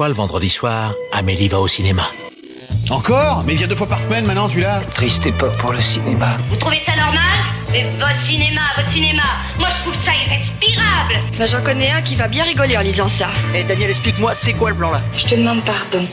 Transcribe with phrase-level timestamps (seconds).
[0.00, 2.06] fois le vendredi soir, Amélie va au cinéma.
[2.88, 6.38] Encore Mais il vient deux fois par semaine maintenant celui-là Triste époque pour le cinéma.
[6.48, 7.20] Vous trouvez ça normal
[7.70, 9.24] Mais votre cinéma, votre cinéma,
[9.58, 13.08] moi je trouve ça irrespirable Bah, j'en connais un qui va bien rigoler en lisant
[13.08, 13.28] ça.
[13.54, 16.06] Eh Daniel, explique-moi, c'est quoi le plan là Je te demande pardon.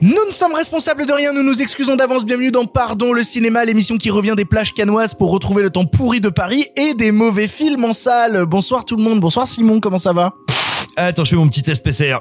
[0.00, 2.24] Nous ne sommes responsables de rien, nous nous excusons d'avance.
[2.24, 5.84] Bienvenue dans Pardon le cinéma, l'émission qui revient des plages canoises pour retrouver le temps
[5.84, 8.46] pourri de Paris et des mauvais films en salle.
[8.46, 10.32] Bonsoir tout le monde, bonsoir Simon, comment ça va?
[11.00, 12.18] Attends, je fais mon petit test PCR.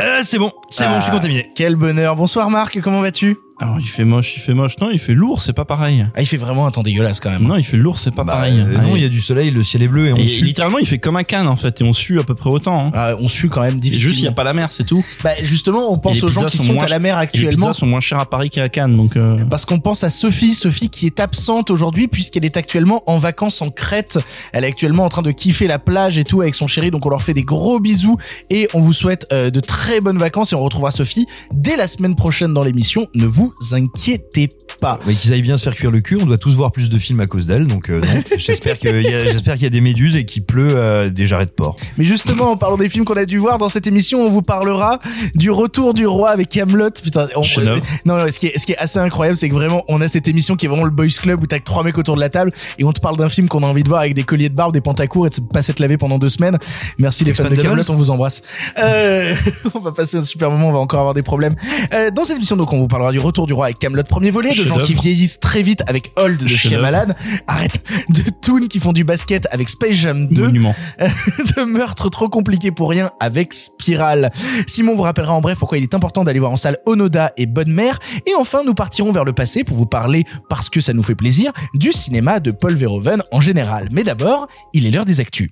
[0.00, 1.50] Euh, c'est bon, c'est bon, je suis Ah, contaminé.
[1.54, 2.16] Quel bonheur.
[2.16, 3.36] Bonsoir Marc, comment vas-tu?
[3.60, 4.74] Alors il fait moche, il fait moche.
[4.80, 6.04] Non, il fait lourd, c'est pas pareil.
[6.16, 7.42] Ah, il fait vraiment un temps dégueulasse quand même.
[7.44, 8.58] Non, il fait lourd, c'est pas Bah, pareil.
[8.58, 10.42] euh, non, il y a du soleil, le ciel est bleu et on Et sue.
[10.44, 12.86] littéralement, il fait comme un canne en fait, et on sue à peu près autant.
[12.86, 12.90] Hein.
[12.94, 14.10] Ah, on sue quand même Et difficilement.
[14.10, 15.04] juste, il y a pas la mer, c'est tout.
[15.22, 17.14] Bah justement, on pense les aux gens pizzas qui sont sont moins à la mer
[17.14, 17.66] Et les actuellement.
[17.68, 19.16] pizzas sont moins chères à Paris qu'à Cannes, donc.
[19.16, 19.22] Euh...
[19.48, 23.62] Parce qu'on pense à Sophie, Sophie qui est absente aujourd'hui puisqu'elle est actuellement en vacances
[23.62, 24.18] en Crète.
[24.52, 27.06] Elle est actuellement en train de kiffer la plage et tout avec son chéri, donc
[27.06, 28.16] on leur fait des gros bisous
[28.50, 31.86] et on vous souhaite euh, de très bonnes vacances et on retrouvera Sophie dès la
[31.86, 33.06] semaine prochaine dans l'émission.
[33.14, 34.48] Ne vous inquiétez
[34.80, 34.98] pas.
[35.06, 36.98] Mais qu'ils aillent bien se faire cuire le cul, on doit tous voir plus de
[36.98, 38.00] films à cause d'elle, donc euh,
[38.36, 41.26] j'espère qu'il y a, j'espère qu'il y a des méduses et qu'il pleut euh, des
[41.26, 41.76] jarrets de porc.
[41.98, 44.42] Mais justement, en parlant des films qu'on a dû voir dans cette émission, on vous
[44.42, 44.98] parlera
[45.34, 46.90] du retour du roi avec Camelot.
[47.02, 47.82] Putain, on- Chef-d'œuvre.
[48.04, 50.08] non, non, ce qui est, ce qui est assez incroyable, c'est que vraiment, on a
[50.08, 52.20] cette émission qui est vraiment le boys club où t'as que trois mecs autour de
[52.20, 54.24] la table et on te parle d'un film qu'on a envie de voir avec des
[54.24, 56.58] colliers de barbe, des pantacours et de pas s'être lavé pendant deux semaines.
[56.98, 57.56] Merci les fans de.
[57.56, 58.42] Camelot, on vous embrasse.
[58.78, 59.34] Euh,
[59.74, 61.54] on va passer un super moment, on va encore avoir des problèmes.
[61.94, 64.30] Euh, dans cette émission, donc, on vous parlera du retour du roi avec Camelot, premier
[64.30, 66.80] volet, de gens qui vieillissent très vite avec Hold de Chien.
[66.80, 67.16] Malade.
[67.46, 67.82] Arrête.
[68.10, 70.74] De Toon qui font du basket avec Space Jam 2 Monument.
[70.98, 74.30] de meurtre trop compliqué pour rien avec Spirale.
[74.66, 77.46] Simon vous rappellera en bref pourquoi il est important d'aller voir en salle Onoda et
[77.46, 77.98] Bonne Mère.
[78.26, 81.14] Et enfin, nous partirons vers le passé pour vous parler, parce que ça nous fait
[81.14, 83.88] plaisir, du cinéma de Paul Verhoeven en général.
[83.92, 85.50] Mais d'abord, il est l'heure des actus.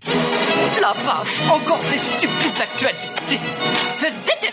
[0.80, 3.40] La vache, encore ces stupides actualités.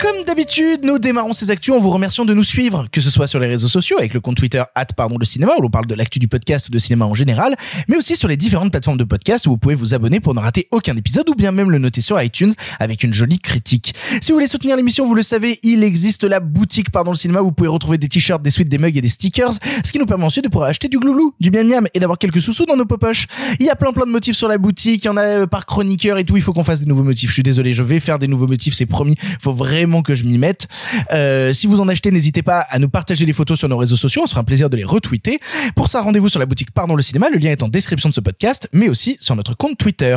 [0.00, 3.26] Comme d'habitude, nous démarrons ces actus en vous remerciant de nous suivre, que ce soit
[3.26, 4.62] sur les réseaux sociaux avec le compte Twitter
[4.96, 7.54] pardon le cinéma où l'on parle de l'actu du podcast ou de cinéma en général,
[7.86, 10.40] mais aussi sur les différentes plateformes de podcast où vous pouvez vous abonner pour ne
[10.40, 13.94] rater aucun épisode ou bien même le noter sur iTunes avec une jolie critique.
[14.22, 17.42] Si vous voulez soutenir l'émission, vous le savez, il existe la boutique pardon le cinéma
[17.42, 19.52] où vous pouvez retrouver des t-shirts, des suites, des mugs et des stickers,
[19.84, 22.18] ce qui nous permet ensuite de pouvoir acheter du glouglou, du miam miam et d'avoir
[22.18, 23.26] quelques sous-sous dans nos popoches.
[23.58, 25.46] Il y a plein plein de motifs sur la boutique, il y en a euh,
[25.46, 27.28] par chroniqueur et tout, il faut qu'on fasse des nouveaux motifs.
[27.28, 29.16] Je suis désolé, je vais faire des nouveaux motifs, c'est promis.
[29.40, 30.68] Faut vraiment que je m'y mette.
[31.12, 33.96] Euh, si vous en achetez, n'hésitez pas à nous partager les photos sur nos réseaux
[33.96, 35.38] sociaux, on se fera un plaisir de les retweeter.
[35.74, 38.14] Pour ça, rendez-vous sur la boutique Pardon le cinéma, le lien est en description de
[38.14, 40.16] ce podcast, mais aussi sur notre compte Twitter.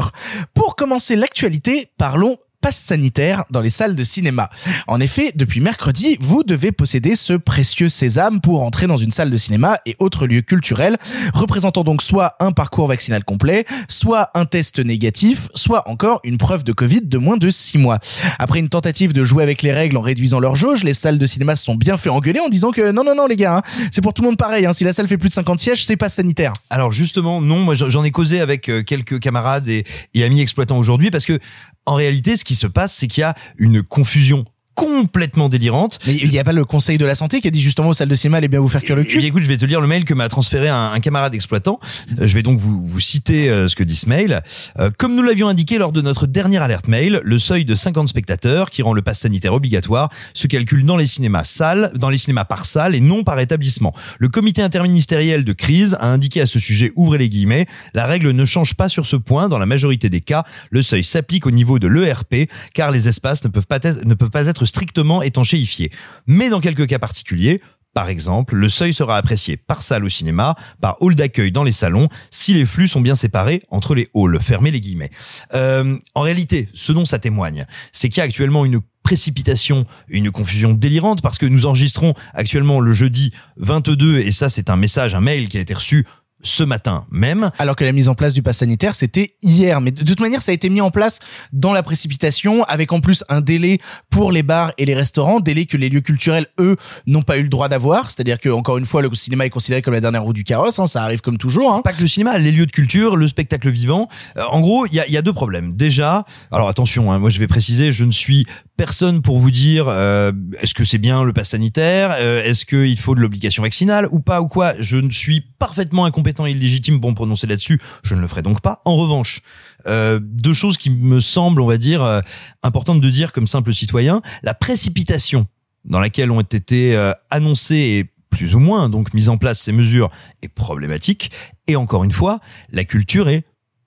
[0.54, 4.50] Pour commencer l'actualité, parlons passe sanitaire dans les salles de cinéma.
[4.88, 9.30] En effet, depuis mercredi, vous devez posséder ce précieux sésame pour entrer dans une salle
[9.30, 10.96] de cinéma et autres lieux culturels,
[11.34, 16.64] représentant donc soit un parcours vaccinal complet, soit un test négatif, soit encore une preuve
[16.64, 18.00] de Covid de moins de 6 mois.
[18.40, 21.26] Après une tentative de jouer avec les règles en réduisant leur jauge, les salles de
[21.26, 23.62] cinéma se sont bien fait engueuler en disant que non, non, non les gars, hein,
[23.92, 25.86] c'est pour tout le monde pareil, hein, si la salle fait plus de 50 sièges,
[25.86, 26.54] c'est pas sanitaire.
[26.70, 29.84] Alors justement, non, moi j'en ai causé avec euh, quelques camarades et
[30.24, 31.40] amis exploitants aujourd'hui parce que
[31.86, 36.00] en réalité, ce qui se passe, c'est qu'il y a une confusion complètement délirante.
[36.08, 37.94] Mais il n'y a pas le conseil de la santé qui a dit justement aux
[37.94, 39.58] salles de cinéma allez bien vous faire cuire le Eh cul bien, écoute, je vais
[39.58, 41.80] te lire le mail que m'a transféré un, un camarade exploitant.
[42.20, 44.42] Euh, je vais donc vous, vous citer euh, ce que dit ce mail.
[44.80, 48.10] Euh, comme nous l'avions indiqué lors de notre dernière alerte mail, le seuil de 50
[48.10, 52.18] spectateurs qui rend le pass sanitaire obligatoire se calcule dans les cinémas salles, dans les
[52.18, 53.94] cinémas par salle et non par établissement.
[54.20, 58.32] Le comité interministériel de crise a indiqué à ce sujet, ouvrez les guillemets, la règle
[58.32, 59.50] ne change pas sur ce point.
[59.50, 63.44] Dans la majorité des cas, le seuil s'applique au niveau de l'ERP car les espaces
[63.44, 65.92] ne peuvent pas être, ne peuvent pas être strictement étanchéifiés.
[66.28, 67.62] Mais dans quelques cas particuliers,
[67.94, 71.72] par exemple, le seuil sera apprécié par salle au cinéma, par hall d'accueil dans les
[71.72, 74.40] salons, si les flux sont bien séparés entre les halls.
[74.42, 75.12] Fermez les guillemets.
[75.54, 80.32] Euh, en réalité, ce dont ça témoigne, c'est qu'il y a actuellement une précipitation, une
[80.32, 85.14] confusion délirante parce que nous enregistrons actuellement le jeudi 22 et ça c'est un message,
[85.14, 86.08] un mail qui a été reçu
[86.44, 87.52] ce matin même.
[87.58, 89.82] Alors que la mise en place du pass sanitaire, c'était hier.
[89.82, 91.20] Mais de toute manière, ça a été mis en place
[91.52, 93.80] dans la précipitation, avec en plus un délai
[94.10, 96.76] pour les bars et les restaurants, délai que les lieux culturels, eux,
[97.08, 98.12] n'ont pas eu le droit d'avoir.
[98.12, 100.80] C'est-à-dire que, encore une fois, le cinéma est considéré comme la dernière roue du carrosse,
[100.80, 101.74] hein, ça arrive comme toujours.
[101.74, 101.82] Hein.
[101.82, 104.10] Pas que le cinéma, les lieux de culture, le spectacle vivant.
[104.38, 105.74] Euh, en gros, il y a, y a deux problèmes.
[105.74, 108.46] Déjà, alors attention, hein, moi je vais préciser, je ne suis
[108.78, 110.32] personne pour vous dire euh,
[110.62, 114.20] est-ce que c'est bien le pass sanitaire, euh, est-ce qu'il faut de l'obligation vaccinale ou
[114.20, 114.74] pas ou quoi.
[114.80, 117.80] Je ne suis parfaitement incompétent et illégitime pour me prononcer là-dessus.
[118.04, 118.82] Je ne le ferai donc pas.
[118.86, 119.42] En revanche,
[119.88, 122.22] euh, deux choses qui me semblent, on va dire, euh,
[122.64, 124.22] importantes de dire comme simple citoyen.
[124.44, 125.48] La précipitation
[125.86, 129.72] dans laquelle ont été euh, annoncées et plus ou moins donc mises en place ces
[129.72, 130.10] mesures
[130.42, 131.32] est problématique.
[131.68, 132.40] Et encore une fois,
[132.72, 133.44] la culture est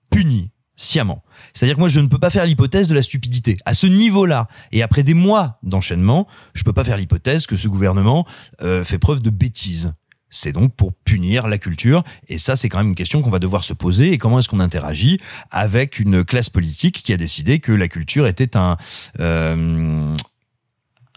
[0.09, 1.23] punie sciemment.
[1.57, 3.57] C'est-à-dire que moi, je ne peux pas faire l'hypothèse de la stupidité.
[3.65, 7.67] À ce niveau-là, et après des mois d'enchaînement, je peux pas faire l'hypothèse que ce
[7.67, 8.27] gouvernement
[8.61, 9.93] euh, fait preuve de bêtise.
[10.29, 13.39] C'est donc pour punir la culture, et ça, c'est quand même une question qu'on va
[13.39, 14.13] devoir se poser.
[14.13, 15.19] Et comment est-ce qu'on interagit
[15.49, 18.77] avec une classe politique qui a décidé que la culture était un
[19.19, 20.13] euh,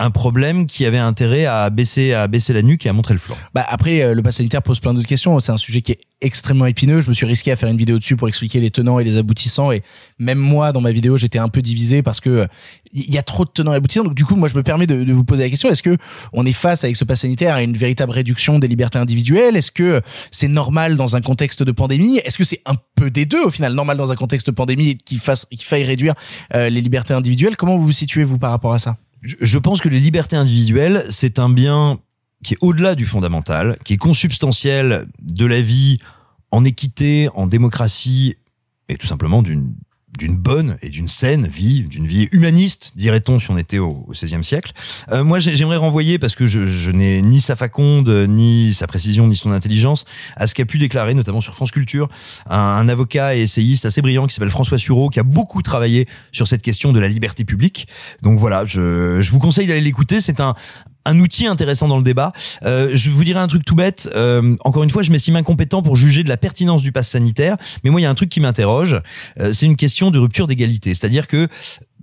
[0.00, 3.20] un problème qui avait intérêt à baisser à baisser la nuque et à montrer le
[3.20, 3.36] flanc.
[3.54, 5.38] Bah après, euh, le pass sanitaire pose plein d'autres questions.
[5.40, 7.00] C'est un sujet qui est extrêmement épineux.
[7.00, 9.18] Je me suis risqué à faire une vidéo dessus pour expliquer les tenants et les
[9.18, 9.72] aboutissants.
[9.72, 9.82] Et
[10.18, 12.46] même moi, dans ma vidéo, j'étais un peu divisé parce que
[12.92, 14.04] il y a trop de tenants et aboutissants.
[14.04, 15.96] Donc du coup, moi, je me permets de, de vous poser la question est-ce que
[16.32, 19.56] on est face avec ce pass sanitaire à une véritable réduction des libertés individuelles?
[19.56, 20.00] Est-ce que
[20.30, 22.18] c'est normal dans un contexte de pandémie?
[22.18, 24.96] Est-ce que c'est un peu des deux au final, normal dans un contexte de pandémie
[24.96, 26.14] qu'il fasse, qu'il faille réduire
[26.54, 27.56] euh, les libertés individuelles?
[27.56, 28.96] Comment vous vous situez vous par rapport à ça?
[29.22, 31.98] Je- pense que les libertés individuelles, c'est un bien
[32.42, 35.98] qui est au-delà du fondamental, qui est consubstantiel de la vie
[36.50, 38.36] en équité, en démocratie
[38.88, 39.74] et tout simplement d'une
[40.18, 44.42] d'une bonne et d'une saine vie, d'une vie humaniste, dirait-on, si on était au, XVIe
[44.44, 44.72] siècle.
[45.12, 48.86] Euh, moi, j'ai- j'aimerais renvoyer, parce que je, je n'ai ni sa faconde, ni sa
[48.86, 50.04] précision, ni son intelligence,
[50.36, 52.08] à ce qu'a pu déclarer, notamment sur France Culture,
[52.48, 56.06] un, un avocat et essayiste assez brillant qui s'appelle François Sureau, qui a beaucoup travaillé
[56.32, 57.86] sur cette question de la liberté publique.
[58.22, 60.20] Donc voilà, je, je vous conseille d'aller l'écouter.
[60.20, 60.54] C'est un,
[61.04, 62.32] un outil intéressant dans le débat.
[62.64, 64.08] Euh, je vous dirais un truc tout bête.
[64.14, 67.56] Euh, encore une fois, je m'estime incompétent pour juger de la pertinence du pass sanitaire,
[67.84, 69.00] mais moi, il y a un truc qui m'interroge.
[69.38, 70.94] Euh, c'est une question de rupture d'égalité.
[70.94, 71.48] C'est-à-dire que,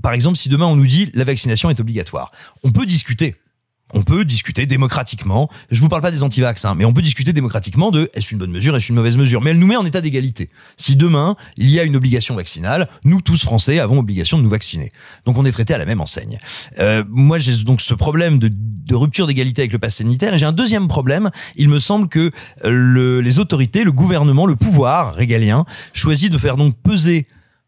[0.02, 2.32] par exemple, si demain on nous dit la vaccination est obligatoire,
[2.64, 3.36] on peut discuter.
[3.94, 5.50] On peut discuter démocratiquement.
[5.72, 8.38] Je vous parle pas des antivax, hein, mais on peut discuter démocratiquement de est-ce une
[8.38, 9.42] bonne mesure, est-ce une mauvaise mesure.
[9.42, 10.50] Mais elle nous met en état d'égalité.
[10.76, 14.50] Si demain il y a une obligation vaccinale, nous tous Français avons obligation de nous
[14.50, 14.92] vacciner.
[15.26, 16.38] Donc on est traité à la même enseigne.
[16.80, 20.38] Euh, moi j'ai donc ce problème de, de rupture d'égalité avec le pass sanitaire et
[20.38, 21.30] j'ai un deuxième problème.
[21.56, 22.32] Il me semble que
[22.66, 27.26] euh, le, les autorités, le gouvernement, le pouvoir régalien choisit de faire donc peser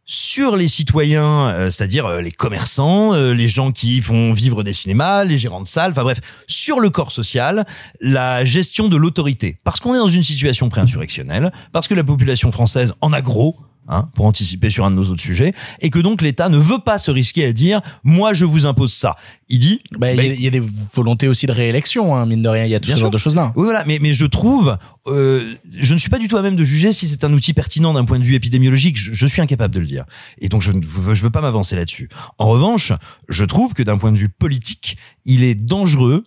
[0.10, 4.74] sur les citoyens, euh, c'est-à-dire euh, les commerçants, euh, les gens qui font vivre des
[4.74, 7.64] cinémas, les gérants de salles, enfin bref, sur le corps social,
[8.02, 9.60] la gestion de l'autorité.
[9.64, 13.56] Parce qu'on est dans une situation pré-insurrectionnelle, parce que la population française en a gros,
[13.90, 16.80] hein, pour anticiper sur un de nos autres sujets, et que donc l'État ne veut
[16.80, 19.16] pas se risquer à dire «moi je vous impose ça».
[19.50, 20.62] Il dit Bah, il y, a- il y a des
[20.94, 22.66] volontés aussi de réélection, hein, mine de rien.
[22.66, 23.02] Il y a tout ce sûr.
[23.02, 23.52] genre de choses-là.
[23.56, 24.78] Oui, voilà, mais, mais je trouve,
[25.08, 25.44] euh,
[25.76, 27.94] je ne suis pas du tout à même de juger si c'est un outil pertinent
[27.94, 28.98] d'un point de vue épidémiologique.
[28.98, 30.06] Je, je suis incapable de le dire.
[30.40, 32.10] Et donc, je ne je veux pas m'avancer là-dessus.
[32.38, 32.94] En revanche,
[33.28, 36.24] je trouve que d'un point de vue politique, il est dangereux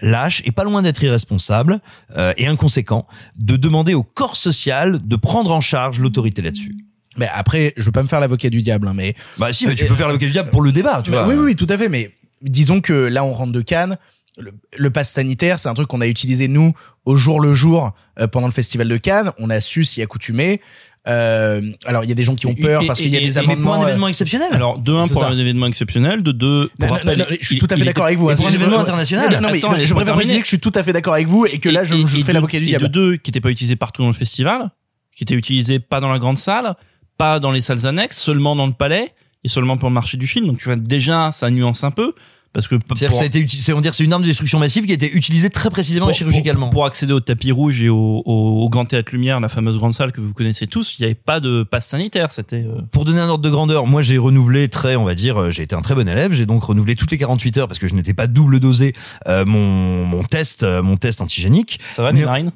[0.00, 1.80] lâche et pas loin d'être irresponsable
[2.16, 3.04] euh, et inconséquent
[3.36, 6.76] de demander au corps social de prendre en charge l'autorité là-dessus.
[7.18, 9.74] Mais après, je veux pas me faire l'avocat du diable, hein, mais Bah si, mais
[9.74, 11.26] tu peux faire l'avocat du diable pour le débat, tu Mais vois.
[11.26, 11.88] oui, oui, oui, tout à fait.
[11.88, 12.12] Mais
[12.42, 13.96] disons que là, on rentre de Cannes.
[14.40, 16.72] Le, le pass sanitaire, c'est un truc qu'on a utilisé nous
[17.04, 19.32] au jour le jour euh, pendant le festival de Cannes.
[19.38, 20.60] On a su s'y accoutumer.
[21.08, 23.20] Euh, alors, il y a des gens qui ont peur Et- parce qu'il y a
[23.20, 23.72] et- des et- et amendements.
[23.72, 24.48] Pour un euh, événement exceptionnel.
[24.52, 25.28] Alors, de un, pour ça.
[25.28, 27.76] un événement exceptionnel, de deux, pour non, non, rappel, non, non, je suis tout à
[27.76, 28.28] fait d'accord avec vous.
[28.28, 29.24] et hein, pour un c'est- événement international.
[29.32, 31.26] Non, non, mais Attends, je préfère préciser que je suis tout à fait d'accord avec
[31.26, 32.84] vous et que là, je, Et- je et fais l'avocat du et diable.
[32.84, 34.70] de deux, qui n'étaient pas utilisés partout dans le festival,
[35.16, 36.74] qui étaient utilisés pas dans la grande salle,
[37.18, 39.12] pas dans les salles annexes, seulement dans le palais
[39.44, 40.46] et seulement pour le marché du film.
[40.46, 42.14] Donc tu vois déjà ça nuance un peu
[42.54, 44.26] parce que pour, C'est-à-dire que ça a été utilisé, on dire c'est une arme de
[44.26, 46.66] destruction massive qui a été utilisée très précisément pour- et chirurgicalement.
[46.70, 49.76] pour, pour accéder au tapis rouge et au, au, au grand théâtre lumière, la fameuse
[49.76, 52.32] grande salle que vous connaissez tous, il n'y avait pas de passe sanitaire.
[52.32, 55.36] C'était euh, Pour donner un ordre de grandeur, moi j'ai renouvelé très, on va dire,
[55.40, 56.32] euh, j'ai été un très bon élève.
[56.32, 58.94] J'ai donc renouvelé toutes les 48 heures parce que je n'étais pas double dosé
[59.28, 61.78] euh, mon mon test, euh, mon test antigénique.
[61.94, 62.52] ça va, Mais- les marines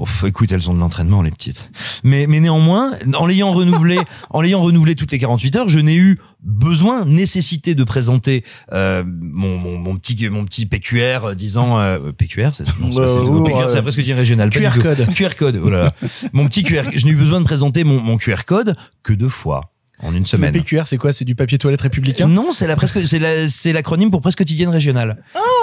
[0.00, 1.70] Ouf, écoute, elles ont de l'entraînement les petites.
[2.04, 3.98] Mais mais néanmoins, en l'ayant renouvelé,
[4.30, 8.42] en l'ayant renouvelé toutes les 48 heures, je n'ai eu besoin, nécessité de présenter
[8.72, 12.96] euh, mon, mon mon petit mon petit PQR euh, disant euh, PQR, c'est non, c'est
[12.98, 14.48] pas- c'est- Euh, PQR, c'est presque dire régional.
[14.48, 15.06] QR code.
[15.14, 15.60] QR code.
[15.62, 15.92] Oh là là.
[16.32, 16.84] mon petit QR.
[16.96, 20.20] Je n'ai eu besoin de présenter mon mon QR code que deux fois en une
[20.20, 20.52] Le semaine.
[20.52, 21.12] PQR, c'est quoi?
[21.12, 22.26] C'est du papier toilette républicain?
[22.26, 25.16] Non, c'est la presque, c'est la, c'est l'acronyme pour presse quotidienne régionale.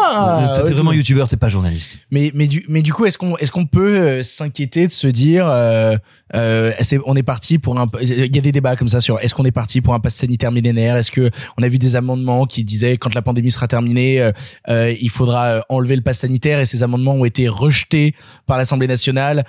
[0.09, 1.99] Ah, t'es vraiment youtubeur, t'es pas journaliste.
[2.11, 5.07] Mais mais du mais du coup est-ce qu'on est-ce qu'on peut euh, s'inquiéter de se
[5.07, 5.97] dire euh,
[6.35, 9.19] euh, c'est- on est parti pour un il y a des débats comme ça sur
[9.19, 10.95] est-ce qu'on est parti pour un pass sanitaire millénaire?
[10.95, 14.31] Est-ce que on a vu des amendements qui disaient quand la pandémie sera terminée euh,
[14.69, 18.13] euh, il faudra euh, enlever le pass sanitaire et ces amendements ont été rejetés
[18.45, 19.43] par l'Assemblée nationale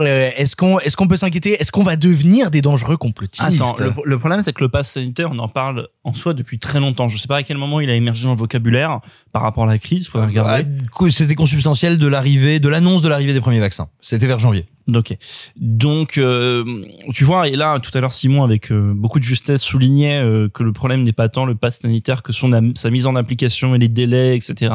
[0.00, 1.60] Euh, est-ce qu'on est-ce qu'on peut s'inquiéter?
[1.60, 3.44] Est-ce qu'on va devenir des dangereux complotistes?
[3.46, 6.58] Attends, le, le problème c'est que le pass sanitaire, on en parle en soi depuis
[6.58, 7.08] très longtemps.
[7.08, 9.00] Je sais pas à quel moment il a émergé dans le vocabulaire
[9.32, 10.08] par rapport à la crise.
[10.08, 10.64] Faudrait regarder.
[10.66, 13.88] Ah, C'était consubstantiel de l'arrivée, de l'annonce de l'arrivée des premiers vaccins.
[14.00, 14.66] C'était vers janvier.
[14.92, 15.16] Ok.
[15.56, 19.62] Donc, euh, tu vois, et là, tout à l'heure, Simon, avec euh, beaucoup de justesse,
[19.62, 23.06] soulignait euh, que le problème n'est pas tant le pass sanitaire que son sa mise
[23.06, 24.74] en application et les délais, etc.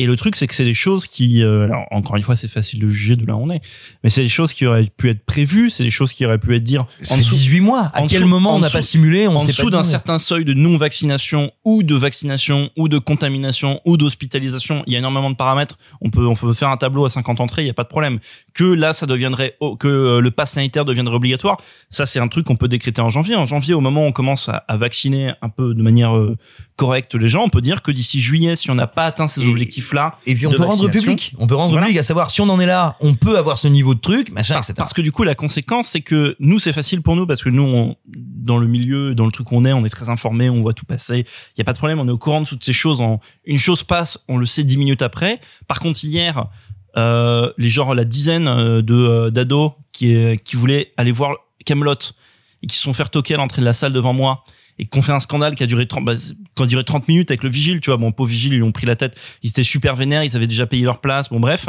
[0.00, 2.48] Et le truc, c'est que c'est des choses qui, euh, alors encore une fois, c'est
[2.48, 3.60] facile de juger de là où on est,
[4.02, 6.56] mais c'est des choses qui auraient pu être prévues, c'est des choses qui auraient pu
[6.56, 7.90] être dire fait 18 mois.
[7.92, 10.18] À en quel dessous- moment en on n'a pas simulé On en dessous d'un certain
[10.18, 15.28] seuil de non-vaccination ou de vaccination ou de contamination ou d'hospitalisation, il y a énormément
[15.28, 15.76] de paramètres.
[16.00, 17.88] On peut on peut faire un tableau à 50 entrées, il y a pas de
[17.88, 18.20] problème.
[18.54, 21.58] Que là ça deviendrait oh, que euh, le pass sanitaire deviendrait obligatoire,
[21.90, 23.36] ça c'est un truc qu'on peut décréter en janvier.
[23.36, 26.38] En janvier, au moment où on commence à, à vacciner un peu de manière euh,
[26.80, 29.46] correcte les gens, on peut dire que d'ici juillet, si on n'a pas atteint ces
[29.46, 31.34] objectifs-là, Et puis on peut rendre public.
[31.38, 31.88] On peut rendre Voilà.
[31.88, 34.30] public à savoir si on en est là, on peut avoir ce niveau de truc,
[34.32, 34.72] machin, etc.
[34.78, 37.50] Parce que du coup, la conséquence, c'est que nous, c'est facile pour nous parce que
[37.50, 40.48] nous, on, dans le milieu, dans le truc où on est, on est très informé,
[40.48, 41.26] on voit tout passer.
[41.54, 43.02] Il y a pas de problème, on est au courant de toutes ces choses.
[43.02, 45.38] En une chose passe, on le sait dix minutes après.
[45.68, 46.46] Par contre, hier,
[46.96, 51.36] euh, les genre la dizaine euh, de euh, d'ados qui euh, qui voulaient aller voir
[51.66, 51.92] Camelot
[52.62, 54.42] et qui se sont fait toquer à l'entrée de la salle devant moi
[54.80, 56.14] et qu'on fait un scandale qui a duré 30 bah,
[56.56, 57.98] qui a duré 30 minutes avec le vigile, tu vois.
[57.98, 59.14] Bon, pauvre vigile, ils ont pris la tête.
[59.42, 61.28] Ils étaient super vénères, ils avaient déjà payé leur place.
[61.28, 61.66] Bon, bref,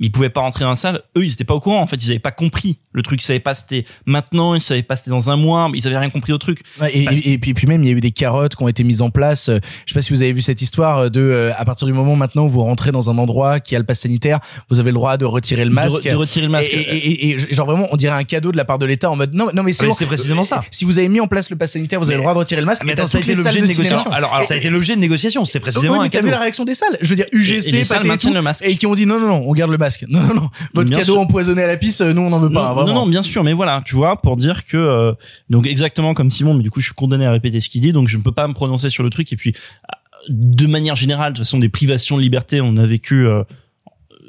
[0.00, 1.02] ils pouvaient pas rentrer dans la salle.
[1.16, 1.80] Eux, ils étaient pas au courant.
[1.82, 3.22] En fait, ils avaient pas compris le truc.
[3.22, 5.70] Ils savaient pas c'était maintenant, ils savaient pas c'était dans un mois.
[5.74, 6.60] Ils avaient rien compris au truc.
[6.80, 8.62] Ouais, et, Parce- et, et puis, puis même, il y a eu des carottes qui
[8.62, 9.48] ont été mises en place.
[9.50, 11.92] Euh, Je sais pas si vous avez vu cette histoire de, euh, à partir du
[11.92, 14.40] moment maintenant où vous rentrez dans un endroit qui a le pass sanitaire,
[14.70, 15.96] vous avez le droit de retirer le De, masque.
[16.02, 16.70] re- de retirer le masque.
[16.72, 19.48] Et, genre vraiment, on dirait un cadeau de la part de l'État en mode non,
[19.54, 19.94] non mais c'est Ah, bon.
[19.94, 20.62] c'est précisément ça.
[20.70, 22.53] Si vous avez mis en place le pass sanitaire, vous avez le droit de retirer
[22.60, 22.82] le masque.
[22.84, 24.10] Mais Et dans attends, ça a été l'objet de négociation.
[24.12, 25.44] Alors, alors- ça a été l'objet de négociation.
[25.44, 26.30] C'est Oui, précisément mais un t'as vu cadeau.
[26.30, 28.64] la réaction des salles Je veux dire, Et- et UGC, et maintiennent tout, le masque.
[28.66, 30.04] et qui ont dit non, non, non, on garde le masque.
[30.08, 31.20] Non, non, non, votre Bien cadeau sûr.
[31.22, 32.74] empoisonné à la pisse, euh, nous on n'en veut pas.
[32.86, 35.12] non, non, bien sûr, mais voilà, tu vois, pour dire que euh,
[35.50, 37.92] donc exactement comme Simon, mais du coup, je suis condamné à répéter ce qu'il dit,
[37.92, 39.32] donc je ne peux pas me prononcer sur le truc.
[39.32, 39.96] Et puis, euh,
[40.28, 43.42] de manière générale, de toute façon, des privations de liberté, on a vécu euh,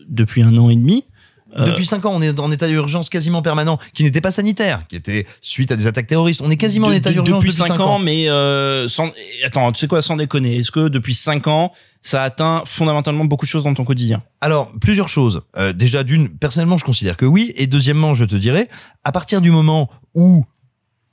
[0.08, 1.04] depuis un an et demi.
[1.58, 4.84] Euh, Depuis 5 ans, on est en état d'urgence quasiment permanent, qui n'était pas sanitaire,
[4.88, 6.42] qui était suite à des attaques terroristes.
[6.44, 9.12] On est quasiment en état d'urgence depuis depuis 5 ans, mais euh, sans,
[9.46, 11.72] attends, tu sais quoi, sans déconner, est-ce que depuis 5 ans,
[12.02, 14.22] ça atteint fondamentalement beaucoup de choses dans ton quotidien?
[14.42, 15.42] Alors, plusieurs choses.
[15.58, 17.54] Euh, déjà, d'une, personnellement, je considère que oui.
[17.56, 18.68] Et deuxièmement, je te dirais,
[19.04, 20.46] à partir du moment où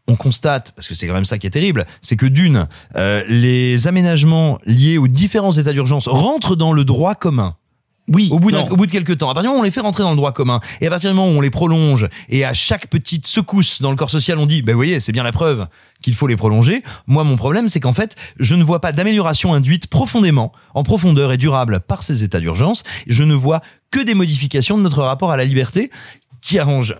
[0.08, 3.22] on constate, parce que c'est quand même ça qui est terrible, c'est que d'une, euh,
[3.28, 7.56] les aménagements liés aux différents états d'urgence rentrent dans le droit commun.
[8.08, 9.70] Oui, Au bout, au bout de quelques temps, à partir du moment où on les
[9.70, 12.08] fait rentrer dans le droit commun, et à partir du moment où on les prolonge,
[12.28, 15.12] et à chaque petite secousse dans le corps social, on dit, ben vous voyez, c'est
[15.12, 15.68] bien la preuve
[16.02, 16.82] qu'il faut les prolonger.
[17.06, 21.32] Moi, mon problème, c'est qu'en fait, je ne vois pas d'amélioration induite profondément, en profondeur
[21.32, 22.82] et durable par ces états d'urgence.
[23.06, 23.60] Je ne vois
[23.92, 25.90] que des modifications de notre rapport à la liberté
[26.40, 26.96] qui arrangent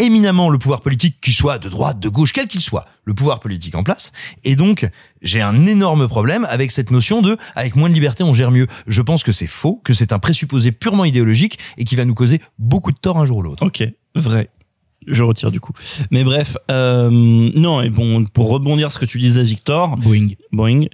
[0.00, 3.40] éminemment le pouvoir politique, qu'il soit de droite, de gauche, quel qu'il soit, le pouvoir
[3.40, 4.12] politique en place.
[4.44, 4.88] Et donc,
[5.22, 8.66] j'ai un énorme problème avec cette notion de, avec moins de liberté, on gère mieux.
[8.86, 12.14] Je pense que c'est faux, que c'est un présupposé purement idéologique et qui va nous
[12.14, 13.64] causer beaucoup de tort un jour ou l'autre.
[13.64, 14.50] Ok, vrai.
[15.06, 15.72] Je retire du coup.
[16.10, 20.34] Mais bref, euh, non, et bon, pour rebondir sur ce que tu disais, Victor, Boeing.
[20.52, 20.86] Boeing.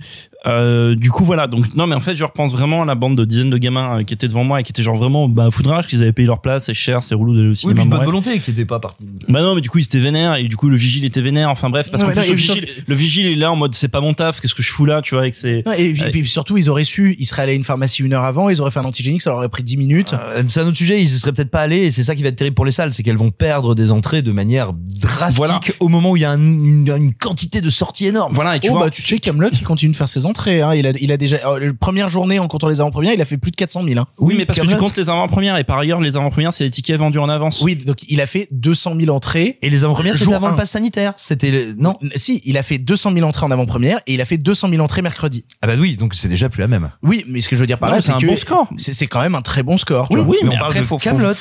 [0.46, 1.46] Euh, du coup, voilà.
[1.46, 3.98] Donc, non, mais en fait, je repense vraiment à la bande de dizaines de gamins
[4.00, 6.26] euh, qui étaient devant moi et qui étaient genre vraiment, bah, foudrage, qu'ils avaient payé
[6.26, 7.74] leur place, c'est cher, c'est relou d'aller au Oui, cinéma.
[7.80, 9.04] puis une bonne volonté qui n'était pas partie.
[9.28, 11.50] Bah non, mais du coup, ils étaient vénères et du coup, le vigile était vénère.
[11.50, 13.56] Enfin bref, parce Ouais, qu'en non, plus, le et vigile, le vigile est là en
[13.56, 15.62] mode, c'est pas mon taf, qu'est-ce que je fous là, tu vois, avec ses...
[15.66, 18.24] Non, et, puis- surtout, ils auraient su, ils seraient allés à une pharmacie une heure
[18.24, 20.12] avant, ils auraient fait un antigénique, ça leur aurait pris 10 minutes.
[20.14, 22.22] Euh, c'est un autre sujet, ils y seraient peut-être pas allés, et c'est ça qui
[22.22, 25.36] va être terrible pour les salles, c'est qu'elles vont perdre des entrées de manière drastique
[25.38, 25.60] Voilà.
[25.80, 28.32] au moment où il y a un- une, une quantité de sorties énorme.
[28.34, 30.35] Voilà, et tu oh vois, bah tu sais Camelot il continue de faire ses entrées
[30.38, 30.74] hein.
[30.74, 33.36] il a il a déjà euh, première journée en comptant les avant-premières il a fait
[33.36, 34.06] plus de 400 000 hein.
[34.18, 36.70] oui, mais parce que tu comptes les avant-premières et par ailleurs, les avant-premières, c'est les
[36.70, 37.60] tickets vendus en avance.
[37.62, 40.50] oui donc il a fait 200 000 entrées Et les avant-premières, c'était avant un.
[40.50, 41.12] le pass sanitaire.
[41.16, 41.94] C'était le- non?
[42.16, 44.82] Si il a fait 200 000 entrées en avant-première et il a fait 200 000
[44.82, 46.90] entrées mercredi Ah bah oui, donc c'est déjà plus la même.
[47.02, 48.36] oui mais ce que je veux dire par Non, là c'est c'est un que bon
[48.36, 48.68] score.
[48.78, 50.30] c'est quand même un très bon score tu Oui, vois.
[50.32, 51.36] oui, Mais mais, on parle de faut- Kaamelott.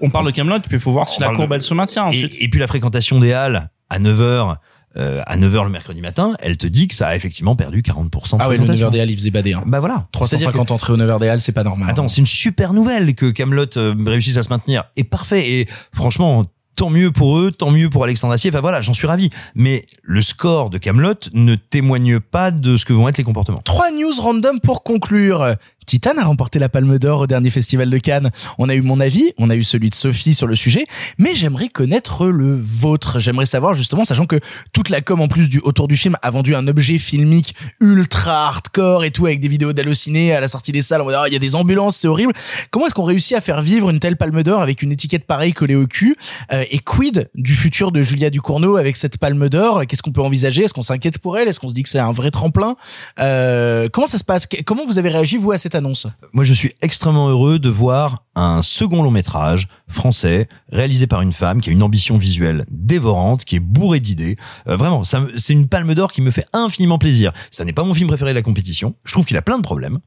[0.00, 1.74] on parle de Camelot, puis il faut voir si On la courbe de- elle se
[1.74, 2.34] maintient ensuite.
[2.36, 4.56] Et, et puis la fréquentation des halles à 9h,
[4.96, 8.10] euh, à 9h le mercredi matin, elle te dit que ça a effectivement perdu 40%
[8.10, 8.88] de ah ouais le fréquentation.
[8.88, 9.62] 9h des Halles il faisait bader hein.
[9.66, 10.08] Bah voilà.
[10.14, 12.72] C'est-à-dire que- 350 entrées au 9h des Halles c'est pas normal Attends, c'est une super
[12.72, 14.84] nouvelle que Camelot euh, réussisse à se maintenir.
[14.96, 15.48] Et parfait.
[15.52, 16.44] Et franchement,
[16.76, 18.50] tant mieux pour eux, tant mieux pour Alexandre Assier.
[18.50, 19.28] Enfin voilà, j'en suis ravi.
[19.54, 23.60] Mais le score de Camelot ne témoigne pas de ce que vont être les comportements.
[23.64, 25.54] Trois news random pour conclure.
[25.86, 28.30] Titan a remporté la Palme d'Or au dernier festival de Cannes.
[28.58, 30.86] On a eu mon avis, on a eu celui de Sophie sur le sujet,
[31.18, 33.18] mais j'aimerais connaître le vôtre.
[33.18, 34.38] J'aimerais savoir justement, sachant que
[34.72, 38.46] toute la com en plus du autour du film a vendu un objet filmique ultra
[38.48, 41.00] hardcore et tout avec des vidéos d'halluciné à la sortie des salles.
[41.02, 42.32] On va Ah, il y a des ambulances, c'est horrible.
[42.70, 45.52] Comment est-ce qu'on réussit à faire vivre une telle Palme d'Or avec une étiquette pareille
[45.52, 46.14] collée au cul
[46.52, 49.86] Euh, Et quid du futur de Julia Ducournau avec cette Palme d'Or?
[49.86, 50.64] Qu'est-ce qu'on peut envisager?
[50.64, 51.48] Est-ce qu'on s'inquiète pour elle?
[51.48, 52.76] Est-ce qu'on se dit que c'est un vrai tremplin?
[53.18, 54.46] Euh, comment ça se passe?
[54.64, 58.24] Comment vous avez réagi vous à cette annonce Moi, je suis extrêmement heureux de voir
[58.34, 63.44] un second long métrage français réalisé par une femme qui a une ambition visuelle dévorante,
[63.44, 64.36] qui est bourrée d'idées.
[64.68, 67.32] Euh, vraiment, c'est une palme d'or qui me fait infiniment plaisir.
[67.50, 68.94] Ça n'est pas mon film préféré de la compétition.
[69.04, 69.98] Je trouve qu'il a plein de problèmes.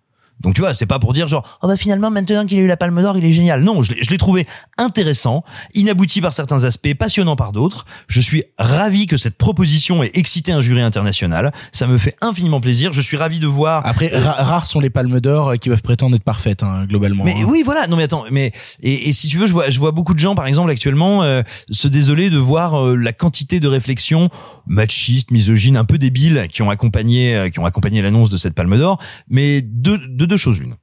[0.43, 2.67] Donc tu vois, c'est pas pour dire genre oh bah finalement maintenant qu'il a eu
[2.67, 3.63] la Palme d'Or, il est génial.
[3.63, 4.45] Non, je l'ai je l'ai trouvé
[4.77, 7.85] intéressant, inabouti par certains aspects, passionnant par d'autres.
[8.07, 11.51] Je suis ravi que cette proposition ait excité un jury international.
[11.71, 12.91] Ça me fait infiniment plaisir.
[12.93, 15.81] Je suis ravi de voir Après, ra- rares sont les palmes d'or euh, qui peuvent
[15.81, 17.23] prétendre être parfaites, hein, globalement.
[17.23, 17.45] mais hein.
[17.47, 17.87] oui, voilà.
[17.87, 18.25] Non, mais attends.
[18.31, 20.69] Mais et, et si tu veux, je vois, je vois beaucoup de gens, par exemple,
[20.71, 24.29] actuellement, euh, se désoler de voir euh, la quantité de réflexions
[24.67, 28.53] machistes, misogynes, un peu débiles, qui ont accompagné, euh, qui ont accompagné l'annonce de cette
[28.55, 28.99] Palme d'Or.
[29.29, 30.75] Mais de, de deux choses l'une.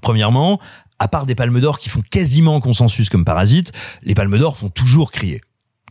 [0.00, 0.58] Premièrement,
[0.98, 3.72] à part des Palmes d'Or qui font quasiment consensus comme Parasite,
[4.02, 5.42] les Palmes d'Or font toujours crier,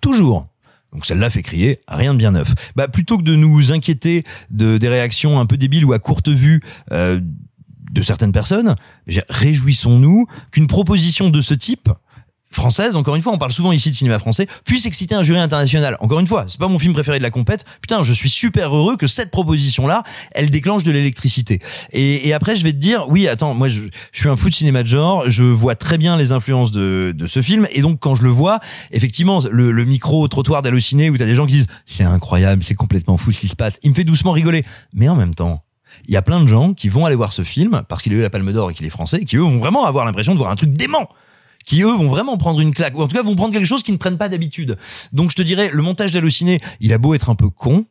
[0.02, 0.48] toujours.
[0.92, 2.56] Donc celle-là fait crier rien de bien neuf.
[2.76, 6.30] Bah plutôt que de nous inquiéter de des réactions un peu débiles ou à courte
[6.30, 7.22] vue euh,
[7.92, 8.76] de certaines personnes,
[9.30, 11.90] réjouissons-nous qu'une proposition de ce type
[12.52, 15.40] française, encore une fois, on parle souvent ici de cinéma français, puisse exciter un jury
[15.40, 15.98] international.
[16.00, 17.66] Encore une fois, c'est pas mon film préféré de la compète.
[17.82, 21.60] Putain, je suis super heureux que cette proposition-là, elle déclenche de l'électricité.
[21.92, 24.50] Et, et après, je vais te dire, oui, attends, moi, je, je suis un fou
[24.50, 27.82] de cinéma de genre, je vois très bien les influences de, de ce film, et
[27.82, 28.60] donc quand je le vois,
[28.92, 32.76] effectivement, le, le micro trottoir d'halluciné où t'as des gens qui disent, c'est incroyable, c'est
[32.76, 34.64] complètement fou ce qui se passe, il me fait doucement rigoler.
[34.94, 35.62] Mais en même temps,
[36.08, 38.16] il y a plein de gens qui vont aller voir ce film parce qu'il a
[38.16, 40.34] eu la Palme d'Or et qu'il est français, et qui eux vont vraiment avoir l'impression
[40.34, 41.10] de voir un truc dément
[41.66, 43.84] qui eux vont vraiment prendre une claque ou en tout cas vont prendre quelque chose
[43.84, 44.78] qu'ils ne prennent pas d'habitude.
[45.14, 47.86] Donc je te dirais le montage d'halluciné, il a beau être un peu con,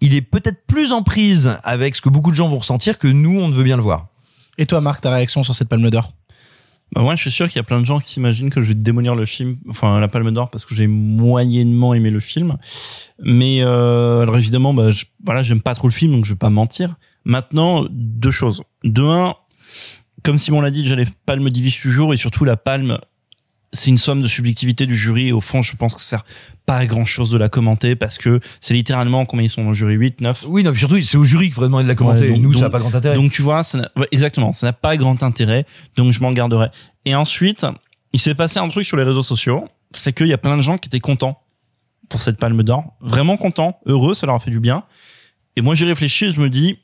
[0.00, 3.08] il est peut-être plus en prise avec ce que beaucoup de gens vont ressentir que
[3.08, 4.08] nous on ne veut bien le voir.
[4.58, 6.12] Et toi, Marc, ta réaction sur cette palme d'or?
[6.92, 8.68] Bah moi, je suis sûr qu'il y a plein de gens qui s'imaginent que je
[8.68, 12.56] vais démolir le film, enfin la Palme d'Or, parce que j'ai moyennement aimé le film.
[13.22, 16.38] Mais euh, alors évidemment, bah, je, voilà, j'aime pas trop le film, donc je vais
[16.38, 16.96] pas mentir.
[17.24, 18.62] Maintenant, deux choses.
[18.84, 19.34] De un,
[20.22, 22.98] comme Simon l'a dit, déjà les palmes divisent toujours, et surtout la palme,
[23.72, 25.28] c'est une somme de subjectivité du jury.
[25.28, 26.24] Et au fond, je pense que ça sert
[26.66, 29.68] pas à grand chose de la commenter, parce que c'est littéralement combien ils sont dans
[29.68, 29.94] le jury?
[29.94, 32.24] 8, 9 Oui, non, puis surtout c'est au jury qu'il faudrait demander de la commenter.
[32.24, 33.14] Ouais, donc- nous ça n'a pas grand intérêt.
[33.14, 36.68] Donc tu vois, ça ouais, exactement, ça n'a pas grand intérêt, donc je m'en garderai.
[37.04, 37.66] Et ensuite,
[38.12, 40.62] il s'est passé un truc sur les réseaux sociaux, c'est qu'il y a plein de
[40.62, 41.40] gens qui étaient contents
[42.08, 44.84] pour cette Palme d'Or, vraiment contents, heureux, ça leur a fait du bien.
[45.56, 46.78] Et moi j'ai réfléchi, et je me dis,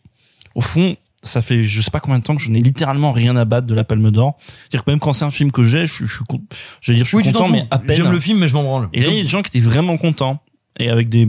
[0.54, 3.34] au fond, ça fait je sais pas combien de temps que je n'ai littéralement rien
[3.36, 4.36] à battre de la Palme d'Or.
[4.38, 6.40] C'est-à-dire que même quand c'est un film que j'ai, je, suis- je suis, con-
[6.80, 7.96] je vais dire, je suis oui, content, mais à peine.
[7.96, 8.88] J'aime le film mais je m'en branle.
[8.92, 10.40] Et là, il y a des gens qui étaient vraiment contents
[10.78, 11.28] et avec des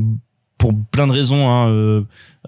[0.57, 2.03] pour plein de raisons, hein, euh,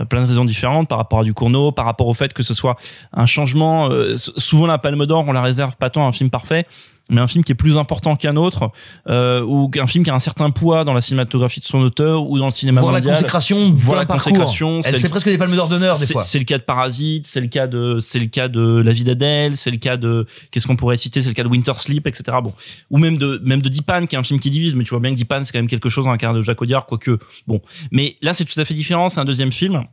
[0.10, 2.54] plein de raisons différentes par rapport à du Cournot, par rapport au fait que ce
[2.54, 2.78] soit
[3.12, 3.90] un changement.
[3.92, 6.66] euh, souvent, la Palme d'Or, on la réserve pas tant à un film parfait,
[7.10, 8.72] mais un film qui est plus important qu'un autre,
[9.10, 12.24] euh, ou qu'un film qui a un certain poids dans la cinématographie de son auteur
[12.30, 13.16] ou dans le cinéma voir la mondial.
[13.16, 16.22] consécration, Voir la consécration, c'est le- presque des palmes d'or d'honneur des c'est- fois.
[16.22, 19.04] C'est le cas de Parasite, c'est le cas de, c'est le cas de La vie
[19.04, 22.08] d'Adèle, c'est le cas de, qu'est-ce qu'on pourrait citer, c'est le cas de Winter Sleep,
[22.08, 22.38] etc.
[22.44, 22.54] Bon.
[22.90, 25.00] Ou même de, même de Dipan, qui est un film qui divise, mais tu vois
[25.00, 27.18] bien que Dipan, c'est quand même quelque chose dans la carrière de Jacques Audiard, quoique,
[27.48, 27.62] bon.
[27.92, 29.84] Mais là, c'est tout à fait différent, c'est un deuxième film.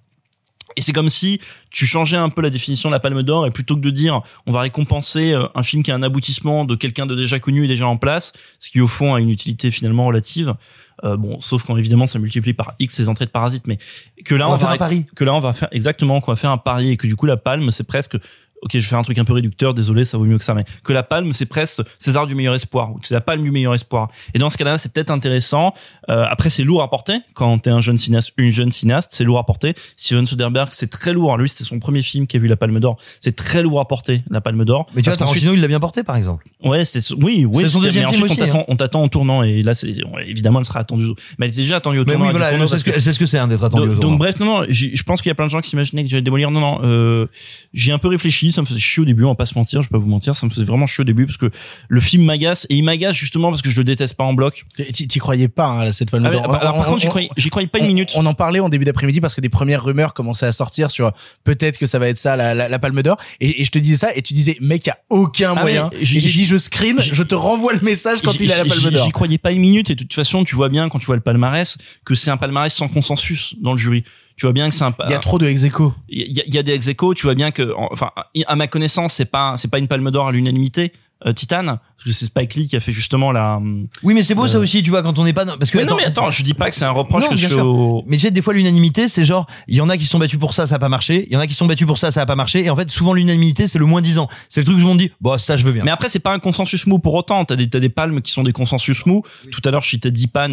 [0.77, 3.51] Et c'est comme si tu changeais un peu la définition de la Palme d'Or et
[3.51, 6.75] plutôt que de dire on va récompenser euh, un film qui a un aboutissement de
[6.75, 9.71] quelqu'un de déjà connu et déjà en place, ce qui au fond a une utilité
[9.71, 10.55] finalement relative.
[11.03, 13.79] Euh, bon, sauf quand évidemment ça multiplie par X les entrées de parasites, mais
[14.25, 15.07] que là On on, va faire un pari.
[15.17, 17.27] que là on va faire exactement qu'on va faire un pari et que du coup
[17.27, 18.17] la palme c'est presque
[18.65, 20.55] ok je vais faire un truc un peu réducteur désolé ça vaut mieux que ça
[20.55, 23.51] mais que la palme c'est presque César du meilleur espoir ou c'est la palme du
[23.51, 25.75] meilleur espoir et dans ce cas-là c'est peut-être intéressant
[26.11, 29.25] Euh, après c'est lourd à porter quand t'es un jeune cinéaste une jeune cinéaste c'est
[29.25, 32.41] lourd à porter Steven Soderbergh c'est très lourd lui c'était son premier film qui a
[32.41, 35.17] vu la palme d'or c'est très lourd à porter la palme d'or Mais tu vois,
[35.17, 36.47] Tarantino, il l'a bien porté, par exemple.
[36.63, 37.63] Ouais, c'était oui, oui.
[37.65, 39.93] C'est son deuxième film ensuite, aussi, on t'attend, on t'attend en tournant et là, c'est
[40.27, 41.07] évidemment, elle sera attendue.
[41.07, 42.27] au- Mais elle était déjà attendue au tournant.
[42.27, 44.11] oui, voilà, c'est ce que c'est ce hein, d'être attendu aux donc, tournants.
[44.13, 46.11] donc, bref, non, non, je pense qu'il y a plein de gens qui s'imaginaient que
[46.11, 46.51] j'allais démolir.
[46.51, 47.27] Non, non, euh,
[47.73, 49.83] j'ai un peu réfléchi, ça me faisait chier au début, on va pas se mentir,
[49.83, 51.51] je vais pas vous mentir, ça me faisait vraiment chier au début parce que
[51.89, 54.65] le film m'agace et il m'agace justement parce que je le déteste pas en bloc.
[54.93, 57.87] T'y croyais pas hein, cette palme Ah, d'or bah, par contre, j'y croyais, pas une
[57.87, 58.13] minute.
[58.17, 61.13] On en parlait en début d'après-midi parce que des premières rumeurs commençaient à sortir sur
[61.45, 63.79] peut-être que ça va être ça la, la, la Palme d'Or et, et je te
[63.79, 65.91] disais ça et tu disais mec y a aucun Ah moyen.
[66.01, 69.05] j'ai- dit je screen, je te renvoie le message quand il a la Palme d'Or.
[69.07, 71.17] J'y croyais pas une minute et de toute façon, tu vois bien quand tu vois
[71.17, 74.05] le palmarès que c'est un palmarès sans consensus dans le jury.
[74.37, 74.95] Tu vois bien que c'est un.
[75.07, 75.95] Il y a trop de ex aequo.
[76.09, 78.11] il y a, il y a des ex aequo, tu vois bien que en- enfin
[78.47, 80.93] à ma connaissance c'est pas c'est pas une palme d'or à l'unanimité
[81.33, 83.61] Titan, parce que c'est Spike Lee qui a fait justement la.
[84.03, 85.71] Oui, mais c'est beau ça Euh, aussi, tu vois, quand on n'est pas dans- parce
[85.71, 87.47] que Mais non, mais attends, je dis pas que c'est un reproche Non, que je
[87.49, 88.05] fais au.
[88.07, 90.39] Mais sais, des fois l'unanimité, c'est genre, il y en a qui se sont battus
[90.39, 91.27] pour ça, ça a pas marché.
[91.29, 92.65] Il y en a qui se sont battus pour ça, ça a pas marché.
[92.65, 94.29] Et en fait, souvent l'unanimité, c'est le moins disant.
[94.49, 95.85] C'est le truc où tout le monde dit, bon, ça je veux bien.
[95.85, 97.45] Mais après, c'est pas un consensus mou pour autant.
[97.45, 99.23] T'as des, t'as des palmes qui sont des consensus mous.
[99.51, 100.53] Tout à l'heure, je citais Dipan,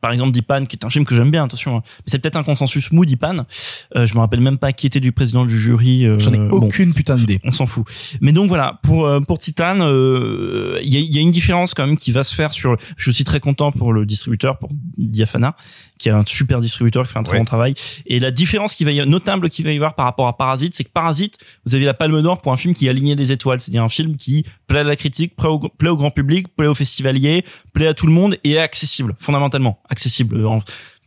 [0.00, 1.78] par exemple Dipan, qui est un film que j'aime bien, attention.
[1.78, 1.82] hein.
[2.00, 3.36] Mais c'est peut-être un consensus mou, Dipan.
[3.96, 6.06] Euh, je me rappelle même pas qui était du président du jury.
[6.06, 6.58] euh, J'en ai bon.
[6.58, 7.40] aucune putain d'idée.
[7.44, 7.84] on s'en fout.
[8.20, 9.80] Mais donc voilà, pour euh, pour Titan,
[10.10, 12.76] euh, il y, a, y a une différence quand même qui va se faire sur.
[12.96, 15.56] Je suis aussi très content pour le distributeur, pour Diafana,
[15.98, 17.38] qui est un super distributeur qui fait un très Ouais.
[17.38, 17.74] bon travail.
[18.06, 20.74] Et la différence qui va y notable qu'il va y avoir par rapport à Parasite,
[20.74, 23.60] c'est que Parasite, vous avez la Palme d'Or pour un film qui alignait les étoiles,
[23.60, 26.66] c'est-à-dire un film qui plaît à la critique, plaît au, plaît au grand public, plaît
[26.66, 30.44] aux festivaliers, plaît à tout le monde et est accessible, fondamentalement accessible.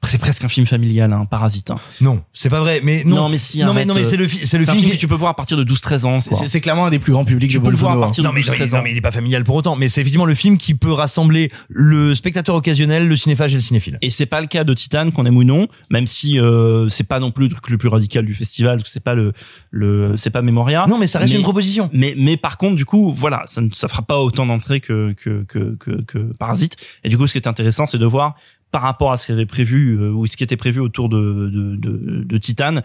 [0.05, 1.71] C'est presque un film familial, un Parasite.
[1.71, 1.75] hein.
[2.01, 2.81] Non, c'est pas vrai.
[2.83, 4.71] Mais non, Non, mais si, non, mais non, mais c'est le, fi- c'est le C'est
[4.71, 6.17] un film que tu peux voir à partir de 12-13 ans.
[6.19, 7.99] C'est clairement un des plus grands publics Tu peux le voir à hein.
[8.01, 8.81] partir de Non mais, 12-13 non, ans.
[8.83, 9.75] mais il est pas familial pour autant.
[9.75, 13.61] Mais c'est effectivement le film qui peut rassembler le spectateur occasionnel, le cinéphage et le
[13.61, 13.97] cinéphile.
[14.01, 17.03] Et c'est pas le cas de Titan qu'on aime ou non, même si euh, c'est
[17.05, 19.33] pas non plus le truc le plus radical du festival, parce que c'est pas le
[19.71, 20.85] le c'est pas Memoria.
[20.87, 21.89] Non, mais ça reste une proposition.
[21.93, 25.13] Mais mais par contre du coup voilà, ça ne ça fera pas autant d'entrées que
[25.13, 26.75] que que que que Parasite.
[27.03, 28.35] Et du coup ce qui est intéressant c'est de voir
[28.73, 31.17] par rapport à ce qui avait prévu euh, ou ce qui était prévu autour de
[31.17, 32.81] de de, de Titan.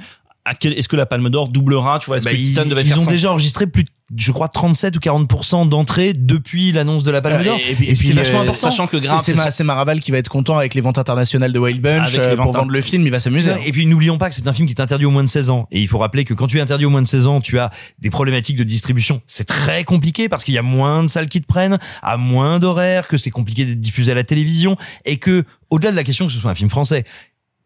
[0.62, 2.88] Est-ce que la Palme d'Or doublera, tu vois, est-ce Bah, que ils, Titan devait ils
[2.88, 7.10] faire ont déjà enregistré plus, de, je crois, 37 ou 40% d'entrées depuis l'annonce de
[7.10, 7.58] la Palme Euh, d'Or.
[7.68, 8.70] et, puis- et puis, vachement euh, important.
[8.70, 11.58] sachant que C'est- ma- c'est Marabal qui va être content avec les ventes internationales de
[11.58, 13.50] Wild Bunch euh, pour vendre le film, il va s'amuser.
[13.66, 15.50] Et puis n'oublions pas que c'est un film qui est interdit aux moins de 16
[15.50, 15.66] ans.
[15.70, 17.58] Et il faut rappeler que quand tu es interdit aux moins de 16 ans, tu
[17.58, 19.20] as des problématiques de distribution.
[19.26, 22.58] C'est très compliqué parce qu'il y a moins de salles qui te prennent, à moins
[22.58, 26.26] d'horaires, que c'est compliqué d'être diffusé à la télévision et que, au-delà de la question
[26.26, 27.04] que ce soit un film français,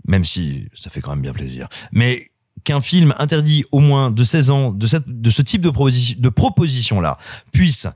[0.08, 2.26] même si ça fait quand même bien plaisir, mais
[2.64, 6.16] qu'un film interdit au moins de 16 ans de cette, de ce type de proposition,
[6.18, 7.18] de proposition là
[7.52, 7.86] puisse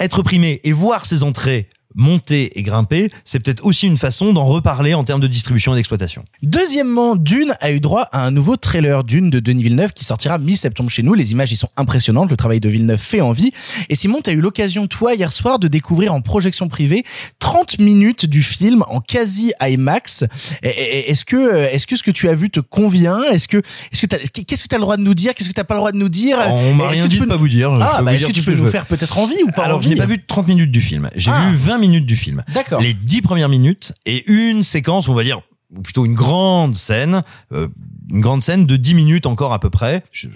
[0.00, 4.44] être primé et voir ses entrées monter et grimper, c'est peut-être aussi une façon d'en
[4.44, 6.24] reparler en termes de distribution et d'exploitation.
[6.42, 10.38] Deuxièmement, Dune a eu droit à un nouveau trailer Dune de Denis Villeneuve qui sortira
[10.38, 11.14] mi-septembre chez nous.
[11.14, 13.52] Les images y sont impressionnantes, le travail de Villeneuve fait envie.
[13.88, 17.04] Et Simon, tu as eu l'occasion, toi, hier soir, de découvrir en projection privée
[17.38, 20.24] 30 minutes du film en quasi IMAX.
[20.62, 23.22] Est-ce que, est-ce que ce que tu as vu te convient?
[23.32, 23.58] Est-ce que,
[23.92, 24.06] est-ce que
[24.42, 25.34] qu'est-ce que tu as le droit de nous dire?
[25.34, 26.38] Qu'est-ce que tu pas le droit de nous dire?
[26.48, 27.74] On m'a rien que tu dit de pas vous dire.
[27.76, 29.80] je Ah, bah, est-ce que tu peux je nous faire peut-être envie ou pas Alors,
[29.82, 29.94] je envie?
[29.96, 31.08] n'ai pas vu 30 minutes du film.
[31.16, 31.48] J'ai Ah.
[31.50, 32.44] vu 20 minutes du film.
[32.54, 32.80] D'accord.
[32.80, 35.40] Les 10 premières minutes et une séquence, on va dire,
[35.74, 37.22] ou plutôt une grande scène,
[37.52, 37.68] euh,
[38.10, 40.02] une grande scène de 10 minutes encore à peu près.
[40.12, 40.28] Je,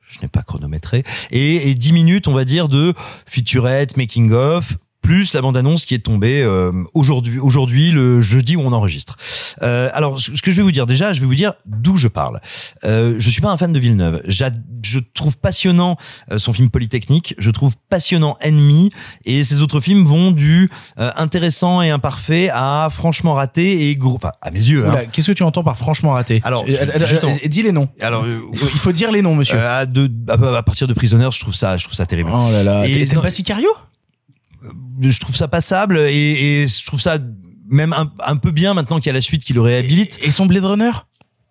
[0.00, 1.04] je n'ai pas chronométré.
[1.30, 2.94] Et, et 10 minutes, on va dire, de
[3.26, 4.76] featurette, making of,
[5.10, 9.16] plus la bande-annonce qui est tombée euh, aujourd'hui, aujourd'hui le jeudi où on enregistre.
[9.60, 12.06] Euh, alors, ce que je vais vous dire déjà, je vais vous dire d'où je
[12.06, 12.38] parle.
[12.84, 14.22] Euh, je suis pas un fan de Villeneuve.
[14.28, 15.96] Je trouve passionnant
[16.30, 17.34] euh, son film Polytechnique.
[17.38, 18.92] Je trouve passionnant Ennemi.
[19.24, 20.70] Et ses autres films vont du
[21.00, 24.14] euh, intéressant et imparfait à franchement raté et gros.
[24.14, 24.86] Enfin, à mes yeux.
[24.86, 25.06] hein.
[25.10, 26.40] Qu'est-ce que tu entends par franchement raté?
[26.44, 27.88] Alors, dis les noms.
[28.00, 29.58] Alors, Il faut dire les noms, monsieur.
[29.58, 32.30] à, de, à, à partir de Prisoners, je trouve ça, je trouve ça terrible.
[32.32, 32.86] oh là là.
[32.86, 33.70] et T'aimes pas Sicario?
[35.00, 37.18] Je trouve ça passable et, et je trouve ça
[37.68, 40.18] même un, un peu bien maintenant qu'il y a la suite qui le réhabilite.
[40.22, 40.90] Et son Blade Runner?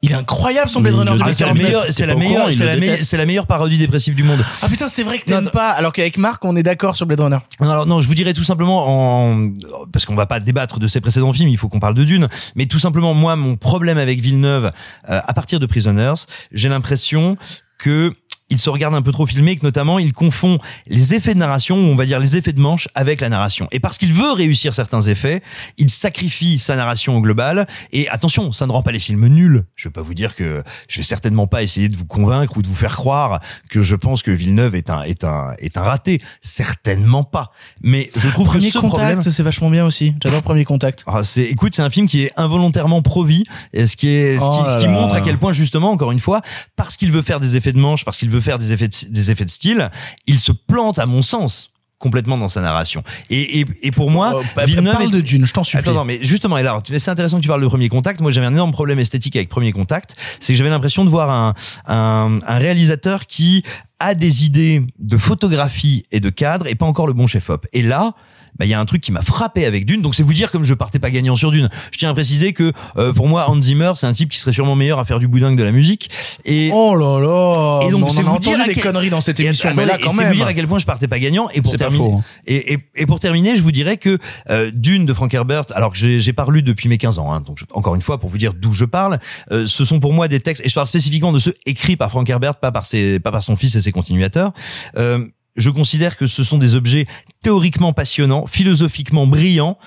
[0.02, 1.64] Il est incroyable son Blade Runner Ah, c'est la 2049.
[1.64, 4.40] meilleure, c'est la meilleure, il c'est la, meilleure- la parodie dépressive du monde.
[4.62, 7.20] Ah putain, c'est vrai que t'aimes pas, alors qu'avec Marc, on est d'accord sur Blade
[7.20, 7.38] Runner.
[7.60, 8.86] Non, Alors non, je vous dirais tout simplement
[9.34, 9.50] en
[9.92, 12.30] parce qu'on va pas débattre de ses précédents films, il faut qu'on parle de Dune,
[12.56, 14.72] mais tout simplement moi mon problème avec Villeneuve
[15.10, 16.14] euh, à partir de Prisoners,
[16.54, 17.36] j'ai l'impression
[17.78, 18.14] que
[18.50, 20.58] il se regarde un peu trop filmé, que notamment il confond
[20.88, 23.68] les effets de narration, ou on va dire les effets de manche, avec la narration.
[23.72, 25.42] Et parce qu'il veut réussir certains effets,
[25.78, 27.68] il sacrifie sa narration au global.
[27.92, 29.64] Et attention, ça ne rend pas les films nuls.
[29.76, 32.62] Je vais pas vous dire que je vais certainement pas essayer de vous convaincre ou
[32.62, 35.82] de vous faire croire que je pense que Villeneuve est un est un est un
[35.82, 36.20] raté.
[36.42, 37.52] Certainement pas.
[37.82, 39.22] Mais je trouve Premier que ce contact, problème.
[39.22, 40.16] c'est vachement bien aussi.
[40.24, 41.04] J'adore Premier Contact.
[41.08, 44.44] Ah, c'est, écoute, c'est un film qui est involontairement pro-vie, et ce qui est, ce
[44.44, 46.42] Oh qui, ce montre à quel point justement, encore une fois,
[46.76, 48.96] parce qu'il veut faire des effets de manche, parce qu'il veut faire des effets de,
[49.10, 49.90] des effets de style,
[50.28, 53.04] il se plante, à mon sens, complètement dans sa narration.
[53.30, 55.80] Et, et, et pour moi, bah, Villeneuve parle est- de Dune, je t'en supplie.
[55.80, 58.22] Attends, non, mais justement, et là, c'est intéressant que tu parles de Premier Contact.
[58.22, 60.16] Moi, j'avais un énorme problème esthétique avec Premier Contact.
[60.40, 61.54] C'est que j'avais l'impression de voir un,
[61.88, 63.64] un, un réalisateur qui
[64.00, 67.68] a des idées de photographie et de cadre et pas encore le bon chef-op.
[67.74, 68.14] Et là,
[68.60, 70.02] bah, il y a un truc qui m'a frappé avec Dune.
[70.02, 71.70] Donc, c'est vous dire comme je partais pas gagnant sur Dune.
[71.92, 74.54] Je tiens à préciser que, euh, pour moi, Hans Zimmer, c'est un type qui serait
[74.54, 76.10] sûrement meilleur à faire du boudin que de la musique.
[76.46, 77.88] Et, Oh là là.
[77.88, 79.92] Et donc, on c'est vous dire des quel- conneries dans cette et émission, attendez, mais
[79.92, 80.28] là quand c'est même.
[80.30, 81.48] vous dire à quel point je partais pas gagnant.
[81.54, 82.24] Et pour C'est pas terminer, faux, hein.
[82.46, 84.18] et, et, et pour terminer, je vous dirais que
[84.50, 87.42] euh, Dune de Frank Herbert, alors que j'ai pas lu depuis mes 15 ans, hein,
[87.42, 89.20] donc je- encore une fois pour vous dire d'où je parle,
[89.52, 92.10] euh, ce sont pour moi des textes, et je parle spécifiquement de ceux écrits par
[92.10, 94.52] Frank Herbert, pas par ses, pas par son fils et ses continuateurs.
[94.98, 95.26] Euh,
[95.60, 97.06] je considère que ce sont des objets
[97.42, 99.78] théoriquement passionnants, philosophiquement brillants,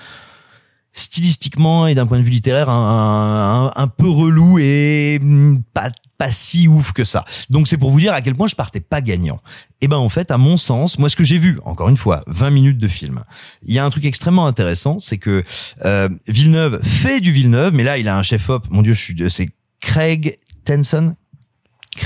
[0.93, 6.67] stylistiquement et d'un point de vue littéraire un, peu relou et mm, pas pas si
[6.67, 7.25] ouf que ça.
[7.49, 9.41] Donc c'est pour vous dire à quel point je partais pas gagnant.
[9.81, 12.23] Et ben en fait, à mon sens, moi ce que j'ai vu, encore une fois,
[12.27, 13.23] 20 minutes de film,
[13.63, 15.43] il y a un truc extrêmement intéressant, c'est que
[15.83, 19.49] euh, Villeneuve fait du Villeneuve, mais là il a un chef-op, mon dieu, c'est
[19.81, 21.15] Craig Tenson,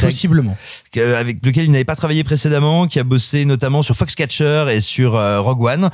[0.01, 0.57] Possiblement.
[0.95, 5.15] avec lequel il n'avait pas travaillé précédemment, qui a bossé notamment sur Foxcatcher et sur
[5.15, 5.89] euh, Rogue One.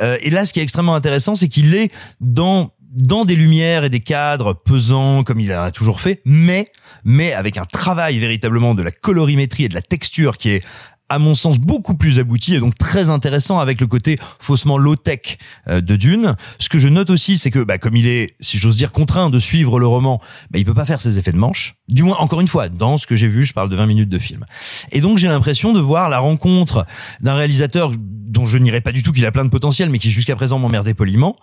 [0.00, 3.84] Euh, et là, ce qui est extrêmement intéressant, c'est qu'il est dans dans des lumières
[3.84, 6.72] et des cadres pesants comme il a toujours fait, mais
[7.04, 10.64] mais avec un travail véritablement de la colorimétrie et de la texture qui est
[11.08, 15.38] à mon sens beaucoup plus abouti et donc très intéressant avec le côté faussement low-tech
[15.68, 16.36] euh, de Dune.
[16.58, 19.30] Ce que je note aussi, c'est que bah, comme il est, si j'ose dire, contraint
[19.30, 21.76] de suivre le roman, bah, il peut pas faire ses effets de manche.
[21.88, 24.08] Du moins, encore une fois, dans ce que j'ai vu, je parle de 20 minutes
[24.08, 24.44] de film.
[24.92, 26.86] Et donc j'ai l'impression de voir la rencontre
[27.20, 30.10] d'un réalisateur dont je n'irai pas du tout qu'il a plein de potentiel, mais qui
[30.10, 31.36] jusqu'à présent m'emmerdait poliment,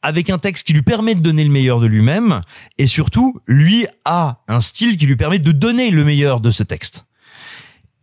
[0.00, 2.40] avec un texte qui lui permet de donner le meilleur de lui-même,
[2.78, 6.62] et surtout, lui a un style qui lui permet de donner le meilleur de ce
[6.62, 7.04] texte.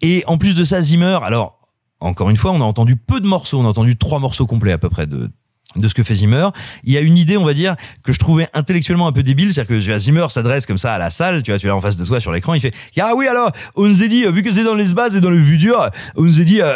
[0.02, 1.58] Et en plus de ça, Zimmer, alors
[2.00, 4.72] encore une fois, on a entendu peu de morceaux, on a entendu trois morceaux complets
[4.72, 5.30] à peu près de
[5.76, 6.50] de ce que fait Zimmer.
[6.84, 9.54] Il y a une idée, on va dire, que je trouvais intellectuellement un peu débile,
[9.54, 11.76] c'est-à-dire que tu vois, Zimmer s'adresse comme ça à la salle, tu vois, tu l'as
[11.76, 14.26] en face de toi sur l'écran, il fait ah oui alors on nous a dit
[14.26, 16.74] vu que c'est dans les bases et dans le futur, on nous a dit euh,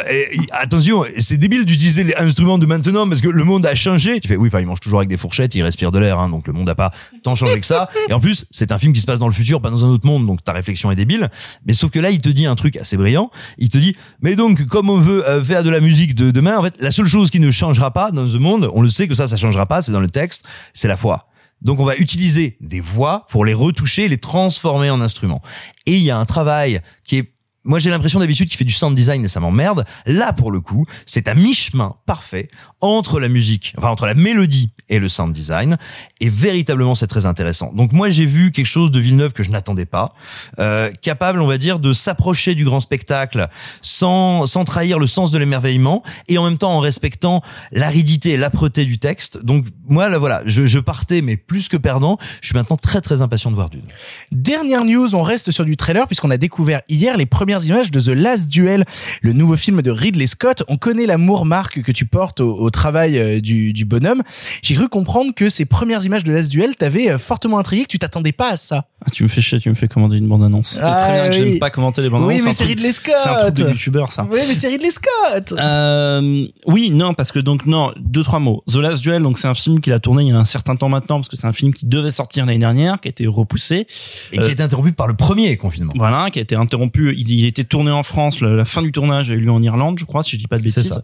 [0.52, 4.20] attention, c'est débile d'utiliser les instruments de maintenant parce que le monde a changé.
[4.20, 6.30] Tu fais oui, enfin il mange toujours avec des fourchettes, il respire de l'air, hein,
[6.30, 6.92] donc le monde a pas
[7.24, 7.90] tant changé que ça.
[8.10, 9.90] Et en plus, c'est un film qui se passe dans le futur, pas dans un
[9.90, 11.30] autre monde, donc ta réflexion est débile.
[11.66, 13.32] Mais sauf que là, il te dit un truc assez brillant.
[13.58, 16.58] Il te dit mais donc comme on veut euh, faire de la musique de demain,
[16.58, 19.08] en fait, la seule chose qui ne changera pas dans ce monde, on le sait
[19.08, 20.44] que ça, ça changera pas, c'est dans le texte,
[20.74, 21.28] c'est la foi.
[21.62, 25.42] Donc on va utiliser des voix pour les retoucher, les transformer en instruments.
[25.86, 27.33] Et il y a un travail qui est
[27.64, 29.86] moi j'ai l'impression d'habitude qu'il fait du sound design et ça m'emmerde.
[30.06, 32.50] Là pour le coup, c'est à mi-chemin parfait
[32.82, 35.78] entre la musique, enfin entre la mélodie et le sound design
[36.20, 37.72] et véritablement c'est très intéressant.
[37.74, 40.14] Donc moi j'ai vu quelque chose de Villeneuve que je n'attendais pas,
[40.60, 43.48] euh, capable on va dire de s'approcher du grand spectacle
[43.82, 48.38] sans sans trahir le sens de l'émerveillement et en même temps en respectant l'aridité et
[48.38, 49.44] l'âpreté du texte.
[49.44, 52.18] Donc moi là voilà, je, je partais mais plus que perdant.
[52.42, 53.84] Je suis maintenant très très impatient de voir Dune.
[54.32, 58.00] Dernière news, on reste sur du trailer puisqu'on a découvert hier les premières images de
[58.00, 58.86] The Last Duel,
[59.22, 60.64] le nouveau film de Ridley Scott.
[60.68, 64.22] On connaît l'amour Marc que tu portes au, travail euh, du, du bonhomme.
[64.62, 67.90] J'ai cru comprendre que ces premières images de Last Duel t'avaient euh, fortement intrigué, que
[67.90, 68.88] tu t'attendais pas à ça.
[69.06, 70.76] Ah, tu me fais chier, tu me fais commander une bande-annonce.
[70.76, 71.50] C'est Ah, très bien que oui.
[71.52, 72.40] j'aime pas commenter les bandes-annonces.
[72.40, 73.16] oui, mais c'est Ridley Scott.
[73.22, 74.26] C'est un truc de youtubeur, ça.
[74.32, 75.54] Oui, mais c'est Ridley Scott.
[75.60, 78.64] Euh, oui, non, parce que donc non, deux trois mots.
[78.72, 80.76] The Last Duel, donc c'est un film qu'il a tourné il y a un certain
[80.76, 83.28] temps maintenant, parce que c'est un film qui devait sortir l'année dernière, qui a été
[83.28, 83.88] repoussé.
[84.32, 85.92] Et qui a été interrompu par le premier confinement.
[85.96, 87.14] Voilà, qui a été interrompu.
[87.18, 88.40] Il, il était tourné en France.
[88.40, 90.48] le- la fin du tournage a eu lieu en Irlande, je crois, si je dis
[90.48, 90.90] pas de bêtises.
[90.90, 91.02] ça.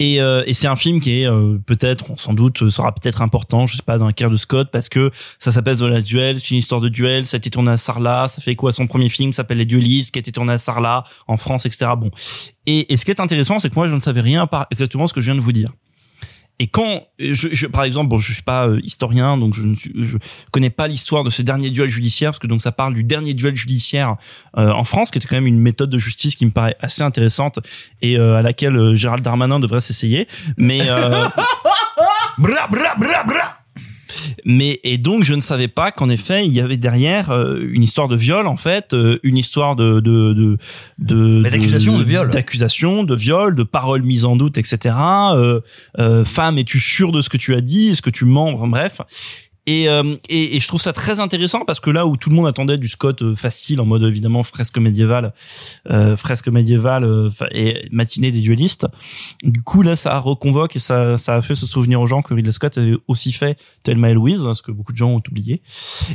[0.00, 3.20] Et, euh, et c'est un film qui est euh, peut-être, sans doute, euh, sera peut-être
[3.20, 6.06] important, je sais pas, dans la carrière de Scott, parce que ça s'appelle The Last
[6.06, 8.72] Duel, c'est une histoire de duel, ça a été tourné à Sarlat, ça fait quoi
[8.72, 11.90] Son premier film s'appelle Les Duelistes, qui a été tourné à Sarlat, en France, etc.
[11.96, 12.10] Bon.
[12.66, 15.08] Et, et ce qui est intéressant, c'est que moi, je ne savais rien par exactement
[15.08, 15.72] ce que je viens de vous dire.
[16.60, 19.74] Et quand, je, je- par exemple, bon, je suis pas euh, historien, donc je ne
[19.76, 20.18] suis- je
[20.50, 23.32] connais pas l'histoire de ce dernier duel judiciaire, parce que donc ça parle du dernier
[23.34, 24.16] duel judiciaire
[24.56, 27.02] euh, en France, qui était quand même une méthode de justice qui me paraît assez
[27.02, 27.60] intéressante
[28.02, 30.26] et euh, à laquelle euh, Gérald Darmanin devrait s'essayer.
[30.56, 31.26] Mais euh,
[32.38, 33.58] Bra bra bra bra.
[34.44, 37.82] Mais et donc je ne savais pas qu'en effet il y avait derrière euh, une
[37.82, 40.58] histoire de viol en fait, euh, une histoire de de de
[40.98, 42.30] de Mais d'accusation de viol.
[42.30, 44.96] d'accusation de viol, de paroles mises en doute, etc.
[45.34, 45.60] Euh,
[45.98, 47.90] euh, femme, es-tu sûre de ce que tu as dit?
[47.90, 48.52] Est-ce que tu mens?
[48.54, 49.00] Enfin, Bref.
[49.70, 52.36] Et, euh, et, et je trouve ça très intéressant parce que là où tout le
[52.36, 55.34] monde attendait du Scott euh, facile en mode évidemment fresque médiévale,
[55.90, 58.86] euh, fresque médiévale euh, et matinée des duellistes,
[59.44, 62.32] du coup là ça reconvoque et ça, ça a fait se souvenir aux gens que
[62.32, 65.22] Ridley Scott avait aussi fait Thelma et Louise, hein, ce que beaucoup de gens ont
[65.28, 65.60] oublié.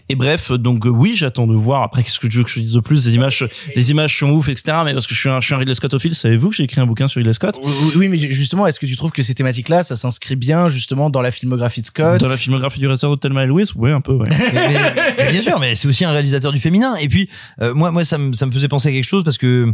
[0.09, 1.83] Et bref, donc euh, oui j'attends de voir.
[1.83, 3.05] Après qu'est-ce que tu veux que je dise de plus?
[3.05, 4.77] Les images, les images sont ouf, etc.
[4.83, 6.81] Mais parce que je suis un, je suis un Ridley Scottophile, savez-vous que j'ai écrit
[6.81, 7.59] un bouquin sur Ridley Scott?
[7.63, 11.11] Oui, oui, mais justement, est-ce que tu trouves que ces thématiques-là, ça s'inscrit bien justement
[11.11, 12.19] dans la filmographie de Scott?
[12.19, 14.13] Dans la filmographie du réalisateur de Thelma et Louise Oui, un peu.
[14.13, 14.25] Ouais.
[15.31, 16.95] bien sûr, mais c'est aussi un réalisateur du féminin.
[16.95, 17.29] Et puis,
[17.61, 19.71] euh, moi, moi, ça me, ça me faisait penser à quelque chose parce que,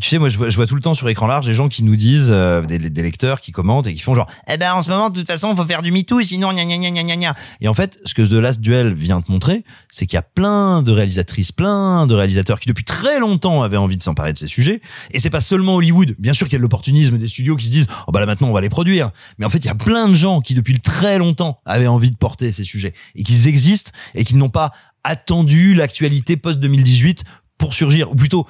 [0.00, 1.68] tu sais, moi, je vois, je vois tout le temps sur écran large des gens
[1.68, 4.72] qui nous disent, euh, des, des lecteurs qui commentent et qui font genre, eh ben,
[4.72, 7.16] en ce moment, de toute façon, faut faire du MeToo, sinon, gna gna gna gna
[7.16, 7.34] gna.
[7.60, 10.22] Et en fait, ce que The Last Duel vient te montrer, c'est qu'il y a
[10.22, 14.38] plein de réalisatrices, plein de réalisateurs qui depuis très longtemps avaient envie de s'emparer de
[14.38, 14.80] ces sujets.
[15.10, 16.14] Et c'est pas seulement Hollywood.
[16.18, 18.48] Bien sûr qu'il y a l'opportunisme des studios qui se disent, oh bah là maintenant
[18.48, 19.10] on va les produire.
[19.38, 22.10] Mais en fait, il y a plein de gens qui depuis très longtemps avaient envie
[22.10, 24.72] de porter ces sujets et qu'ils existent et qu'ils n'ont pas
[25.04, 27.24] attendu l'actualité post 2018
[27.58, 28.10] pour surgir.
[28.10, 28.46] Ou plutôt,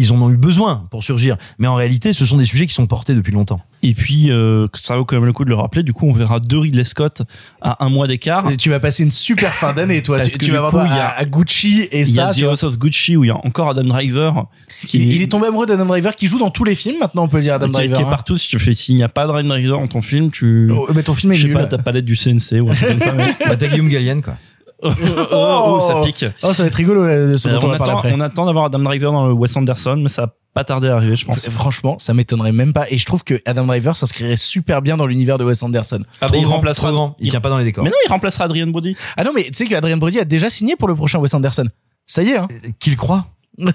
[0.00, 1.36] ils en ont eu besoin pour surgir.
[1.58, 3.60] Mais en réalité, ce sont des sujets qui sont portés depuis longtemps.
[3.82, 5.82] Et puis, euh, ça vaut quand même le coup de le rappeler.
[5.82, 7.22] Du coup, on verra deux Ridley Scott
[7.62, 8.50] à un mois d'écart.
[8.50, 10.18] Et tu vas passer une super fin d'année, toi.
[10.18, 12.10] Parce Tu, que tu vas coup, voir il y a- à, à Gucci et Il
[12.10, 12.34] y a ça.
[12.34, 12.42] The.
[12.44, 14.46] House of Gucci où il y a encore Adam Driver.
[14.86, 16.98] Qui Il, il est tombé amoureux d'Adam Driver qui joue dans tous les films.
[17.00, 17.96] Maintenant, on peut le dire Adam qui, Driver.
[17.98, 18.10] qui est hein.
[18.10, 18.36] partout.
[18.36, 21.02] Si tu fais, s'il n'y a pas Adam Driver dans ton film, tu, Oh, mais
[21.02, 21.56] ton film est je sais nul.
[21.56, 23.12] pas, t'as pas l'aide du CNC ou un truc comme ça.
[23.12, 23.34] Mais...
[23.46, 24.34] Bah, t'as Guillaume Gallienne, quoi.
[24.82, 24.92] oh,
[25.32, 26.24] oh, ça pique.
[26.42, 28.12] Oh, ça va être rigolo euh, ce Euh, dont on on, attend, après.
[28.14, 30.94] on attend d'avoir Adam Driver dans le Wes Anderson, mais ça va pas tarder à
[30.96, 31.48] arriver, je pense.
[31.50, 32.86] Franchement, ça m'étonnerait même pas.
[32.90, 36.02] Et je trouve que Adam Driver s'inscrirait super bien dans l'univers de Wes Anderson.
[36.20, 36.88] Ah, Trop bah, il grand, remplacera.
[36.88, 37.16] trop grand.
[37.20, 37.84] Il tient pas dans les décors.
[37.84, 38.96] Mais non, il remplacera Adrian Brody.
[39.16, 41.32] Ah non, mais tu sais que Adrien Brody a déjà signé pour le prochain Wes
[41.34, 41.66] Anderson.
[42.06, 42.48] Ça y est, hein.
[42.78, 43.26] Qu'il croit.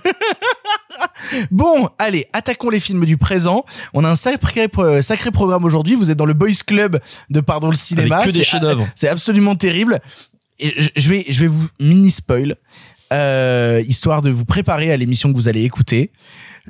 [1.52, 3.66] Bon, allez, attaquons les films du présent.
[3.94, 5.96] On a un sacré, euh, sacré programme aujourd'hui.
[5.96, 8.18] Vous êtes dans le Boys Club de Pardon le cinéma.
[8.18, 8.88] Avec que des chefs-d'œuvre.
[8.96, 10.02] C'est absolument terrible.
[10.60, 12.56] Et je- vais, je vais vous mini spoil,
[13.14, 16.12] euh, histoire de vous préparer à l'émission que vous allez écouter.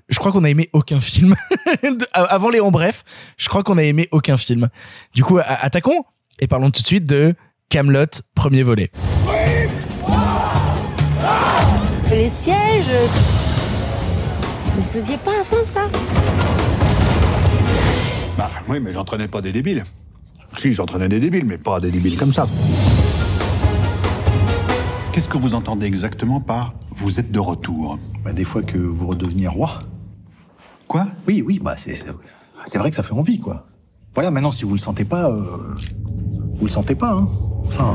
[0.09, 1.35] Je crois qu'on a aimé aucun film.
[2.13, 3.03] Avant les en bref,
[3.37, 4.67] je crois qu'on a aimé aucun film.
[5.13, 6.03] Du coup, attaquons
[6.39, 7.33] et parlons tout de suite de
[7.69, 8.91] Camelot, premier volet.
[12.11, 12.85] Les sièges.
[14.75, 15.87] Vous faisiez pas avant ça?
[18.37, 19.83] Bah oui, mais j'entraînais pas des débiles.
[20.57, 22.47] Si, j'entraînais des débiles, mais pas des débiles comme ça.
[25.15, 29.07] Qu'est-ce que vous entendez exactement par vous êtes de retour Bah, des fois que vous
[29.07, 29.79] redeveniez roi.
[30.89, 31.07] Quoi?
[31.25, 33.65] Oui, oui, bah c'est vrai que ça fait envie, quoi.
[34.13, 35.73] Voilà, maintenant si vous le sentez pas, euh,
[36.55, 37.29] vous le sentez pas, hein.
[37.71, 37.93] Ça.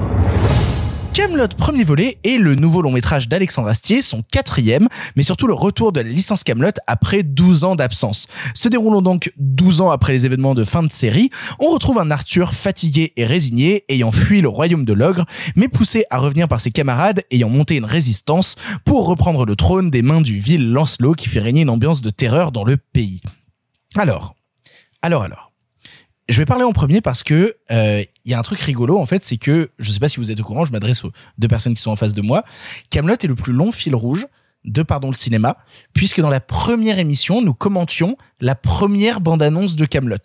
[1.13, 5.55] Camelot premier volet est le nouveau long métrage d'Alexandre Astier, son quatrième, mais surtout le
[5.55, 8.29] retour de la licence Camelot après 12 ans d'absence.
[8.55, 12.13] Se déroulant donc 12 ans après les événements de fin de série, on retrouve un
[12.13, 15.25] Arthur fatigué et résigné, ayant fui le royaume de l'ogre,
[15.57, 19.91] mais poussé à revenir par ses camarades ayant monté une résistance pour reprendre le trône
[19.91, 23.21] des mains du vil Lancelot qui fait régner une ambiance de terreur dans le pays.
[23.97, 24.37] Alors,
[25.03, 25.50] alors, alors.
[26.31, 29.05] Je vais parler en premier parce que euh, il y a un truc rigolo en
[29.05, 31.49] fait, c'est que je sais pas si vous êtes au courant, je m'adresse aux deux
[31.49, 32.45] personnes qui sont en face de moi.
[32.89, 34.27] Camelot est le plus long fil rouge
[34.65, 35.57] de Pardon le cinéma,
[35.93, 40.17] puisque dans la première émission, nous commentions la première bande-annonce de Camelot.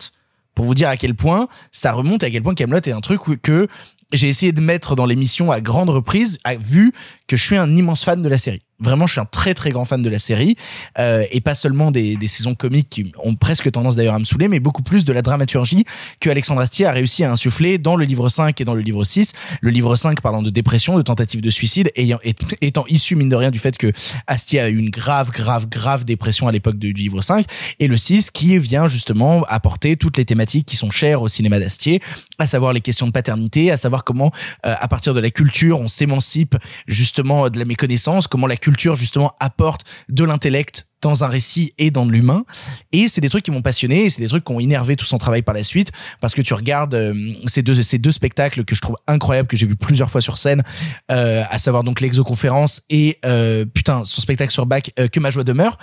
[0.54, 3.22] Pour vous dire à quel point ça remonte, à quel point Camelot est un truc
[3.42, 3.68] que
[4.14, 6.94] j'ai essayé de mettre dans l'émission à grande reprise, à- vu
[7.28, 8.62] que je suis un immense fan de la série.
[8.80, 10.58] Vraiment, je suis un très très grand fan de la série
[11.00, 14.26] euh, et pas seulement des, des saisons comiques qui ont presque tendance d'ailleurs à me
[14.26, 15.86] saouler, mais beaucoup plus de la dramaturgie
[16.20, 19.06] que Alexandre Astier a réussi à insuffler dans le livre 5 et dans le livre
[19.06, 19.32] 6.
[19.62, 22.20] Le livre 5 parlant de dépression, de tentative de suicide, ayant,
[22.62, 23.92] étant issu mine de rien du fait que
[24.28, 27.46] Astier a eu une grave, grave, grave dépression à l'époque du livre 5,
[27.80, 31.60] et le 6 qui vient justement apporter toutes les thématiques qui sont chères au cinéma
[31.60, 32.02] d'Astier,
[32.40, 34.32] à savoir les questions de paternité, à savoir comment
[34.66, 36.56] euh, à partir de la culture on s'émancipe
[36.88, 41.92] justement de la méconnaissance, comment la culture justement apporte de l'intellect dans un récit et
[41.92, 42.46] dans de l'humain.
[42.92, 45.06] Et c'est des trucs qui m'ont passionné et c'est des trucs qui ont énervé tout
[45.06, 47.14] son travail par la suite parce que tu regardes euh,
[47.46, 50.40] ces deux ces deux spectacles que je trouve incroyables que j'ai vu plusieurs fois sur
[50.40, 50.64] scène,
[51.12, 55.44] euh, à savoir donc l'exoconférence et euh, putain son spectacle sur Bach que ma joie
[55.44, 55.78] demeure.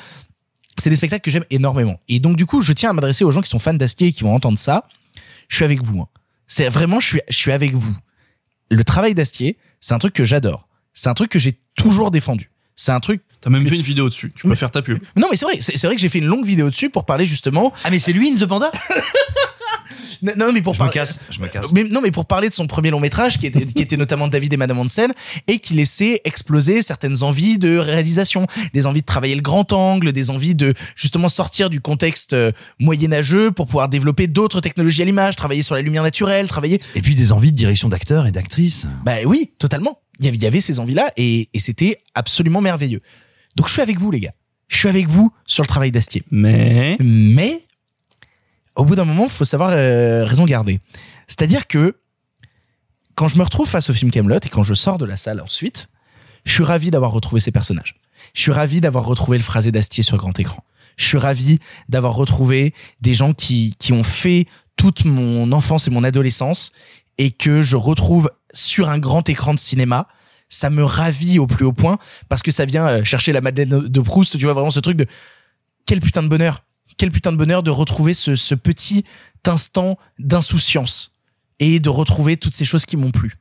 [0.76, 2.00] C'est des spectacles que j'aime énormément.
[2.08, 4.12] Et donc du coup, je tiens à m'adresser aux gens qui sont fans d'Astier et
[4.12, 4.88] qui vont entendre ça.
[5.46, 6.00] Je suis avec vous.
[6.00, 6.08] hein.
[6.48, 7.96] C'est vraiment, je suis, je suis avec vous.
[8.70, 10.66] Le travail d'Astier, c'est un truc que j'adore.
[10.94, 12.51] C'est un truc que j'ai toujours défendu.
[12.76, 13.22] C'est un truc.
[13.40, 14.32] T'as même fait une vidéo dessus.
[14.36, 14.98] Tu peux faire ta pub.
[15.16, 15.58] Non, mais c'est vrai.
[15.60, 17.72] C'est vrai que j'ai fait une longue vidéo dessus pour parler justement.
[17.84, 18.70] Ah, mais c'est lui, In the Panda
[20.22, 21.72] Non, non, mais pour Je me parler- casse, je me casse.
[21.72, 24.28] Mais non, mais pour parler de son premier long métrage, qui était, qui était notamment
[24.28, 25.12] David et Madame Hansen,
[25.48, 30.12] et qui laissait exploser certaines envies de réalisation, des envies de travailler le grand angle,
[30.12, 35.04] des envies de justement sortir du contexte euh, moyenâgeux pour pouvoir développer d'autres technologies à
[35.06, 36.80] l'image, travailler sur la lumière naturelle, travailler.
[36.94, 38.86] Et puis des envies de direction d'acteurs et d'actrices.
[39.04, 39.98] Bah oui, totalement.
[40.18, 43.00] Il y avait, il ces envies-là et, et c'était absolument merveilleux.
[43.56, 44.34] Donc je suis avec vous, les gars.
[44.68, 46.22] Je suis avec vous sur le travail d'Astier.
[46.30, 47.64] Mais Mais
[48.74, 50.80] au bout d'un moment, faut savoir euh, raison garder.
[51.26, 51.96] C'est-à-dire que
[53.14, 55.40] quand je me retrouve face au film Camelot et quand je sors de la salle
[55.40, 55.88] ensuite,
[56.44, 57.96] je suis ravi d'avoir retrouvé ces personnages.
[58.34, 60.64] Je suis ravi d'avoir retrouvé le phrasé d'Astier sur grand écran.
[60.96, 64.46] Je suis ravi d'avoir retrouvé des gens qui, qui ont fait
[64.76, 66.72] toute mon enfance et mon adolescence
[67.18, 70.08] et que je retrouve sur un grand écran de cinéma.
[70.48, 73.88] Ça me ravit au plus haut point parce que ça vient euh, chercher la Madeleine
[73.88, 74.38] de Proust.
[74.38, 75.06] Tu vois vraiment ce truc de
[75.86, 76.64] quel putain de bonheur.
[76.98, 79.04] Quel putain de bonheur de retrouver ce, petit
[79.46, 81.18] instant d'insouciance
[81.58, 83.38] et de retrouver toutes ces choses qui m'ont plu.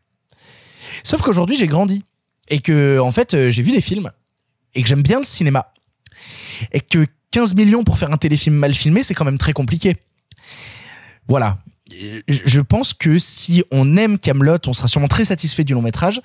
[1.04, 2.04] Sauf qu'aujourd'hui, j'ai grandi
[2.48, 4.10] et que, en fait, euh, j'ai vu des films
[4.74, 5.74] et que j'aime bien le cinéma
[6.72, 9.98] et que 15 millions pour faire un téléfilm mal filmé, c'est quand même très compliqué.
[11.28, 11.60] Voilà.
[12.28, 16.22] Je pense que si on aime Camelot, on sera sûrement très satisfait du long métrage,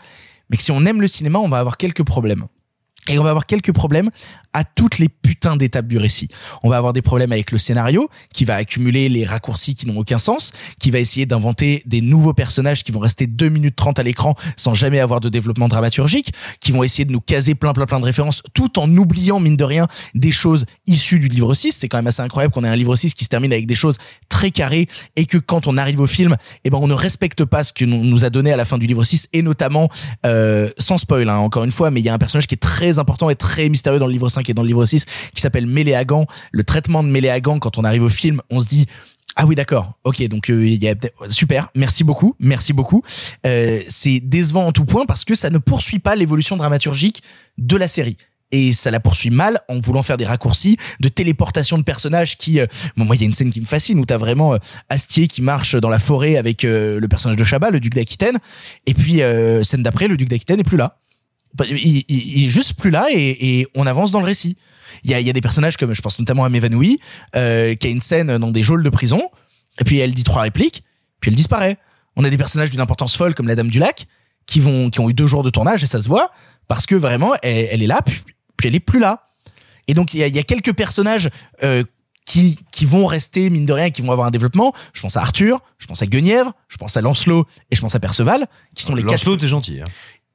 [0.51, 2.47] mais que si on aime le cinéma, on va avoir quelques problèmes.
[3.09, 4.11] Et on va avoir quelques problèmes
[4.53, 6.29] à toutes les putains d'étapes du récit.
[6.63, 9.99] On va avoir des problèmes avec le scénario, qui va accumuler les raccourcis qui n'ont
[9.99, 13.99] aucun sens, qui va essayer d'inventer des nouveaux personnages qui vont rester 2 minutes 30
[13.99, 17.73] à l'écran sans jamais avoir de développement dramaturgique, qui vont essayer de nous caser plein
[17.73, 21.55] plein plein de références, tout en oubliant, mine de rien, des choses issues du livre
[21.55, 21.73] 6.
[21.73, 23.75] C'est quand même assez incroyable qu'on ait un livre 6 qui se termine avec des
[23.75, 27.45] choses très carrées et que quand on arrive au film, eh ben, on ne respecte
[27.45, 29.89] pas ce que nous a donné à la fin du livre 6 et notamment,
[30.25, 32.59] euh, sans spoil, hein, encore une fois, mais il y a un personnage qui est
[32.59, 35.41] très important et très mystérieux dans le livre 5 et dans le livre 6 qui
[35.41, 36.27] s'appelle Méléagan.
[36.53, 38.87] Le traitement de Méléagan, quand on arrive au film, on se dit,
[39.37, 39.93] ah oui d'accord.
[40.05, 40.95] Ok donc euh, y a
[41.29, 41.69] super.
[41.75, 42.35] Merci beaucoup.
[42.41, 43.03] Merci beaucoup.
[43.47, 47.23] Euh, c'est décevant en tout point parce que ça ne poursuit pas l'évolution dramaturgique
[47.59, 48.17] de la série.
[48.53, 52.61] Et ça la poursuit mal en voulant faire des raccourcis de téléportation de personnages qui
[52.61, 52.67] euh,
[52.97, 55.43] moi il y a une scène qui me fascine où t'as vraiment euh, Astier qui
[55.43, 58.39] marche dans la forêt avec le personnage de Chabat le duc d'Aquitaine.
[58.87, 59.21] Et puis
[59.65, 60.99] scène d'après le duc d'Aquitaine est plus là
[61.65, 64.57] il, est juste plus là et, on avance dans le récit
[65.05, 66.99] il y a, des personnages comme je pense notamment à Mévanoui
[67.35, 69.23] euh, qui a une scène dans des geôles de prison
[69.81, 70.85] et puis elle dit trois répliques
[71.21, 71.79] puis elle disparaît
[72.17, 74.07] on a des personnages d'une importance folle comme la dame du lac
[74.47, 76.31] qui vont qui ont eu deux jours de tournage et ça se voit
[76.69, 78.23] parce que vraiment elle, est là puis,
[78.65, 79.23] elle est plus là
[79.89, 81.31] et donc il y a, il y a quelques personnages
[81.63, 81.85] euh,
[82.25, 85.21] qui qui vont rester mine de rien qui vont avoir un développement je pense à
[85.21, 88.83] Arthur je pense à Guenièvre je pense à Lancelot et je pense à Perceval qui
[88.83, 89.81] sont les quatre Lancelot, t'es gentil.
[89.81, 89.87] Hein.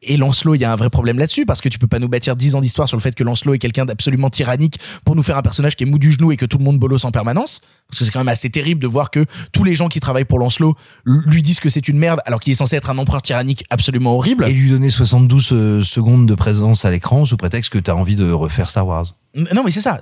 [0.03, 2.09] Et Lancelot, il y a un vrai problème là-dessus parce que tu peux pas nous
[2.09, 5.23] bâtir 10 ans d'histoire sur le fait que Lancelot est quelqu'un d'absolument tyrannique pour nous
[5.23, 7.11] faire un personnage qui est mou du genou et que tout le monde bolosse en
[7.11, 7.61] permanence.
[7.89, 10.25] Parce que c'est quand même assez terrible de voir que tous les gens qui travaillent
[10.25, 10.75] pour Lancelot
[11.05, 14.15] lui disent que c'est une merde alors qu'il est censé être un empereur tyrannique absolument
[14.15, 14.47] horrible.
[14.47, 18.15] Et lui donner 72 euh, secondes de présence à l'écran sous prétexte que t'as envie
[18.15, 19.05] de refaire Star Wars.
[19.53, 20.01] Non mais c'est ça.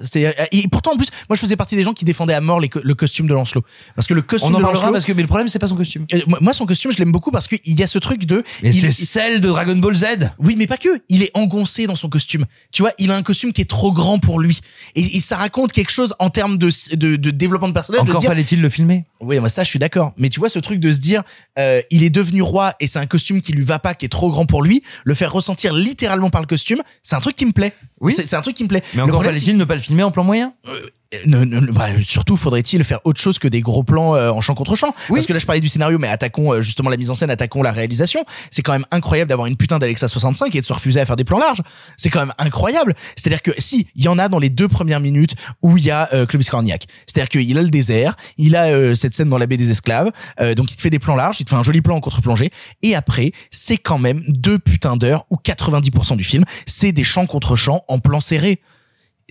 [0.51, 2.67] Et pourtant en plus, moi je faisais partie des gens qui défendaient à mort les
[2.67, 3.63] co- le costume de Lancelot.
[3.95, 5.75] Parce que le costume On en parlera parce que mais le problème c'est pas son
[5.75, 6.05] costume.
[6.15, 8.43] Euh, moi- son costume je l'aime beaucoup parce qu'il y a ce truc de...
[8.63, 10.31] Mais il- c'est celle de Dragon Ball Z.
[10.39, 10.89] Oui, mais pas que.
[11.09, 12.45] Il est engoncé dans son costume.
[12.71, 14.59] Tu vois, il a un costume qui est trop grand pour lui.
[14.95, 18.01] Et, et ça raconte quelque chose en termes de, de, de développement de personnage.
[18.01, 19.05] Encore fallait-il le filmer?
[19.21, 20.13] Oui, moi ça, je suis d'accord.
[20.17, 21.23] Mais tu vois, ce truc de se dire,
[21.57, 24.09] euh, il est devenu roi et c'est un costume qui lui va pas, qui est
[24.09, 24.81] trop grand pour lui.
[25.03, 27.73] Le faire ressentir littéralement par le costume, c'est un truc qui me plaît.
[28.01, 28.13] Oui.
[28.15, 28.83] C'est un truc qui me plaît.
[28.93, 30.53] Mais Le encore fallait-il ne pas le filmer en plan moyen?
[30.67, 30.89] euh,
[31.25, 34.41] ne, ne- ne- bah, surtout, faudrait-il faire autre chose que des gros plans euh, en
[34.41, 34.93] champ contre champ?
[35.15, 37.31] Parce que là, je parlais du scénario, mais attaquons euh, justement la mise en scène,
[37.31, 38.23] attaquons la réalisation.
[38.51, 41.15] C'est quand même incroyable d'avoir une putain d'Alexa 65 et de se refuser à faire
[41.15, 41.61] des plans larges.
[41.97, 42.93] C'est quand même incroyable.
[43.15, 45.91] C'est-à-dire que si, il y en a dans les deux premières minutes où il y
[45.91, 46.85] a euh, Clovis Cornillac.
[47.07, 50.11] C'est-à-dire qu'il a le désert, il a euh, cette scène dans la baie des esclaves,
[50.39, 52.01] euh, donc il te fait des plans larges, il te fait un joli plan en
[52.01, 52.51] contre-plongée,
[52.83, 57.25] et après, c'est quand même deux putains d'heures où 90% du film, c'est des champs
[57.25, 58.61] contre champs en plan serré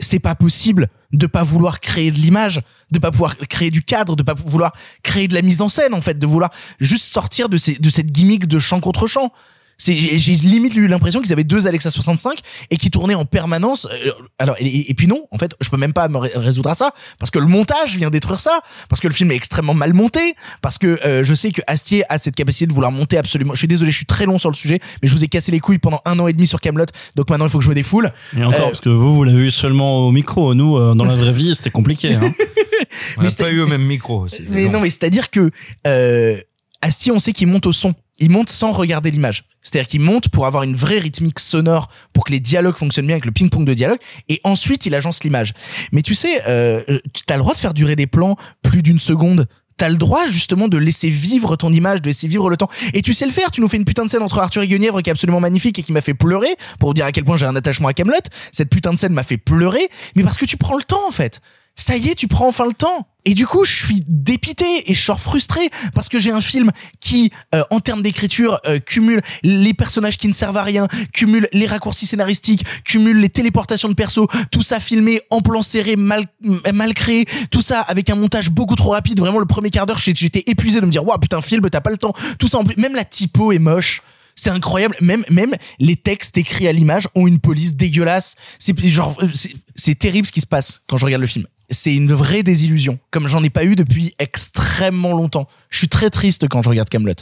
[0.01, 4.16] c'est pas possible de pas vouloir créer de l'image, de pas pouvoir créer du cadre,
[4.16, 4.72] de pas vouloir
[5.03, 7.90] créer de la mise en scène en fait, de vouloir juste sortir de, ces, de
[7.90, 9.32] cette gimmick de champ contre champ.
[9.80, 12.38] C'est, j'ai, j'ai limite eu l'impression qu'ils avaient deux Alexa 65
[12.70, 13.86] et qui tournaient en permanence.
[13.92, 14.10] Euh,
[14.40, 16.74] Alors et, et puis non, en fait, je peux même pas me ré- résoudre à
[16.74, 19.94] ça parce que le montage vient détruire ça, parce que le film est extrêmement mal
[19.94, 23.54] monté, parce que euh, je sais que Astier a cette capacité de vouloir monter absolument.
[23.54, 25.52] Je suis désolé, je suis très long sur le sujet, mais je vous ai cassé
[25.52, 27.68] les couilles pendant un an et demi sur Camelot, donc maintenant il faut que je
[27.70, 28.12] me défoule.
[28.36, 30.54] Et encore, Euh, parce que vous, vous l'avez vu seulement au micro.
[30.54, 32.14] Nous, euh, dans la vraie vie, c'était compliqué.
[32.14, 32.34] Hein.
[33.16, 34.26] On n'a pas eu au même micro.
[34.28, 35.50] c'est- Mais non, mais c'est-à-dire que
[35.86, 36.36] euh,
[36.82, 37.94] Astier, on sait qu'il monte au son.
[38.18, 39.44] Il monte sans regarder l'image.
[39.62, 43.16] C'est-à-dire qu'il monte pour avoir une vraie rythmique sonore, pour que les dialogues fonctionnent bien
[43.16, 43.98] avec le ping-pong de dialogue,
[44.28, 45.52] et ensuite il agence l'image.
[45.92, 48.98] Mais tu sais, euh, tu as le droit de faire durer des plans plus d'une
[48.98, 49.46] seconde.
[49.76, 52.68] T'as le droit justement de laisser vivre ton image, de laisser vivre le temps.
[52.94, 53.52] Et tu sais le faire.
[53.52, 55.78] Tu nous fais une putain de scène entre Arthur et Guenièvre qui est absolument magnifique
[55.78, 56.48] et qui m'a fait pleurer
[56.80, 58.16] pour vous dire à quel point j'ai un attachement à Camelot.
[58.50, 61.12] Cette putain de scène m'a fait pleurer, mais parce que tu prends le temps en
[61.12, 61.40] fait.
[61.76, 63.06] Ça y est, tu prends enfin le temps.
[63.28, 66.70] Et du coup, je suis dépité et je sors frustré parce que j'ai un film
[66.98, 71.46] qui, euh, en termes d'écriture, euh, cumule les personnages qui ne servent à rien, cumule
[71.52, 76.24] les raccourcis scénaristiques, cumule les téléportations de perso, tout ça filmé en plan serré, mal,
[76.72, 79.20] mal créé, tout ça avec un montage beaucoup trop rapide.
[79.20, 81.90] Vraiment, le premier quart d'heure, j'étais épuisé de me dire, waouh, putain, film, t'as pas
[81.90, 82.14] le temps.
[82.38, 84.00] Tout ça en plus, même la typo est moche.
[84.36, 84.96] C'est incroyable.
[85.02, 88.36] Même, même les textes écrits à l'image ont une police dégueulasse.
[88.58, 89.28] C'est genre, euh,
[89.74, 91.46] c'est terrible ce qui se passe quand je regarde le film.
[91.70, 95.46] C'est une vraie désillusion, comme j'en ai pas eu depuis extrêmement longtemps.
[95.68, 97.12] Je suis très triste quand je regarde Camelot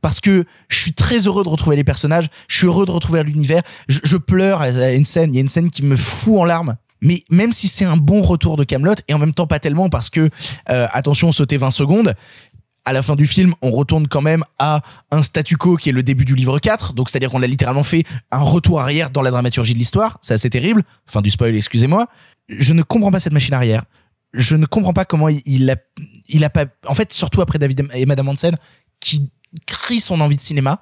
[0.00, 2.28] parce que je suis très heureux de retrouver les personnages.
[2.48, 3.62] Je suis heureux de retrouver l'univers.
[3.88, 5.30] Je, pleure à une scène.
[5.32, 6.76] Il y a une scène qui me fout en larmes.
[7.02, 9.88] Mais même si c'est un bon retour de Camelot et en même temps pas tellement
[9.88, 10.30] parce que
[10.70, 12.14] euh, attention sauter 20 secondes
[12.86, 14.80] à la fin du film, on retourne quand même à
[15.10, 16.94] un statu quo qui est le début du livre 4.
[16.94, 20.18] Donc, c'est-à-dire qu'on a littéralement fait un retour arrière dans la dramaturgie de l'histoire.
[20.22, 20.84] C'est assez terrible.
[21.04, 22.06] Fin du spoil, excusez-moi.
[22.48, 23.84] Je ne comprends pas cette machine arrière.
[24.34, 25.76] Je ne comprends pas comment il, il a,
[26.28, 28.54] il a pas, en fait, surtout après David et Madame Hansen,
[29.00, 29.30] qui
[29.66, 30.80] crie son envie de cinéma.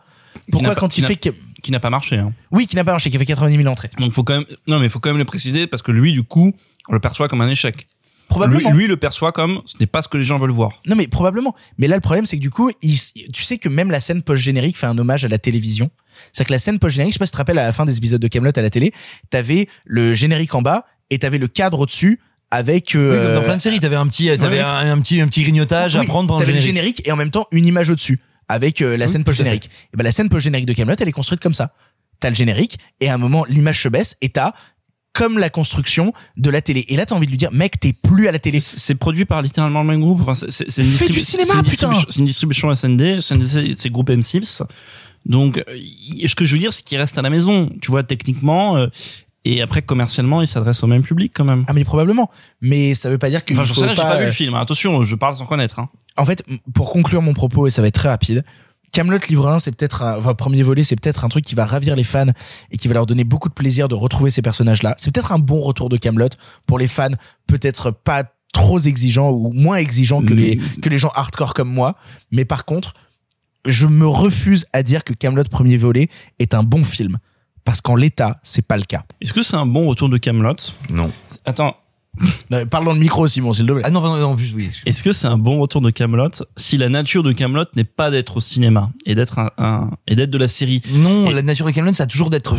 [0.50, 1.28] Pourquoi pas- quand il fait que,
[1.62, 2.16] qui n'a pas marché.
[2.18, 2.32] Hein.
[2.50, 3.88] Oui, qui n'a pas marché, qui a fait 90 000 entrées.
[3.98, 6.22] Donc faut quand même, non mais faut quand même le préciser parce que lui du
[6.24, 6.52] coup,
[6.88, 7.86] on le perçoit comme un échec.
[8.28, 8.70] Probablement.
[8.72, 10.82] Lui, lui le perçoit comme ce n'est pas ce que les gens veulent voir.
[10.86, 11.54] Non mais probablement.
[11.78, 12.98] Mais là le problème c'est que du coup, il-
[13.32, 15.90] tu sais que même la scène post-générique fait un hommage à la télévision.
[16.32, 17.84] C'est-à-dire que la scène post-générique, je sais pas si tu te rappelles à la fin
[17.84, 18.92] des épisodes de Camelot à la télé,
[19.30, 23.42] t'avais le générique en bas et t'avais le cadre au-dessus avec Oui, euh, comme dans
[23.46, 24.62] plein de séries, t'avais un petit, t'avais oui.
[24.62, 26.74] un, un petit, un petit grignotage à oui, prendre pendant le t'avais générique.
[26.74, 29.30] le générique et en même temps une image au-dessus avec euh, la Oui, scène tout
[29.30, 29.70] à post-générique.
[29.92, 31.72] Et ben la scène post-générique de Camelot, elle est construite comme ça.
[32.20, 34.52] T'as le générique et à un moment l'image se baisse et t'as
[35.12, 36.84] comme la construction de la télé.
[36.88, 38.58] Et là, t'as envie de lui dire, mec, t'es plus à la télé.
[38.58, 40.20] C'est produit par littéralement le même groupe.
[40.20, 43.20] Enfin, c'est- une, distribu- une putain distribution- c'est une distribution SND.
[43.20, 44.62] SND, c'est groupe M6.
[45.26, 45.62] Donc, euh,
[46.26, 47.70] ce que je veux dire, c'est qu'il reste à la maison.
[47.80, 48.76] Tu vois, techniquement.
[48.76, 48.88] euh,
[49.44, 51.64] et après, commercialement, il s'adresse au même public quand même.
[51.66, 52.30] Ah mais probablement.
[52.60, 54.26] Mais ça veut pas dire que Enfin, faut sais rien, j'ai pas, pas vu euh,
[54.26, 54.54] le film.
[54.54, 55.78] Attention, je parle sans connaître.
[55.78, 55.90] Hein.
[56.16, 56.42] En fait,
[56.72, 58.44] pour conclure mon propos, et ça va être très rapide,
[58.92, 61.66] Camelot livre 1, c'est peut-être un, enfin, premier volet, c'est peut-être un truc qui va
[61.66, 62.30] ravir les fans
[62.70, 64.94] et qui va leur donner beaucoup de plaisir de retrouver ces personnages-là.
[64.98, 66.28] C'est peut-être un bon retour de Camelot
[66.64, 67.10] pour les fans,
[67.46, 71.96] peut-être pas trop exigeants ou moins exigeants que les, que les gens hardcore comme moi.
[72.30, 72.94] Mais par contre,
[73.66, 77.18] je me refuse à dire que Camelot premier volet est un bon film.
[77.64, 79.04] Parce qu'en l'état, c'est pas le cas.
[79.20, 80.56] Est-ce que c'est un bon retour de Camelot?
[80.90, 81.10] Non.
[81.46, 81.76] Attends,
[82.70, 83.82] Parle dans le micro, Simon, s'il te plaît.
[83.84, 84.70] Ah non, non, non, en plus, oui.
[84.86, 88.10] est-ce que c'est un bon retour de Camelot si la nature de Camelot n'est pas
[88.10, 90.80] d'être au cinéma et d'être un, un- et d'être de la série?
[90.92, 92.56] Non, Et- la nature de Camelot, ça a toujours d'être,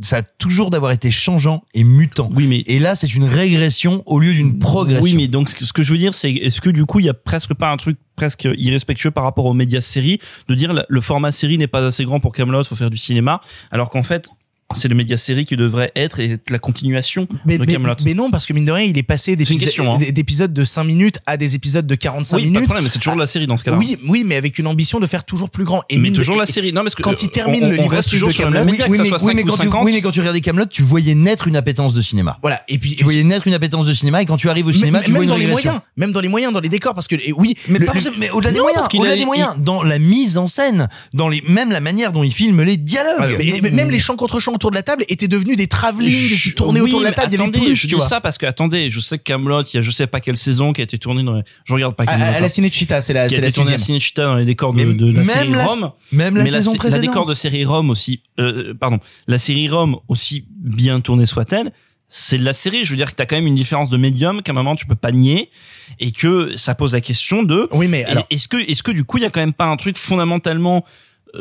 [0.00, 2.30] ça a toujours d'avoir été changeant et mutant.
[2.34, 5.02] Oui, mais Et là, c'est une régression au lieu d'une progression.
[5.04, 7.10] Oui, mais donc ce que je veux dire, c'est est-ce que du coup, il y
[7.10, 10.18] a presque pas un truc presque irrespectueux par rapport aux médias séries
[10.48, 12.96] de dire le- le format série n'est pas assez grand pour Camelot, faut faire du
[12.96, 14.28] cinéma, alors qu'en fait
[14.74, 17.94] c'est le média série qui devrait être et être la continuation Mais, de mais, Camelot.
[18.04, 19.36] mais non, parce que mine de rien, il est passé hein.
[19.36, 22.64] d'épisodes d'épisodes de 5 minutes à des épisodes de 45 Oui, pas de minutes.
[22.66, 23.76] problème, mais c'est toujours de la série dans ce cas-là.
[23.78, 25.82] Oui, oui, mais avec une ambition de faire toujours plus grand.
[25.88, 26.72] Et mais de- toujours la série.
[26.72, 28.34] Non, parce que quand il euh, termine on- le on livre reste 6 toujours de
[28.34, 29.84] Camelot, oui, oui, oui, 5 mais quand tu, 50.
[29.84, 32.38] oui, mais quand tu regardais Camelot, tu voyais naître une appétence de cinéma.
[32.42, 32.60] Voilà.
[32.68, 34.98] Et puis, Tu voyais naître une appétence de cinéma et quand tu arrives au cinéma,
[34.98, 37.06] même, tu vois une dans les moyens, même dans les moyens, dans les décors, parce
[37.06, 37.78] que oui, Mais,
[38.32, 41.70] au-delà des moyens, au-delà a- des moyens, dans la mise en scène, dans les, même
[41.70, 43.38] la manière dont il filme les dialogues.
[43.72, 46.54] Même les champs contre champs autour de la table étaient devenus des travelling et tu
[46.54, 48.08] tournais Oui, autour de la table, il y avait attendez, plus, je tu dis vois.
[48.08, 50.36] ça parce que attendez, je sais que Camelot, il y a je sais pas quelle
[50.36, 51.42] saison qui a été tournée dans les...
[51.64, 52.40] je regarde pas À, à- à hein.
[52.40, 53.78] la Cinecittà, c'est la, qui a la été tournée à.
[53.78, 55.92] Cinecittà dans les décors de, la série la- Rome.
[56.12, 57.00] même la mais saison la, précédente.
[57.02, 58.98] décor de série Rome aussi, euh, pardon,
[59.28, 61.72] la série Rome aussi bien tournée soit-elle,
[62.08, 62.84] c'est de la série.
[62.84, 64.86] Je veux dire que t'as quand même une différence de médium qu'à un moment tu
[64.86, 65.50] peux pas nier
[65.98, 67.68] et que ça pose la question de.
[67.72, 69.64] Oui, mais alors, Est-ce que, est-ce que du coup il y a quand même pas
[69.66, 70.88] un truc fondamentalement euh,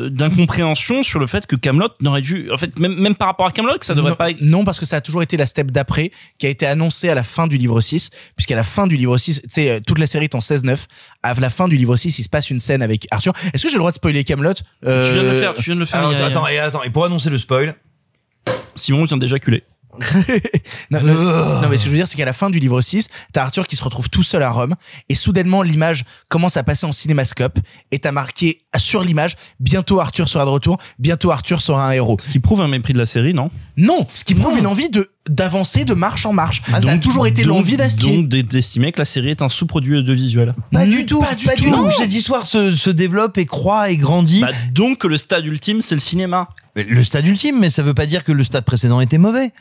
[0.10, 3.52] d'incompréhension sur le fait que Camelot n'aurait dû, en fait, même, même par rapport à
[3.52, 4.32] Camelot, ça devrait non, pas.
[4.32, 7.10] être- non, parce que ça a toujours été la step d'après qui a été annoncée
[7.10, 9.80] à la fin du livre 6, puisqu'à la fin du livre 6, tu sais, euh,
[9.86, 10.88] toute la série est en 16-9,
[11.24, 13.34] à la fin du livre 6, il se passe une scène avec Arthur.
[13.54, 14.94] Est-ce que j'ai le droit de spoiler Camelot Tu viens
[15.24, 16.00] de le faire, tu viens de le faire.
[16.00, 17.76] Alors, il y a- attends, et attends, et pour annoncer le spoil,
[18.76, 19.64] Simon vient d'éjaculer.
[20.92, 21.00] Non,
[21.70, 23.68] mais ce que je veux dire, c'est qu'à la fin du livre 6, t'as Arthur
[23.68, 24.76] qui se retrouve tout seul à Rome,
[25.10, 27.60] et soudainement, l'image commence à passer en cinémascope,
[27.92, 32.18] et t'as marqué sur l'image, bientôt Arthur sera de retour, bientôt Arthur sera un héros.
[32.20, 33.50] Ce qui prouve un mépris de la série, non?
[33.78, 36.62] Non, ce qui prouve une envie de d'avancer de marche en marche.
[36.70, 38.16] ça a Donc- toujours été donc- l'envie d'Astier.
[38.16, 40.54] Donc d'estimer que la série est un sous-produit audiovisuel.
[40.72, 41.90] pas du tout, pas pas du du, tout.
[41.98, 44.42] Cette histoire se, se développe et croît et grandit.
[44.42, 46.48] Bah, donc que le stade ultime, c'est le cinéma.
[46.76, 49.52] Mais Le stade ultime, mais ça veut pas dire que le stade précédent était mauvais.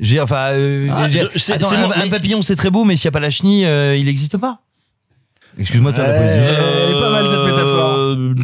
[0.00, 2.96] Dire, enfin, euh, Ah, je attends, un, mon- un mais- papillon c'est très beau, mais
[2.96, 4.60] s'il y a pas la chenille, euh, il n'existe pas.
[5.58, 6.38] Excuse-moi de faire la poésie.
[6.38, 7.94] Euh, elle est pas mal, cette métaphore.
[7.96, 8.34] Euh,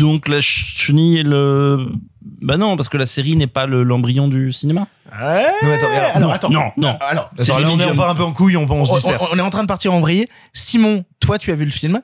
[0.00, 1.88] Donc la chenille et le...
[2.40, 4.86] Bah non, parce que la série n'est pas le- l'embryon du cinéma.
[5.12, 5.42] Ouais.
[5.62, 6.50] Non, mais attends, mais alors, alors, non, attends.
[6.50, 6.96] non, non.
[7.00, 9.28] Alors, là, on, est, on part un peu en couille, on, on se on, disperse.
[9.32, 10.24] on est en train de partir en vrille.
[10.52, 12.00] Simon, toi, tu as vu le film.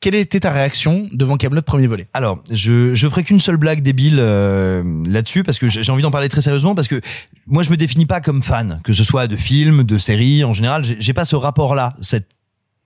[0.00, 2.06] Quelle était ta réaction devant Camelot premier volet?
[2.14, 6.12] Alors, je je ferai qu'une seule blague débile euh, là-dessus parce que j'ai envie d'en
[6.12, 7.00] parler très sérieusement parce que
[7.48, 10.52] moi je me définis pas comme fan, que ce soit de films, de séries en
[10.52, 12.28] général, j'ai pas ce rapport-là, cette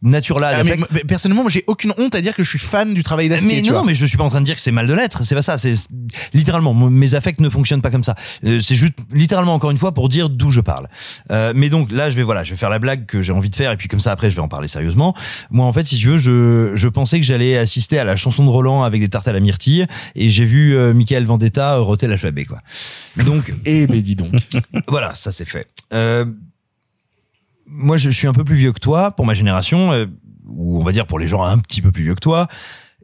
[0.02, 0.52] nature-là.
[0.54, 0.88] Ah, mais, d'affect.
[0.92, 3.56] mais personnellement, moi, j'ai aucune honte à dire que je suis fan du travail d'Astier.
[3.56, 3.86] Mais tu non, vois.
[3.86, 5.24] mais je suis pas en train de dire que c'est mal de l'être.
[5.24, 5.58] C'est pas ça.
[5.58, 5.74] C'est
[6.32, 8.14] littéralement mes affects ne fonctionnent pas comme ça.
[8.44, 10.88] Euh, c'est juste littéralement encore une fois pour dire d'où je parle.
[11.30, 13.50] Euh, mais donc là, je vais voilà, je vais faire la blague que j'ai envie
[13.50, 15.14] de faire et puis comme ça après, je vais en parler sérieusement.
[15.50, 18.44] Moi, en fait, si tu veux, je je pensais que j'allais assister à la chanson
[18.44, 21.80] de Roland avec des tartes à la myrtille et j'ai vu euh, Michael Vendetta euh,
[21.80, 22.60] roter l'alphabet quoi.
[23.24, 24.32] Donc Eh ben, dis donc.
[24.88, 25.68] voilà, ça c'est fait.
[25.94, 26.24] Euh,
[27.66, 30.06] moi, je, suis un peu plus vieux que toi pour ma génération, euh,
[30.46, 32.48] ou on va dire pour les gens un petit peu plus vieux que toi.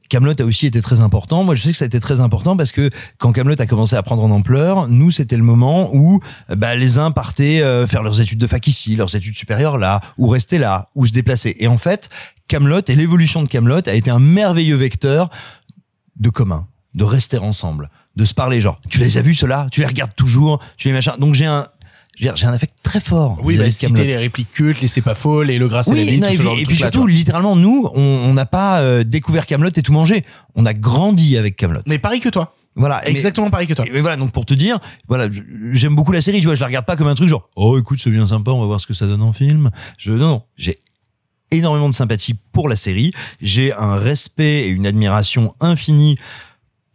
[0.08, 1.44] Camelot a aussi été très important.
[1.44, 3.94] Moi, je sais que ça a été très important parce que quand Camelot a commencé
[3.94, 7.86] à prendre en ampleur, nous, c'était le moment où euh, bah, les uns partaient euh,
[7.86, 11.12] faire leurs études de fac ici, leurs études supérieures là, ou rester là, ou se
[11.12, 11.56] déplacer.
[11.58, 12.08] Et en fait,
[12.48, 15.28] Camelot et l'évolution de Camelot a été un merveilleux vecteur
[16.16, 18.60] de commun, de rester ensemble, de se parler.
[18.60, 19.68] Genre, tu les as vus ceux-là?
[19.70, 20.60] Tu les regardes toujours?
[20.76, 21.12] Tu les machins?
[21.18, 21.68] Donc j'ai un
[22.18, 23.38] j'ai un affect très fort.
[23.44, 26.02] Oui, bah, citer les répliques cultes, les c'est pas faux, les le grâce à la
[26.02, 29.04] Oui, vie, non, tout et ce puis, et surtout, littéralement, nous, on n'a pas euh,
[29.04, 30.24] découvert Camelot et tout mangé.
[30.54, 31.80] On a grandi avec Camelot.
[31.86, 32.54] Mais pareil que toi.
[32.74, 33.84] Voilà, mais- Exactement pareil que toi.
[33.86, 35.28] Et mais voilà, donc pour te dire, voilà,
[35.72, 37.76] j'aime beaucoup la série, tu vois, je la regarde pas comme un truc genre, oh
[37.78, 39.70] écoute, c'est bien sympa, on va voir ce que ça donne en film.
[39.98, 40.78] Je, non, non, j'ai
[41.50, 43.10] énormément de sympathie pour la série,
[43.40, 46.16] j'ai un respect et une admiration infinie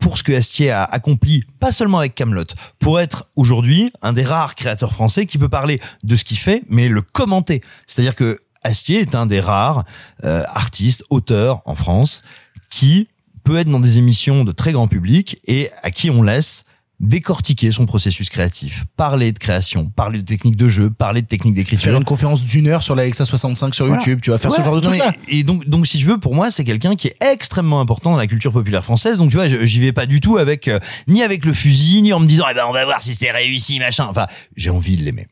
[0.04, 2.44] pour ce que Astier a accompli, pas seulement avec Camelot,
[2.78, 6.62] pour être aujourd'hui un des rares créateurs français qui peut parler de ce qu'il fait,
[6.68, 7.62] mais le commenter.
[7.88, 9.86] C'est-à-dire que Astier est un des rares
[10.26, 12.22] euh, artistes, auteurs en France
[12.70, 13.08] qui
[13.46, 16.66] peut être dans des émissions de très grand public et à qui on laisse
[17.04, 21.54] décortiquer son processus créatif, parler de création, parler de techniques de jeu, parler de techniques
[21.54, 21.84] d'écriture.
[21.92, 24.00] Faire une conférence d'une heure sur l'Alexa 65 sur Voilà.
[24.02, 25.14] YouTube, tu vas faire ce genre de truc là.
[25.28, 28.18] Et donc, donc, si tu veux, pour moi, c'est quelqu'un qui est extrêmement important dans
[28.18, 29.18] la culture populaire française.
[29.18, 32.14] Donc, tu vois, j'y vais pas du tout avec euh, ni avec le fusil, ni
[32.14, 34.08] en me disant, eh ben, on va voir si c'est réussi, machin.
[34.10, 35.28] Enfin, j'ai envie de l'aimer.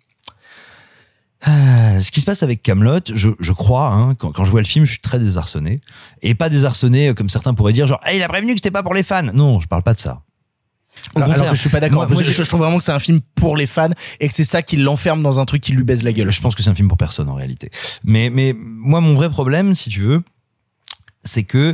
[1.44, 4.62] Ah, ce qui se passe avec Camelot, je, je crois, hein, quand, quand je vois
[4.62, 5.82] le film, je suis très désarçonné
[6.22, 8.70] et pas désarçonné euh, comme certains pourraient dire, genre, Eh, il a prévenu que c'était
[8.72, 9.24] pas pour les fans.
[9.34, 10.22] Non, je parle pas de ça.
[11.16, 12.08] Au Alors, que je suis pas d'accord.
[12.10, 13.90] Je, je trouve vraiment que c'est un film pour les fans
[14.20, 16.32] et que c'est ça qui l'enferme dans un truc qui lui baise la gueule.
[16.32, 17.70] Je pense que c'est un film pour personne en réalité.
[18.04, 20.24] Mais mais moi mon vrai problème, si tu veux,
[21.24, 21.74] c'est que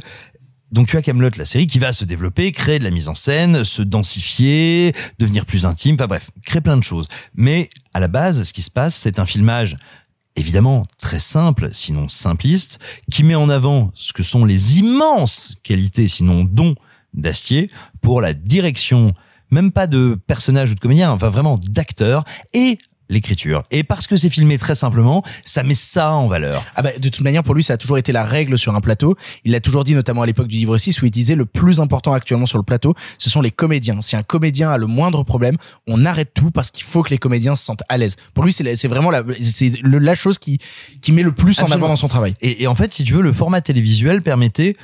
[0.71, 3.15] donc tu as Camelot, la série qui va se développer, créer de la mise en
[3.15, 7.07] scène, se densifier, devenir plus intime, enfin bref, créer plein de choses.
[7.36, 9.78] Mais à la base, ce qui se passe, c'est un filmage
[10.36, 12.80] évidemment très simple, sinon simpliste,
[13.11, 16.75] qui met en avant ce que sont les immenses qualités, sinon dons
[17.14, 17.70] d'Astier
[18.01, 19.14] pour la direction,
[19.51, 22.78] même pas de personnage ou de comédien, enfin vraiment d'acteur et
[23.10, 23.64] l'écriture.
[23.72, 26.64] Et parce que c'est filmé très simplement, ça met ça en valeur.
[26.76, 28.82] Ah bah, de toute manière, pour lui, ça a toujours été la règle sur un
[28.82, 29.16] plateau.
[29.45, 31.80] Il l'a toujours dit, notamment à l'époque du livre 6, où il disait le plus
[31.80, 34.01] important actuellement sur le plateau, ce sont les comédiens.
[34.01, 37.18] Si un comédien a le moindre problème, on arrête tout parce qu'il faut que les
[37.18, 38.16] comédiens se sentent à l'aise.
[38.34, 40.60] Pour lui, c'est vraiment la, c'est la chose qui,
[41.01, 42.34] qui met le plus en avant dans son travail.
[42.41, 44.76] Et, et en fait, si tu veux, le format télévisuel permettait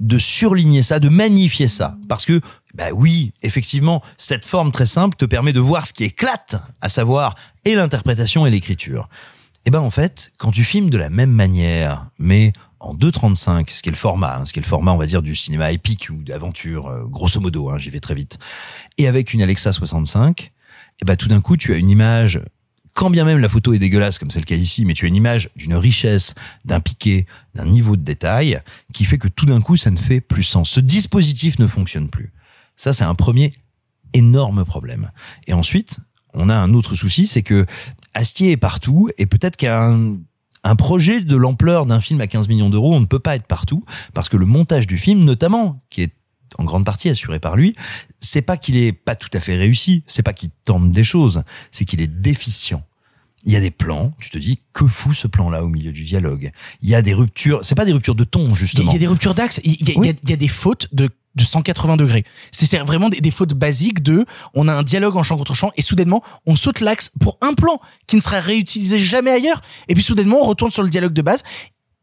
[0.00, 1.96] de surligner ça, de magnifier ça.
[2.08, 2.40] Parce que,
[2.74, 6.88] bah oui, effectivement, cette forme très simple te permet de voir ce qui éclate, à
[6.88, 7.34] savoir
[7.64, 9.08] et l'interprétation et l'écriture.
[9.66, 13.82] Et ben en fait, quand tu filmes de la même manière, mais en 2.35, ce
[13.82, 15.72] qui est le format, hein, ce qui est le format, on va dire, du cinéma
[15.72, 18.38] épique ou d'aventure, euh, grosso modo, hein, j'y vais très vite,
[18.98, 20.52] et avec une Alexa 65,
[21.00, 22.40] et ben tout d'un coup, tu as une image
[22.94, 25.08] quand bien même la photo est dégueulasse comme c'est le cas ici, mais tu as
[25.08, 26.34] une image d'une richesse,
[26.64, 28.60] d'un piqué, d'un niveau de détail
[28.92, 30.70] qui fait que tout d'un coup ça ne fait plus sens.
[30.70, 32.32] Ce dispositif ne fonctionne plus.
[32.76, 33.52] Ça c'est un premier
[34.12, 35.10] énorme problème.
[35.46, 35.98] Et ensuite,
[36.34, 37.66] on a un autre souci, c'est que
[38.14, 40.16] Astier est partout et peut-être qu'un
[40.64, 43.46] un projet de l'ampleur d'un film à 15 millions d'euros, on ne peut pas être
[43.46, 43.84] partout
[44.14, 46.12] parce que le montage du film, notamment, qui est
[46.58, 47.74] en grande partie assuré par lui,
[48.20, 51.42] c'est pas qu'il est pas tout à fait réussi, c'est pas qu'il tente des choses,
[51.72, 52.82] c'est qu'il est déficient.
[53.46, 56.04] Il y a des plans, tu te dis que fout ce plan-là au milieu du
[56.04, 56.50] dialogue?
[56.80, 58.90] Il y a des ruptures, c'est pas des ruptures de ton justement.
[58.90, 60.14] il y a des ruptures d'axe, il y, a- il y a- Oui.
[60.22, 62.22] il y a des fautes de de 180 degrés.
[62.52, 64.24] C'est c'est vraiment des, des fautes basiques de,
[64.54, 67.54] on a un dialogue en champ contre champ et soudainement on saute l'axe pour un
[67.54, 71.12] plan qui ne sera réutilisé jamais ailleurs et puis soudainement on retourne sur le dialogue
[71.12, 71.42] de base.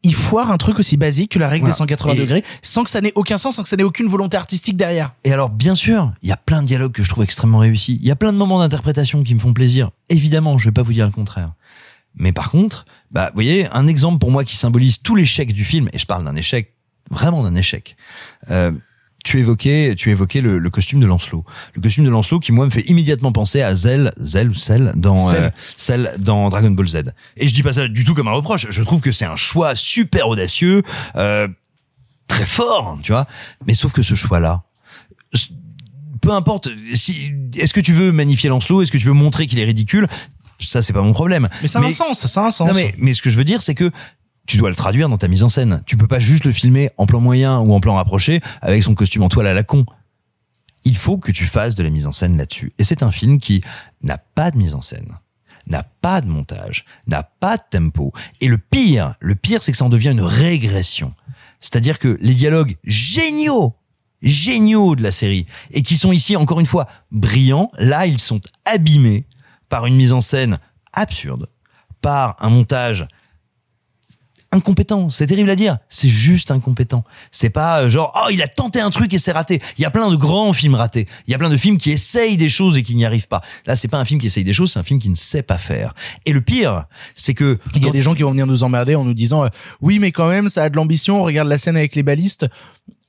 [0.04, 1.74] Il foire un truc aussi basique que la règle Voilà.
[1.74, 4.06] des 180 Et- degrés sans que ça n'ait aucun sens, sans que ça n'ait aucune
[4.08, 5.12] volonté artistique derrière.
[5.24, 7.98] Et alors, bien sûr, il y a plein de dialogues que je trouve extrêmement réussis.
[8.02, 9.90] Il y a plein de moments d'interprétation qui me font plaisir.
[10.08, 11.52] Évidemment, je vais pas vous dire le contraire.
[12.16, 15.64] Mais par contre, bah, vous voyez, un exemple pour moi qui symbolise tout l'échec du
[15.64, 16.74] film, et je parle d'un échec,
[17.10, 17.96] vraiment d'un échec.
[18.50, 18.72] Euh,
[19.24, 21.44] tu évoquais, tu évoquais le, le costume de Lancelot.
[21.74, 24.92] Le costume de Lancelot qui moi me fait immédiatement penser à Zell, Zell ou Cell
[24.96, 27.02] dans euh, Cell dans Dragon Ball Z.
[27.36, 28.66] Et je dis pas ça du tout comme un reproche.
[28.70, 30.82] Je trouve que c'est un choix super audacieux,
[31.16, 31.46] euh,
[32.28, 33.26] très fort, tu vois.
[33.66, 34.64] Mais sauf que ce choix-là,
[36.20, 39.58] peu importe, si, est-ce que tu veux magnifier Lancelot, est-ce que tu veux montrer qu'il
[39.58, 40.08] est ridicule,
[40.58, 41.48] ça c'est pas mon problème.
[41.62, 42.68] Mais ça a un sens, ça a un sens.
[42.68, 43.90] Non mais, mais ce que je veux dire, c'est que
[44.46, 45.82] tu dois le traduire dans ta mise en scène.
[45.86, 48.94] Tu peux pas juste le filmer en plan moyen ou en plan rapproché avec son
[48.94, 49.86] costume en toile à la con.
[50.84, 52.72] Il faut que tu fasses de la mise en scène là-dessus.
[52.78, 53.62] Et c'est un film qui
[54.02, 55.18] n'a pas de mise en scène,
[55.66, 58.12] n'a pas de montage, n'a pas de tempo.
[58.40, 61.14] Et le pire, le pire, c'est que ça en devient une régression.
[61.60, 63.76] C'est-à-dire que les dialogues géniaux,
[64.22, 68.40] géniaux de la série, et qui sont ici, encore une fois, brillants, là, ils sont
[68.64, 69.26] abîmés
[69.68, 70.58] par une mise en scène
[70.92, 71.48] absurde,
[72.00, 73.06] par un montage
[74.52, 75.08] incompétent.
[75.08, 75.78] C'est terrible à dire.
[75.88, 77.04] C'est juste incompétent.
[77.30, 79.60] C'est pas euh, genre, oh, il a tenté un truc et c'est raté.
[79.78, 81.06] Il y a plein de grands films ratés.
[81.26, 83.40] Il y a plein de films qui essayent des choses et qui n'y arrivent pas.
[83.66, 85.42] Là, c'est pas un film qui essaye des choses, c'est un film qui ne sait
[85.42, 85.94] pas faire.
[86.26, 86.84] Et le pire,
[87.14, 89.44] c'est que Il y a des gens qui vont venir nous emmerder en nous disant
[89.44, 89.48] euh,
[89.80, 92.46] oui mais quand même ça a de l'ambition, regarde la scène avec les balistes.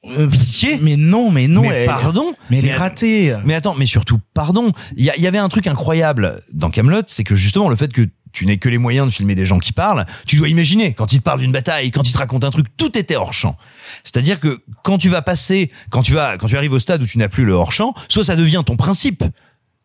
[0.06, 0.80] Euh, Pitié.
[0.82, 1.62] Mais non, mais non.
[1.62, 2.34] mais elle- pardon.
[2.50, 3.36] Mais elle est ratée.
[3.46, 4.72] Mais attends, mais surtout, pardon.
[4.98, 8.10] Il y, y avait un truc incroyable dans Camelot, c'est que justement le fait que
[8.34, 11.14] tu n'aies que les moyens de filmer des gens qui parlent, tu dois imaginer quand
[11.14, 13.56] ils te parlent d'une bataille, quand ils te racontent un truc, tout était hors champ.
[14.04, 17.06] C'est-à-dire que quand tu vas passer, quand tu vas, quand tu arrives au stade où
[17.06, 19.24] tu n'as plus le hors champ, soit ça devient ton principe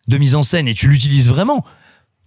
[0.08, 1.64] de mise en scène et tu l'utilises vraiment.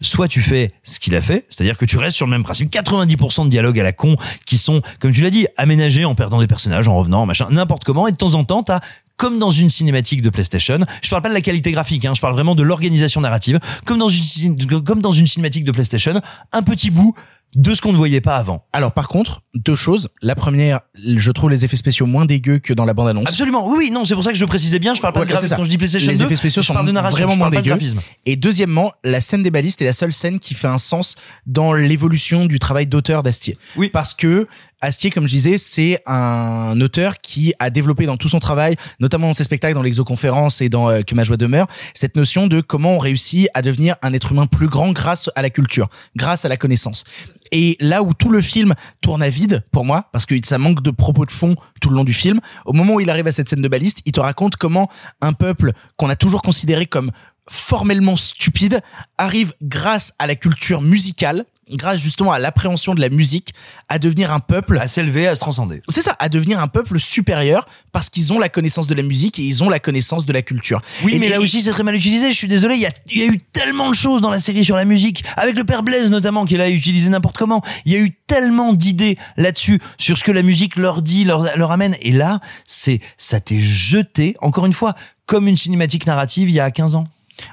[0.03, 2.71] Soit tu fais ce qu'il a fait, c'est-à-dire que tu restes sur le même principe.
[2.71, 4.15] 90% de dialogues à la con
[4.47, 7.83] qui sont, comme tu l'as dit, aménagés en perdant des personnages, en revenant, machin, n'importe
[7.83, 8.07] comment.
[8.07, 8.79] Et de temps en temps, t'as
[9.21, 10.79] comme dans une cinématique de PlayStation.
[11.03, 13.59] Je parle pas de la qualité graphique, hein, je parle vraiment de l'organisation narrative.
[13.85, 16.19] Comme dans une comme dans une cinématique de PlayStation,
[16.51, 17.13] un petit bout
[17.55, 18.65] de ce qu'on ne voyait pas avant.
[18.73, 20.09] Alors par contre, deux choses.
[20.21, 23.27] La première, je trouve les effets spéciaux moins dégueux que dans la bande-annonce.
[23.27, 23.67] Absolument.
[23.67, 24.93] Oui, oui, non, c'est pour ça que je le précisais bien.
[24.93, 26.25] Je parle pas Ouais, de graphisme quand je dis PlayStation les 2.
[26.25, 27.77] effets spéciaux sont de narration, vraiment moins de dégueux.
[28.25, 31.73] Et deuxièmement, la scène des balistes est la seule scène qui fait un sens dans
[31.73, 33.57] l'évolution du travail d'auteur d'Astier.
[33.75, 33.89] Oui.
[33.89, 34.47] Parce que
[34.83, 39.27] Astier, comme je disais, c'est un auteur qui a développé dans tout son travail, notamment
[39.27, 42.61] dans ses spectacles, dans l'exoconférence et dans euh, Que ma joie demeure, cette notion de
[42.61, 46.45] comment on réussit à devenir un être humain plus grand grâce à la culture, grâce
[46.45, 47.03] à la connaissance.
[47.51, 50.81] Et là où tout le film tourne à vide pour moi, parce que ça manque
[50.81, 53.31] de propos de fond tout le long du film, au moment où il arrive à
[53.31, 54.89] cette scène de baliste, il te raconte comment
[55.21, 57.11] un peuple qu'on a toujours considéré comme
[57.51, 58.81] formellement stupide
[59.17, 63.53] arrive grâce à la culture musicale, grâce justement à l'appréhension de la musique,
[63.87, 65.81] à devenir un peuple À s'élever, à se transcender.
[65.89, 69.37] c'est ça, à devenir un peuple supérieur parce qu'ils ont la connaissance de la musique
[69.39, 70.81] et ils ont la connaissance de la culture.
[71.03, 72.31] Oui, Et- mais là aussi c'est très mal utilisé.
[72.31, 72.75] Je suis désolé.
[72.75, 74.85] Il y a, il y a eu tellement de choses dans la série sur la
[74.85, 77.61] musique, avec le père Blaise notamment, qui l'a utilisé n'importe comment.
[77.85, 81.55] Il y a eu tellement d'idées là-dessus sur ce que la musique leur dit, leur,
[81.57, 81.95] leur amène.
[82.01, 84.95] Et là, c'est ça t'est jeté encore une fois
[85.25, 87.05] comme une cinématique narrative il y a 15 ans.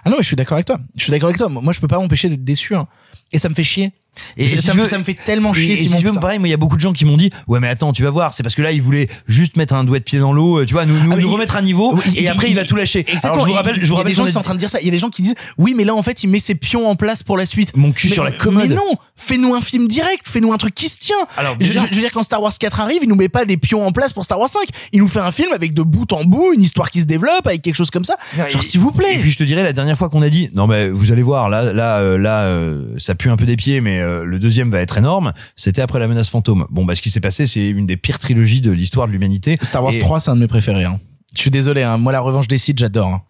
[0.05, 0.79] Ah non, mais je suis d'accord avec toi.
[0.97, 1.49] Je suis d'accord avec toi.
[1.49, 2.75] Moi, je peux pas m'empêcher d'être déçu.
[2.75, 2.87] hein.
[3.33, 3.93] Et ça me fait chier.
[4.37, 5.73] Et, si ça, veux- ça me fait tellement Et, chier.
[5.73, 7.17] et si Simon, tu veux, pareil, moi, il y a beaucoup de gens qui m'ont
[7.17, 9.75] dit, ouais, mais attends, tu vas voir, c'est parce que là, il voulait juste mettre
[9.75, 11.33] un doigt de pied dans l'eau, euh, tu vois, nous, nous, Ah, mais nous il-
[11.33, 13.01] remettre à niveau, Oui, et après, il, va tout lâcher.
[13.01, 13.33] Exactement.
[13.35, 14.59] Alors, je vous rappelle, je il y a des gens qui sont en train de
[14.59, 14.81] dire ça.
[14.81, 16.55] Il y a des gens qui disent, oui, mais là, en fait, il met ses
[16.55, 17.77] pions en place pour la suite.
[17.77, 18.69] Mon cul Mais- sur la commode.
[18.69, 21.17] Mais non, fais-nous un film direct, fais-nous un truc qui se tient.
[21.37, 23.29] Alors, je, déjà- je- je veux dire, quand Star Wars 4 arrive, il nous met
[23.29, 24.63] pas des pions en place pour Star Wars 5.
[24.93, 27.47] Il nous fait un film avec de bout en bout, une histoire qui se développe,
[27.47, 28.17] avec quelque chose comme ça.
[28.37, 29.15] Genre, Et- s'il vous plaît.
[29.15, 31.23] Et puis je te dirais la dernière fois qu'on a dit non mais vous allez
[31.23, 34.39] voir là là euh, là euh, ça pue un peu des pieds mais euh, le
[34.39, 35.33] deuxième va être énorme.
[35.57, 36.67] C'était après la menace fantôme.
[36.71, 39.59] Bon bah ce qui s'est passé c'est une des pires trilogies de l'histoire de l'humanité.
[39.63, 40.85] Star Wars Et- 3, c'est un de mes préférés.
[40.85, 40.99] hein.
[41.35, 41.99] Je suis désolé, hein.
[41.99, 43.09] moi la revanche des Sith, j'adore.
[43.09, 43.23] hein.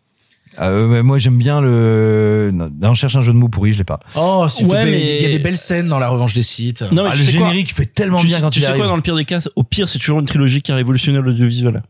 [0.61, 2.51] Euh, ouais, moi j'aime bien le.
[2.53, 4.01] Non, on cherche un jeu de mots pourri, je l'ai pas.
[4.17, 6.33] Oh, s'il Ouais, te plaît, mais- il y a des belles scènes dans la revanche
[6.35, 6.83] des Sith.
[6.91, 8.81] Non, mais Ah, le sais générique fait tellement tu, bien quand tu il sais arrive.
[8.81, 11.21] quoi dans le pire des cas Au pire, c'est toujours une trilogie qui a révolutionné
[11.21, 11.83] l'audiovisuel.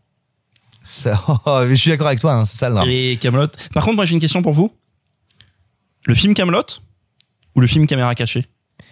[0.85, 2.89] Ça- oh, je suis d'accord avec toi, hein, c'est ça le drame.
[2.91, 3.47] Et Camelot.
[3.73, 4.71] Par contre, moi j'ai une question pour vous.
[6.07, 6.63] Le film Camelot
[7.55, 8.45] ou le film Caméra cachée?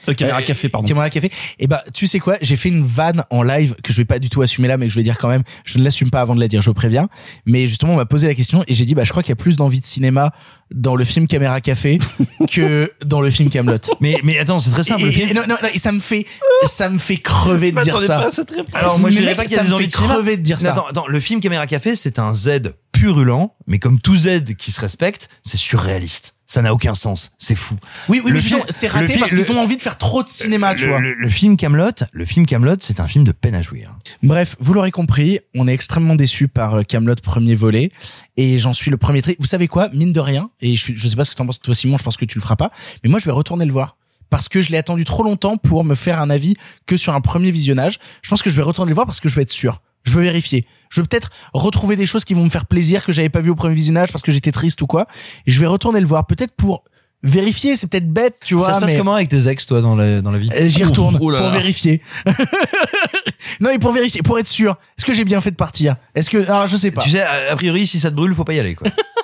[0.09, 0.87] Euh, Caméra Euh, café, pardon.
[0.87, 1.31] Caméra café.
[1.59, 4.19] Et bah, tu sais quoi, j'ai fait une vanne en live que je vais pas
[4.19, 5.43] du tout assumer là, mais que je vais dire quand même.
[5.65, 7.09] Je ne l'assume pas avant de la dire, je préviens.
[7.47, 9.33] Mais justement, on m'a posé la question et j'ai dit, bah, je crois qu'il y
[9.33, 10.33] a plus d'envie de cinéma
[10.75, 11.99] dans le film Caméra café
[12.53, 13.77] que dans le film Camelot.
[14.01, 15.03] Mais mais attends, c'est très simple.
[15.03, 16.27] Et, le et- film- non, non, non, et ça me fait,
[16.67, 18.21] ça me fait crever de dire ça.
[18.21, 18.31] pas.
[18.79, 20.15] Alors moi je dirais pas qu'il y a des envies de cinéma.
[20.15, 20.73] crever de dire ça.
[20.73, 24.73] Attends, attends, le film Caméra Café, c'est un Z purulent, mais comme tout Z qui
[24.73, 26.35] se respecte, c'est surréaliste.
[26.49, 27.33] Ça n'a aucun sens.
[27.39, 27.75] C'est fou.
[28.09, 30.29] Oui, oui, Le film- c'est raté film- parce qu'ils ont envie de faire trop de
[30.29, 31.01] cinéma, tu le, vois.
[31.01, 33.97] le- le film Camelot, le film Camelot, c'est un film de peine à jouir.
[34.23, 37.91] Bref, vous l'aurez compris, on est extrêmement déçus par euh, Camelot premier volet
[38.37, 39.37] et j'en suis le premier trait.
[39.41, 41.61] Vous savez quoi, mine de rien, et je, je sais pas ce que t'en penses
[41.61, 42.71] toi Simon, je pense que tu le feras pas,
[43.03, 43.97] mais moi je vais retourner le voir
[44.31, 47.21] parce que je l'ai attendu trop longtemps pour me faire un avis que sur un
[47.21, 47.99] premier visionnage.
[48.23, 49.81] Je pense que je vais retourner le voir parce que je vais être sûr.
[50.07, 50.65] Je veux vérifier.
[50.91, 53.51] Je veux peut-être retrouver des choses qui vont me faire plaisir que j'avais pas vu
[53.51, 55.07] au premier visionnage parce que j'étais triste ou quoi.
[55.47, 56.85] Et je vais retourner le voir peut-être pour
[57.23, 58.67] vérifier, c'est peut-être bête, tu vois.
[58.67, 60.49] ça se passe mais- comment avec tes ex, toi, dans la, dans la vie?
[60.55, 61.53] Euh, J'y retourne Oh là pour là.
[61.55, 62.01] vérifier.
[63.61, 64.77] non, mais pour vérifier, pour être sûr.
[64.97, 65.97] Est-ce que j'ai bien fait de partir?
[66.15, 67.03] Est-ce que alors je sais pas.
[67.03, 68.89] Tu sais, a a priori, si ça te brûle, faut pas y aller, quoi.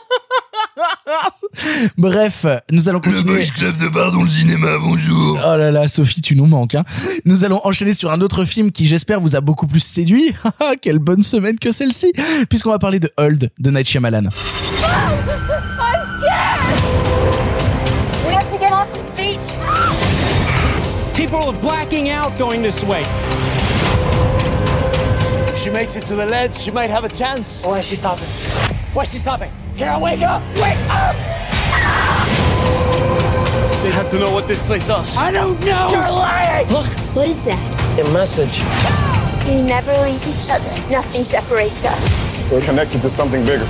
[1.99, 3.47] Bref, nous allons continuer.
[3.47, 5.39] Club de bar dans le cinéma, bonjour.
[5.45, 6.75] Oh là là, Sophie, tu nous manques.
[6.75, 6.85] Hein.
[7.25, 10.35] Nous allons enchaîner sur un autre film qui, j'espère, vous a beaucoup plus séduit.
[10.61, 12.13] Ah, Quelle bonne semaine que celle-ci,
[12.49, 14.25] puisqu'on va parler de Hold de Night Shyamalan.
[14.25, 14.31] I'm
[16.19, 16.83] scared!
[18.27, 19.39] We have to get off this beach.
[21.15, 23.05] People are blacking out going this way.
[25.55, 27.63] If she makes it to the ledge, she might have a chance.
[27.65, 28.29] Why is she stopping?
[28.95, 29.51] Why is she stopping?
[29.77, 30.43] Kara, wake up!
[30.57, 31.17] Wake up!
[33.83, 35.17] They have to know what this place does.
[35.17, 35.89] I don't know!
[35.91, 36.69] You're lying!
[36.69, 36.87] Look!
[37.17, 37.99] What is that?
[37.99, 38.63] A message.
[39.49, 40.71] We never leave each other.
[40.91, 42.51] Nothing separates us.
[42.53, 43.67] We're connected to something bigger.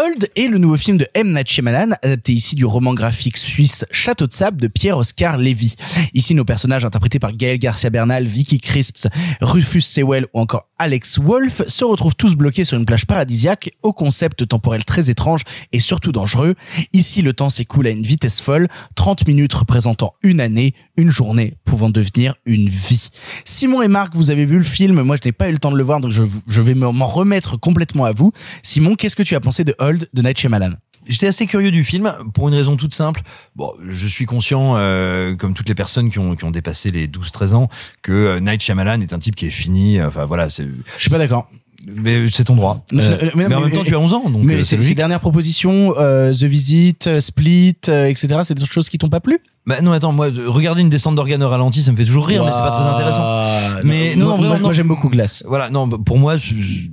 [0.00, 1.32] Hold Old est le nouveau film de M.
[1.32, 1.60] Night
[2.02, 5.74] adapté ici du roman graphique suisse Château de sable de Pierre-Oscar Lévy.
[6.14, 9.08] Ici, nos personnages interprétés par Gaël Garcia Bernal, Vicky Crisps,
[9.40, 13.92] Rufus Sewell ou encore Alex Wolf se retrouvent tous bloqués sur une plage paradisiaque au
[13.92, 15.42] concept temporel très étrange
[15.72, 16.54] et surtout dangereux.
[16.94, 21.54] Ici, le temps s'écoule à une vitesse folle, 30 minutes représentant une année, une journée
[21.64, 23.10] pouvant devenir une vie.
[23.44, 25.70] Simon et Marc, vous avez vu le film, moi je n'ai pas eu le temps
[25.70, 28.32] de le voir, donc je, je vais m'en remettre complètement à vous.
[28.62, 30.70] Simon, qu'est-ce que tu as pensé de Hold de Night Shyamalan
[31.08, 33.22] J'étais assez curieux du film pour une raison toute simple.
[33.56, 37.08] Bon, je suis conscient, euh, comme toutes les personnes qui ont, qui ont dépassé les
[37.08, 37.68] 12-13 ans,
[38.02, 40.00] que euh, Night Shyamalan est un type qui est fini.
[40.00, 40.64] Enfin voilà, c'est.
[40.96, 41.48] Je suis pas d'accord.
[41.86, 42.84] Mais c'est ton droit.
[42.92, 44.44] Euh, mais, en même temps, tu as 11 ans, donc.
[44.44, 44.96] Mais euh, ces, c'est ces logique.
[44.98, 49.20] dernières propositions, euh, The Visit, euh, Split, euh, etc., c'est des choses qui t'ont pas
[49.20, 49.38] plu?
[49.66, 52.26] Bah non, attends, moi, de- regarder une descente d'organes au ralenti, ça me fait toujours
[52.26, 53.82] rire, mais c'est pas très intéressant.
[53.84, 54.60] Mais non, non, moi, non.
[54.64, 55.42] moi, j'aime beaucoup Glass.
[55.48, 56.88] Voilà, non, pour moi, je- je-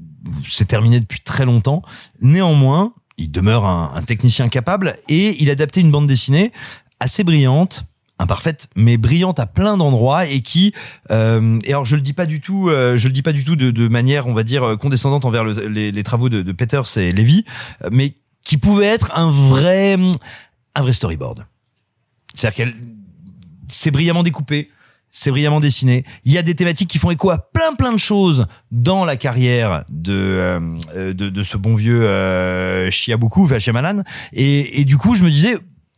[0.49, 1.81] c'est terminé depuis très longtemps.
[2.21, 6.51] Néanmoins, il demeure un, technicien capable et il a adapté une bande dessinée
[6.99, 7.85] assez brillante
[8.19, 10.73] imparfaite mais brillante à plein d'endroits et qui
[11.11, 13.43] euh, et alors je le dis pas du tout euh, je le dis pas du
[13.43, 16.97] tout de, manière on va dire condescendante envers le- les, les travaux de, de Peters
[16.97, 17.45] et Levy
[17.83, 19.97] euh, mais qui pouvait être un vrai
[20.73, 21.45] un vrai storyboard
[22.33, 22.75] c'est-à-dire qu'elle
[23.67, 24.69] c'est brillamment découpé
[25.11, 26.03] c'est brillamment dessiné.
[26.25, 29.17] Il y a des thématiques qui font écho à plein plein de choses dans la
[29.17, 34.03] carrière de euh, de, de ce bon vieux euh, Chiabuku, enfin.
[34.33, 35.57] Et, et du coup, je me disais,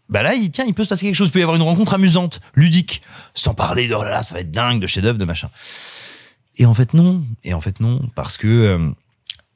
[0.09, 1.27] bah là, il, tiens, il peut se passer quelque chose.
[1.27, 3.01] Il peut y avoir une rencontre amusante, ludique,
[3.33, 5.49] sans parler de oh là là, ça va être dingue, de chef-d'œuvre, de machin.
[6.57, 7.23] Et en fait non.
[7.43, 8.89] Et en fait non, parce que euh,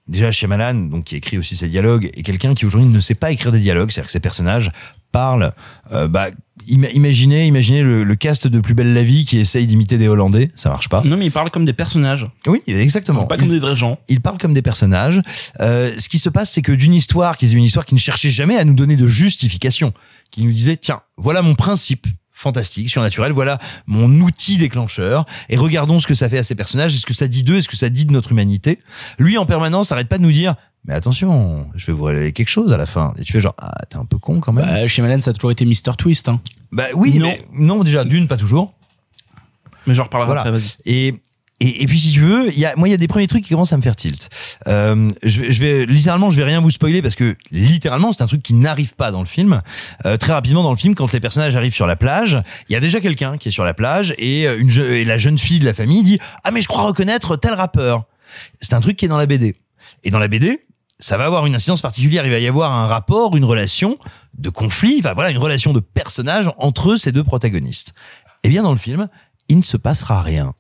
[0.08, 3.32] déjà Shyamalan, donc qui écrit aussi ses dialogues, est quelqu'un qui aujourd'hui ne sait pas
[3.32, 4.72] écrire des dialogues, c'est-à-dire que ses personnages
[5.12, 5.54] parlent.
[5.92, 6.28] euh, bah,
[6.68, 10.08] ima- imaginez, imaginez le, le cast de Plus belle la vie qui essaye d'imiter des
[10.08, 11.04] Hollandais, ça marche pas.
[11.06, 12.28] Non, mais il parle comme des personnages.
[12.48, 13.26] Oui, exactement.
[13.26, 14.00] Pas comme des vrais gens.
[14.10, 15.22] Il parle comme des personnages.
[15.60, 18.00] Euh, ce qui se passe, c'est que d'une histoire, qui est une histoire qui ne
[18.00, 19.94] cherchait jamais à nous donner de justification,
[20.32, 26.00] qui nous disait, tiens, voilà mon principe fantastique, surnaturel, voilà mon outil déclencheur, et regardons
[26.00, 27.90] ce que ça fait à ces personnages, est-ce que ça dit d'eux, est-ce que ça
[27.90, 28.80] dit de notre humanité?
[29.20, 30.56] Lui, en permanence, arrête pas de nous dire,
[30.86, 33.14] mais attention, je vais vous révéler quelque chose à la fin.
[33.18, 34.66] Et tu fais genre, ah, t'es un peu con quand même.
[34.66, 35.96] Bah, Shyamalan, ça a toujours été Mr.
[35.98, 36.28] Twist.
[36.28, 36.42] Hein.
[36.74, 37.28] Bah oui, Non.
[37.28, 38.74] mais non, déjà, d'une, pas toujours.
[39.88, 40.42] Mais j'en reparlerai Voilà.
[40.42, 40.72] après, vas-y.
[40.86, 41.16] Et,
[41.66, 43.50] et, puis si tu veux, y a, moi il y a des premiers trucs qui
[43.52, 44.30] commencent à me faire tilt.
[44.68, 48.28] Euh, je, je vais littéralement, je vais rien vous spoiler parce que littéralement c'est un
[48.28, 49.62] truc qui n'arrive pas dans le film.
[50.06, 52.76] Euh, très rapidement dans le film, quand les personnages arrivent sur la plage, il y
[52.76, 55.60] a déjà quelqu'un qui est sur la plage et euh, une et la jeune fille
[55.60, 58.04] de la famille dit ah mais je crois reconnaître tel rappeur.
[58.60, 59.56] C'est un truc qui est dans la BD.
[60.04, 60.66] Et dans la BD,
[61.00, 62.26] ça va avoir une incidence particulière.
[62.26, 63.98] Il va y avoir un rapport, une relation
[64.38, 67.94] de conflit, enfin voilà, une relation de personnages entre ces deux protagonistes.
[68.44, 69.08] Eh bien, dans le film,
[69.48, 70.54] il ne se passera rien.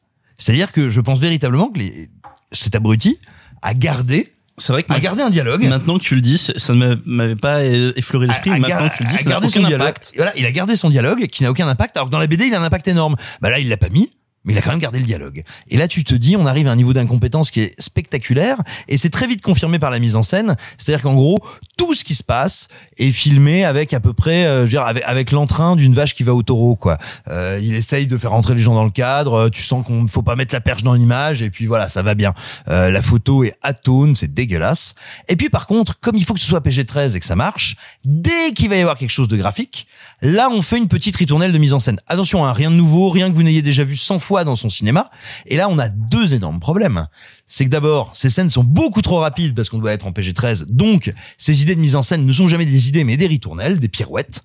[0.43, 2.09] C'est-à-dire que je pense véritablement que les,
[2.51, 3.17] cet abruti
[3.61, 5.63] a gardé, C'est vrai que gardé un dialogue.
[5.63, 8.49] maintenant que tu le dis, ça ne m'avait pas effleuré l'esprit.
[8.49, 10.11] Maintenant que tu le dis, a ça n'a gardé aucun impact.
[10.17, 12.47] Voilà, il a gardé son dialogue qui n'a aucun impact, alors que dans la BD,
[12.47, 13.15] il a un impact énorme.
[13.39, 14.11] Bah là, il l'a pas mis.
[14.45, 15.43] Mais il a quand même gardé le dialogue.
[15.69, 18.97] Et là, tu te dis, on arrive à un niveau d'incompétence qui est spectaculaire, et
[18.97, 20.55] c'est très vite confirmé par la mise en scène.
[20.77, 21.39] C'est-à-dire qu'en gros,
[21.77, 22.67] tout ce qui se passe
[22.97, 26.23] est filmé avec à peu près, euh, je veux dire, avec, l'entrain d'une vache qui
[26.23, 26.97] va au taureau, quoi.
[27.29, 29.33] Euh, il essaye de faire rentrer les gens dans le cadre.
[29.33, 31.87] euh, Tu sens qu'on ne faut pas mettre la perche dans l'image, et puis voilà,
[31.87, 32.33] ça va bien.
[32.67, 34.95] Euh, la photo est atone, c'est dégueulasse.
[35.29, 37.75] Et puis par contre, comme il faut que ce soit PG-13 et que ça marche,
[38.05, 39.87] dès qu'il va y avoir quelque chose de graphique,
[40.21, 41.99] là on fait une petite ritournelle de mise en scène.
[42.07, 44.69] Attention, hein, rien de nouveau, rien que vous n'ayez déjà vu 100 fois dans son
[44.69, 45.11] cinéma.
[45.45, 47.07] Et là on a deux énormes problèmes.
[47.47, 50.65] C'est que d'abord, ces scènes sont beaucoup trop rapides parce qu'on doit être en PG-13.
[50.69, 53.79] Donc, ces idées de mise en scène ne sont jamais des idées, mais des ritournelles,
[53.79, 54.41] des pirouettes.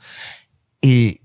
[0.82, 1.22] Et,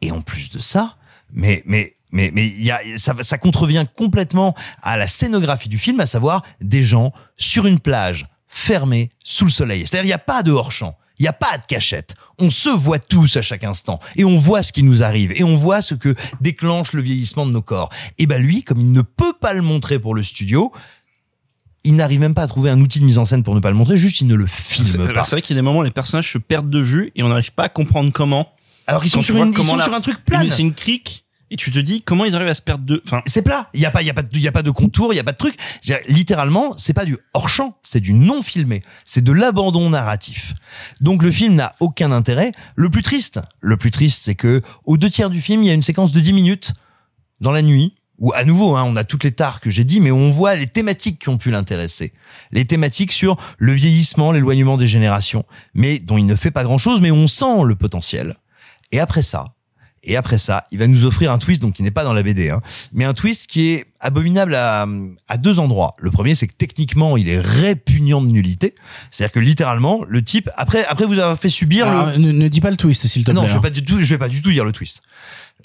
[0.00, 0.96] et en plus de ça,
[1.32, 2.52] mais, mais, mais, mais
[2.98, 7.80] ça, ça contrevient complètement à la scénographie du film, à savoir des gens sur une
[7.80, 9.80] plage fermée sous le soleil.
[9.80, 10.96] C'est-à-dire, il n'y a pas de hors-champ.
[11.18, 12.14] Il n'y a pas de cachette.
[12.38, 14.00] On se voit tous à chaque instant.
[14.16, 15.32] Et on voit ce qui nous arrive.
[15.32, 17.90] Et on voit ce que déclenche le vieillissement de nos corps.
[18.18, 20.72] Et ben lui, comme il ne peut pas le montrer pour le studio,
[21.84, 23.70] il n'arrive même pas à trouver un outil de mise en scène pour ne pas
[23.70, 25.24] le montrer, juste il ne le filme pas.
[25.24, 27.22] c'est vrai qu'il y a des moments où les personnages se perdent de vue et
[27.22, 28.48] on n'arrive pas à comprendre comment.
[28.86, 30.48] Alors ils sont sur, une, ils sont sur un truc plane.
[30.48, 31.23] C'est une crique
[31.54, 33.00] et tu te dis comment ils arrivent à se perdre de.
[33.06, 33.70] Enfin, C'est plat.
[33.74, 35.16] Il y a pas, il y a pas, il y a pas de contour, il
[35.16, 35.54] y a pas de truc.
[36.08, 40.54] Littéralement, c'est pas du hors champ, c'est du non filmé, c'est de l'abandon narratif.
[41.00, 42.50] Donc le film n'a aucun intérêt.
[42.74, 45.70] Le plus triste, le plus triste, c'est que aux deux tiers du film, il y
[45.70, 46.72] a une séquence de 10 minutes
[47.40, 50.00] dans la nuit où à nouveau, hein, on a toutes les tares que j'ai dit,
[50.00, 52.12] mais on voit les thématiques qui ont pu l'intéresser.
[52.50, 56.78] Les thématiques sur le vieillissement, l'éloignement des générations, mais dont il ne fait pas grand
[56.78, 58.36] chose, mais on sent le potentiel.
[58.90, 59.53] Et après ça,
[60.04, 62.22] Et après ça, il va nous offrir un twist, donc qui n'est pas dans la
[62.22, 62.60] BD, hein,
[62.92, 64.86] mais un twist qui est abominable à,
[65.28, 65.94] à deux endroits.
[65.98, 68.74] Le premier, c'est que techniquement, il est répugnant de nullité.
[69.10, 72.16] C'est-à-dire que littéralement, le type, après, après vous avoir fait subir Alors, le...
[72.18, 73.40] ne, ne dis pas le twist, s'il te plaît.
[73.40, 73.62] Non, je vais hein.
[73.62, 75.00] pas du tout, je vais pas du tout dire le twist.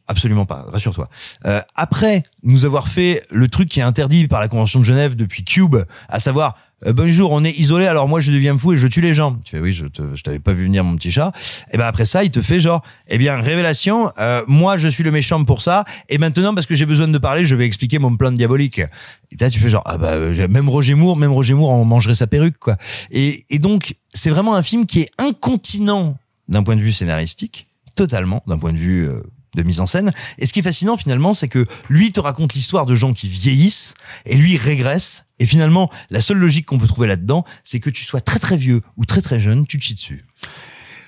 [0.07, 1.07] Absolument pas, rassure-toi.
[1.45, 5.15] Euh, après nous avoir fait le truc qui est interdit par la Convention de Genève
[5.15, 5.75] depuis Cube,
[6.07, 6.55] à savoir
[6.85, 9.37] euh, bonjour, on est isolé, alors moi je deviens fou et je tue les gens.
[9.43, 11.31] Tu fais oui, je, te, je t'avais pas vu venir mon petit chat.
[11.71, 15.03] Et ben après ça, il te fait genre, eh bien révélation, euh, moi je suis
[15.03, 17.99] le méchant pour ça, et maintenant parce que j'ai besoin de parler, je vais expliquer
[17.99, 18.79] mon plan diabolique.
[18.79, 21.85] Et là tu fais genre, ah bah euh, même Roger Moore, même Roger Moore en
[21.85, 22.77] mangerait sa perruque quoi.
[23.11, 26.17] Et, et donc c'est vraiment un film qui est incontinent
[26.47, 29.21] d'un point de vue scénaristique, totalement d'un point de vue euh,
[29.61, 30.11] de mise en scène.
[30.37, 33.27] Et ce qui est fascinant finalement, c'est que lui te raconte l'histoire de gens qui
[33.27, 33.93] vieillissent
[34.25, 35.25] et lui régresse.
[35.39, 38.57] Et finalement, la seule logique qu'on peut trouver là-dedans, c'est que tu sois très très
[38.57, 40.25] vieux ou très très jeune, tu te chies dessus.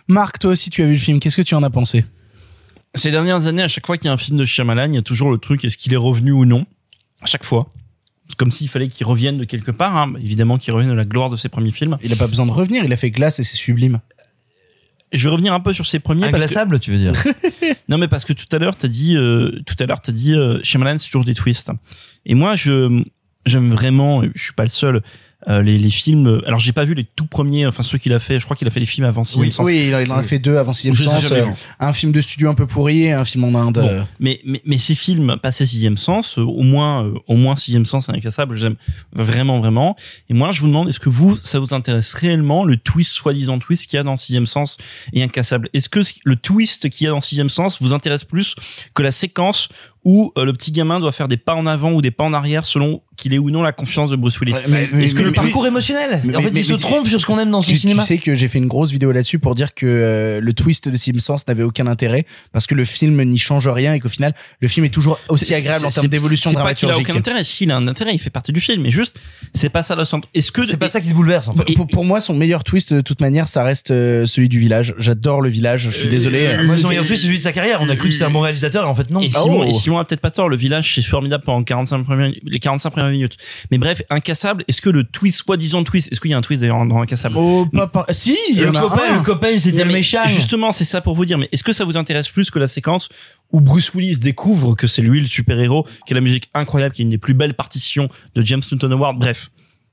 [0.07, 1.19] Marc, toi aussi, tu as vu le film.
[1.19, 2.05] Qu'est-ce que tu en as pensé?
[2.95, 4.97] Ces dernières années, à chaque fois qu'il y a un film de Shyamalan, il y
[4.97, 6.65] a toujours le truc est-ce qu'il est revenu ou non?
[7.21, 7.71] À chaque fois.
[8.27, 9.95] C'est comme s'il fallait qu'il revienne de quelque part.
[9.95, 10.13] Hein.
[10.21, 11.97] Évidemment qu'il revienne de la gloire de ses premiers films.
[12.03, 12.83] Il a pas besoin de revenir.
[12.83, 13.99] Il a fait glace et c'est sublime.
[15.11, 16.21] Je vais revenir un peu sur ses premiers.
[16.21, 17.13] parce que- Inglaçable, tu veux dire
[17.89, 20.33] Non, mais parce que tout à l'heure, t'as dit, euh, tout à l'heure, t'as dit,
[20.33, 21.71] euh, Shyamalan, c'est toujours des twists.
[22.25, 23.03] Et moi, je,
[23.45, 25.01] j'aime vraiment, je suis pas le seul,
[25.47, 26.41] euh, les, les films.
[26.45, 28.39] Alors, j'ai pas vu les tout premiers, enfin ceux qu'il a fait.
[28.39, 29.65] Je crois qu'il a fait les films avant Sixième Oui, Sens.
[29.67, 31.31] oui, il en a fait deux avant Sixième Je Sens.
[31.31, 31.45] euh,
[31.79, 33.79] un film de studio un peu pourri et un film en Inde.
[33.79, 34.01] Bon, euh.
[34.19, 37.85] mais, mais mais ces films passés sixième sens, euh, au moins euh, au moins sixième
[37.85, 38.75] sens et incassable, j'aime
[39.13, 39.95] vraiment vraiment.
[40.29, 43.59] Et moi, je vous demande, est-ce que vous, ça vous intéresse réellement le twist soi-disant
[43.59, 44.77] twist qu'il y a dans sixième sens
[45.13, 45.69] et incassable?
[45.73, 48.55] Est-ce que le twist qu'il y a dans sixième sens vous intéresse plus
[48.93, 49.69] que la séquence
[50.03, 52.33] où euh, le petit gamin doit faire des pas en avant ou des pas en
[52.33, 55.13] arrière selon qu'il ait ou non la confiance de Bruce Willis Ouais, mais- mais- Est-ce
[55.13, 56.21] que mais- le mais- parcours émotionnel.
[56.23, 57.73] Mais- en fait, mais- il se mais- trompe sur ce qu'on aime dans son Tu,
[57.75, 58.03] tu cinéma.
[58.03, 60.95] sais que j'ai fait une grosse vidéo là-dessus pour dire que euh, le twist de
[60.97, 64.33] Sixième Sens n'avait aucun intérêt parce que le film n'y change rien et qu'au final
[64.59, 67.09] le film est toujours aussi C'est- agréable en termes d'évolution c'est pas qu'il a dramaturgique.
[67.09, 67.43] aucun intérêt.
[67.43, 68.81] S'il a un intérêt, il fait partie du film.
[68.81, 69.15] Mais juste,
[69.53, 70.27] c'est pas ça le centre.
[70.33, 71.75] Est-ce que C'est pas ça qui te bouleverse en fait.
[71.75, 74.95] Pour, pour moi, son meilleur twist, de toute manière, ça reste euh, celui du village.
[74.97, 75.83] J'adore le village.
[75.83, 76.39] Je suis désolé.
[76.47, 77.79] Euh, Moi, son meilleur twist, c'est celui de sa carrière.
[77.83, 79.21] On a cru que c'était un bon réalisateur et en fait non.
[79.91, 83.11] Simon, a peut-être pas tort, le village c'est formidable pendant 45 premières, les 45 premières
[83.11, 83.37] minutes.
[83.71, 86.61] Mais bref, incassable, est-ce que le twist, soi-disant twist, est-ce qu'il y a un twist
[86.61, 89.17] d'ailleurs dans incassable Oh, pas, pas- Si, il y Le en a copain, un.
[89.17, 90.25] le copain, c'était le méchant.
[90.27, 92.67] Justement, c'est ça pour vous dire, mais est-ce que ça vous intéresse plus que la
[92.67, 93.09] séquence
[93.51, 97.01] où Bruce Willis découvre que c'est lui le super-héros, qui a la musique incroyable, qui
[97.01, 99.49] est une des plus belles partitions de James Newton Howard, bref.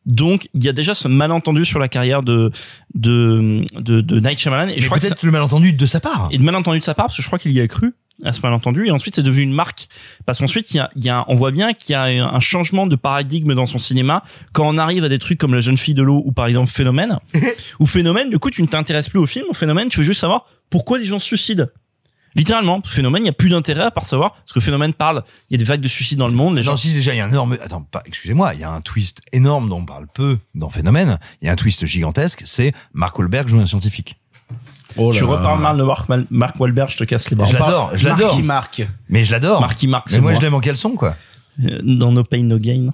[0.07, 2.51] Donc, il y a déjà ce malentendu sur la carrière de,
[2.95, 6.01] de, de, de Night Shyamalan, et je Mais crois que peut-être le malentendu de sa
[6.01, 6.29] part.
[6.31, 7.93] et de malentendu de sa part parce que je crois qu'il y a cru
[8.25, 9.89] à ce malentendu et ensuite c'est devenu une marque
[10.27, 12.87] parce qu'ensuite il y a, y a on voit bien qu'il y a un changement
[12.87, 15.95] de paradigme dans son cinéma quand on arrive à des trucs comme la jeune fille
[15.95, 17.19] de l'eau ou par exemple phénomène
[17.79, 20.21] ou phénomène du coup tu ne t'intéresses plus au film au phénomène tu veux juste
[20.21, 21.67] savoir pourquoi les gens se suicident
[22.35, 25.55] littéralement phénomène il y a plus d'intérêt à part savoir parce que phénomène parle il
[25.55, 27.19] y a des vagues de suicides dans le monde les gens Non, si déjà il
[27.19, 27.57] y a un énorme.
[27.63, 28.03] Attends, pas.
[28.05, 31.19] Excusez-moi, il y a un twist énorme dont on parle peu dans Phénomène.
[31.41, 32.43] Il y a un twist gigantesque.
[32.45, 34.17] C'est Mark Wahlberg joue un scientifique.
[34.97, 35.31] Oh là tu là.
[35.31, 38.29] reparles mal de Mark, Mark Wahlberg je te casse les bras Je l'adore, je l'adore.
[38.29, 38.89] Marky Mark.
[39.09, 39.61] Mais je l'adore.
[39.61, 41.17] Marky Mark Mais c'est moi, moi je l'aime en caleçon, quoi.
[41.65, 42.87] Euh, dans No Pain No Gain.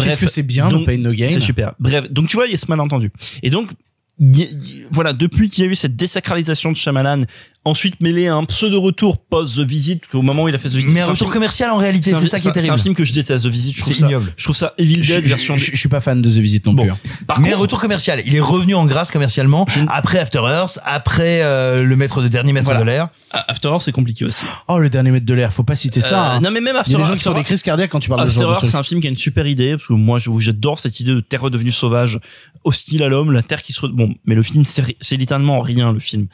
[0.00, 1.72] Qu'est-ce que c'est bien, No Pain, No Gain C'est super.
[1.78, 3.12] Bref, donc tu vois, il y a ce malentendu.
[3.42, 3.70] Et donc,
[4.18, 7.20] y- y- voilà, depuis qu'il y a eu cette désacralisation de Shyamalan,
[7.64, 10.70] ensuite mêlé à un pseudo retour post The Visit, au moment où il a fait
[10.70, 10.92] The Visit.
[10.92, 12.60] Mais un un retour film- commercial en réalité, un- c'est ça qui est un- C'est
[12.60, 12.74] terrible.
[12.74, 13.74] un film que je déteste, The Visit.
[13.76, 14.32] Je trouve ça, ignoble.
[14.36, 15.56] je trouve ça Evil Dead je- version.
[15.58, 16.82] je- je suis pas fan de The Visit non Bon.
[16.84, 16.92] plus.
[16.92, 16.98] hein.
[17.26, 18.22] Par mais un contre, retour commercial.
[18.24, 22.52] Il est revenu en grâce commercialement après After Earth, après euh, le maître de dernier
[22.54, 22.80] maître Voilà.
[22.80, 23.08] de l'air.
[23.30, 24.40] After Earth, c'est compliqué aussi.
[24.68, 25.52] Oh, le dernier mètre de l'air.
[25.52, 26.18] Faut pas citer ça.
[26.32, 26.40] Euh, hein.
[26.40, 28.00] non, mais même Il y After a des gens qui font des crises cardiaques quand
[28.00, 29.72] tu parles de ce After genre Earth, c'est un film qui a une super idée
[29.72, 32.18] parce que moi, j'adore cette idée de terre redevenue sauvage,
[32.64, 35.98] hostile à l'homme, la terre qui se bon, mais le film c'est littéralement rien le
[36.00, 36.26] film.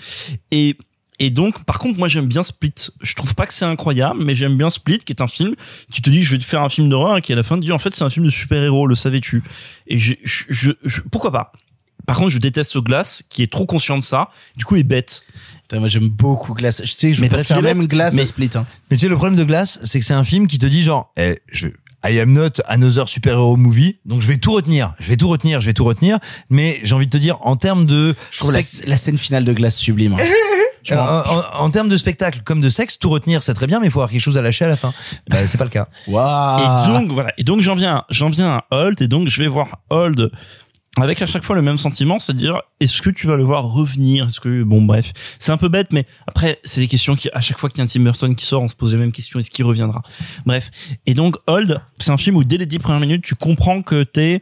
[0.53, 0.77] Et
[1.19, 2.75] et donc, par contre, moi j'aime bien Split.
[3.03, 5.55] Je trouve pas que c'est incroyable, mais j'aime bien Split, qui est un film
[5.91, 7.57] qui te dit je vais te faire un film d'horreur, et qui à la fin
[7.57, 9.43] te dit en fait c'est un film de super héros, le savais-tu?
[9.87, 11.53] Et je, je, je- je- pourquoi pas?
[12.07, 14.29] Par contre, je déteste ce Glass qui est trop conscient de ça.
[14.57, 15.23] Du coup, il est bête.
[15.63, 16.83] Putain, moi j'aime beaucoup Glass.
[16.85, 17.89] Je sais, je Mais préfère même bête.
[17.89, 18.51] Glass Mais- à Split.
[18.55, 18.65] hein.
[18.91, 20.83] Mais tu sais, le problème de Glass, c'est que c'est un film qui te dit
[20.85, 21.67] genre, eh, je,
[22.09, 25.61] I am not another super-hero movie, donc je vais tout retenir, je vais tout retenir,
[25.61, 28.15] je vais tout retenir, mais j'ai envie de te dire, en termes de...
[28.31, 28.63] Je trouve la,
[28.97, 30.13] scène finale de Glass sublime.
[30.13, 30.19] hein.
[30.87, 33.67] Je Euh, en, en- en termes de spectacle comme de sexe, tout retenir c'est très
[33.67, 34.93] bien, mais il faut avoir quelque chose à lâcher à la fin.
[35.29, 35.89] Bah, c'est pas le cas.
[36.07, 36.61] Waouh.
[36.61, 37.33] Et donc voilà.
[37.39, 40.21] Et donc j'en viens, j'en viens à Holt et donc je vais voir Holt
[40.99, 44.29] avec à chaque fois le même sentiment, c'est-à-dire est-ce que tu vas le voir revenir?
[44.29, 47.41] Est-ce que bon bref, c'est un peu bête, mais après c'est des questions qui à
[47.41, 49.13] chaque fois qu'il y a un Tim Burton qui sort, on se pose les mêmes
[49.13, 50.01] questions est-ce qu'il reviendra?
[50.47, 50.71] Bref,
[51.05, 54.05] et donc Old, c'est un film où dès les dix premières minutes, tu comprends que
[54.05, 54.41] t'es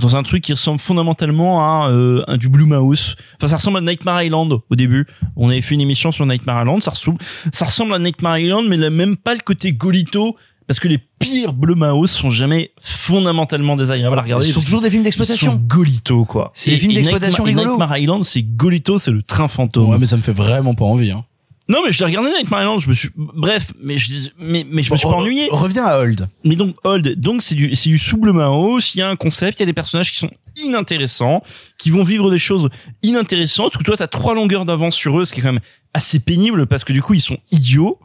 [0.00, 3.14] dans un truc qui ressemble fondamentalement à euh, un du Blue Mouse.
[3.36, 5.06] Enfin, ça ressemble à Nightmare Island au début.
[5.36, 7.18] On avait fait une émission sur Nightmare Island, ça ressemble,
[7.52, 10.36] ça ressemble à Nightmare Island, mais il a même pas le côté golito
[10.66, 14.46] parce que les pires Blue Mouse sont jamais fondamentalement désagréables à regarder.
[14.46, 15.52] Ce sont toujours des films d'exploitation.
[15.52, 16.52] sont Golito, quoi.
[16.54, 17.78] C'est des films d'exploitation Nightmare- rigolos.
[17.78, 19.88] Nightmare Island, c'est Golito, c'est le train fantôme.
[19.90, 21.10] Ouais, mais ça me fait vraiment pas envie.
[21.10, 21.24] Hein.
[21.70, 24.82] Non, mais je l'ai regardé Nightmare Island, je me suis, bref, mais je, mais, mais
[24.82, 25.46] je me suis pas ennuyé.
[25.52, 26.26] Reviens à Old.
[26.42, 29.62] Mais donc, Old, donc c'est du, c'est du Mouse, il y a un concept, il
[29.62, 31.44] y a des personnages qui sont inintéressants,
[31.78, 32.70] qui vont vivre des choses
[33.04, 35.62] inintéressantes, que toi t'as trois longueurs d'avance sur eux, ce qui est quand même
[35.94, 38.00] assez pénible parce que du coup ils sont idiots.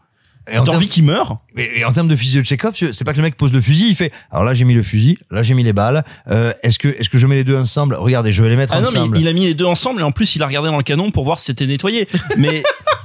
[0.51, 3.03] Et en T'as envie qu'ils meurent Et, et en termes de fusil de Chekhov, c'est
[3.03, 5.17] pas que le mec pose le fusil, il fait alors là j'ai mis le fusil,
[5.31, 6.05] là j'ai mis les balles.
[6.29, 7.95] Euh, est-ce que est-ce que je mets les deux ensemble?
[7.95, 9.17] Regardez, je vais les mettre Ah non, mais ensemble.
[9.17, 10.83] il, il a mis les deux ensemble et en plus il a regardé dans le
[10.83, 12.07] canon pour voir si c'était nettoyé.
[12.37, 12.61] Mais,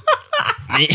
[0.81, 0.89] mais,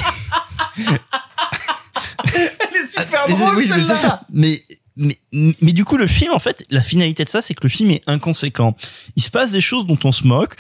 [2.34, 4.22] Elle est super Ah, drôle, oui, celle-là.
[4.32, 4.62] mais,
[4.98, 5.18] mais,
[5.62, 7.92] mais du coup le film en fait, la finalité de ça c'est que le film
[7.92, 8.76] est inconséquent.
[9.16, 10.56] Il se passe des choses dont on se moque.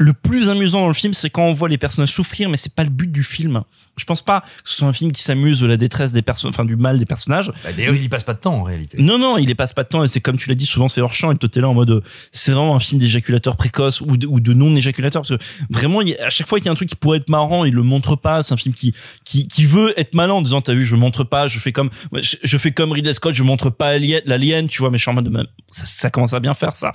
[0.00, 2.72] Le plus amusant dans le film, c'est quand on voit les personnages souffrir, mais c'est
[2.74, 3.62] pas le but du film.
[3.96, 6.50] Je pense pas que ce soit un film qui s'amuse de la détresse des personnes,
[6.50, 7.50] enfin du mal des personnages.
[7.64, 9.02] Bah, D'ailleurs, il y passe pas de temps en réalité.
[9.02, 10.86] Non, non, il est passe pas de temps et c'est comme tu l'as dit, souvent
[10.86, 13.56] c'est hors champ et toi t'es là en mode, euh, c'est vraiment un film d'éjaculateur
[13.56, 16.58] précoce ou de, ou de non-éjaculateur parce que vraiment, il y a- à chaque fois
[16.60, 18.44] qu'il y a un truc qui pourrait être marrant, il le montre pas.
[18.44, 18.94] C'est un film qui,
[19.24, 21.90] qui, qui veut être malin en disant, t'as vu, je montre pas, je fais comme,
[22.14, 25.10] je, je fais comme Ridley Scott, je montre pas l'alien, tu vois, mais je suis
[25.10, 25.42] en mode, mais
[25.72, 26.92] ça, ça commence à bien faire ça.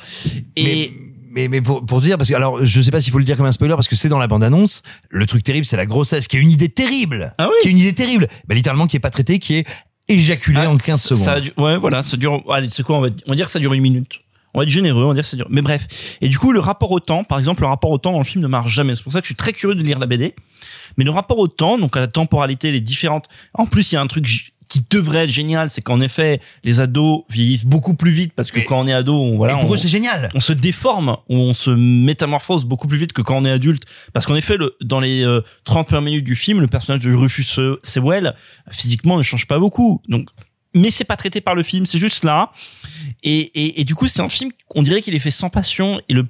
[0.56, 0.92] Et, Mais,
[1.48, 3.46] mais pour, pour dire, parce que alors je sais pas s'il faut le dire comme
[3.46, 6.38] un spoiler, parce que c'est dans la bande-annonce, le truc terrible c'est la grossesse, qui
[6.38, 7.56] est une idée terrible, Ah oui.
[7.62, 9.68] qui est une idée terrible, bah, littéralement qui est pas traitée, qui est
[10.08, 11.24] éjaculée Ah, en 15 ça- secondes.
[11.24, 12.44] Ça, a du- ouais, voilà, ça dure.
[12.52, 14.20] Allez, c'est quoi on va, on va dire que ça dure une minute.
[14.56, 15.48] On va être généreux, on va dire que ça dure.
[15.50, 15.88] Mais bref.
[16.22, 18.24] Et du coup, le rapport au temps, par exemple, le rapport au temps dans le
[18.24, 18.96] film ne marche jamais.
[18.96, 20.36] C'est pour ça que je suis très curieux de lire la BD.
[20.98, 23.26] Mais le rapport au temps, donc à la temporalité, les différentes.
[23.56, 24.28] En plus, il y a un truc
[24.74, 28.60] qui devrait être génial, c'est qu'en effet, les ados vieillissent beaucoup plus vite parce que
[28.60, 30.30] quand on est ado, on, voilà, Et pour on- eux c'est génial.
[30.34, 33.84] on se déforme, on se métamorphose beaucoup plus vite que quand on est adulte.
[34.14, 37.14] Parce qu'en effet, le, dans les euh, 30 premières minutes du film, le personnage de
[37.14, 37.46] Rufus
[37.84, 38.34] Sewell,
[38.72, 40.02] physiquement, ne change pas beaucoup.
[40.10, 40.30] Donc,
[40.74, 42.52] mais c'est pas traité par le film, c'est juste là.
[43.22, 46.02] Et, et, et du coup, c'est un film, on dirait qu'il est fait sans passion
[46.10, 46.26] et le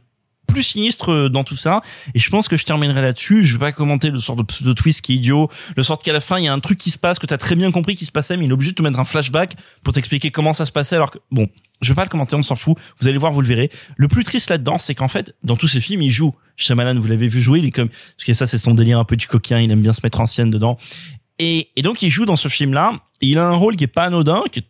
[0.53, 1.81] plus sinistre euh, dans tout ça.
[2.13, 3.43] Et je pense que je terminerai là-dessus.
[3.45, 6.13] Je vais pas commenter le sort de pseudo twist qui est idiot, le sort qu'à
[6.13, 7.95] la fin il y a un truc qui se passe que t'as très bien compris
[7.95, 10.53] qui se passait, mais il est obligé de te mettre un flashback pour t'expliquer comment
[10.53, 10.95] ça se passait.
[10.95, 11.49] Alors que bon,
[11.81, 12.77] je vais pas le commenter, on s'en fout.
[12.99, 13.69] Vous allez voir, vous le verrez.
[13.97, 16.33] Le plus triste là-dedans, c'est qu'en fait, dans tous ces films, il joue.
[16.55, 19.03] Shyamalan, vous l'avez vu jouer, il est comme parce que ça, c'est son délire un
[19.05, 19.59] peu du coquin.
[19.59, 20.77] Il aime bien se mettre en scène dedans.
[21.39, 22.93] Et, et donc, il joue dans ce film-là.
[23.21, 24.65] Et il a un rôle qui est pas anodin, qui est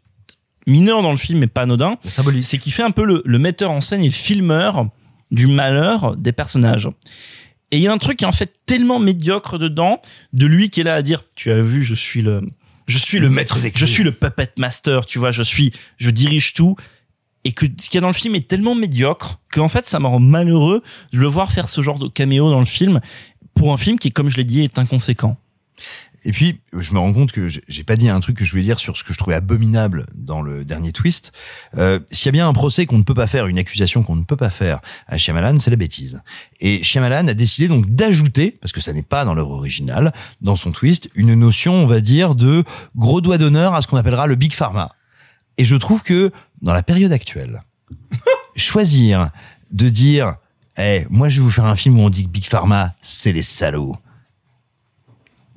[0.65, 1.97] mineur dans le film, mais pas anodin.
[2.03, 4.87] C'est qu'il fait un peu le, le metteur en scène et le filmeur
[5.33, 6.87] du malheur des personnages.
[7.71, 9.99] Et il y a un truc qui est en fait tellement médiocre dedans,
[10.31, 12.41] de lui qui est là à dire, tu as vu, je suis le,
[12.87, 16.11] je suis le, maître des je suis le puppet master, tu vois, je suis, je
[16.11, 16.75] dirige tout.
[17.45, 19.99] Et que ce qu'il y a dans le film est tellement médiocre qu'en fait, ça
[19.99, 20.81] me rend malheureux
[21.11, 23.01] de le voir faire ce genre de caméo dans le film
[23.53, 25.35] pour un film qui, comme je l'ai dit, est inconséquent.
[26.25, 28.63] Et puis, je me rends compte que j'ai- pas dit un truc que je voulais
[28.63, 31.33] dire sur ce que je trouvais abominable dans le dernier twist.
[31.77, 34.15] Euh, S'il y a bien un procès qu'on ne peut pas faire, une accusation qu'on
[34.15, 36.21] ne peut pas faire à Shyamalan, c'est la bêtise.
[36.61, 40.55] Et Shyamalan a décidé donc d'ajouter, parce que ça n'est pas dans l'œuvre originale, dans
[40.55, 42.63] son twist, une notion, on va dire, de
[42.95, 44.95] gros doigt d'honneur à ce qu'on appellera le big pharma.
[45.57, 47.63] Et je trouve que dans la période actuelle,
[48.55, 49.29] choisir
[49.71, 50.35] de dire,
[50.77, 53.31] eh, moi je vais vous faire un film où on dit que big pharma, c'est
[53.33, 53.97] les salauds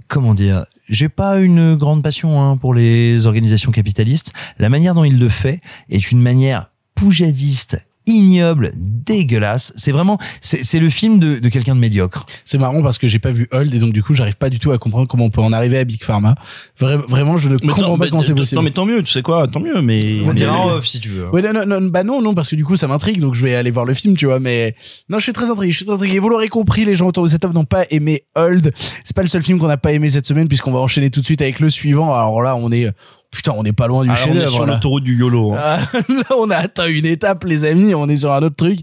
[0.09, 4.33] comment dire, j'ai pas une grande passion hein, pour les organisations capitalistes.
[4.59, 9.73] La manière dont il le fait est une manière poujadiste, ignoble, dégueulasse.
[9.77, 12.27] C'est vraiment, c'est c'est le film de, de quelqu'un de médiocre.
[12.45, 14.59] C'est marrant parce que j'ai pas vu Hold et donc du coup j'arrive pas du
[14.59, 16.35] tout à comprendre comment on peut en arriver à Big Pharma.
[16.81, 18.57] Vra- vraiment je ne Mais comprends tant- pas comment c'est possible.
[18.57, 20.21] Non, mais tant mieux, tu sais quoi, tant mieux, mais.
[20.27, 21.29] On dira en off si tu veux.
[21.31, 23.43] Ouais, non, non, non, bah non, non, parce que du coup, ça m'intrigue, donc je
[23.43, 24.75] vais aller voir le film, tu vois, mais
[25.09, 26.19] non, je suis très intrigué, je suis très intrigué.
[26.19, 28.73] Vous l'aurez compris, les gens autour de cette table n'ont pas aimé Hold.
[29.05, 31.21] C'est pas le seul film qu'on n'a pas aimé cette semaine, puisqu'on va enchaîner tout
[31.21, 32.13] de suite avec le suivant.
[32.15, 32.91] Alors là, on est,
[33.37, 35.53] putain, on est pas loin du Alors, on est sur l'autoroute du YOLO.
[35.55, 35.59] hein.
[35.61, 35.79] Ah,
[36.09, 38.79] là, on a atteint une étape, les amis, on est sur un autre truc.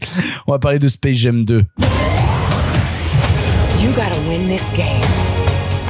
[0.47, 1.55] On va parler de Space Jam 2.
[3.81, 5.01] You gotta win this game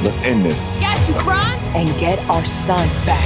[0.02, 0.58] Let's end this.
[0.80, 1.54] Yes, you cry?
[1.76, 3.20] and get our son back.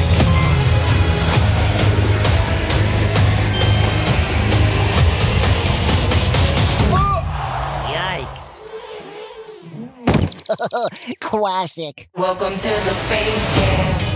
[7.89, 8.59] Yikes.
[11.20, 12.09] Classic.
[12.16, 14.08] Welcome to the Space Jam.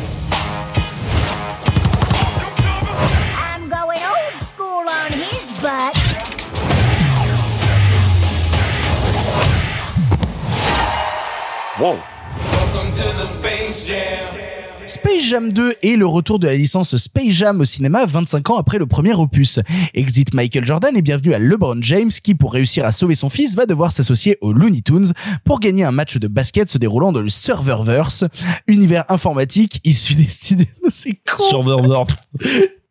[14.87, 15.51] Space Jam.
[15.51, 18.87] 2 est le retour de la licence Space Jam au cinéma 25 ans après le
[18.87, 19.61] premier opus.
[19.95, 23.55] Exit Michael Jordan et bienvenue à LeBron James qui, pour réussir à sauver son fils,
[23.57, 25.13] va devoir s'associer aux Looney Tunes
[25.45, 28.25] pour gagner un match de basket se déroulant dans le Serververse,
[28.67, 30.67] univers informatique issu des studios...
[30.91, 32.13] Serververse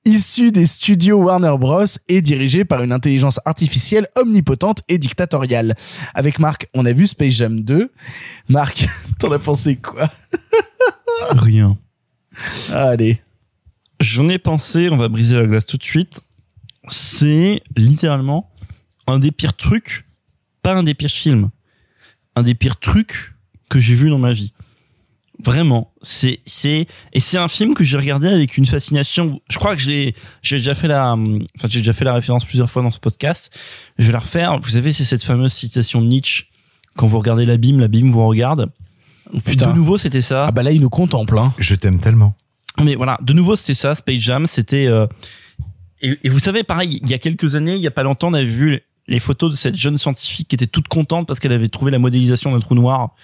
[0.06, 1.86] issu des studios Warner Bros.
[2.08, 5.76] et dirigé par une intelligence artificielle omnipotente et dictatoriale.
[6.14, 7.92] Avec Marc, on a vu Space Jam 2.
[8.50, 8.88] Marc,
[9.20, 10.10] t'en as pensé quoi?
[11.30, 11.78] Rien.
[12.72, 13.22] Allez.
[14.00, 16.22] J'en ai pensé, on va briser la glace tout de suite.
[16.88, 18.52] C'est littéralement
[19.06, 20.06] un des pires trucs,
[20.64, 21.50] pas un des pires films,
[22.36, 23.36] un des pires trucs
[23.70, 24.54] que j'ai vu dans ma vie.
[25.44, 29.42] Vraiment, c'est c'est et c'est un film que j'ai regardé avec une fascination.
[29.50, 32.70] Je crois que j'ai j'ai déjà fait la enfin j'ai déjà fait la référence plusieurs
[32.70, 33.60] fois dans ce podcast.
[33.98, 34.60] Je vais la refaire.
[34.60, 36.46] Vous savez, c'est cette fameuse citation de Nietzsche
[36.96, 38.70] quand vous regardez l'abîme, l'abîme vous regarde.
[39.46, 39.72] Putain.
[39.72, 40.46] De nouveau, c'était ça.
[40.48, 41.38] Ah bah là, il nous contemple.
[41.38, 41.54] Hein.
[41.58, 42.36] Je t'aime tellement.
[42.84, 44.46] Mais voilà, de nouveau, c'était ça, Space Jam.
[44.46, 45.08] C'était euh,
[46.02, 48.30] et, et vous savez, pareil, il y a quelques années, il y a pas longtemps,
[48.30, 51.54] on avait vu les photos de cette jeune scientifique qui était toute contente parce qu'elle
[51.54, 53.16] avait trouvé la modélisation d'un trou noir.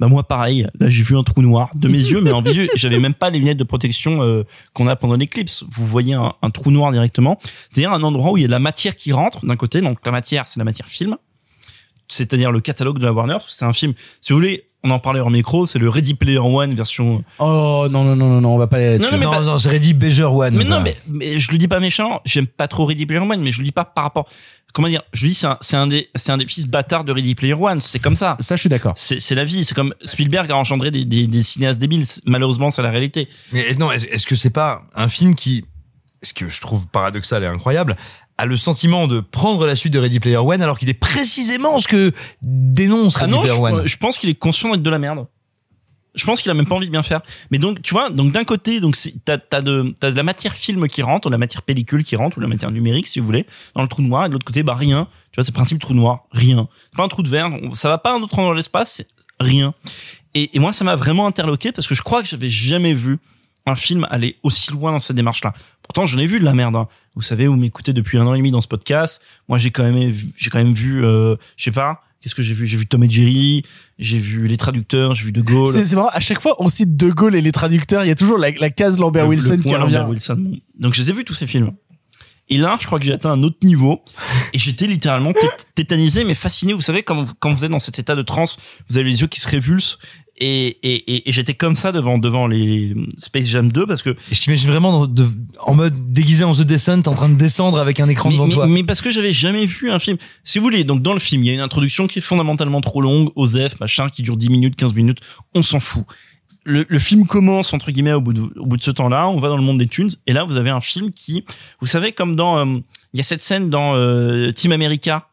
[0.00, 0.66] Bah moi, pareil.
[0.80, 3.28] Là, j'ai vu un trou noir de mes yeux, mais en visu, j'avais même pas
[3.28, 5.64] les lunettes de protection euh, qu'on a pendant l'éclipse.
[5.70, 7.38] Vous voyez un, un trou noir directement.
[7.68, 9.82] C'est-à-dire un endroit où il y a de la matière qui rentre d'un côté.
[9.82, 11.18] Donc la matière, c'est la matière film,
[12.08, 13.36] c'est-à-dire le catalogue de la Warner.
[13.46, 13.92] C'est un film.
[14.22, 15.66] Si vous voulez, on en parlait en micro.
[15.66, 18.76] C'est le Ready Player One version Oh non non non non non, on va pas
[18.76, 19.12] aller là-dessus.
[19.12, 20.56] Non, non, mais non, non, c'est Ready Beger One.
[20.56, 20.84] Mais non, voilà.
[20.84, 22.20] mais, mais je le dis pas méchant.
[22.24, 24.28] J'aime pas trop Ready Player One, mais je le dis pas par rapport.
[24.72, 27.04] Comment dire Je lui dis c'est un, c'est un des c'est un des fils bâtards
[27.04, 27.80] de Ready Player One.
[27.80, 28.36] C'est comme ça.
[28.40, 28.94] Ça, je suis d'accord.
[28.96, 29.64] C'est c'est la vie.
[29.64, 32.04] C'est comme Spielberg a engendré des, des, des cinéastes débiles.
[32.26, 33.28] Malheureusement, c'est la réalité.
[33.52, 35.64] Mais non, est-ce que c'est pas un film qui,
[36.22, 37.96] ce que je trouve paradoxal et incroyable,
[38.38, 41.78] a le sentiment de prendre la suite de Ready Player One alors qu'il est précisément
[41.78, 43.82] ce que dénonce Ah Ready non, Player One?
[43.82, 45.26] je, je pense qu'il est conscient d'être de la merde.
[46.14, 47.20] Je pense qu'il a même pas envie de bien faire.
[47.50, 50.54] Mais donc, tu vois, donc d'un côté, donc t'as t'as de t'as de la matière
[50.54, 53.06] film qui rentre, ou de la matière pellicule qui rentre, ou de la matière numérique,
[53.06, 54.24] si vous voulez, dans le trou noir.
[54.26, 55.06] Et de l'autre côté, bah rien.
[55.30, 56.68] Tu vois, c'est principe trou noir, rien.
[56.96, 57.50] Pas un trou de verre.
[57.74, 59.02] Ça va pas un autre endroit dans l'espace,
[59.38, 59.72] rien.
[60.34, 63.18] Et, et moi, ça m'a vraiment interloqué parce que je crois que j'avais jamais vu
[63.66, 65.52] un film aller aussi loin dans cette démarche-là.
[65.82, 66.74] Pourtant, j'en ai vu de la merde.
[66.76, 66.88] hein.
[67.14, 69.22] Vous savez, vous m'écoutez depuis un an et demi dans ce podcast.
[69.48, 72.54] Moi, j'ai quand même, j'ai quand même vu, euh, je sais pas, qu'est-ce que j'ai
[72.54, 72.66] vu?
[72.66, 73.62] J'ai vu Tom et Jerry,
[73.98, 75.72] j'ai vu les traducteurs, j'ai vu De Gaulle.
[75.84, 78.14] C'est marrant, à chaque fois, on cite De Gaulle et les traducteurs, il y a
[78.14, 79.94] toujours la, la case Lambert Le- Wilson le qui revient.
[79.94, 80.52] Lambert Wilson.
[80.78, 81.72] Donc, je les ai vus tous ces films.
[82.52, 84.02] Et là, je crois que j'ai atteint un autre niveau
[84.52, 86.72] et j'étais littéralement té- tétanisé mais fasciné.
[86.72, 89.20] Vous savez, quand vous, quand vous êtes dans cet état de transe, vous avez les
[89.20, 89.98] yeux qui se révulsent
[90.40, 94.34] et, et, et, j'étais comme ça devant devant les Space Jam 2 parce que Et
[94.34, 95.28] je t'imagine vraiment dans- de-
[95.66, 98.46] en mode déguisé en The Descent, en train de descendre avec un écran mais, devant
[98.46, 98.66] mais- toi.
[98.66, 100.16] mais parce que j'avais jamais vu un film.
[100.44, 102.80] Si vous voulez, donc dans le film, il y a une introduction qui est fondamentalement
[102.80, 105.18] trop longue, OSEF, machin, qui dure 10 minutes, 15 minutes,
[105.54, 106.04] on s'en fout.
[106.64, 109.38] Le, le film commence entre guillemets au bout de, au bout de ce temps-là, on
[109.40, 111.44] va dans le monde des tunes et là vous avez un film qui,
[111.80, 112.78] vous savez comme dans, euh,
[113.14, 115.26] il y a cette scène dans euh, Team America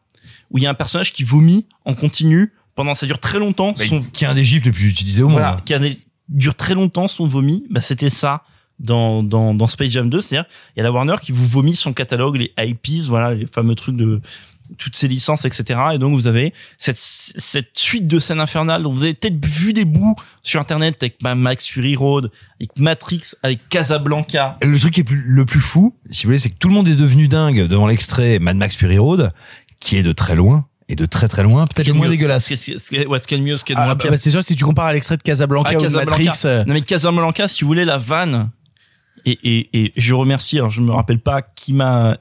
[0.50, 3.74] où il y a un personnage qui vomit en continu pendant ça dure très longtemps.
[3.76, 5.38] Mais son- qui est un des gifs les plus utilisés au monde.
[5.40, 5.98] voilà, qui a des-
[6.28, 8.44] dure très longtemps son vomi, bah c'était ça
[8.78, 11.74] dans, dans, dans Space Jam 2, c'est-à-dire il y a la Warner qui vous vomit
[11.74, 14.20] son catalogue, les IPs, voilà, les fameux trucs de
[14.76, 15.80] toutes ces licences, etc.
[15.94, 19.72] Et donc vous avez cette, cette suite de scènes infernales dont vous avez peut-être vu
[19.72, 20.14] des bouts
[20.44, 22.30] sur Internet avec bah, Max Fury Road,
[22.60, 24.58] avec Matrix, avec Casablanca.
[24.62, 26.74] Le truc qui est plus- le plus fou, si vous voulez, c'est que tout le
[26.74, 29.32] monde est devenu dingue devant l'extrait Mad Max Fury Road,
[29.80, 32.44] qui est de très loin, et de très très loin, peut-être le moins dégueulasse.
[32.44, 33.74] Ce qui est- ce qui est- ouais, ce qui est le mieux, ce qui est
[33.74, 34.10] le Ah, moins bah, pire.
[34.10, 35.88] bah, c'est sûr, si tu compares à l'extrait de Casablanca Ah, ou de.
[35.88, 38.50] Matrix, euh, Non mais Casablanca, si vous voulez la vanne,
[39.26, 42.16] et, et, et je remercie, alors je me rappelle pas qui m'a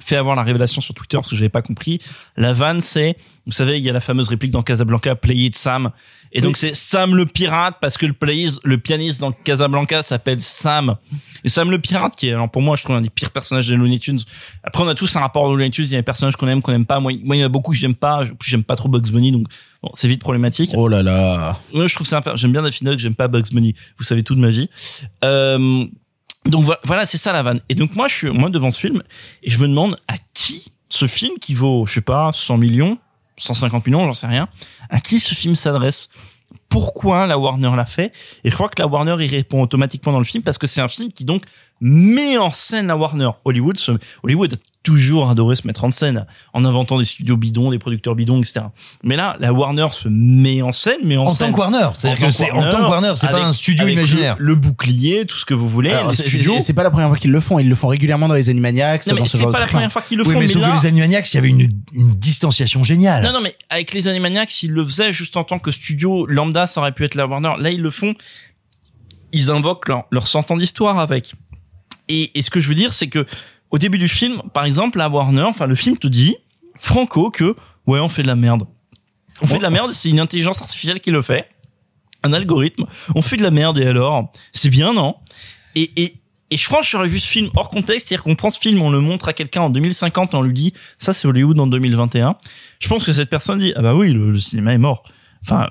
[0.00, 1.98] fait avoir la révélation sur Twitter parce que j'avais pas compris.
[2.36, 5.56] La vanne, c'est, vous savez, il y a la fameuse réplique dans Casablanca, Play it
[5.56, 5.90] Sam.
[6.32, 10.40] Et donc c'est Sam le pirate parce que le playiste, le pianiste dans Casablanca s'appelle
[10.40, 10.94] Sam.
[11.42, 13.66] Et Sam le pirate qui est, alors pour moi, je trouve un des pires personnages
[13.66, 14.20] des Looney Tunes.
[14.62, 15.86] Après, on a tous un rapport aux Looney Tunes.
[15.86, 17.00] Il y a des personnages qu'on aime, qu'on aime pas.
[17.00, 18.22] Moi, moi, il y en a beaucoup que j'aime pas.
[18.44, 19.48] J'aime pas trop Bugs Bunny, donc
[19.82, 20.70] bon, c'est vite problématique.
[20.76, 21.58] oh là là.
[21.74, 23.74] Moi, je trouve ça un peu- j'aime bien Daffy Duck, j'aime pas Bugs Bunny.
[23.98, 24.68] Vous savez tout de ma vie.
[25.24, 25.84] Euh,
[26.46, 27.60] donc vo- voilà, c'est ça la vanne.
[27.68, 29.02] Et donc moi, je suis moi devant ce film
[29.42, 32.98] et je me demande à qui ce film qui vaut, je sais pas, 100 millions,
[33.36, 34.48] 150 millions, j'en sais rien,
[34.88, 36.08] à qui ce film s'adresse?
[36.68, 38.12] Pourquoi la Warner l'a fait?
[38.44, 40.80] Et je crois que la Warner y répond automatiquement dans le film parce que c'est
[40.80, 41.44] un film qui donc
[41.80, 43.30] met en scène la Warner.
[43.44, 43.78] Hollywood
[44.22, 46.24] Hollywood toujours adoré se mettre en scène
[46.54, 48.62] en inventant des studios bidons, des producteurs bidons, etc.
[49.04, 51.48] Mais là, la Warner se met en scène, mais en, En scène.
[51.48, 53.92] tant que Warner, c'est-à-dire que c'est en tant que Warner, c'est pas un studio le-
[53.92, 54.36] imaginaire.
[54.38, 55.92] Le, bouclier, tout ce que vous voulez.
[56.12, 57.58] C'est- pas la première fois qu'ils le font.
[57.58, 59.62] Ils le font régulièrement dans les Animaniacs, Non, mais dans ce c'est genre pas de
[59.64, 61.38] la première fois qu'ils le Oui, font, mais mais là, que les Animaniacs, il y
[61.38, 61.60] avait une,
[61.92, 63.22] une distanciation géniale.
[63.22, 66.66] Non, non, mais avec les Animaniacs, ils le faisaient juste en tant que studio lambda,
[66.66, 67.52] ça aurait pu être la Warner.
[67.58, 68.14] Là, ils le font.
[69.32, 71.34] Ils invoquent leur, leur 100 ans d'histoire avec.
[72.08, 73.24] Et, et ce que je veux dire, c'est que
[73.70, 76.36] au début du film, par exemple, la Warner, enfin, le film te dit,
[76.76, 77.56] franco, que,
[77.86, 78.64] ouais, on fait de la merde.
[79.42, 81.48] On fait de la merde, c'est une intelligence artificielle qui le fait.
[82.22, 82.84] Un algorithme.
[83.14, 84.30] On fait de la merde et alors?
[84.52, 85.16] C'est bien, non?
[85.74, 86.20] Et, et,
[86.50, 88.82] et je pense que j'aurais vu ce film hors contexte, c'est-à-dire qu'on prend ce film,
[88.82, 91.68] on le montre à quelqu'un en 2050 et on lui dit, ça c'est Hollywood en
[91.68, 92.36] 2021.
[92.80, 95.04] Je pense que cette personne dit, ah bah oui, le, cinéma est mort.
[95.42, 95.68] Enfin,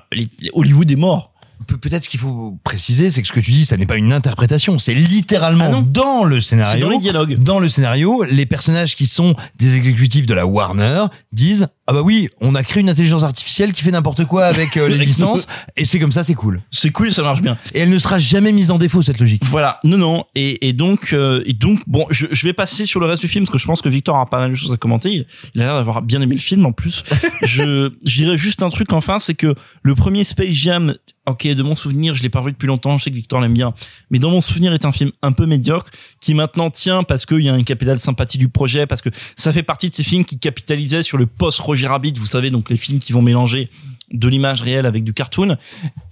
[0.54, 1.29] Hollywood est mort.
[1.66, 3.96] Pe- Peut-être ce qu'il faut préciser, c'est que ce que tu dis, ça n'est pas
[3.96, 6.86] une interprétation, c'est littéralement Ah dans le scénario.
[6.86, 7.38] Dans les dialogues.
[7.38, 12.02] Dans le scénario, les personnages qui sont des exécutifs de la Warner disent ah bah
[12.02, 15.48] oui, on a créé une intelligence artificielle qui fait n'importe quoi avec euh, les licences
[15.76, 16.62] et c'est comme ça, c'est cool.
[16.70, 17.58] C'est cool, ça marche bien.
[17.74, 19.42] Et elle ne sera jamais mise en défaut cette logique.
[19.46, 23.00] Voilà, non, non, et, et donc, euh, et donc, bon, je, je vais passer sur
[23.00, 24.72] le reste du film parce que je pense que Victor a pas mal de choses
[24.72, 25.10] à commenter.
[25.10, 27.02] Il, il a l'air d'avoir bien aimé le film en plus.
[27.42, 30.94] je, je dirais juste un truc enfin, c'est que le premier Space Jam,
[31.26, 32.98] ok, de mon souvenir, je l'ai pas vu depuis longtemps.
[32.98, 33.74] Je sais que Victor l'aime bien,
[34.10, 35.90] mais dans mon souvenir, est un film un peu médiocre
[36.20, 39.52] qui maintenant tient parce qu'il y a un capital sympathie du projet, parce que ça
[39.52, 42.70] fait partie de ces films qui capitalisaient sur le post Roger Rabbit, vous savez, donc
[42.70, 43.70] les films qui vont mélanger
[44.10, 45.56] de l'image réelle avec du cartoon.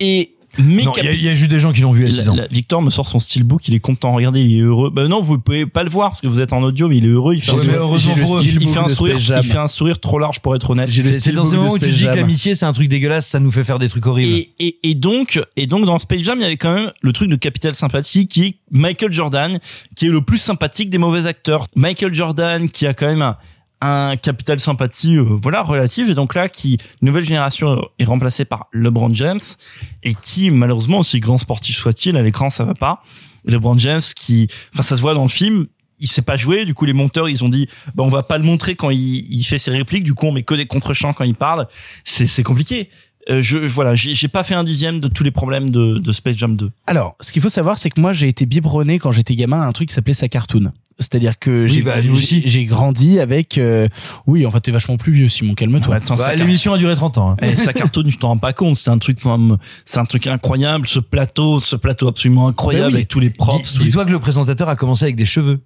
[0.01, 1.93] Et mais Non, il y, a- capi- il y a juste des gens qui l'ont
[1.93, 2.35] vu à 6 la- ans.
[2.37, 4.13] la- Victor me sort son steelbook, il est content.
[4.13, 4.91] Regardez, il est heureux.
[4.91, 7.05] Bah non, vous pouvez pas le voir parce que vous êtes en audio, mais il
[7.07, 7.35] est heureux.
[7.35, 8.41] Il fait, un, sourire, heureusement j'ai le pour eux.
[8.43, 9.41] il steelbook fait un de sourire, Space Jam.
[9.45, 10.89] il fait un sourire trop large pour être honnête.
[10.91, 12.89] J'ai le C'est c'est dans de moments où tu dis que l'amitié c'est un truc
[12.89, 14.33] dégueulasse, ça nous fait faire des trucs horribles.
[14.33, 17.13] Et, et, et donc, et donc dans Space Jam, il y avait quand même le
[17.13, 19.59] truc de capital sympathie qui est Michael Jordan,
[19.97, 21.67] qui est le plus sympathique des mauvais acteurs.
[21.77, 23.37] Michael Jordan, qui a quand même un,
[23.81, 26.11] un capital sympathie, euh, voilà, relative.
[26.11, 29.41] Et donc là, qui nouvelle génération est remplacée par LeBron James
[30.03, 33.03] et qui, malheureusement, aussi grand sportif soit-il, à l'écran ça va pas.
[33.45, 35.67] LeBron James, qui, enfin, ça se voit dans le film.
[36.01, 38.39] Il sait pas jouer, du coup les monteurs ils ont dit bah on va pas
[38.39, 41.13] le montrer quand il, il fait ses répliques, du coup on met que des contre-champs
[41.13, 41.67] quand il parle.
[42.05, 42.89] C'est c'est compliqué.
[43.31, 46.37] Euh, je voilà, j'ai pas fait un dixième de tous les problèmes de, de Space
[46.37, 46.71] Jam 2.
[46.87, 49.67] Alors, ce qu'il faut savoir, c'est que moi, j'ai été biberonné quand j'étais gamin à
[49.67, 50.73] un truc qui s'appelait sa cartoon.
[51.01, 53.57] C'est-à-dire que Oui, j'ai bah, j'ai- j'ai grandi avec.
[53.57, 53.87] euh,
[54.27, 55.55] oui, enfin, t'es vachement plus vieux, Simon.
[55.55, 55.95] Calme-toi.
[55.95, 57.31] Attends, Bah, ça, L'émission a duré 30 ans.
[57.31, 57.37] hein.
[57.41, 58.75] eh, ça cartonne, tu t'en rends pas compte.
[58.75, 59.21] C'est un truc,
[59.85, 60.89] c'est un truc incroyable.
[60.89, 62.95] Ce plateau, ce plateau absolument incroyable oui.
[62.95, 63.63] avec tous les props.
[63.63, 65.61] Dis- tous les- Dis-toi que le présentateur a commencé avec des cheveux.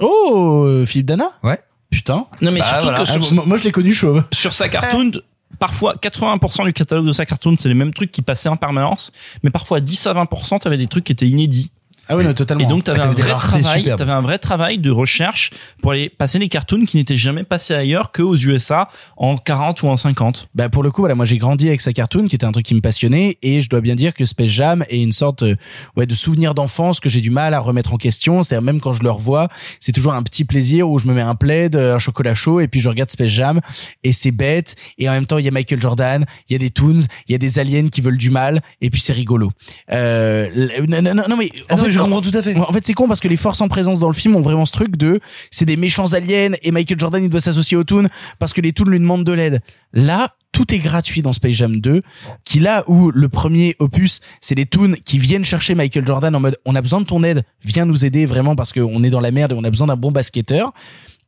[0.00, 1.30] Oh, euh, Philippe Dana.
[1.44, 1.58] Ouais.
[1.90, 2.26] Putain.
[2.40, 2.98] Non mais Bah, surtout voilà.
[2.98, 4.24] que Ah, sur, moi, moi, je l'ai connu chauve.
[4.32, 5.12] sur sa cartoon,
[5.58, 9.12] parfois 80% du catalogue de sa cartoon, c'est les mêmes trucs qui passaient en permanence,
[9.44, 11.70] mais parfois 10 à 20%, t'avais des trucs qui étaient inédits.
[12.08, 12.64] Ah oui, non, totalement.
[12.64, 15.50] Et donc t'avais Ah, un des vrai travail, t'avais un vrai travail de recherche
[15.80, 19.82] pour aller passer les cartoons qui n'étaient jamais passés ailleurs que aux USA en 40
[19.82, 20.48] ou en 50.
[20.54, 22.66] Bah pour le coup voilà moi j'ai grandi avec sa cartoon qui était un truc
[22.66, 25.54] qui me passionnait et je dois bien dire que Space Jam est une sorte euh,
[25.96, 28.92] ouais de souvenir d'enfance que j'ai du mal à remettre en question c'est-à-dire même quand
[28.92, 29.48] je le revois
[29.80, 32.60] c'est toujours un petit plaisir où je me mets un plaid euh, un chocolat chaud
[32.60, 33.60] et puis je regarde Space Jam
[34.02, 36.58] et c'est bête et en même temps il y a Michael Jordan il y a
[36.58, 39.50] des toons il y a des aliens qui veulent du mal et puis c'est rigolo
[39.92, 40.48] euh,
[40.88, 42.56] non, non, non, mais Ah non, mais je comprends tout à fait.
[42.56, 44.66] en fait, c'est con parce que les forces en présence dans le film ont vraiment
[44.66, 45.20] ce truc de
[45.50, 48.08] c'est des méchants aliens et Michael Jordan il doit s'associer aux Toons
[48.38, 49.60] parce que les Toons lui demandent de l'aide.
[49.92, 52.02] Là, tout est gratuit dans Space Jam 2,
[52.44, 56.40] qui là où le premier opus, c'est les Toons qui viennent chercher Michael Jordan en
[56.40, 59.20] mode on a besoin de ton aide, viens nous aider vraiment parce qu'on est dans
[59.20, 60.72] la merde et on a besoin d'un bon basketteur.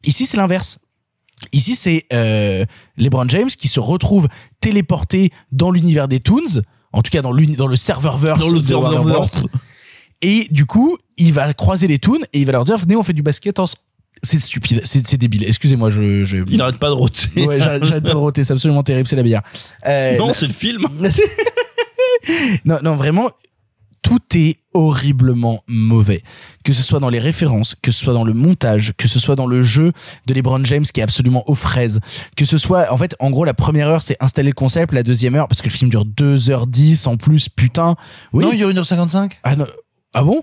[0.05, 0.79] Ici, c'est l'inverse.
[1.53, 2.65] Ici, c'est euh,
[2.97, 4.29] LeBron James qui se retrouve
[4.61, 6.63] téléporté dans l'univers des Toons,
[6.93, 9.27] en tout cas dans, dans le serververse Dans le de Warner.
[10.27, 13.03] Et du coup, il va croiser les Toons et il va leur dire venez, on
[13.03, 13.81] fait du basket ensemble.
[14.23, 15.45] C'est stupide, c'est débile.
[15.47, 16.39] Excusez-moi, je, je...
[16.49, 17.29] Il n'arrête pas de roter.
[17.47, 19.43] Ouais, j'arrête pas de roter, c'est absolument terrible, c'est la bière.
[19.87, 20.87] Euh, non, la- c'est le film.
[22.65, 23.29] non, non, vraiment,
[24.03, 26.23] tout est horriblement mauvais.
[26.65, 29.37] Que ce soit dans les références, que ce soit dans le montage, que ce soit
[29.37, 29.93] dans le jeu
[30.27, 32.01] de LeBron James qui est absolument aux fraises,
[32.37, 35.03] que ce soit, en fait, en gros, la première heure, c'est installer le concept, la
[35.03, 37.97] deuxième heure, parce que le film dure 2h10 en plus, putain.
[38.33, 38.45] Oui.
[38.45, 39.67] Non, il dure 1h55 Ah, non.
[40.15, 40.43] Ah bon?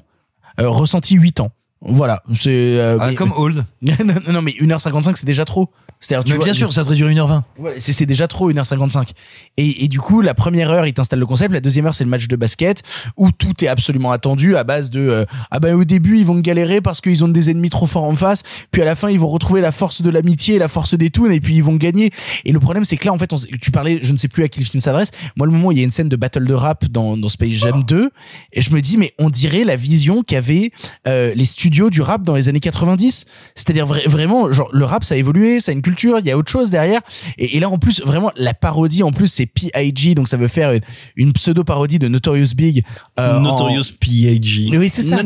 [0.59, 1.51] Euh, Ressenti 8 ans.
[1.81, 2.49] Voilà, c'est
[2.79, 3.65] euh, Ah, mais- Comme Old.
[3.81, 5.69] non, non, non, mais 1h55 c'est déjà trop.
[6.01, 7.41] C'est-à-dire, tu Mais vois, bien sûr, ça devrait durer 1h20.
[7.59, 9.09] Ouais, c'est c'est déjà trop 1h55.
[9.57, 12.03] Et, et du coup, la première heure, il t'installe le concept, la deuxième heure, c'est
[12.03, 12.83] le match de basket
[13.17, 16.39] où tout est absolument attendu à base de euh, ah ben au début, ils vont
[16.39, 19.19] galérer parce qu'ils ont des ennemis trop forts en face, puis à la fin, ils
[19.19, 22.09] vont retrouver la force de l'amitié la force des toons et puis ils vont gagner.
[22.45, 24.43] Et le problème, c'est que là en fait, on, tu parlais, je ne sais plus
[24.43, 25.11] à qui le film s'adresse.
[25.37, 27.29] Moi, le moment où il y a une scène de battle de rap dans dans
[27.29, 28.09] Space Jam 2
[28.53, 30.71] et je me dis mais on dirait la vision qu'avaient
[31.07, 33.25] euh, les studios studio du rap dans les années 90.
[33.55, 36.31] C'est-à-dire vra- vraiment, genre le rap ça a évolué, ça a une culture, il y
[36.31, 37.01] a autre chose derrière.
[37.37, 40.15] Et, et là en plus vraiment la parodie en plus c'est P.I.G.
[40.15, 40.81] donc ça veut faire une,
[41.15, 42.83] une pseudo parodie de Notorious Big.
[43.19, 44.67] euh, en- Notorious P.I.G.
[44.71, 45.17] Mais oui c'est ça.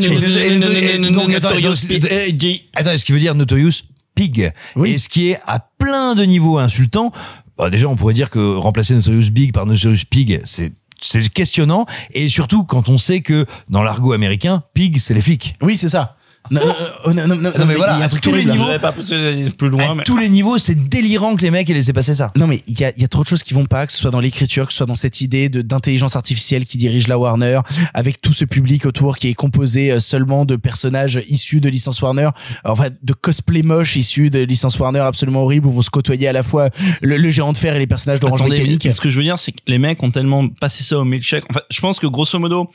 [1.58, 1.76] Notorious
[2.10, 2.62] P.I.G.
[2.76, 3.72] Attends, ce qui veut dire Notorious
[4.16, 4.52] Pig?
[4.86, 7.12] Et ce qui est à plein de niveaux insultant.
[7.58, 10.72] Bah, déjà, on pourrait dire que remplacer Notorious Big par Notorious Pig, c'est
[11.02, 11.86] c'est questionnant.
[12.14, 15.56] Et surtout quand on sait que dans l'argot américain, pig, c'est les flics.
[15.62, 16.16] Oui c'est ça.
[16.52, 16.76] Non, non,
[17.08, 18.66] euh, non, non, non, mais voilà, il y a un à truc tous les niveaux.
[18.66, 21.70] J'avais pas poussé plus loin, À mais tous les niveaux, c'est délirant que les mecs
[21.70, 22.32] aient laissé passer ça.
[22.36, 23.92] Non mais il y a, il y a trop de choses qui vont pas, que
[23.94, 27.08] ce soit dans l'écriture, que ce soit dans cette idée de d'intelligence artificielle qui dirige
[27.08, 27.60] la Warner,
[27.94, 32.02] avec tout ce public autour qui est composé euh, seulement de personnages issus de licence
[32.02, 32.30] Warner,
[32.64, 36.34] enfin de cosplay moche issus de licence Warner absolument horrible où vont se côtoyer à
[36.34, 36.70] la fois
[37.02, 38.88] le, le géant de fer et les personnages d'Orange Attendez, Mécanique.
[38.94, 41.46] ce que je veux dire, c'est que les mecs ont tellement passé ça au milkshake.
[41.50, 42.70] Enfin, je pense que grosso modo,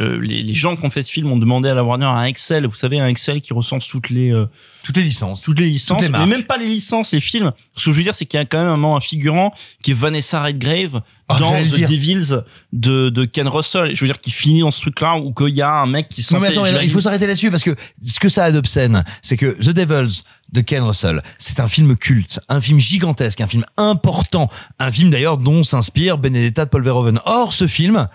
[0.00, 2.24] euh, les, les gens qui ont fait ce film ont demandé à la Warner un
[2.24, 2.66] Excel.
[2.66, 4.46] Vous savez, un Excel qui recense toutes les euh,
[4.84, 5.42] Toutes les licences.
[5.42, 7.52] toutes les licences, Toutes les mais même pas les licences, les films.
[7.74, 9.52] Ce que je veux dire, c'est qu'il y a quand même un moment un figurant
[9.82, 11.88] qui est Vanessa Redgrave Ah, dans The dire.
[11.88, 12.42] Devils
[12.72, 13.94] de, de Ken Russell.
[13.94, 16.24] Je veux dire, qui finit dans ce truc-là où qu'il y a un mec qui
[16.32, 19.36] Non mais attends, il faut s'arrêter là-dessus parce que ce que ça a d'obscène, c'est
[19.36, 20.22] que The Devils
[20.52, 24.48] de Ken Russell, c'est un film culte, un film gigantesque, un film important,
[24.78, 27.18] un film d'ailleurs dont s'inspire Benedetta de Paul Verhoeven.
[27.26, 28.06] Or, ce film,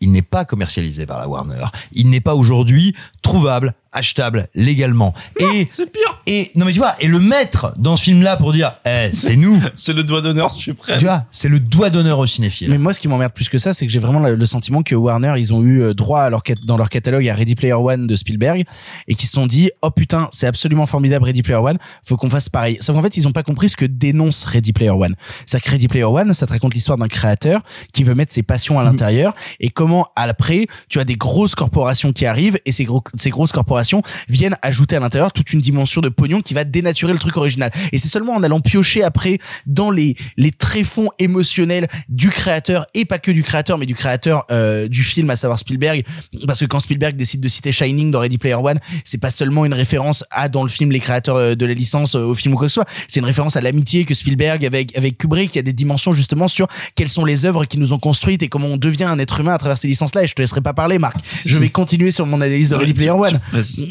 [0.00, 1.66] il n'est pas commercialisé par la Warner.
[1.92, 5.12] Il n'est pas aujourd'hui trouvable, achetable légalement.
[5.40, 6.22] et c'est pire.
[6.26, 9.36] Et non mais tu vois, et le mettre dans ce film-là pour dire, eh, c'est
[9.36, 9.60] nous.
[9.74, 10.98] c'est le doigt d'honneur suprême.
[10.98, 12.70] Tu vois, c'est le doigt d'honneur au cinéphile.
[12.70, 14.94] Mais moi, ce qui m'emmerde plus que ça, c'est que j'ai vraiment le, sentiment que
[14.94, 18.06] Warner, ils ont eu euh, droit à leur dans leur catalogue à Ready Player One
[18.06, 18.64] de Spielberg
[19.08, 22.30] et qu'ils se sont dit, oh putain, c'est absolument formidable Ready Player One, faut qu'on
[22.30, 22.78] fasse pareil.
[22.80, 25.14] Sauf qu'en fait, ils ont pas compris ce que dénonce Ready Player One.
[25.44, 27.60] C'est-à-dire que Ready Player One, ça te raconte l'histoire d'un créateur
[27.92, 32.12] qui veut mettre ses passions à l'intérieur et comment après, tu as des grosses corporations
[32.12, 33.87] qui arrivent et ces, gros, ces grosses corporations
[34.28, 37.70] viennent ajouter à l'intérieur toute une dimension de pognon qui va dénaturer le truc original.
[37.92, 43.04] Et c'est seulement en allant piocher après dans les les tréfonds émotionnels du créateur et
[43.04, 46.04] pas que du créateur mais du créateur euh, du film à savoir Spielberg.
[46.46, 49.64] Parce que quand Spielberg décide de citer Shining dans Ready Player One c'est pas seulement
[49.64, 52.54] une référence à dans le film les créateurs euh, de la licence euh, au film
[52.54, 52.88] ou quoi que ce soit.
[53.08, 55.54] C'est une référence à l'amitié que Spielberg avec avec Kubrick.
[55.54, 58.42] Il y a des dimensions justement sur quelles sont les œuvres qui nous ont construites
[58.42, 60.42] et comment on devient un être humain à travers ces licences là et je te
[60.42, 61.16] laisserai pas parler Marc.
[61.44, 63.40] Je vais continuer sur mon analyse de Ready Player One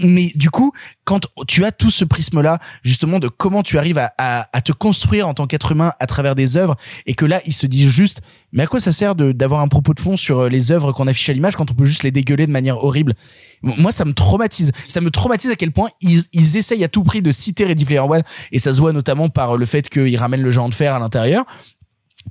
[0.04, 0.72] mais du coup
[1.04, 5.28] quand tu as tout ce prisme là justement de comment tu arrives à, te construire
[5.28, 6.76] en tant qu'être humain à travers des œuvres
[7.06, 8.22] et que là ils se disent juste
[8.54, 11.08] mais à quoi ça sert d'avoir un propos de fond sur euh, les œuvres qu'on
[11.08, 13.14] affiche à l'image quand on peut juste les dégueuler de manière horrible?
[13.62, 14.72] Moi ça me traumatise.
[14.88, 17.86] Ça me traumatise à quel point ils, ils essayent à tout prix de citer Ready
[17.86, 20.74] Player One et ça se voit notamment par le fait qu'ils ramènent le géant de
[20.74, 21.46] fer à l'intérieur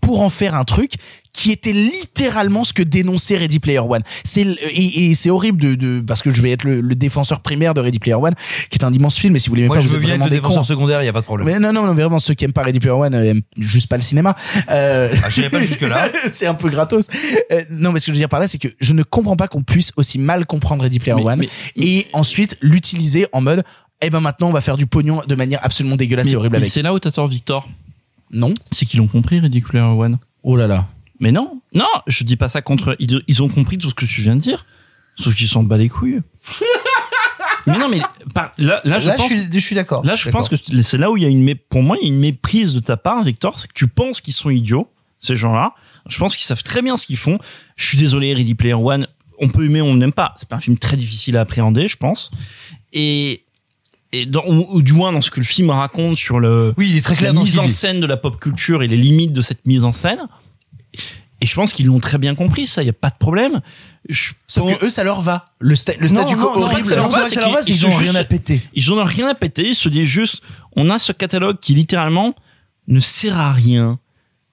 [0.00, 0.92] pour en faire un truc
[1.32, 4.02] qui était littéralement ce que dénonçait Ready Player One.
[4.24, 7.40] C'est et, et c'est horrible de, de parce que je vais être le, le défenseur
[7.40, 8.32] primaire de Ready Player One,
[8.70, 9.34] qui est un immense film.
[9.34, 10.64] Mais si vous l'aimez Moi, pas, je vous veux bien être vraiment le défenseur cons.
[10.64, 11.46] secondaire, il y a pas de problème.
[11.46, 13.88] Mais non, non, non, vraiment ceux qui aiment pas Ready Player One euh, aiment juste
[13.88, 14.34] pas le cinéma.
[14.70, 15.14] Euh...
[15.22, 16.08] Ah, j'irai pas jusque-là.
[16.32, 17.08] c'est un peu gratos.
[17.52, 19.36] Euh, non, mais ce que je veux dire par là, c'est que je ne comprends
[19.36, 23.42] pas qu'on puisse aussi mal comprendre Ready Player Mais- One mais- et ensuite l'utiliser en
[23.42, 23.62] mode,
[24.00, 26.52] eh ben maintenant on va faire du pognon de manière absolument dégueulasse Mais- et horrible
[26.52, 26.72] mais avec.
[26.72, 27.68] c'est là où t'as tort, Victor.
[28.30, 28.52] Non.
[28.70, 30.18] C'est qu'ils l'ont compris, Player One.
[30.42, 30.88] Oh là là.
[31.20, 32.94] Mais non, non, je dis pas ça contre.
[32.98, 34.66] Ils, ils ont compris tout ce que tu viens de dire,
[35.16, 36.20] sauf qu'ils s'en bat les couilles.
[37.66, 38.00] mais non, mais
[38.34, 40.04] par- là, là, je Là, pense, je suis, je suis d'accord.
[40.04, 42.06] là, je pense que c'est là où il y a une, mé- pour moi, il
[42.06, 44.90] y a une méprise de ta part, Victor, c'est que tu penses qu'ils sont idiots,
[45.18, 45.72] ces gens-là.
[46.08, 47.38] Je pense qu'ils savent très bien ce qu'ils font.
[47.76, 49.08] Je suis désolé, Ready Player One,
[49.40, 50.34] on peut aimer, on n'aime pas.
[50.36, 52.30] C'est pas un film très difficile à appréhender, je pense.
[52.92, 53.45] Et
[54.20, 56.88] et dans, ou, ou du moins dans ce que le film raconte sur le Oui,
[56.90, 59.32] il est très clair la mise en scène de la pop culture et les limites
[59.32, 60.20] de cette mise en scène.
[61.42, 63.60] Et je pense qu'ils l'ont très bien compris, ça, il y a pas de problème.
[64.08, 65.44] Je Sauf pense- que eux, ça leur va.
[65.58, 66.86] Le, sta- le Non, statu quo horrible.
[66.88, 68.62] ça leur va, ça leur ils ont sont rien à péter.
[68.72, 70.42] Ils ont rien à péter, ils se disent juste,
[70.76, 72.34] on a ce catalogue qui littéralement
[72.88, 73.98] ne sert à rien.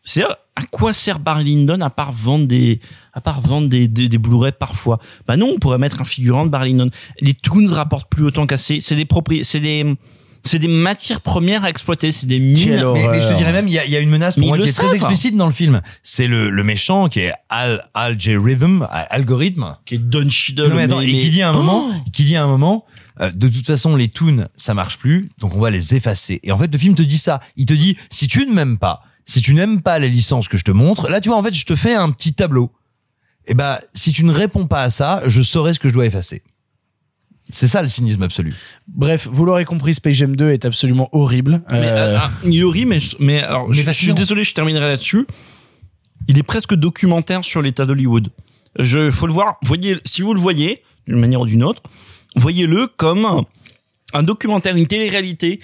[0.03, 0.23] C'est
[0.55, 2.79] à quoi sert Barry Lyndon à part vendre des,
[3.13, 4.99] à part vendre des, des, des Blu-ray parfois?
[5.27, 6.91] Bah non, on pourrait mettre un figurant de Barry Lyndon.
[7.21, 8.79] Les Toons rapportent plus autant qu'assez.
[8.79, 9.95] C'est des propri, c'est des,
[10.43, 12.83] c'est des matières premières à exploiter, c'est des mines.
[12.93, 14.41] Mais, mais je te dirais même, il y a, il y a une menace Mais
[14.41, 15.81] pour moi qui est très explicite dans le film.
[16.03, 19.77] C'est le, le méchant qui est Al, Algorithm, algorithme.
[19.85, 20.69] Qui est Don Cheadle.
[20.69, 22.85] Non, mais attends, et qui dit à un moment, Oh qui dit à un moment,
[23.21, 26.39] euh, de toute façon, les toons, ça marche plus, donc on va les effacer.
[26.43, 27.39] Et en fait, le film te dit ça.
[27.55, 30.57] Il te dit, si tu ne m'aimes pas, si tu n'aimes pas les licences que
[30.57, 32.71] je te montre, là, tu vois, en fait, je te fais un petit tableau.
[33.45, 36.05] Et ben, si tu ne réponds pas à ça, je saurai ce que je dois
[36.05, 36.43] effacer.
[37.49, 38.53] C'est ça le cynisme absolu.
[38.87, 41.61] Bref, vous l'aurez compris, Space Jam 2 est absolument horrible.
[41.69, 44.53] Mais, Euh, ah, il est horrible, mais, mais alors, Mais je, je suis désolé, je
[44.53, 45.27] terminerai là-dessus.
[46.29, 48.29] Il est presque documentaire sur l'état d'Hollywood.
[48.79, 49.57] Je, faut le voir.
[49.61, 51.83] Voyez, si vous le voyez, d'une manière ou d'une autre,
[52.37, 53.43] voyez-le comme
[54.13, 55.59] un documentaire, une télé-réalité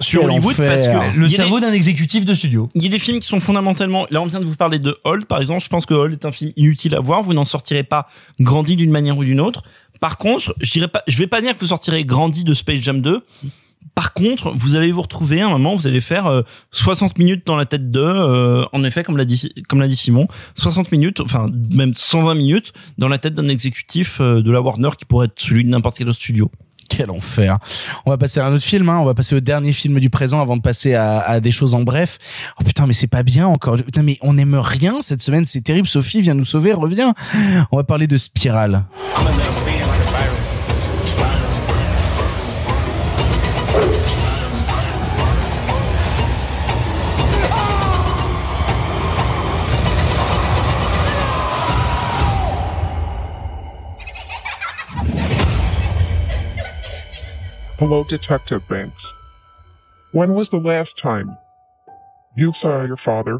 [0.00, 0.74] sur Quel Hollywood enfer.
[0.74, 2.68] parce que Le cerveau d'un exécutif de studio.
[2.74, 4.06] Il y a des films qui sont fondamentalement.
[4.10, 5.62] Là, on vient de vous parler de Hall, par exemple.
[5.62, 7.22] Je pense que Hall est un film inutile à voir.
[7.22, 8.06] Vous n'en sortirez pas
[8.40, 9.62] grandi d'une manière ou d'une autre.
[10.00, 12.80] Par contre, je dirais pas, je vais pas dire que vous sortirez grandi de Space
[12.80, 13.22] Jam 2.
[13.94, 17.44] Par contre, vous allez vous retrouver à un moment, vous allez faire euh, 60 minutes
[17.46, 20.92] dans la tête de, euh, en effet, comme l'a dit, comme l'a dit Simon, 60
[20.92, 25.04] minutes, enfin même 120 minutes dans la tête d'un exécutif euh, de la Warner qui
[25.04, 26.48] pourrait être celui de n'importe quel autre studio.
[26.88, 27.58] Quel enfer.
[28.06, 28.98] On va passer à un autre film, hein.
[28.98, 31.74] on va passer au dernier film du présent avant de passer à, à des choses
[31.74, 32.18] en bref.
[32.60, 33.76] Oh putain, mais c'est pas bien encore.
[33.76, 35.86] Putain, mais on aime rien cette semaine, c'est terrible.
[35.86, 37.14] Sophie, viens nous sauver, reviens.
[37.72, 38.84] On va parler de Spirale.
[57.78, 59.12] Hello, Detective Banks.
[60.10, 61.38] When was the last time
[62.36, 63.38] you saw your father?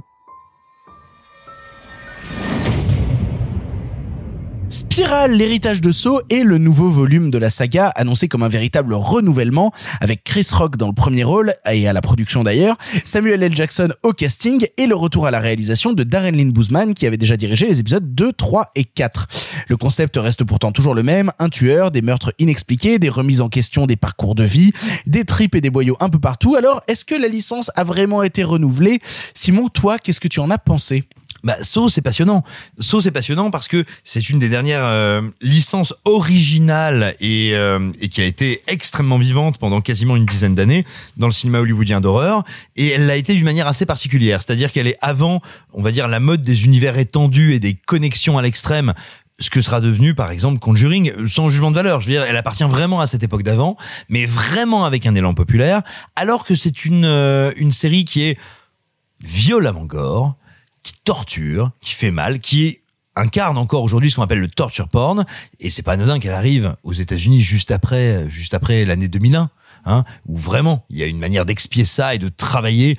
[4.70, 8.92] Spirale, l'héritage de Saw est le nouveau volume de la saga annoncé comme un véritable
[8.92, 9.72] renouvellement
[10.02, 13.56] avec Chris Rock dans le premier rôle et à la production d'ailleurs, Samuel L.
[13.56, 17.16] Jackson au casting et le retour à la réalisation de Darren Lynn Bousman qui avait
[17.16, 19.26] déjà dirigé les épisodes 2, 3 et 4.
[19.68, 23.48] Le concept reste pourtant toujours le même, un tueur, des meurtres inexpliqués, des remises en
[23.48, 24.72] question des parcours de vie,
[25.06, 26.56] des tripes et des boyaux un peu partout.
[26.56, 29.00] Alors, est-ce que la licence a vraiment été renouvelée?
[29.32, 31.04] Simon, toi, qu'est-ce que tu en as pensé?
[31.44, 32.42] Bah, Saw, c'est passionnant.
[32.78, 38.08] Saw, c'est passionnant parce que c'est une des dernières euh, licences originales et, euh, et
[38.08, 40.84] qui a été extrêmement vivante pendant quasiment une dizaine d'années
[41.16, 42.42] dans le cinéma hollywoodien d'horreur.
[42.76, 44.42] Et elle l'a été d'une manière assez particulière.
[44.42, 45.40] C'est-à-dire qu'elle est avant,
[45.72, 48.94] on va dire, la mode des univers étendus et des connexions à l'extrême
[49.40, 52.00] ce que sera devenu par exemple Conjuring sans jugement de valeur.
[52.00, 53.76] Je veux dire, elle appartient vraiment à cette époque d'avant,
[54.08, 55.82] mais vraiment avec un élan populaire,
[56.16, 58.38] alors que c'est une euh, une série qui est
[59.20, 60.36] violemment gore,
[60.88, 62.78] qui torture, qui fait mal, qui
[63.14, 65.26] incarne encore aujourd'hui ce qu'on appelle le torture porn.
[65.60, 69.50] Et c'est pas anodin qu'elle arrive aux États-Unis juste après juste après l'année 2001
[69.84, 72.96] hein où vraiment il y a une manière d'expier ça et de travailler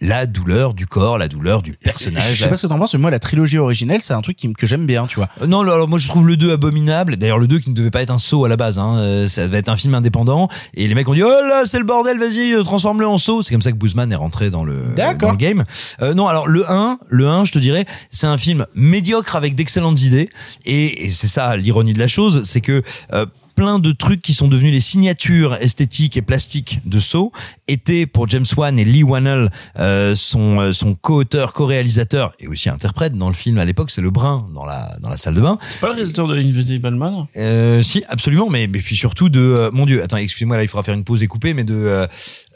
[0.00, 2.34] la douleur du corps, la douleur du personnage.
[2.34, 4.36] Je sais pas ce que t'en penses, mais moi, la trilogie originelle, c'est un truc
[4.36, 5.28] qui, que j'aime bien, tu vois.
[5.42, 7.16] Euh, Non, alors moi je trouve le 2 abominable.
[7.16, 8.96] D'ailleurs le 2 qui ne devait pas être un saut à la base, hein.
[8.98, 10.48] Euh, ça devait être un film indépendant.
[10.74, 13.42] Et les mecs ont dit oh là c'est le bordel, vas-y euh, transforme-le en saut.
[13.42, 14.84] C'est comme ça que Boozman est rentré dans le
[15.18, 15.64] dans le game.
[16.02, 19.54] Euh, non, alors le 1, le 1, je te dirais, c'est un film médiocre avec
[19.54, 20.30] d'excellentes idées.
[20.64, 22.82] Et, et c'est ça l'ironie de la chose, c'est que
[23.12, 23.26] euh,
[23.60, 27.30] plein de trucs qui sont devenus les signatures esthétiques et plastiques de Saw
[27.68, 32.70] étaient pour James Wan et Lee Wannell, euh, son, euh, son co-auteur, co-réalisateur et aussi
[32.70, 35.42] interprète dans le film à l'époque, c'est le brun dans la, dans la salle de
[35.42, 35.58] bain.
[35.82, 39.70] Pas le réalisateur de Invisible Man Euh, si, absolument, mais, mais puis surtout de, euh,
[39.74, 42.06] mon dieu, attends, excusez-moi, là, il faudra faire une pause et couper, mais de, euh,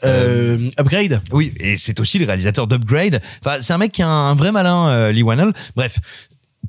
[0.03, 1.21] Euh, Upgrade.
[1.31, 3.21] Oui, et c'est aussi le réalisateur d'Upgrade.
[3.45, 5.53] Enfin, c'est un mec qui a un, un vrai malin, euh, Lee Wannell.
[5.75, 5.99] Bref.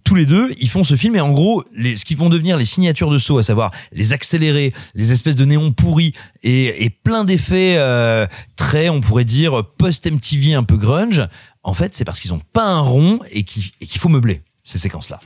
[0.06, 2.56] Tous les deux, ils font ce film et en gros, les, ce qui vont devenir
[2.56, 6.12] les signatures de saut, à savoir les accélérés, les espèces de néons pourris
[6.44, 8.24] et, et plein d'effets euh,
[8.54, 11.22] très, on pourrait dire, post-MTV un peu grunge,
[11.64, 14.42] en fait, c'est parce qu'ils ont pas un rond et qui- et qu'il faut meubler
[14.62, 15.18] ces séquences-là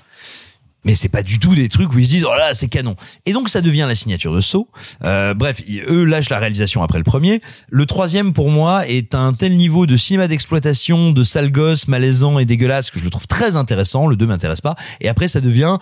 [0.85, 2.97] mais c'est pas du tout des trucs où ils se disent oh là c'est canon.
[3.27, 4.69] Et donc ça devient la signature de Saw
[5.05, 7.41] euh, bref eux lâchent la réalisation après le premier.
[7.69, 12.39] Le troisième pour moi est un tel niveau de cinéma d'exploitation de sale gosse malaisant
[12.39, 14.07] et dégueulasse que je le trouve très intéressant.
[14.07, 14.77] Le 2 m'intéresse pas.
[15.01, 15.79] Et après ça devient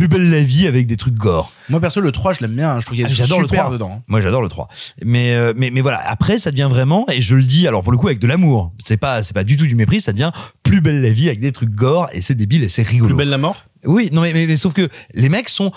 [0.00, 2.70] plus belle la vie avec des trucs gore Moi, perso, le 3, je l'aime bien.
[2.72, 2.80] hein.
[2.80, 4.02] Je trouve qu'il y a ah, des j'adore le super 3 dedans.
[4.08, 4.68] Moi j'adore le 3.
[5.04, 7.92] Mais euh, mais mais voilà, après ça devient vraiment et je le dis alors pour
[7.92, 8.72] le coup avec de l'amour.
[8.84, 10.32] C'est pas c'est pas du tout du mépris, ça devient
[10.62, 13.08] plus belle la vie avec des trucs gore et c'est débile et c'est rigolo.
[13.14, 13.64] Plus belle la mort?
[13.84, 15.70] Oui, non mais, mais mais sauf que les mecs sont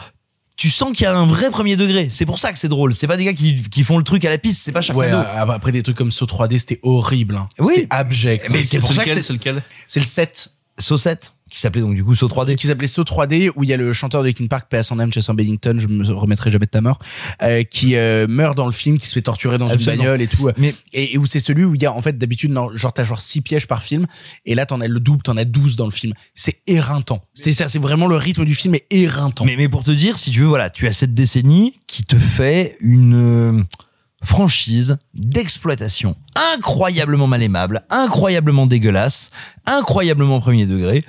[0.55, 2.07] tu sens qu'il y a un vrai premier degré.
[2.09, 2.95] C'est pour ça que c'est drôle.
[2.95, 4.61] C'est pas des gars qui, qui font le truc à la piste.
[4.63, 7.35] C'est pas chaque Ouais, euh, après des trucs comme Saut 3D, c'était horrible.
[7.35, 7.49] Hein.
[7.59, 7.73] Oui.
[7.75, 8.49] C'était abject.
[8.51, 9.63] Mais c'est pour ça que lequel c'est- lequel?
[9.87, 10.49] C'est le 7.
[10.79, 12.55] Saut 7 qui s'appelait donc du coup Saut 3D.
[12.55, 14.83] Qui s'appelait Saut 3D, où il y a le chanteur de Linkin Park, paix à
[14.83, 16.97] son âme, Chester Bennington, je me remettrai jamais de ta mort,
[17.43, 19.91] euh, qui euh, meurt dans le film, qui se fait torturer dans Absolument.
[19.91, 20.49] une bagnole et tout.
[20.57, 23.03] Mais Et, et où c'est celui où il y a, en fait, d'habitude, genre, t'as
[23.03, 24.07] genre 6 pièges par film,
[24.47, 26.13] et là, t'en as le double, t'en as 12 dans le film.
[26.33, 27.23] C'est éreintant.
[27.35, 29.45] C'est ça, c'est vraiment le rythme du film est éreintant.
[29.45, 32.17] Mais, mais pour te dire, si tu veux, voilà, tu as cette décennie qui te
[32.17, 33.63] fait une euh,
[34.23, 36.15] franchise d'exploitation
[36.55, 39.29] incroyablement mal aimable, incroyablement dégueulasse,
[39.67, 41.05] incroyablement premier degré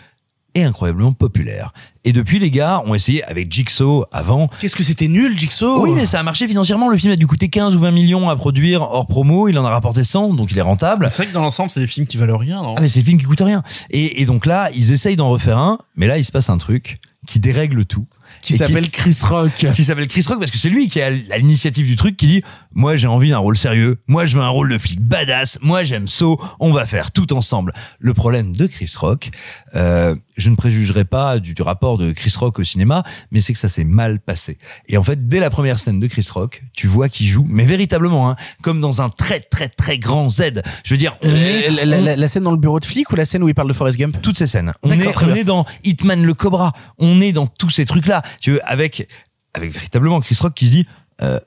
[0.54, 1.72] et incroyablement populaire.
[2.04, 4.48] Et depuis, les gars ont essayé avec Jigsaw avant.
[4.60, 5.82] Qu'est-ce que c'était nul, Jigsaw?
[5.82, 6.88] Oui, mais ça a marché financièrement.
[6.88, 9.48] Le film a dû coûter 15 ou 20 millions à produire hors promo.
[9.48, 11.08] Il en a rapporté 100, donc il est rentable.
[11.10, 12.74] C'est vrai que dans l'ensemble, c'est des films qui valent rien, non?
[12.76, 13.62] Ah mais c'est le film qui coûte rien.
[13.90, 16.58] Et, et donc là, ils essayent d'en refaire un, mais là, il se passe un
[16.58, 18.06] truc qui dérègle tout.
[18.44, 19.52] Qui s'appelle Chris Rock.
[19.74, 22.42] qui s'appelle Chris Rock parce que c'est lui qui a l'initiative du truc qui dit
[22.72, 25.84] moi j'ai envie d'un rôle sérieux moi je veux un rôle de flic badass moi
[25.84, 29.30] j'aime So on va faire tout ensemble le problème de Chris Rock
[29.74, 33.52] euh, je ne préjugerai pas du, du rapport de Chris Rock au cinéma mais c'est
[33.52, 34.58] que ça s'est mal passé
[34.88, 37.64] et en fait dès la première scène de Chris Rock tu vois qu'il joue mais
[37.64, 41.70] véritablement hein, comme dans un très très très grand Z je veux dire on est
[41.70, 43.54] La, la- la- la scène dans le bureau de flic ou la scène où il
[43.54, 44.16] parle de Forrest Gump?
[44.22, 44.72] Toutes ces scènes.
[44.82, 46.72] On est dans Hitman le Cobra.
[46.98, 48.22] On est dans tous ces trucs-là.
[48.40, 49.08] Tu veux, avec,
[49.54, 50.86] avec véritablement Chris Rock qui se dit,
[51.22, 51.38] euh,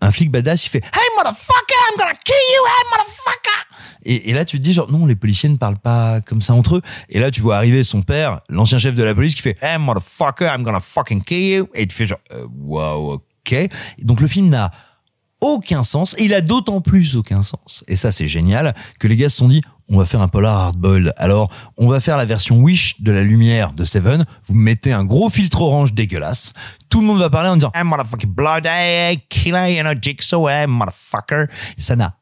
[0.00, 3.56] un flic badass, il fait Hey motherfucker, I'm gonna kill you, hey motherfucker.
[4.08, 6.76] Et, là, tu te dis genre non, les policiers ne parlent pas comme ça entre
[6.76, 6.82] eux.
[7.08, 9.78] Et là, tu vois arriver son père, l'ancien chef de la police, qui fait Hey
[9.78, 11.68] motherfucker, I'm gonna fucking kill you.
[11.74, 13.68] Et tu fais genre euh, wow, ok.
[13.98, 14.70] Donc le film n'a
[15.40, 16.14] aucun sens.
[16.18, 17.84] Et il a d'autant plus aucun sens.
[17.88, 20.56] Et ça, c'est génial que les gars se sont dit, on va faire un polar
[20.56, 21.12] hardboiled.
[21.16, 24.24] Alors, on va faire la version Wish de la lumière de Seven.
[24.46, 26.52] Vous mettez un gros filtre orange dégueulasse.
[26.88, 28.66] Tout le monde va parler en disant, hey, motherfucking blood,
[29.28, 31.44] killer, you know, jigsaw, motherfucker.
[31.78, 32.16] Ça n'a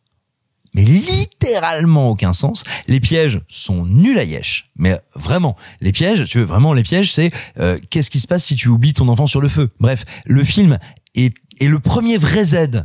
[0.75, 2.65] mais littéralement aucun sens.
[2.89, 4.71] Les pièges sont nuls à yesh.
[4.77, 7.31] Mais vraiment, les pièges, tu veux vraiment les pièges, c'est
[7.61, 9.71] euh, qu'est-ce qui se passe si tu oublies ton enfant sur le feu?
[9.79, 10.79] Bref, le film
[11.15, 12.85] est, est le premier vrai Z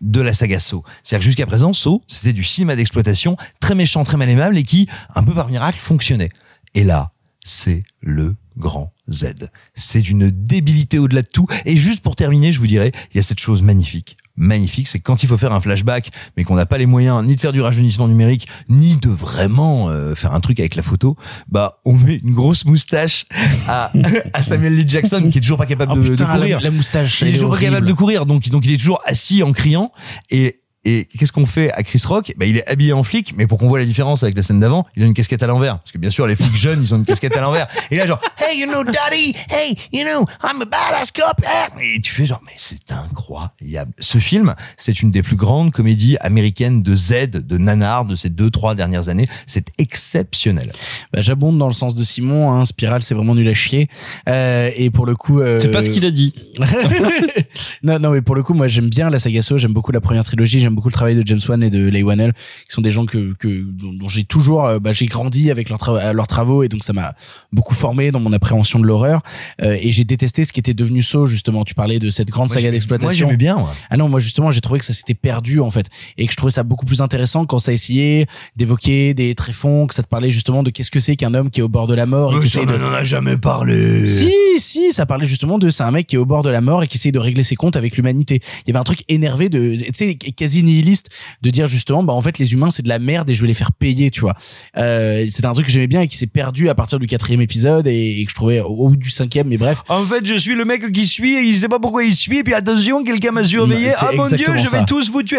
[0.00, 0.82] de la saga Saw.
[1.02, 4.62] C'est-à-dire que jusqu'à présent, Saw, c'était du cinéma d'exploitation très méchant, très mal aimable et
[4.62, 6.30] qui, un peu par miracle, fonctionnait.
[6.74, 7.12] Et là,
[7.44, 9.34] c'est le grand Z.
[9.74, 11.46] C'est d'une débilité au-delà de tout.
[11.64, 14.16] Et juste pour terminer, je vous dirais, il y a cette chose magnifique.
[14.36, 17.36] Magnifique, c'est quand il faut faire un flashback, mais qu'on n'a pas les moyens ni
[17.36, 21.16] de faire du rajeunissement numérique, ni de vraiment euh, faire un truc avec la photo,
[21.48, 23.24] bah on met une grosse moustache
[23.68, 23.92] à,
[24.32, 26.60] à Samuel Lee Jackson qui est toujours pas capable Oh de, de putain, la- courir.
[26.60, 29.42] la moustache, il est toujours pas capable de courir, donc donc il est toujours assis
[29.42, 29.92] en criant
[30.30, 32.32] et et qu'est-ce qu'on fait à Chris Rock?
[32.36, 34.60] Bah, Il est habillé en flic, mais pour qu'on voit la différence avec la scène
[34.60, 35.80] d'avant, il a une casquette à l'envers.
[35.80, 37.66] Parce que bien sûr, les flics jeunes, ils ont une casquette à l'envers.
[37.90, 41.42] Et là, genre, hey, you know, daddy, hey, you know, I'm a badass cop.
[41.42, 41.96] eh.
[41.96, 43.92] Et tu fais genre, mais c'est incroyable.
[43.98, 48.28] Ce film, c'est une des plus grandes comédies américaines de Z, de nanar de ces
[48.28, 49.28] deux, trois dernières années.
[49.46, 50.70] C'est exceptionnel.
[51.12, 52.52] Bah, j'abonde dans le sens de Simon.
[52.52, 53.88] Hein, Spiral, c'est vraiment nul à chier.
[54.28, 55.58] Euh, et pour le coup, euh...
[55.58, 56.32] C'est pas ce qu'il a dit.
[57.82, 60.24] non, non, mais pour le coup, moi, j'aime bien la saga J'aime beaucoup la première
[60.24, 60.60] trilogie.
[60.60, 63.04] J'aime beaucoup le travail de James Wan et de Leigh Whannell, qui sont des gens
[63.06, 66.62] que, que dont, dont j'ai toujours, euh, bah, j'ai grandi avec leurs, tra- leurs travaux
[66.62, 67.14] et donc ça m'a
[67.52, 69.22] beaucoup formé dans mon appréhension de l'horreur.
[69.62, 71.64] Euh, et j'ai détesté ce qui était devenu Saw justement.
[71.64, 73.26] Tu parlais de cette grande Moi, saga d'exploitation.
[73.26, 73.56] Moi, j'aimais bien.
[73.56, 73.74] moi.
[73.90, 75.86] Ah non, moi justement, j'ai trouvé que ça s'était perdu en fait,
[76.18, 78.26] et que je trouvais ça beaucoup plus intéressant quand ça essayait
[78.56, 81.60] d'évoquer des tréfonds, que ça te parlait justement de qu'est-ce que c'est qu'un homme qui
[81.60, 82.32] est au bord de la mort.
[82.32, 82.82] et Mais qui ça, essaye de...
[82.82, 84.08] on en a jamais parlé.
[84.10, 86.60] Si, si, ça parlait justement de c'est un mec qui est au bord de la
[86.60, 88.40] mort et qui essaye de régler ses comptes avec l'humanité.
[88.66, 91.08] Il y avait un truc énervé de, tu sais, quasi nihiliste
[91.42, 93.48] de dire justement, bah en fait les humains c'est de la merde et je vais
[93.48, 94.34] les faire payer, tu vois.
[94.76, 97.40] Euh, c'était un truc que j'aimais bien et qui s'est perdu à partir du quatrième
[97.40, 99.82] épisode et, et que je trouvais au, au bout du cinquième, mais bref.
[99.88, 102.38] En fait, je suis le mec qui suit et il sait pas pourquoi il suit.
[102.38, 103.90] Et puis attention, quelqu'un m'a surveillé.
[103.90, 104.84] C'est Ah mon dieu, je vais ça.
[104.84, 105.38] tous vous tuer.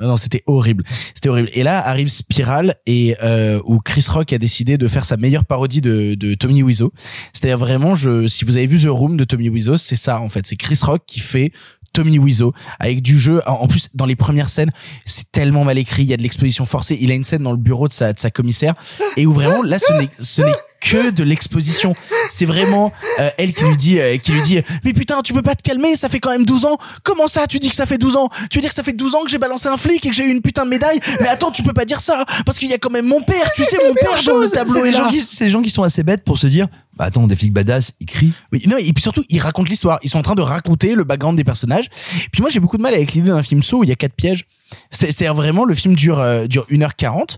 [0.00, 0.84] Non, c'était horrible.
[1.14, 1.50] C'était horrible.
[1.52, 5.44] Et là arrive Spiral et euh, où Chris Rock a décidé de faire sa meilleure
[5.44, 6.92] parodie de, de Tommy Wiseau.
[7.32, 10.28] C'est-à-dire vraiment, je, si vous avez vu The Room de Tommy Wiseau, c'est ça en
[10.28, 10.46] fait.
[10.46, 11.52] C'est Chris Rock qui fait
[11.92, 13.40] Tommy Wiseau avec du jeu.
[13.46, 14.57] En en plus, dans les premières scènes,
[15.04, 16.02] c'est tellement mal écrit.
[16.02, 16.98] Il y a de l'exposition forcée.
[17.00, 18.74] Il a une scène dans le bureau de sa, de sa commissaire
[19.16, 21.94] et où vraiment là, ce n'est, ce n'est que de l'exposition.
[22.28, 25.42] C'est vraiment euh, elle qui lui dit, euh, qui lui dit, mais putain, tu peux
[25.42, 26.78] pas te calmer, ça fait quand même 12 ans.
[27.02, 28.28] Comment ça, tu dis que ça fait 12 ans?
[28.50, 30.14] Tu veux dire que ça fait 12 ans que j'ai balancé un flic et que
[30.14, 31.00] j'ai eu une putain de médaille?
[31.20, 33.52] Mais attends, tu peux pas dire ça parce qu'il y a quand même mon père.
[33.54, 34.98] Tu sais, mon père dans le tableau C'est est des là.
[35.04, 37.36] gens qui- c'est des gens qui sont assez bêtes pour se dire, bah attends, des
[37.36, 38.32] flics badass, ils crient.
[38.52, 39.98] Oui, non, et puis surtout, ils racontent l'histoire.
[40.02, 41.88] Ils sont en train de raconter le background des personnages.
[42.32, 43.96] Puis moi, j'ai beaucoup de mal avec l'idée d'un film saut où il y a
[43.96, 44.46] quatre pièges.
[44.90, 47.36] C'est- C'est-à-dire vraiment, le film dure, euh, dure 1h40.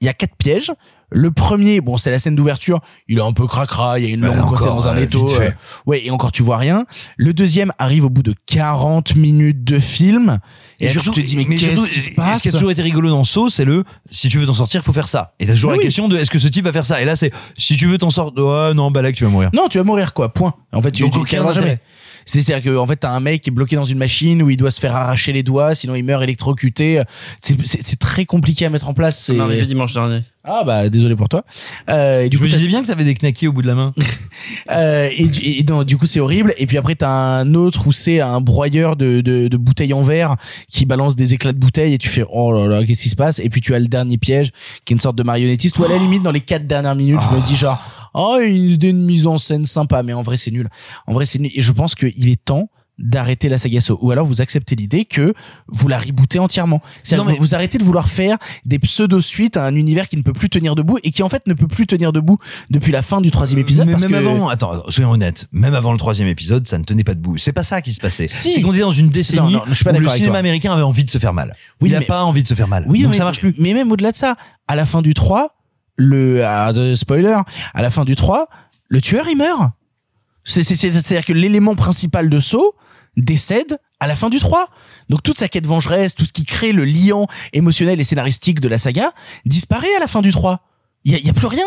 [0.00, 0.72] Il y a quatre pièges.
[1.14, 2.80] Le premier, bon, c'est la scène d'ouverture.
[3.08, 4.00] Il est un peu cracra.
[4.00, 5.30] Il y a une coincée encore, dans un étau.
[5.40, 5.50] euh,
[5.86, 6.86] ouais, et encore, tu vois rien.
[7.16, 10.40] Le deuxième arrive au bout de 40 minutes de film.
[10.80, 12.48] Et, Et là, surtout, tu te dis, mais, mais qu'est-ce qui se ce passe qui
[12.48, 15.06] a toujours été rigolo dans Saw, c'est le si tu veux t'en sortir, faut faire
[15.06, 15.34] ça.
[15.38, 17.00] Et t'as toujours la question de est-ce que ce type va faire ça?
[17.00, 19.30] Et là, c'est si tu veux t'en sortir, ouais, non, bah là que tu vas
[19.30, 19.50] mourir.
[19.54, 20.30] Non, tu vas mourir quoi.
[20.34, 20.54] Point.
[20.72, 21.78] En fait, tu, Donc, tu aucun jamais.
[22.26, 24.56] C'est-à-dire que en fait, t'as un mec qui est bloqué dans une machine où il
[24.56, 27.02] doit se faire arracher les doigts, sinon il meurt électrocuté.
[27.40, 29.18] C'est c'est- c'est très compliqué à mettre en place.
[29.24, 30.22] C'est- arrivé dimanche dernier.
[30.46, 31.42] Ah bah désolé pour toi.
[31.88, 33.66] Euh, et du Je coup, me disais bien que t'avais des knackis au bout de
[33.66, 33.92] la main.
[34.70, 36.52] euh, et, du- et non, du coup c'est horrible.
[36.58, 37.08] Et puis après t'as
[37.40, 40.36] un autre où c'est un broyeur de, de, de bouteilles en verre
[40.68, 43.16] qui balance des éclats de bouteilles et tu fais oh là là qu'est-ce qui se
[43.16, 43.38] passe?
[43.38, 44.50] Et puis tu as le dernier piège
[44.84, 47.20] qui est une sorte de marionnettiste où à la limite dans les quatre dernières minutes
[47.30, 47.82] je me dis genre
[48.14, 50.68] oh une idée de mise en scène sympa mais en vrai c'est nul.
[51.06, 54.12] En vrai c'est nul et je pense qu'il est temps d'arrêter la saga Saw ou
[54.12, 55.34] alors vous acceptez l'idée que
[55.66, 56.80] vous la rebootez entièrement.
[57.02, 60.22] C'est-à-dire Non, mais- vous arrêtez de vouloir faire des pseudo-suites à un univers qui ne
[60.22, 62.38] peut plus tenir debout et qui en fait ne peut plus tenir debout
[62.70, 65.74] depuis la fin du troisième épisode mais parce même que avant, attends, soyons honnêtes, même
[65.74, 67.36] avant le troisième épisode, ça ne tenait pas debout.
[67.36, 68.28] C'est pas ça qui se passait.
[68.28, 68.52] Si.
[68.52, 70.38] C'est qu'on était dans une décennie non, je suis pas où le cinéma toi.
[70.38, 71.56] américain avait envie de se faire mal.
[71.80, 72.84] Oui, il a mais- pas envie de se faire mal.
[72.88, 73.56] Oui, Donc mais, ça marche plus.
[73.58, 74.36] Mais même au-delà de ça,
[74.68, 75.53] à la fin du 3,
[75.96, 77.36] le spoiler,
[77.72, 78.48] à la fin du 3,
[78.88, 79.70] le tueur il meurt.
[80.44, 82.74] C'est c'est c'est c'est-à-dire que l'élément principal de Saw
[83.16, 84.68] décède à la fin du 3.
[85.08, 88.68] Donc toute sa quête vengeresse, tout ce qui crée le liant émotionnel et scénaristique de
[88.68, 89.12] la saga
[89.46, 90.60] disparaît à la fin du 3.
[91.04, 91.66] Il y a, il y a plus rien.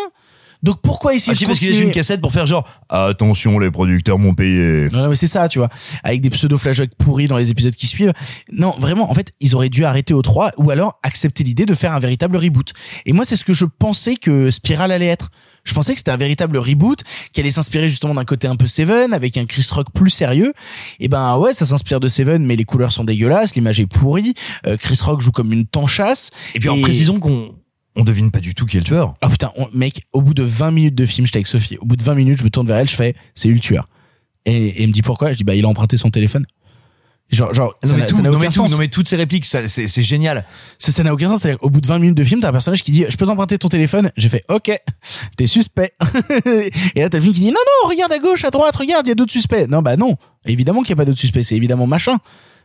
[0.68, 4.20] Donc pourquoi essayer Ah, de parce qu'il une cassette pour faire genre attention les producteurs
[4.20, 4.90] m'ont payé.
[4.92, 5.70] non, non, mais c'est ça, tu vois.
[6.04, 8.12] Avec des pseudo flashbacks pourris dans les épisodes qui suivent.
[8.52, 11.74] Non, vraiment, en fait, ils auraient dû arrêter au 3 ou alors accepter l'idée de
[11.74, 12.74] faire un véritable reboot.
[13.06, 15.30] Et moi, c'est ce que je pensais que Spiral allait être.
[15.64, 18.68] Je pensais que c'était un véritable reboot qui allait s'inspirer justement d'un côté un peu
[18.68, 20.52] Seven avec un Chris Rock plus sérieux.
[21.00, 24.34] Et ben ouais, ça s'inspire de Seven, mais les couleurs sont dégueulasses, l'image est pourrie.
[24.66, 26.32] Euh, Chris Rock joue comme une tanchasse.
[26.56, 27.56] Et puis en précisant qu'on
[27.98, 29.16] on devine pas du tout qui est le tueur.
[29.22, 31.78] Ah putain, on- mec, au bout de 20 minutes de film, j'étais avec Sophie.
[31.82, 33.62] Au bout de 20 minutes, je me tourne vers elle, je fais, c'est lui le
[33.62, 33.90] tueur.
[34.46, 35.32] Et, et elle me dit pourquoi?
[35.34, 36.46] Je dis, bah, il a emprunté son téléphone.
[37.30, 38.72] Genre, genre, ça Non mais, n'a- tout, ça non, mais tout, sens.
[38.72, 40.46] non mais toutes ces répliques, ça, c'est c'est génial.
[40.80, 41.42] Ça ça n'a aucun sens.
[41.42, 43.26] C'est-à-dire, au bout de 20 minutes de film, t'as un personnage qui dit, je peux
[43.26, 44.12] t'emprunter ton téléphone?
[44.16, 44.72] J'ai fait, ok,
[45.36, 45.92] t'es suspect.
[46.96, 49.06] et là, t'as le film qui dit, non, non, regarde à gauche, à droite, regarde,
[49.08, 49.68] il y a d'autres suspects.
[49.68, 50.16] Non, bah non.
[50.46, 51.44] Évidemment qu'il y a pas d'autres suspects.
[51.44, 52.16] C'est évidemment machin.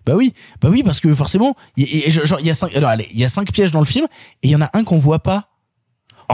[0.07, 3.19] Bah oui, bah oui, parce que forcément, il y, a- y cinq, alors, allez, il
[3.19, 4.07] y a cinq pièges dans le film
[4.43, 5.49] et il y en a un qu'on voit pas.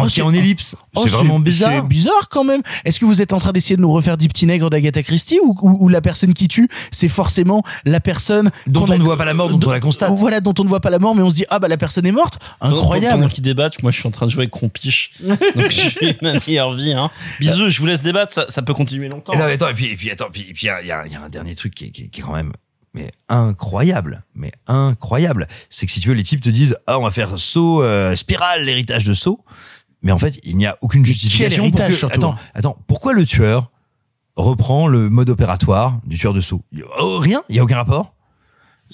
[0.01, 0.77] Oh, qui est en ellipse.
[0.95, 1.73] c'est vraiment bizarre.
[1.73, 2.61] C'est bizarre quand même.
[2.85, 5.41] Est-ce que vous êtes en train d'essayer de nous refaire Dix petits nègres d'Agatha Christie
[5.43, 9.03] ou, ou, ou la personne qui tue, c'est forcéement la personne Dont on a- ne
[9.03, 10.13] voit pas la mort, dont on la constate.
[10.13, 11.77] Voilà, dont on ne voit pas la mort, mais on se dit ah bah la
[11.79, 12.39] personne est morte.
[12.61, 13.17] Incroyable.
[13.23, 15.13] Pendant qu'ils débattent, moi je suis en train de jouer avec Crompiche.
[15.25, 15.39] Donc
[15.71, 16.93] je suis ma meilleure vie.
[16.93, 17.11] Hein.
[17.41, 19.33] Bisous, je vous laisse débattre, ça, ça peut continuer longtemps.
[19.33, 20.81] Et, non, mais attends, et puis, et puis attends, puis, et puis il y a,
[20.83, 22.53] il y a- il y a un dernier truc qui est quand même
[22.95, 25.47] mais incroyable, mais incroyable.
[25.71, 28.17] C'est que si tu veux, les types te disent ah on va faire saut euh,
[28.17, 29.45] spirale l'héritage de saut,
[30.03, 31.71] mais en fait il n'y a aucune justification.
[31.71, 33.71] pour héritage, que- surtout Attends, attends, pourquoi le tueur
[34.37, 36.63] reprend le mode opératoire du tueur de saut?
[36.99, 38.15] Oh, Rien, il y a aucun rapport?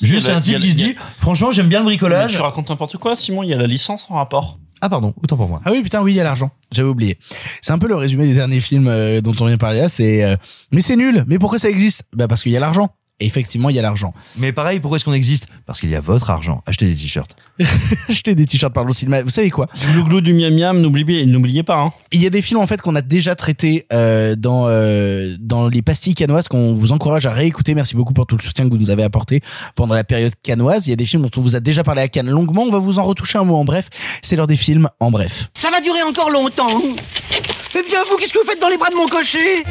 [0.03, 1.93] Juste il y a- un type a- qui se dit franchement j'aime bien le Mais
[1.93, 2.33] bricolage.
[2.33, 4.59] Tu racontes n'importe quoi, Simon, il y a la licence en rapport.
[4.81, 5.61] Ah pardon, autant pour moi.
[5.65, 6.51] Ah oui, putain, oui, il y a l'argent.
[6.73, 7.17] J'avais oublié.
[7.63, 9.89] C'est un peu le résumé des derniers films euh, dont on vient de parler là.
[9.89, 10.37] C'est, euh,
[10.73, 11.25] mais c'est nul.
[11.29, 12.03] Mais pourquoi ça existe?
[12.13, 12.91] Bah parce qu'il y a l'argent.
[13.21, 14.13] Effectivement, il y a l'argent.
[14.39, 15.47] Mais pareil, pourquoi est-ce qu'on existe?
[15.67, 16.63] Parce qu'il y a votre argent.
[16.67, 17.37] Achetez des t-shirts.
[18.09, 19.23] Acheter des t-shirts par le cinéma.
[19.23, 19.69] Vous savez quoi?
[19.93, 21.77] Du glou du miam miam, n'oubliez, n'oubliez pas.
[21.77, 21.91] Hein.
[22.11, 25.69] Il y a des films en fait qu'on a déjà traités euh, dans euh, dans
[25.69, 27.77] les pastilles canoises qu'on vous encourage à réécouter.
[27.77, 29.43] Merci beaucoup pour tout le soutien que vous nous avez apporté
[29.77, 30.89] pendant la période canoise.
[30.89, 32.63] Il y a des films dont on vous a déjà parlé à Cannes longuement.
[32.63, 33.91] On va vous en retoucher un mot en bref.
[34.23, 35.51] C'est l'heure des films en bref.
[35.55, 36.83] Ça va durer encore longtemps.
[37.77, 39.65] Eh bien, vous, qu'est-ce que vous faites dans les bras de mon cocher?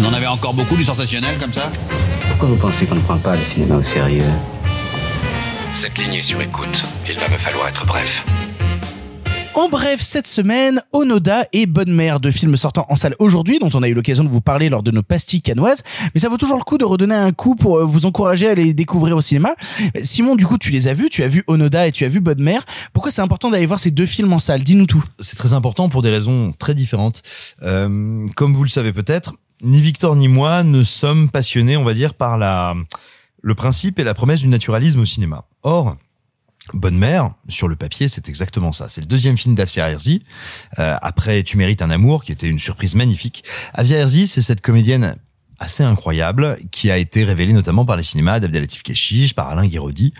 [0.00, 1.70] On en avait encore beaucoup du sensationnel comme ça?
[2.38, 4.22] Pourquoi vous pensez qu'on ne prend pas le cinéma au sérieux
[5.72, 6.84] Cette ligne est sur écoute.
[7.08, 8.24] Il va me falloir être bref.
[9.56, 13.70] En bref, cette semaine, Onoda et Bonne Mère, deux films sortant en salle aujourd'hui, dont
[13.74, 15.82] on a eu l'occasion de vous parler lors de nos pastilles canoises.
[16.14, 18.54] Mais ça vaut toujours le coup de redonner un coup pour euh, vous encourager à
[18.54, 19.56] les découvrir au cinéma.
[20.00, 22.20] Simon, du coup, tu les as vus, tu as vu Onoda et tu as vu
[22.20, 22.64] Bonne Mère.
[22.92, 24.62] Pourquoi c'est important d'aller voir ces deux films en salle?
[24.62, 25.02] Dis-nous tout.
[25.18, 27.22] c'est très important pour des raisons très différentes.
[27.64, 29.32] Euh, comme vous le savez peut-être,
[29.62, 32.74] ni Victor ni moi ne sommes passionnés, on va dire, par la
[33.40, 35.44] le principe et la promesse du naturalisme au cinéma.
[35.62, 35.96] Or,
[36.74, 38.88] Bonne Mère, sur le papier, c'est exactement ça.
[38.88, 40.22] C'est le deuxième film d'Afia Herzi,
[40.78, 43.44] euh, après Tu mérites un amour, qui était une surprise magnifique.
[43.74, 45.16] Afia Herzi, c'est cette comédienne
[45.58, 50.12] assez incroyable qui a été révélée notamment par les cinémas d'Abdelatif Keshish, par Alain Guiraudy.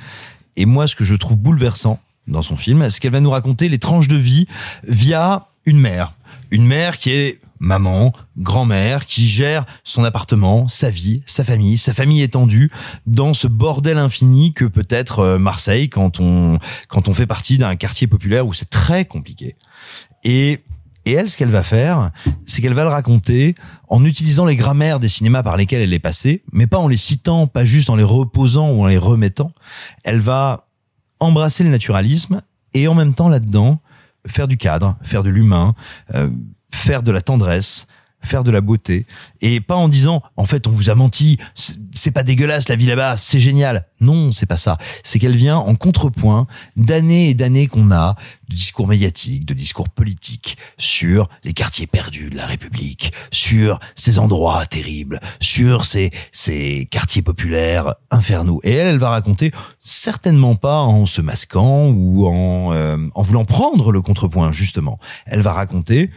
[0.56, 3.68] Et moi, ce que je trouve bouleversant dans son film, c'est qu'elle va nous raconter
[3.68, 4.46] les tranches de vie
[4.86, 6.12] via une mère.
[6.50, 11.94] Une mère qui est maman, grand-mère, qui gère son appartement, sa vie, sa famille, sa
[11.94, 12.70] famille étendue
[13.06, 16.58] dans ce bordel infini que peut être euh, Marseille quand on,
[16.88, 19.56] quand on fait partie d'un quartier populaire où c'est très compliqué.
[20.24, 20.62] Et
[21.08, 22.10] et elle, ce qu'elle va faire,
[22.44, 23.54] c'est qu'elle va le raconter
[23.88, 26.98] en utilisant les grammaires des cinémas par lesquels elle est passée, mais pas en les
[26.98, 29.50] citant, pas juste en les reposant ou en les remettant.
[30.04, 30.68] Elle va
[31.18, 32.42] embrasser le naturalisme
[32.74, 33.80] et en même temps là-dedans
[34.26, 35.74] faire du cadre, faire de l'humain,
[36.14, 36.28] euh,
[36.78, 37.86] faire de la tendresse,
[38.20, 39.06] faire de la beauté
[39.40, 42.86] et pas en disant en fait on vous a menti c'est- pas dégueulasse la vie
[42.86, 43.86] là-bas c'est génial.
[44.00, 44.76] Non c'est pas ça.
[45.04, 46.46] C'est qu'elle vient en contrepoint
[46.76, 48.16] d'années et d'années qu'on a
[48.48, 54.18] de discours médiatiques de discours politiques sur les quartiers perdus de la République sur ces
[54.18, 58.60] endroits terribles sur ces ces quartiers populaires infernaux.
[58.64, 63.44] Et elle elle va raconter certainement pas en se masquant ou en euh, en voulant
[63.44, 64.98] prendre le contrepoint justement.
[65.26, 66.10] Elle va raconter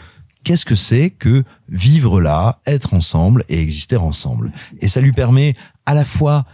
[0.43, 4.51] qu'est-ce que c'est que vivre là, être ensemble et exister ensemble?
[4.79, 5.53] Et ça lui permet
[5.85, 6.45] à la fois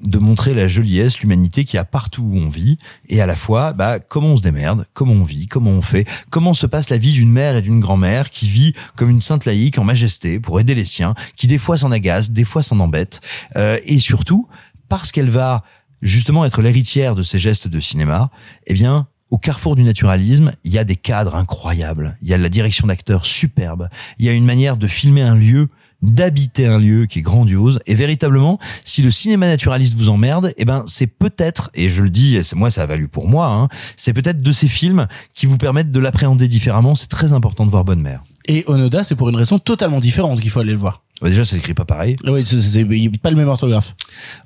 [0.00, 2.78] de montrer la joliesse, l'humanité qui a partout où on vit,
[3.08, 6.06] et à la fois, bah, comment on se démerde, comment on vit, comment on fait,
[6.30, 9.44] comment se passe la vie d'une mère et d'une grand-mère qui vit comme une sainte
[9.44, 12.80] laïque en majesté pour aider les siens, qui des fois s'en agace, des fois s'en
[12.80, 13.20] embête,
[13.56, 14.48] euh, et surtout
[14.88, 15.62] parce qu'elle va
[16.02, 18.30] justement être l'héritière de ces gestes de cinéma,
[18.66, 22.38] eh bien, au carrefour du naturalisme, il y a des cadres incroyables, il y a
[22.38, 23.88] la direction d'acteurs superbe,
[24.20, 25.66] il y a une manière de filmer un lieu
[26.02, 27.80] d'habiter un lieu qui est grandiose.
[27.86, 32.10] Et véritablement si le cinéma naturaliste vous emmerde eh ben c'est peut-être et je le
[32.10, 35.46] dis c'est moi ça a valu pour moi hein, c'est peut-être de ces films qui
[35.46, 36.94] vous permettent de l'appréhender différemment.
[36.94, 40.40] C'est très important de voir Bonne Mère Et Onoda, c'est pour une raison totalement différente
[40.40, 41.02] qu'il faut aller le voir.
[41.22, 43.94] Ouais, déjà ça s'écrit pas pareil Oui, c'est pas le même orthographe.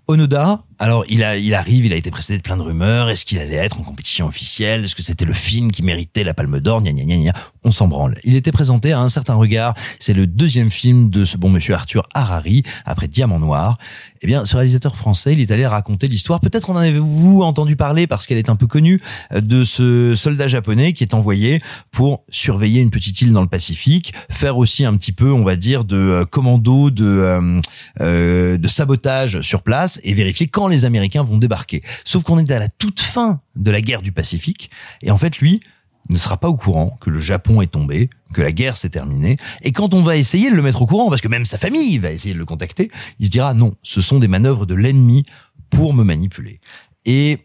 [0.07, 3.09] Onoda, alors il a, il arrive, il a été précédé de plein de rumeurs.
[3.09, 4.85] Est-ce qu'il allait être en compétition officielle?
[4.85, 6.83] Est-ce que c'était le film qui méritait la Palme d'Or?
[6.83, 7.33] Gna gna gna gna.
[7.65, 8.17] On s'en branle.
[8.23, 9.75] Il était présenté à un certain regard.
[9.99, 13.79] C'est le deuxième film de ce bon monsieur Arthur Harari après Diamant Noir.
[14.23, 16.41] Eh bien, ce réalisateur français, il est allé raconter l'histoire.
[16.41, 19.01] Peut-être en avez-vous entendu parler parce qu'elle est un peu connue
[19.35, 24.13] de ce soldat japonais qui est envoyé pour surveiller une petite île dans le Pacifique,
[24.31, 27.61] faire aussi un petit peu, on va dire, de euh, commando, de euh,
[28.01, 31.83] euh, de sabotage sur place et vérifier quand les Américains vont débarquer.
[32.05, 34.71] Sauf qu'on est à la toute fin de la guerre du Pacifique
[35.03, 35.61] et en fait lui
[36.09, 39.37] ne sera pas au courant que le Japon est tombé, que la guerre s'est terminée.
[39.63, 41.99] Et quand on va essayer de le mettre au courant, parce que même sa famille
[41.99, 45.25] va essayer de le contacter, il se dira non, ce sont des manœuvres de l'ennemi
[45.71, 46.61] pour me manipuler.
[47.05, 47.39] Et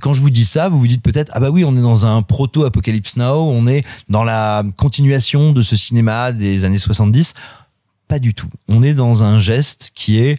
[0.00, 2.06] quand je vous dis ça, vous vous dites peut-être ah bah oui, on est dans
[2.06, 7.34] un proto Apocalypse Now, on est dans la continuation de ce cinéma des années 70.
[8.08, 8.48] Pas du tout.
[8.68, 10.38] On est dans un geste qui est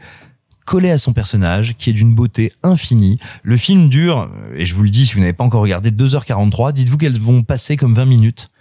[0.72, 3.20] collé à son personnage, qui est d'une beauté infinie.
[3.44, 6.72] Le film dure, et je vous le dis si vous n'avez pas encore regardé, 2h43.
[6.72, 8.52] Dites-vous qu'elles vont passer comme 20 minutes.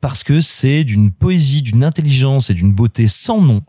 [0.00, 3.60] Parce que c'est d'une poésie, d'une intelligence et d'une beauté sans nom.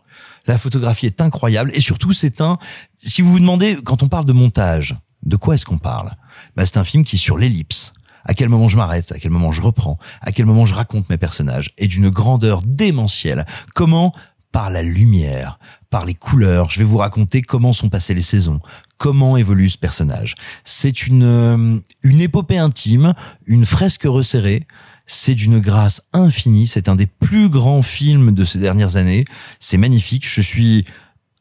[0.47, 2.59] La photographie est incroyable et surtout c'est un,
[2.95, 6.15] si vous vous demandez, quand on parle de montage, de quoi est-ce qu'on parle?
[6.55, 7.91] Bah, c'est un film qui est sur l'ellipse.
[8.23, 11.09] À quel moment je m'arrête, à quel moment je reprends, à quel moment je raconte
[11.09, 13.45] mes personnages, et d'une grandeur démentielle.
[13.73, 14.13] Comment
[14.51, 15.59] par la lumière,
[15.89, 16.69] par les couleurs.
[16.69, 18.59] Je vais vous raconter comment sont passées les saisons,
[18.97, 20.35] comment évolue ce personnage.
[20.63, 23.13] C'est une euh, une épopée intime,
[23.45, 24.67] une fresque resserrée.
[25.07, 26.67] C'est d'une grâce infinie.
[26.67, 29.25] C'est un des plus grands films de ces dernières années.
[29.59, 30.29] C'est magnifique.
[30.29, 30.85] Je suis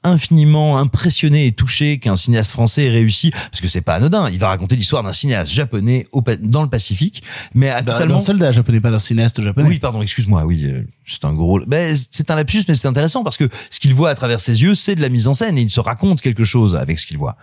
[0.03, 4.39] infiniment impressionné et touché qu'un cinéaste français ait réussi parce que c'est pas anodin il
[4.39, 7.23] va raconter l'histoire d'un cinéaste japonais au dans le Pacifique
[7.55, 9.69] mais à totalement D'un soldat japonais, pas d'un cinéaste japonais.
[9.69, 10.45] oui, pardon, excuse-moi.
[10.45, 11.61] Oui, euh, c'est un gros.
[11.67, 14.63] Ben, c'est un lapsus, mais c'est intéressant parce que ce qu'il voit à travers ses
[14.63, 17.07] yeux, c'est de la mise en scène et il se raconte quelque chose avec ce
[17.07, 17.37] qu'il voit.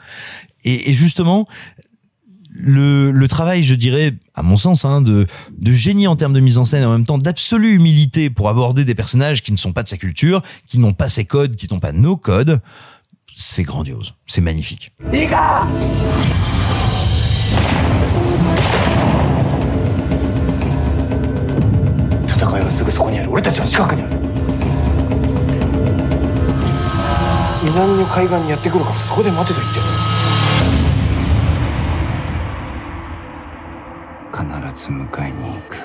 [0.63, 1.45] Et, et justement,
[2.59, 5.27] le, le travail, je dirais, à mon sens, hein, de,
[5.57, 8.49] de génie en termes de mise en scène et en même temps d'absolue humilité pour
[8.49, 11.55] aborder des personnages qui ne sont pas de sa culture, qui n'ont pas ses codes,
[11.55, 12.59] qui n'ont pas nos codes,
[13.33, 14.91] c'est grandiose, c'est magnifique.
[29.77, 29.96] い
[34.37, 35.77] 必ず迎えに行く。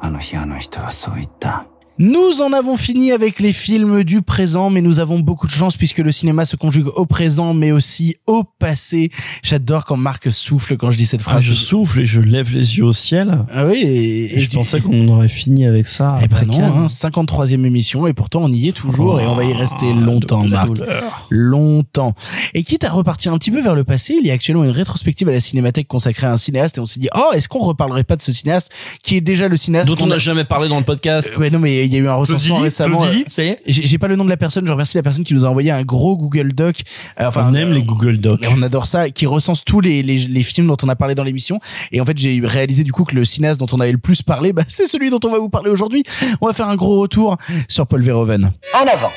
[0.00, 1.66] あの日あの人はそう言った。
[1.98, 5.98] Nous en avons fini avec les films du présent, mais nous avons beaucoup de chance puisque
[5.98, 9.10] le cinéma se conjugue au présent, mais aussi au passé.
[9.42, 11.44] J'adore quand Marc souffle quand je dis cette Ah, phrase.
[11.44, 13.38] je souffle et je lève les yeux au ciel.
[13.52, 16.08] Ah oui, et, Et je pensais qu'on aurait fini avec ça.
[16.22, 19.44] Eh ben non, hein, 53e émission et pourtant on y est toujours et on va
[19.44, 20.72] y rester Oh, longtemps, Marc.
[20.72, 21.26] douleur.
[21.30, 22.14] Longtemps.
[22.54, 24.70] Et quitte à repartir un petit peu vers le passé, il y a actuellement une
[24.70, 27.58] rétrospective à la Cinémathèque consacrée à un cinéaste et on s'est dit, oh, est-ce qu'on
[27.58, 28.70] reparlerait pas de ce cinéaste
[29.02, 31.36] qui est déjà le cinéaste Dont on n'a jamais parlé dans le podcast.
[31.36, 32.98] Ouais, non, mais il y a eu un recensement Claudie, récemment.
[32.98, 35.02] Claudie, euh, ça y est J'ai pas le nom de la personne, je remercie la
[35.02, 36.82] personne qui nous a envoyé un gros Google Doc.
[37.20, 38.46] Euh, Enfin, on aime les Google Docs.
[38.56, 41.24] on adore ça, qui recense tous les, les, les films dont on a parlé dans
[41.24, 41.58] l'émission.
[41.92, 44.22] Et en fait, j'ai réalisé du coup que le cinéaste dont on avait le plus
[44.22, 46.02] parlé, bah, c'est celui dont on va vous parler aujourd'hui.
[46.40, 47.36] On va faire un gros retour
[47.68, 48.52] sur Paul Verhoeven.
[48.74, 49.12] En avant.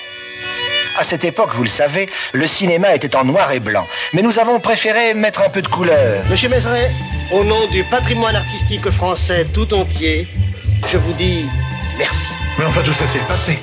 [0.97, 3.85] À cette époque, vous le savez, le cinéma était en noir et blanc.
[4.13, 6.23] Mais nous avons préféré mettre un peu de couleur.
[6.29, 6.89] Monsieur Mézeret,
[7.33, 10.25] au nom du patrimoine artistique français tout entier,
[10.89, 11.45] je vous dis
[11.97, 12.31] merci.
[12.57, 13.59] Mais enfin, tout ça, c'est le passé.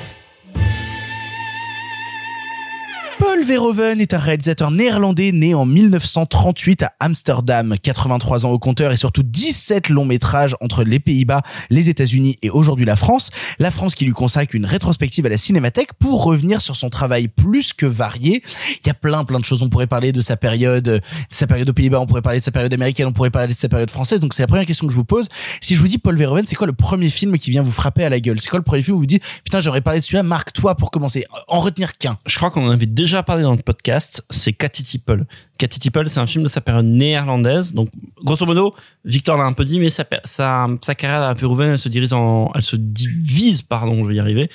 [3.25, 8.91] Paul Verhoeven est un réalisateur néerlandais né en 1938 à Amsterdam, 83 ans au compteur
[8.91, 13.29] et surtout 17 longs métrages entre les Pays-Bas, les États-Unis et aujourd'hui la France.
[13.59, 17.29] La France qui lui consacre une rétrospective à la Cinémathèque pour revenir sur son travail
[17.29, 18.43] plus que varié.
[18.83, 19.61] Il y a plein plein de choses.
[19.61, 22.43] On pourrait parler de sa période, de sa période aux Pays-Bas, on pourrait parler de
[22.43, 24.19] sa période américaine, on pourrait parler de sa période française.
[24.19, 25.29] Donc c'est la première question que je vous pose.
[25.61, 28.03] Si je vous dis Paul Verhoeven, c'est quoi le premier film qui vient vous frapper
[28.03, 28.41] à la gueule?
[28.41, 30.75] C'est quoi le premier film où vous dites putain j'aimerais parler de celui-là Marc toi
[30.75, 32.17] pour commencer en retenir qu'un.
[32.25, 35.25] Je crois qu'on en avait déjà parlé dans le podcast, c'est Cathy Tipple.
[35.59, 37.73] Cathy Tipple, c'est un film de sa période néerlandaise.
[37.73, 37.89] Donc,
[38.23, 38.73] grosso modo,
[39.05, 42.11] Victor l'a un peu dit, mais sa, sa, sa carrière à Verhoeven, elle se dirige
[42.13, 44.49] en, elle se divise, pardon, je vais y arriver,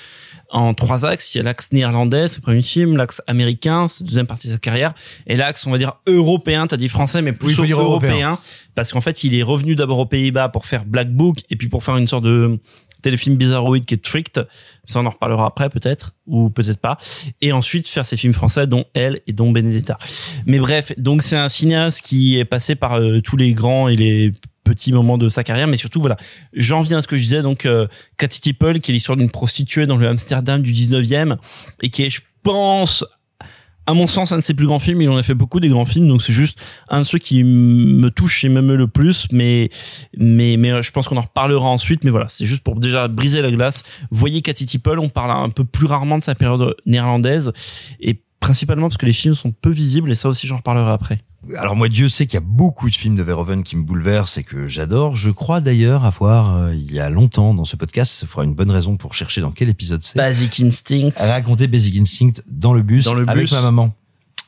[0.51, 1.35] en trois axes.
[1.35, 4.49] Il y a l'axe néerlandais, c'est le premier film, l'axe américain, c'est la deuxième partie
[4.49, 4.93] de sa carrière,
[5.29, 8.39] et l'axe, on va dire, européen, t'as dit français, mais plutôt européen.
[8.75, 11.69] parce qu'en fait, il est revenu d'abord aux Pays-Bas pour faire Black Book, et puis
[11.69, 12.59] pour faire une sorte de
[13.03, 14.47] téléfilm bizarroïde qui est Tricked,
[14.85, 16.99] ça on en reparlera après peut-être, ou peut-être pas,
[17.41, 19.99] et ensuite faire ses films français, dont Elle et dont Benedetta.
[20.47, 23.97] Mais bref, donc c'est un cinéaste qui est passé par euh, tous les grands et
[23.97, 24.33] les
[24.65, 26.17] petits moments de sa carrière, mais surtout voilà,
[26.53, 27.87] j'en viens à ce que je disais, donc euh,
[28.19, 31.37] Cathy Tipple, qui est l'histoire d'une prostituée dans le Amsterdam du 19e,
[31.83, 33.05] et qui est, je pense,
[33.89, 35.01] à mon sens, un de ses plus grands films.
[35.01, 36.61] Il en a fait beaucoup des grands films, donc c'est juste
[36.91, 39.29] un de ceux qui me touche et m'émeut le plus.
[39.33, 39.71] Mais,
[40.19, 42.05] mais, mais euh, je pense qu'on en reparlera ensuite.
[42.05, 43.85] Mais voilà, c'est juste pour déjà briser la glace.
[44.11, 47.51] Voyez Cathy Tipple, on parle un peu plus rarement de sa période néerlandaise
[47.99, 51.23] et principalement parce que les films sont peu visibles et ça aussi j'en reparlerai après.
[51.57, 54.39] Alors moi, Dieu sait qu'il y a beaucoup de films de Verhoeven qui me bouleversent
[54.39, 55.17] et que j'adore.
[55.17, 58.55] Je crois d'ailleurs avoir, euh, il y a longtemps dans ce podcast, ça fera une
[58.55, 60.17] bonne raison pour chercher dans quel épisode c'est.
[60.17, 61.11] Basic Instinct.
[61.17, 63.53] Raconter Basic Instinct dans le bus, Dans le avec bus.
[63.53, 63.95] ma maman.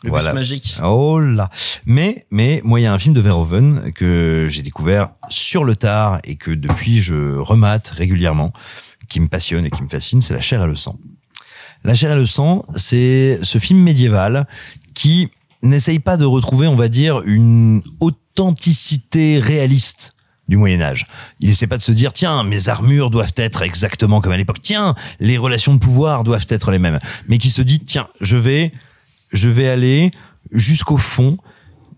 [0.02, 0.78] Le bus magique.
[0.82, 1.50] Oh là.
[1.84, 5.76] Mais, mais, moi, il y a un film de Verhoeven que j'ai découvert sur le
[5.76, 8.52] tard et que depuis je remate régulièrement,
[9.08, 10.98] qui me passionne et qui me fascine, c'est La chair et le sang.
[11.84, 14.46] La chair et le sang, c'est ce film médiéval
[14.94, 15.28] qui
[15.62, 20.12] n'essaye pas de retrouver, on va dire, une authenticité réaliste
[20.48, 21.06] du Moyen Âge.
[21.38, 24.60] Il essaie pas de se dire tiens mes armures doivent être exactement comme à l'époque.
[24.60, 26.98] Tiens les relations de pouvoir doivent être les mêmes.
[27.28, 28.72] Mais qui se dit tiens je vais
[29.32, 30.10] je vais aller
[30.50, 31.38] jusqu'au fond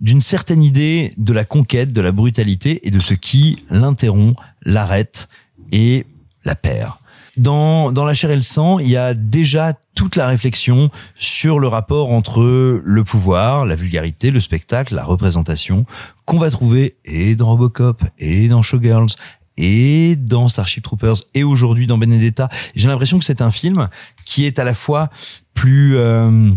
[0.03, 5.29] d'une certaine idée de la conquête, de la brutalité et de ce qui l'interrompt, l'arrête
[5.71, 6.05] et
[6.45, 6.93] la perd.
[7.39, 11.59] Dans, dans La chair et le sang, il y a déjà toute la réflexion sur
[11.59, 12.43] le rapport entre
[12.85, 15.87] le pouvoir, la vulgarité, le spectacle, la représentation,
[16.27, 19.15] qu'on va trouver et dans Robocop, et dans Showgirls,
[19.57, 22.51] et dans Starship Troopers, et aujourd'hui dans Benedetta.
[22.75, 23.89] J'ai l'impression que c'est un film
[24.27, 25.09] qui est à la fois
[25.55, 26.51] plus euh,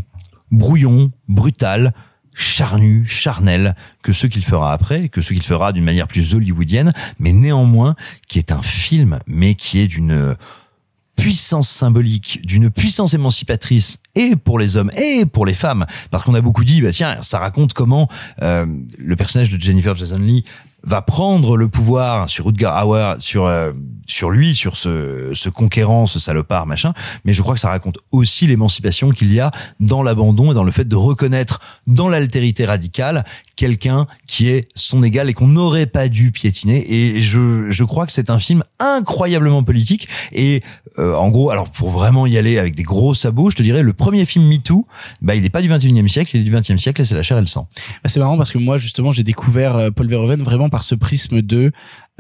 [0.51, 1.93] brouillon, brutal,
[2.35, 6.91] charnu, charnel que ceux qu'il fera après, que ceux qu'il fera d'une manière plus hollywoodienne,
[7.17, 7.95] mais néanmoins
[8.27, 10.35] qui est un film, mais qui est d'une
[11.15, 15.85] puissance symbolique, d'une puissance émancipatrice et pour les hommes et pour les femmes.
[16.11, 18.07] Parce qu'on a beaucoup dit, bah tiens, ça raconte comment
[18.41, 18.65] euh,
[18.97, 20.43] le personnage de Jennifer Jason Lee
[20.85, 23.71] va prendre le pouvoir sur Rutger Hauer, sur euh,
[24.07, 26.93] sur lui, sur ce, ce conquérant, ce salopard, machin.
[27.25, 30.63] Mais je crois que ça raconte aussi l'émancipation qu'il y a dans l'abandon et dans
[30.63, 33.23] le fait de reconnaître dans l'altérité radicale
[33.55, 36.85] quelqu'un qui est son égal et qu'on n'aurait pas dû piétiner.
[36.93, 40.07] Et je, je crois que c'est un film incroyablement politique.
[40.31, 40.61] Et
[40.99, 43.83] euh, en gros, alors pour vraiment y aller avec des gros sabots, je te dirais
[43.83, 44.85] le premier film MeToo,
[45.21, 47.23] bah il est pas du 21e siècle, il est du 20e siècle et c'est La
[47.23, 47.67] chair et le sang.
[48.03, 50.95] Bah, c'est marrant parce que moi justement j'ai découvert euh, Paul Verhoeven vraiment par ce
[50.95, 51.71] prisme de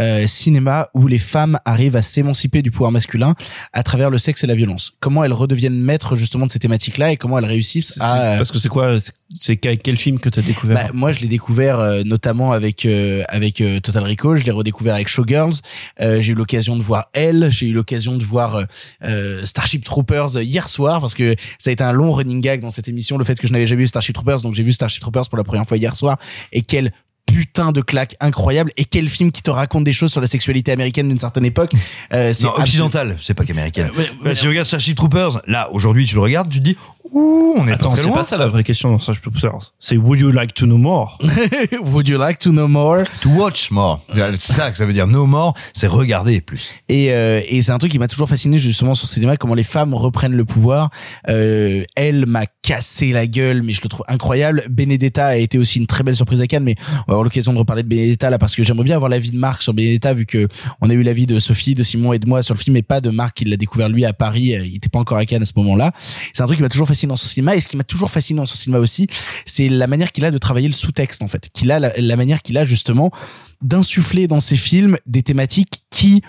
[0.01, 3.33] euh, cinéma où les femmes arrivent à s'émanciper du pouvoir masculin
[3.73, 4.93] à travers le sexe et la violence.
[4.99, 8.57] Comment elles redeviennent maîtres justement de ces thématiques-là et comment elles réussissent à Parce que
[8.59, 8.97] c'est quoi
[9.33, 13.23] c'est- quel film que t'as découvert bah, moi, je l'ai découvert euh, notamment avec euh,
[13.29, 14.37] avec euh, Total Recall.
[14.37, 15.53] Je l'ai redécouvert avec Showgirls.
[16.01, 17.49] Euh, j'ai eu l'occasion de voir Elle.
[17.51, 18.63] J'ai eu l'occasion de voir euh,
[19.03, 22.71] euh, Starship Troopers hier soir parce que ça a été un long running gag dans
[22.71, 24.41] cette émission le fait que je n'avais jamais vu Starship Troopers.
[24.41, 26.17] Donc j'ai vu Starship Troopers pour la première fois hier soir
[26.51, 26.91] et quel
[27.25, 30.71] putain de claque incroyable et quel film qui te raconte des choses sur la sexualité
[30.71, 31.71] américaine d'une certaine époque.
[32.13, 33.89] Euh, c'est Non, occidentale, c'est pas qu'américaine.
[33.97, 36.77] ouais, Bah, si tu regardes Starship Troopers, là, aujourd'hui, tu le regardes, tu te dis,
[37.11, 39.73] ouh, on est Attends, pas très c'est pas ça la vraie question dans Starship Troopers.
[39.79, 41.17] C'est Would you like to know more?
[41.93, 43.03] Would you like to know more?
[43.21, 44.01] To watch more.
[44.37, 45.07] C'est ça que ça veut dire.
[45.07, 46.73] No more, c'est regarder plus.
[46.89, 49.53] Et, euh, et c'est un truc qui m'a toujours fasciné justement sur ce cinéma, comment
[49.55, 50.89] les femmes reprennent le pouvoir.
[51.29, 54.63] Euh, elle m'a cassé la gueule, mais je le trouve incroyable.
[54.69, 57.53] Benedetta a été aussi une très belle surprise à Cannes, mais on va avoir l'occasion
[57.53, 60.13] de reparler de Benedetta là parce que j'aimerais bien avoir l'avis de Marc sur Benedetta
[60.13, 60.47] vu que
[60.81, 62.81] on a eu l'avis de Sophie, de Simon et de moi sur le film, et
[62.81, 64.55] pas de Marc qui l'a découvert lui à Paris.
[64.55, 65.91] Euh, Il était pas encore à Cannes à ce moment-là.
[66.33, 66.94] C'est un truc qui m'a toujours fasciné
[67.27, 69.07] cinéma et ce qui m'a toujours fasciné dans son cinéma aussi,
[69.45, 72.15] c'est la manière qu'il a de travailler le sous-texte en fait, qu'il a la, la
[72.15, 73.11] manière qu'il a justement
[73.61, 76.21] d'insuffler dans ses films des thématiques qui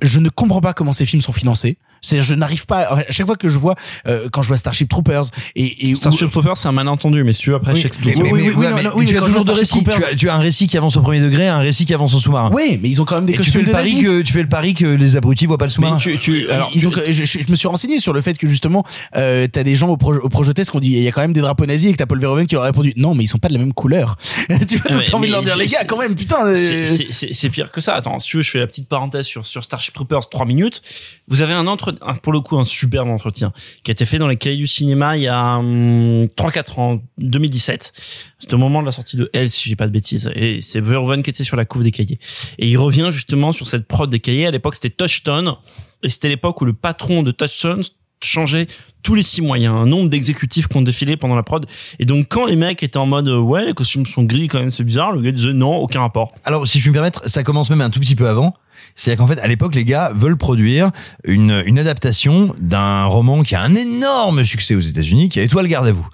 [0.00, 1.76] je ne comprends pas comment ces films sont financés.
[2.02, 3.76] C'est je n'arrive pas à chaque fois que je vois
[4.08, 5.24] euh, quand je vois Starship Troopers
[5.54, 7.82] et, et où- Starship Troopers, c'est un malentendu, mais si tu veux, après, Oui, je
[7.84, 8.16] t'explique.
[8.16, 9.84] mais- oui, oui, oui, Ouais, non, mais non, oui, tu mais as toujours deux récits.
[9.84, 12.12] Tu as, tu as un récit qui avance au premier degré, un récit qui avance
[12.14, 12.50] au sous-marin.
[12.52, 14.32] Oui, mais ils ont quand même des Et tu fais le de pari que tu
[14.32, 15.94] fais le pari que les abrutis voient pas le sous-marin.
[15.94, 18.84] Mais tu, tu, alors, ils ont, je, me suis renseigné sur le fait que justement,
[19.16, 21.20] euh, t'as des gens au, pro, au Projetest qui ont dit il y a quand
[21.22, 23.22] même des drapeaux nazis et que t'as Paul Verhoeven qui leur a répondu non mais
[23.24, 24.16] ils sont pas de la même couleur.
[24.68, 26.46] tu vois, t'as envie de leur mais dire les gars quand même putain.
[26.46, 27.94] euh, C'est- c'est- C'est c'est pire que ça.
[27.94, 30.82] Attends, si tu veux, je fais la petite parenthèse sur, sur Starship Troopers, 3 minutes.
[31.28, 33.52] Vous avez un entre un- pour le coup un superbe entretien
[33.84, 37.02] qui a été fait dans les cahiers du cinéma il y a hum, 3-4 ans,
[37.18, 37.92] 2017.
[38.38, 40.30] C'était au moment de la sortie de Elle, si j'ai pas de bêtises.
[40.34, 42.18] Et c'est Verhoeven qui était sur la couve des cahiers.
[42.58, 44.46] Et il revient justement sur cette prod des cahiers.
[44.46, 45.54] À l'époque, c'était Touchstone.
[46.02, 47.82] Et c'était l'époque où le patron de Touchstone
[48.26, 48.66] changeait
[49.02, 49.58] tous les six mois.
[49.58, 51.66] Il y a un nombre d'exécutifs qui ont défilé pendant la prod.
[51.98, 54.60] Et donc, quand les mecs étaient en mode, euh, ouais, les costumes sont gris quand
[54.60, 56.32] même, c'est bizarre, le gars disait non, aucun rapport.
[56.44, 58.54] Alors, si je puis me permettre, ça commence même un tout petit peu avant.
[58.96, 60.90] C'est-à-dire qu'en fait, à l'époque, les gars veulent produire
[61.24, 65.68] une, une adaptation d'un roman qui a un énorme succès aux États-Unis, qui a Étoile
[65.68, 66.06] garde à vous.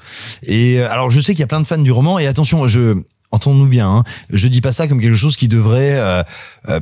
[0.42, 2.18] Et euh, alors, je sais qu'il y a plein de fans du roman.
[2.18, 5.98] Et attention, je entendons-nous bien, hein, je dis pas ça comme quelque chose qui devrait
[5.98, 6.22] euh,
[6.68, 6.80] euh,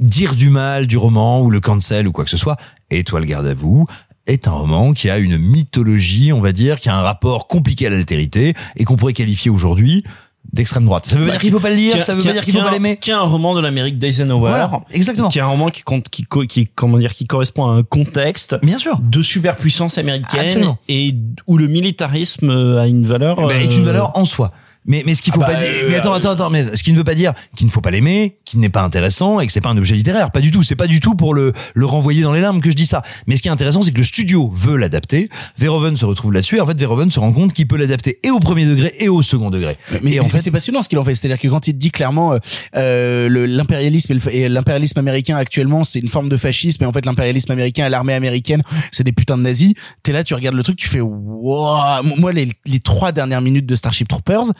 [0.00, 2.56] dire du mal du roman ou le cancel ou quoi que ce soit.
[2.90, 3.86] Étoile garde à vous
[4.26, 7.86] est un roman qui a une mythologie, on va dire, qui a un rapport compliqué
[7.86, 10.04] à l'altérité et qu'on pourrait qualifier aujourd'hui
[10.52, 11.06] d'extrême droite.
[11.06, 12.60] Ça veut pas dire qu'il faut pas le lire, ça veut pas dire qu'il faut
[12.60, 12.96] pas l'aimer.
[12.96, 14.48] Qui est un roman de l'Amérique d'Eisenhower.
[14.48, 15.28] Voilà, exactement.
[15.28, 18.56] Qui est un roman qui compte, qui, qui, comment dire, qui correspond à un contexte.
[18.62, 18.98] Bien sûr.
[18.98, 20.40] De superpuissance américaine.
[20.40, 20.78] Absolument.
[20.88, 21.14] Et
[21.46, 23.36] où le militarisme euh, a une valeur.
[23.36, 24.52] Ben, est euh, une valeur en soi.
[24.86, 26.76] Mais, mais ce qu'il faut Ah bah, pas dire, euh, mais attends, attends, attends, mais
[26.76, 29.40] ce qui ne veut pas dire qu'il ne faut pas l'aimer, qu'il n'est pas intéressant
[29.40, 30.30] et que c'est pas un objet littéraire.
[30.30, 30.62] Pas du tout.
[30.62, 33.02] C'est pas du tout pour le, le renvoyer dans les larmes que je dis ça.
[33.26, 35.28] Mais ce qui est intéressant, c'est que le studio veut l'adapter.
[35.58, 36.56] Verhoeven se retrouve là-dessus.
[36.56, 39.08] Et en fait, Verhoeven se rend compte qu'il peut l'adapter et au premier degré et
[39.08, 39.76] au second degré.
[40.02, 41.14] Mais et en fait, c'est passionnant ce qu'il en fait.
[41.14, 42.38] C'est-à-dire que quand il dit clairement euh,
[42.76, 46.84] euh, l'impérialisme et l'impérialisme américain actuellement, c'est une forme de fascisme.
[46.84, 49.72] Et en fait, l'impérialisme américain et l'armée américaine, c'est des putains de nazis.
[50.02, 52.02] T'es là, tu regardes le truc, tu fais wow.
[52.02, 54.52] Moi, les, les trois dernières minutes de Starship Troopers.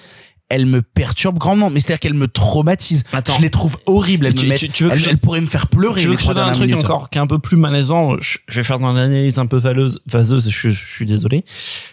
[0.48, 3.04] Elles me perturbent grandement, mais c'est-à-dire qu'elles me traumatisent.
[3.12, 4.26] Je les trouve horribles.
[4.26, 6.00] Elles, Tu- me mettent, tu- tu veux que elles, je- elles pourraient me faire pleurer.
[6.02, 6.84] Tu veux que je te donne un truc minutes.
[6.84, 9.56] encore qui est un peu plus malaisant Je, je vais faire dans l'analyse un peu
[9.58, 11.44] valeuse, vaseuse, je, je suis désolé.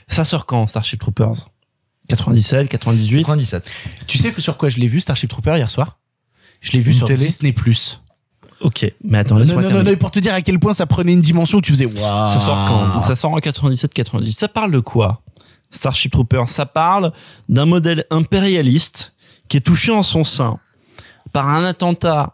[0.08, 1.50] Ça sort quand, Starship Troopers?
[2.10, 3.72] 97, 98 97.
[4.08, 6.00] Tu sais que sur quoi je l'ai vu Starship Trooper hier soir?
[6.62, 7.24] Je l'ai vu Une sur télé?
[7.26, 8.02] Disney Plus.
[8.62, 10.86] Ok, mais attends, Non, laisse-moi non, non, non, pour te dire à quel point ça
[10.86, 11.96] prenait une dimension où tu faisais waouh.
[11.98, 12.94] Ça sort quand?
[12.96, 14.32] Donc ça sort en 97-98.
[14.40, 15.22] Ça parle de quoi?
[15.74, 17.12] Starship Troopers, ça parle
[17.50, 19.14] d'un modèle impérialiste
[19.50, 20.60] qui est touché en son sein
[21.34, 22.34] par un attentat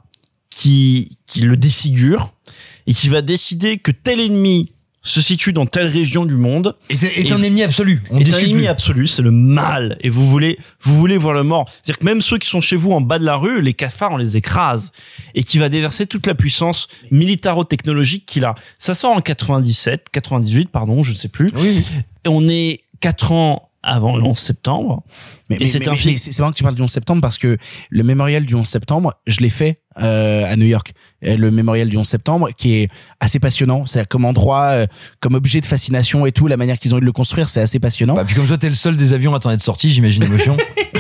[0.50, 2.34] qui, qui le défigure
[2.88, 4.72] et qui va décider que tel ennemi
[5.02, 6.76] se situe dans telle région du monde.
[6.90, 8.02] Est, est Et- un ennemi absolu.
[8.12, 8.68] On est un ennemi plus.
[8.68, 9.98] absolu, c'est le mal.
[10.02, 11.70] Et vous voulez, vous voulez voir le mort.
[11.70, 14.12] C'est-à-dire que même ceux qui sont chez vous en bas de la rue, les cafards,
[14.12, 14.92] on les écrase.
[15.36, 18.56] Et qui va déverser toute la puissance militaro-technologique qu'il a.
[18.78, 21.50] Ça sort en 97, 98, pardon, je ne sais plus.
[22.26, 25.04] Et on est quatre ans avant le 11 septembre.
[25.50, 26.18] Mais, c'est un film.
[26.18, 27.58] c'est c'est marrant que tu parles du 11 septembre parce que
[27.90, 30.94] le mémorial du 11 septembre, je l'ai fait euh, à New York.
[31.22, 32.90] Le mémorial du 11 septembre qui est
[33.20, 33.86] assez passionnant.
[33.86, 34.88] C'est comme endroit, euh,
[35.20, 37.60] comme objet de fascination et tout, la manière qu'ils ont eu de le construire, c'est
[37.60, 38.14] assez passionnant.
[38.14, 40.56] Bah, puis comme toi, t'es le seul des avions à t'en être sorti, j'imagine émotion.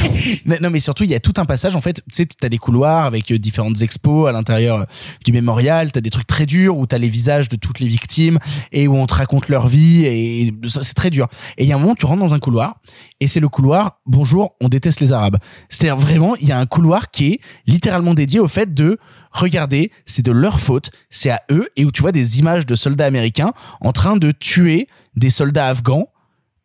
[0.61, 1.75] non, mais surtout, il y a tout un passage.
[1.75, 4.85] En fait, tu sais, t'as des couloirs avec euh, différentes expos à l'intérieur
[5.23, 5.91] du mémorial.
[5.91, 8.39] T'as des trucs très durs où t'as les visages de toutes les victimes
[8.71, 11.27] et où on te raconte leur vie et c'est très dur.
[11.57, 12.75] Et il y a un moment, tu rentres dans un couloir
[13.21, 15.37] et c'est le couloir Bonjour, on déteste les Arabes.
[15.69, 18.78] C'est-à-dire vraiment, il y a un couloir qui est littéralement dédié au fait de
[19.31, 22.75] regarder, c'est de leur faute, c'est à eux et où tu vois des images de
[22.75, 26.09] soldats américains en train de tuer des soldats afghans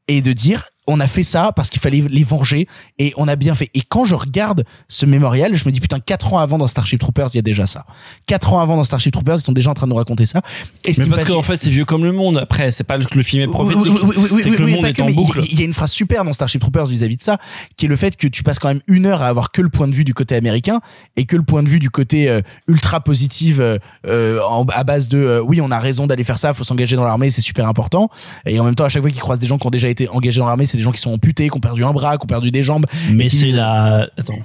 [0.09, 3.37] et de dire on a fait ça parce qu'il fallait les venger et on a
[3.37, 3.71] bien fait.
[3.75, 7.01] Et quand je regarde ce mémorial, je me dis putain, quatre ans avant dans Starship
[7.01, 7.87] Troopers, il y a déjà ça.
[8.27, 10.43] Quatre ans avant dans Starship Troopers, ils sont déjà en train de nous raconter ça.
[10.85, 12.37] Et Mais parce qu'en fait, c'est vieux comme le monde.
[12.39, 13.93] Après, c'est pas que le film est prophétique.
[13.93, 15.41] oui, oui, oui, oui, c'est que le monde est que, en mais il- boucle.
[15.51, 17.39] Il y a une phrase super dans Starship Troopers vis-à-vis de ça,
[17.77, 19.69] qui est le fait que tu passes quand même une heure à avoir que le
[19.71, 20.81] point de vue du côté américain
[21.17, 24.85] et que le point de vue du côté euh, ultra positif euh, euh, en- à
[24.85, 27.41] base de euh, oui, on a raison d'aller faire ça, faut s'engager dans l'armée, c'est
[27.41, 28.11] super important.
[28.47, 30.09] Et en même temps, à chaque fois qu'ils croisent des gens qui ont déjà été
[30.09, 32.25] engagés dans l'armée, c'est des gens qui sont amputés, qui ont perdu un bras, qui
[32.25, 32.87] ont perdu des jambes.
[33.13, 34.09] Mais c'est disent- la.
[34.19, 34.39] Attends.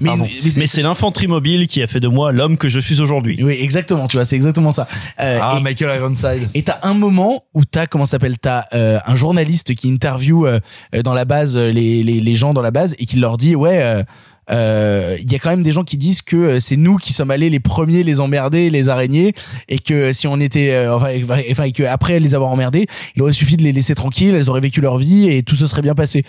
[0.00, 2.80] Mais- mais c'est- Mais c'est l'infanterie mobile qui a fait de moi l'homme que je
[2.80, 3.38] suis aujourd'hui.
[3.42, 4.88] Oui, exactement, tu vois, c'est exactement ça.
[5.20, 6.48] Euh, ah, et- Michael Ironside.
[6.54, 10.46] Et t'as un moment où t'as comment ça s'appelle t'as euh, un journaliste qui interviewe
[10.46, 13.54] euh, dans la base les, les les gens dans la base et qui leur dit
[13.54, 14.02] ouais
[14.50, 16.96] euh, euh, il y a quand même des gens qui disent que euh, c'est nous
[16.96, 19.32] qui sommes allés les premiers les emmerder les araignées
[19.68, 21.08] et que si on était euh, enfin,
[21.50, 24.50] enfin et que après les avoir emmerdés il aurait suffi de les laisser tranquilles elles
[24.50, 26.24] auraient vécu leur vie et tout se serait bien passé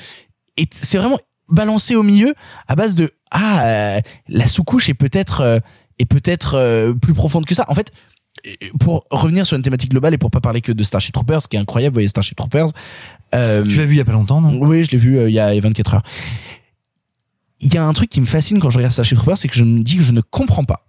[0.57, 1.19] et c'est vraiment
[1.49, 2.33] balancé au milieu
[2.67, 5.59] à base de ah euh, la sous-couche est peut-être euh,
[5.99, 7.91] est peut-être euh, plus profonde que ça en fait
[8.79, 11.47] pour revenir sur une thématique globale et pour pas parler que de Starship Troopers, ce
[11.47, 12.67] qui est incroyable, vous voyez Starship Troopers.
[13.33, 14.59] euh, Tu l'as vu il y a pas longtemps, non?
[14.61, 16.03] Oui, je l'ai vu euh, il y a 24 heures.
[17.61, 19.55] Il y a un truc qui me fascine quand je regarde Starship Troopers, c'est que
[19.55, 20.85] je me dis que je ne comprends pas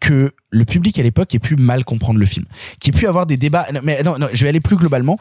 [0.00, 2.44] que le public à l'époque ait pu mal comprendre le film,
[2.80, 3.66] qu'il ait pu avoir des débats.
[3.82, 5.18] Mais non, non, je vais aller plus globalement,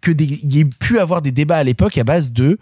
[0.00, 2.58] que il ait pu avoir des débats à l'époque à base de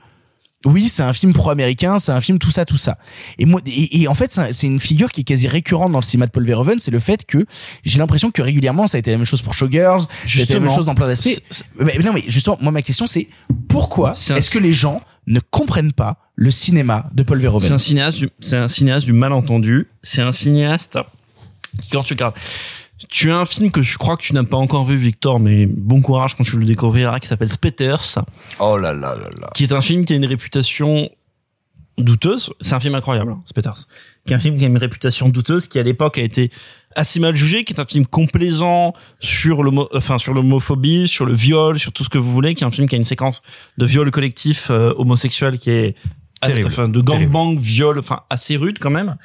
[0.66, 2.98] oui, c'est un film pro-américain, c'est un film tout ça, tout ça.
[3.38, 5.92] Et moi, et, et en fait, c'est un- c'est une figure qui est quasi récurrente
[5.92, 7.46] dans le cinéma de Paul Verhoeven, c'est le fait que
[7.84, 10.06] j'ai l'impression que régulièrement, ça a été la même chose pour Showgirls, ça
[10.38, 11.40] a été la même chose dans plein d'aspects.
[11.78, 13.28] Mais non, mais justement, moi, ma question, c'est
[13.68, 17.72] pourquoi C'est est-ce que les gens ne comprennent pas le cinéma de Paul C'est Verhoeven
[17.72, 19.88] un cinéaste, c'est un cinéaste du malentendu.
[20.02, 20.98] C'est un cinéaste.
[21.92, 22.34] Quand tu regardes,
[23.08, 25.66] tu as un film que je crois que tu n'as pas encore vu, Victor, mais
[25.66, 28.18] bon courage quand tu le découvriras, qui s'appelle Spetters,
[28.58, 29.48] Oh là là là là.
[29.54, 31.08] qui est un film qui a une réputation
[31.98, 32.50] douteuse.
[32.60, 33.86] C'est un film incroyable, hein, Spetters.
[34.26, 36.50] Qui est un film qui a une réputation douteuse, qui à l'époque a été
[36.96, 41.34] assez mal jugé, qui est un film complaisant sur l'homo, enfin sur l'homophobie, sur le
[41.34, 43.42] viol, sur tout ce que vous voulez, qui est un film qui a une séquence
[43.78, 45.94] de viol collectif euh, homosexuel qui est
[46.48, 46.68] Terrible.
[46.68, 49.16] enfin de gangbang, viol, enfin assez rude quand même.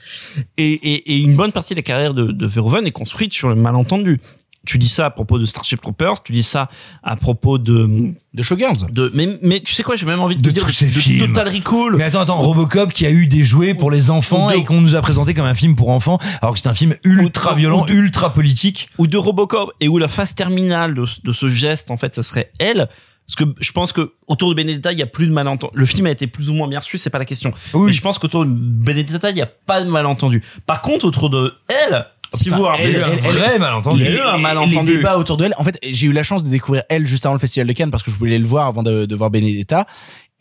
[0.58, 3.48] Et, et, et une bonne partie de la carrière de, de Verhoeven est construite sur
[3.50, 4.20] le malentendu.
[4.68, 6.70] Tu dis ça à propos de Starship Troopers, tu dis ça
[7.04, 8.92] à propos de de Showgirls.
[8.92, 10.88] De mais mais tu sais quoi, j'ai même envie de, De te dire tous ces
[10.88, 11.28] de films.
[11.28, 11.96] Total Recall.
[11.98, 14.82] Mais attends, attends, Robocop qui a eu des jouets pour les enfants de- et qu'on
[14.82, 17.58] nous a présenté comme un film pour enfants, alors que c'est un film ultra Ou-
[17.58, 18.90] violent, ou de- ultra politique.
[18.98, 22.24] ou de Robocop et où la phase terminale de, de ce geste en fait ça
[22.24, 22.90] serait elle
[23.28, 25.86] parce que je pense que autour de Benedetta il y a plus de malentendu le
[25.86, 27.88] film a été plus ou moins bien reçu c'est pas la question Oui.
[27.88, 31.30] mais je pense qu'autour de Benedetta il y a pas de malentendu par contre autour
[31.30, 34.38] de elle si vous regardez elle- un vrai malentendu il y a eu un les,
[34.38, 35.54] les malentendu débats autour de elle.
[35.58, 37.92] En fait, j'ai eu la chance de découvrir elle juste avant le festival de Cannes
[37.92, 39.86] parce que je voulais le voir avant de, de voir Benedetta.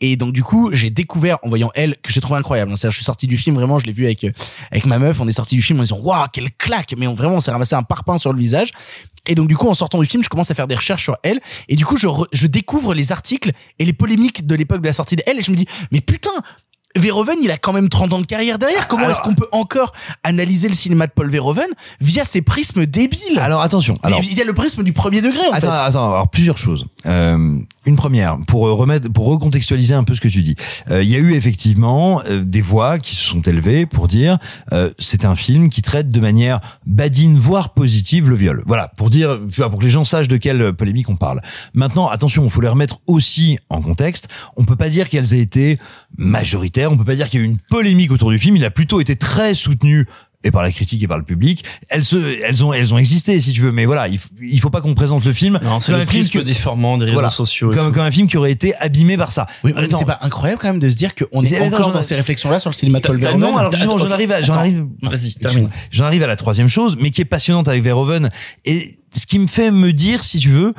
[0.01, 2.69] Et donc du coup, j'ai découvert en voyant elle que j'ai trouvé incroyable.
[2.75, 4.25] C'est-à-dire, je suis sorti du film vraiment, je l'ai vu avec
[4.71, 5.21] avec ma meuf.
[5.21, 6.93] On est sorti du film en disant waouh quelle claque.
[6.97, 8.71] Mais on, vraiment, on s'est ramassé un parpaing sur le visage.
[9.27, 11.17] Et donc du coup, en sortant du film, je commence à faire des recherches sur
[11.23, 11.39] elle.
[11.69, 14.87] Et du coup, je, re- je découvre les articles et les polémiques de l'époque de
[14.87, 15.39] la sortie de elle.
[15.39, 16.31] Et je me dis mais putain.
[16.97, 18.87] Verhoeven, il a quand même 30 ans de carrière derrière.
[18.87, 19.91] Comment Alors- est-ce qu'on peut encore
[20.23, 21.67] analyser le cinéma de Paul Verhoeven
[21.99, 23.37] via ses prismes débiles?
[23.37, 23.97] Alors attention.
[24.01, 25.81] Alors, mais il y a le prisme du premier degré en attends, fait.
[25.81, 26.85] attends, alors plusieurs choses.
[27.05, 30.55] Euh, une première, pour euh, remettre, pour recontextualiser un peu ce que tu dis.
[30.91, 34.37] Euh, Il y a eu effectivement euh, des voix qui se sont élevées pour dire
[34.73, 38.63] euh, c'est un film qui traite de manière badine voire positive le viol.
[38.65, 39.39] Voilà, pour dire,
[39.69, 41.41] pour que les gens sachent de quelle polémique on parle.
[41.73, 44.27] Maintenant, attention, il faut les remettre aussi en contexte.
[44.57, 45.77] On peut pas dire qu'elles aient été
[46.17, 46.91] majoritaires.
[46.91, 48.55] On peut pas dire qu'il y a eu une polémique autour du film.
[48.55, 50.05] Il a plutôt été très soutenu
[50.43, 53.39] et par la critique et par le public, elles se, elles ont, elles ont existé
[53.39, 53.71] si tu veux.
[53.71, 56.07] Mais voilà, il, f- il faut pas qu'on présente le film non c'est comme le
[56.07, 59.17] un film que- déformant des réseaux voilà, sociaux comme, un film qui aurait été abîmé
[59.17, 59.45] par ça.
[59.63, 62.15] Oui, c'est pas incroyable quand même de se dire qu'on est attends, encore dans ces
[62.15, 63.39] réflexions-là sur le cinéma de Paul Verhoeven.
[63.41, 64.85] Non, alors justement, j'en arrive, à, j'en arrive.
[65.01, 65.69] Vas-y, termine.
[65.91, 68.29] J'en arrive à la troisième chose, mais qui est passionnante avec Verhoeven.
[68.65, 70.73] Et ce qui me fait me dire, si tu veux,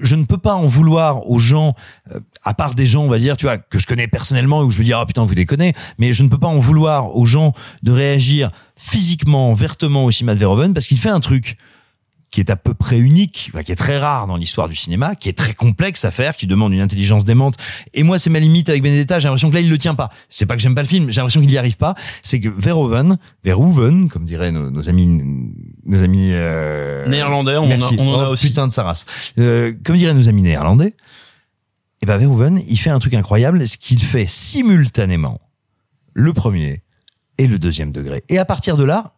[0.00, 1.74] je ne peux pas en vouloir aux gens,
[2.14, 4.70] euh, à part des gens, on va dire, tu vois, que je connais personnellement, où
[4.70, 7.26] je me dis, ah putain, vous déconnez, mais je ne peux pas en vouloir aux
[7.26, 11.56] gens de réagir physiquement, vertement au cinéma de Verhoeven, parce qu'il fait un truc
[12.32, 15.14] qui est à peu près unique, enfin, qui est très rare dans l'histoire du cinéma,
[15.14, 17.56] qui est très complexe à faire, qui demande une intelligence démente.
[17.92, 19.18] Et moi, c'est ma limite avec Benedetta.
[19.18, 20.08] J'ai l'impression que là, il le tient pas.
[20.30, 21.94] C'est pas que j'aime pas le film, j'ai l'impression qu'il y arrive pas.
[22.22, 25.06] C'est que Verhoeven, Verhoeven, comme diraient nos, nos amis,
[25.84, 27.96] nos amis euh, Néerlandais, on en a- merci.
[27.98, 28.46] on en a Oh, aussi.
[28.48, 29.04] Putain de sa race.
[29.38, 30.94] Euh, comme diraient nos amis néerlandais.
[32.02, 35.40] Et ben Verhoeven, il fait un truc incroyable, ce qu'il fait simultanément
[36.14, 36.82] le premier
[37.38, 38.24] et le deuxième degré.
[38.28, 39.14] Et à partir de là,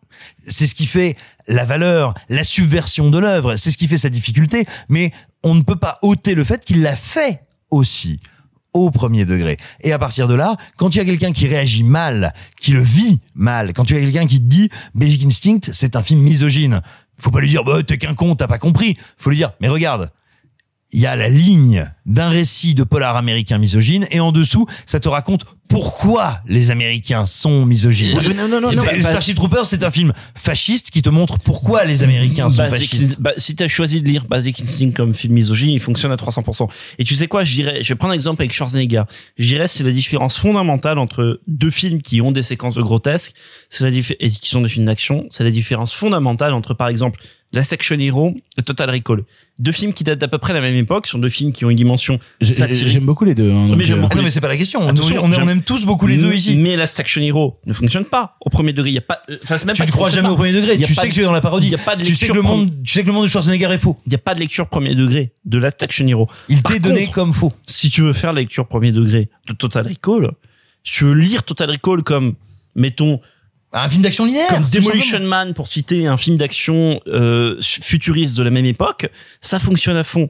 [0.46, 1.16] c'est ce qui fait
[1.48, 5.12] la valeur, la subversion de l'œuvre, c'est ce qui fait sa difficulté, mais
[5.42, 7.40] on ne peut pas ôter le fait qu'il l'a fait
[7.70, 8.20] aussi
[8.74, 9.56] au premier degré.
[9.80, 13.22] Et à partir de là, quand tu as quelqu'un qui réagit mal, qui le vit
[13.34, 16.82] mal, quand tu as quelqu'un qui te dit Basic Instinct, c'est un film misogyne,
[17.16, 18.98] faut pas lui dire bah t'es qu'un con, t'as pas compris.
[19.16, 20.10] Faut lui dire mais regarde,
[20.94, 25.00] il y a la ligne d'un récit de polar américain misogyne et en dessous, ça
[25.00, 28.16] te raconte pourquoi les Américains sont misogynes.
[28.36, 32.48] Non, non, non, Starship Troopers, c'est un film fasciste qui te montre pourquoi les Américains
[32.48, 33.20] sont Basic fascistes.
[33.20, 36.68] Bah, si t'as choisi de lire Basic Instinct comme film misogyne, il fonctionne à 300%.
[36.98, 39.02] Et tu sais quoi, je dirais, je vais prendre un exemple avec Schwarzenegger.
[39.36, 43.32] Je dirais, c'est la différence fondamentale entre deux films qui ont des séquences de grotesques,
[43.68, 45.24] c'est la et qui sont des films d'action.
[45.28, 47.20] C'est la différence fondamentale entre, par exemple,
[47.54, 49.22] Last Action Hero et Total Recall.
[49.58, 51.70] Deux films qui datent d'à peu près la même époque, sont deux films qui ont
[51.70, 52.88] une dimension satirique.
[52.88, 53.50] J'aime beaucoup les deux.
[53.52, 54.80] hein, mais j'aime euh, beaucoup Non, mais c'est pas la question.
[54.80, 56.56] On, Attention, on- aime tous beaucoup les deux ici.
[56.58, 58.90] Mais Last Action Hero ne fonctionne pas au premier degré.
[58.90, 60.32] Il y a pas, euh, enfin, c'est même Tu pas ne crois jamais pas.
[60.32, 60.76] au premier degré.
[60.76, 61.68] Tu sais de- que tu es dans la parodie.
[61.68, 63.12] Il y a pas de Tu sais que lecture le monde, tu sais que le
[63.12, 63.96] monde de Schwarzenegger est faux.
[64.06, 66.28] il n'y a pas de lecture premier degré de Last Action Hero.
[66.48, 67.52] Il t'est donné comme faux.
[67.66, 70.32] Si tu veux faire la lecture premier degré de Total Recall,
[70.82, 72.34] si tu veux lire Total Recall comme,
[72.74, 73.20] mettons,
[73.76, 74.48] Un film d'action linéaire.
[74.48, 75.20] comme Demolition.
[75.20, 79.08] Man pour citer un film d'action euh, futuriste de la même époque,
[79.40, 80.28] ça fonctionne à fond.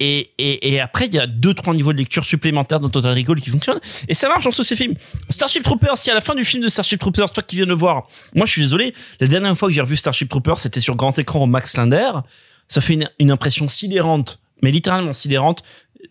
[0.00, 3.16] Et, et, et après, il y a deux, trois niveaux de lecture supplémentaires dans Total
[3.16, 3.80] Recall qui fonctionnent.
[4.08, 4.94] Et ça marche dans tous ces films.
[5.28, 7.70] Starship Troopers, si à la fin du film de Starship Troopers, toi qui viens de
[7.70, 10.80] le voir, moi je suis désolé, la dernière fois que j'ai revu Starship Troopers, c'était
[10.80, 12.10] sur grand écran au Max Linder.
[12.66, 15.62] Ça fait une, une impression sidérante, mais littéralement sidérante.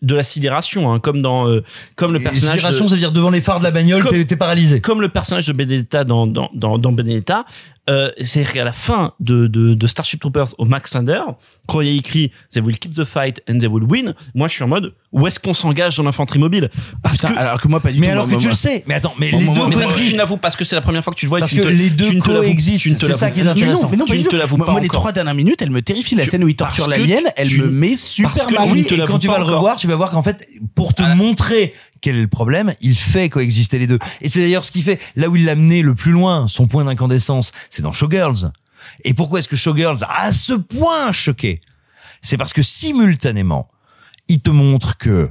[0.02, 1.62] De la sidération, hein, comme dans euh,
[1.96, 2.56] comme le Et personnage.
[2.56, 4.80] sidération, de- ça veut dire devant les phares de la bagnole, t'es paralysé.
[4.80, 7.44] comme le personnage de Benedetta dans dans dans, dans Benedetta,
[7.88, 11.22] euh, c'est qu'à la fin de, de de Starship Troopers au Max Thunder,
[11.66, 14.48] quand il y a écrit They will keep the fight and they will win, moi
[14.48, 16.68] je suis en mode où est-ce qu'on s'engage dans l'infanterie mobile?
[17.02, 18.12] Parce Putain, que alors que moi pas du Mais tout.
[18.12, 18.84] alors moi, que tu moi- le sais.
[18.86, 20.00] Mais attends, mais Bon, les moi, deux mais parce que
[20.34, 21.62] tu parce que c'est la première fois que tu le vois et Parce tu ne
[21.64, 23.48] que te- les deux tu ne coexistent, tu ne te c'est ça qui est tu-
[23.48, 23.88] intéressant.
[23.90, 25.70] Mais non, tu pas ne du te l'avoues pas moi, les trois dernières minutes, elle
[25.70, 26.14] me terrifie.
[26.14, 28.68] La Tu- scène où il torture l'alien, elle tu- me met super mal.
[28.68, 30.46] tu ne et quand tu vas le revoir, tu vas voir qu'en fait,
[30.76, 33.98] pour te montrer quel est le problème, il fait coexister les deux.
[34.20, 36.66] Et c'est d'ailleurs ce qui fait, là où il l'a mené le plus loin, son
[36.66, 38.52] point d'incandescence, c'est dans Showgirls.
[39.04, 41.60] Et pourquoi est-ce que Showgirls a à ce point choqué
[42.22, 43.68] C'est parce que simultanément,
[44.28, 45.30] il te montre que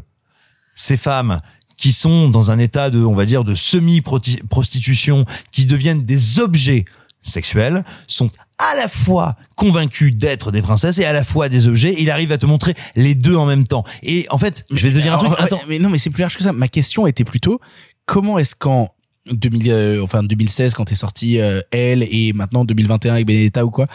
[0.76, 1.42] ces femmes
[1.78, 6.86] qui sont dans un état de, on va dire, de semi-prostitution, qui deviennent des objets
[7.22, 11.96] sexuels, sont à la fois convaincus d'être des princesses et à la fois des objets.
[11.98, 13.84] Il arrive à te montrer les deux en même temps.
[14.04, 15.32] Et en fait, je vais te dire un truc.
[15.38, 15.62] Attends.
[15.68, 16.54] Mais non, mais c'est plus large que ça.
[16.54, 17.60] Ma question était plutôt
[18.06, 18.90] comment est-ce qu'en
[19.32, 23.70] 2000, euh, enfin 2016 quand est sorti euh, Elle et maintenant 2021 avec Benedetta ou
[23.70, 23.88] quoi,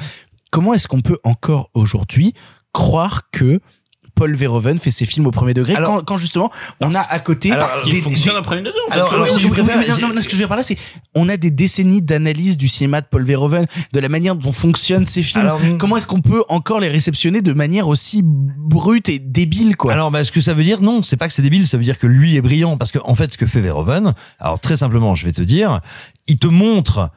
[0.50, 2.32] comment est-ce qu'on peut encore aujourd'hui
[2.72, 3.60] croire que
[4.14, 6.50] Paul Verhoeven fait ses films au premier degré Alors- quand, quand justement
[6.80, 8.78] on a à côté Alors, Parce qu'il fonctionne au premier degré.
[8.86, 8.94] en fait.
[8.94, 10.76] Alors, Oui, je préfère, non, non, ce que je veux dire par là, c'est
[11.14, 15.04] on a des décennies d'analyse du cinéma de Paul Verhoeven, de la manière dont fonctionnent
[15.06, 15.42] ces films.
[15.42, 19.92] Alors, Comment est-ce qu'on peut encore les réceptionner de manière aussi brute et débile, quoi?
[19.92, 21.84] Alors, bah, ce que ça veut dire, non, c'est pas que c'est débile, ça veut
[21.84, 22.76] dire que lui est brillant.
[22.76, 25.80] Parce que, en fait, ce que fait Verhoeven, alors très simplement, je vais te dire,
[26.26, 27.10] il te montre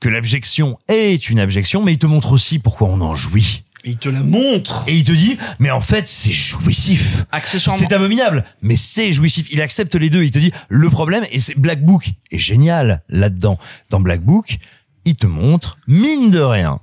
[0.00, 3.64] que l'abjection est une abjection, mais il te montre aussi pourquoi on en jouit.
[3.84, 4.84] Il te la montre.
[4.86, 7.24] Et il te dit, mais en fait, c'est jouissif.
[7.32, 7.84] Accessoirement.
[7.88, 9.48] C'est abominable, mais c'est jouissif.
[9.50, 10.22] Il accepte les deux.
[10.22, 13.58] Il te dit, le problème, et c'est Black Book est génial là-dedans.
[13.90, 14.58] Dans Black Book,
[15.04, 16.80] il te montre, mine de rien,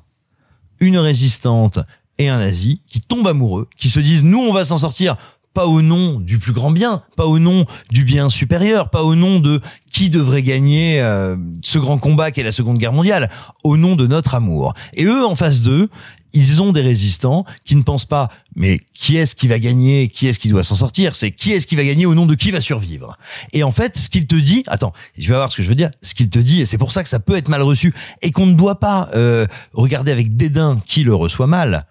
[0.79, 1.79] une résistante
[2.17, 5.15] et un nazi qui tombent amoureux, qui se disent, nous, on va s'en sortir.
[5.53, 9.15] Pas au nom du plus grand bien, pas au nom du bien supérieur, pas au
[9.15, 9.59] nom de
[9.89, 13.29] qui devrait gagner euh, ce grand combat qu'est la Seconde Guerre mondiale,
[13.63, 14.73] au nom de notre amour.
[14.93, 15.89] Et eux, en face d'eux,
[16.33, 20.27] ils ont des résistants qui ne pensent pas, mais qui est-ce qui va gagner, qui
[20.27, 22.51] est-ce qui doit s'en sortir, c'est qui est-ce qui va gagner au nom de qui
[22.51, 23.17] va survivre.
[23.53, 25.75] Et en fait, ce qu'il te dit, attends, je vais voir ce que je veux
[25.75, 27.93] dire, ce qu'il te dit, et c'est pour ça que ça peut être mal reçu,
[28.21, 31.85] et qu'on ne doit pas euh, regarder avec dédain qui le reçoit mal,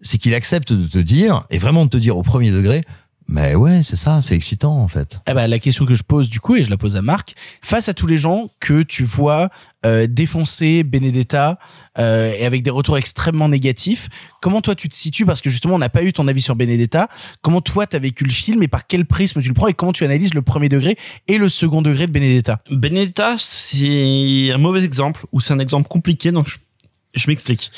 [0.00, 2.82] c'est qu'il accepte de te dire, et vraiment de te dire au premier degré,
[3.28, 5.20] mais ouais, c'est ça, c'est excitant en fait.
[5.28, 7.34] Eh ben, la question que je pose du coup, et je la pose à Marc,
[7.60, 9.48] face à tous les gens que tu vois
[9.84, 11.58] euh, défoncer Benedetta
[11.98, 14.08] euh, et avec des retours extrêmement négatifs,
[14.40, 15.26] comment toi tu te situes?
[15.26, 17.08] Parce que justement, on n'a pas eu ton avis sur Benedetta.
[17.40, 19.92] Comment toi t'as vécu le film et par quel prisme tu le prends et comment
[19.92, 20.96] tu analyses le premier degré
[21.28, 22.60] et le second degré de Benedetta?
[22.70, 26.32] Benedetta, c'est un mauvais exemple ou c'est un exemple compliqué.
[26.32, 26.56] Donc je,
[27.14, 27.70] je m'explique.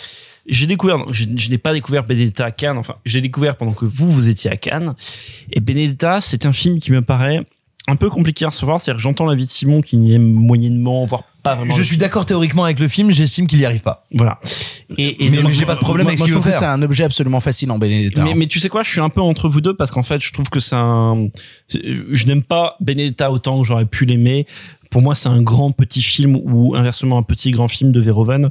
[0.47, 2.77] J'ai découvert, je, je n'ai pas découvert Benedetta à Cannes.
[2.79, 4.95] Enfin, j'ai découvert pendant que vous vous étiez à Cannes.
[5.53, 7.41] Et Benedetta, c'est un film qui me paraît
[7.87, 8.81] un peu compliqué à recevoir.
[8.81, 11.75] C'est-à-dire, que j'entends l'avis de Simon qui n'y aime moyennement, voire pas vraiment.
[11.75, 12.01] Je suis film.
[12.01, 14.07] d'accord théoriquement avec le film, j'estime qu'il y arrive pas.
[14.13, 14.39] Voilà.
[14.97, 16.51] Et, et Mais- j'ai pas de problème Moi- avec moi, ce je qu'il trouve veut
[16.51, 16.71] que c'est faire.
[16.71, 18.25] un objet absolument fascinant, Benedetta.
[18.25, 20.23] Mais, mais tu sais quoi, je suis un peu entre vous deux parce qu'en fait,
[20.23, 21.29] je trouve que c'est un.
[21.71, 24.47] Je n'aime pas Benedetta autant que j'aurais pu l'aimer.
[24.95, 28.49] Pour moi, c'est un grand petit film ou inversement un petit grand film de Verhoeven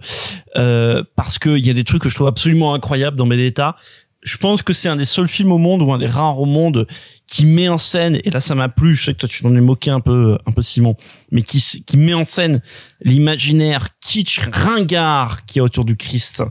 [0.58, 3.78] euh, parce que il y a des trucs que je trouve absolument incroyables dans Benedetta.
[4.24, 6.46] Je pense que c'est un des seuls films au monde ou un des rares au
[6.46, 6.86] monde
[7.28, 8.94] qui met en scène et là ça m'a plu.
[8.94, 10.98] Je sais que toi tu t'en es moqué un peu, un peu Simon,
[11.32, 12.62] mais qui qui met en scène
[13.00, 16.44] l'imaginaire kitsch ringard qui est autour du Christ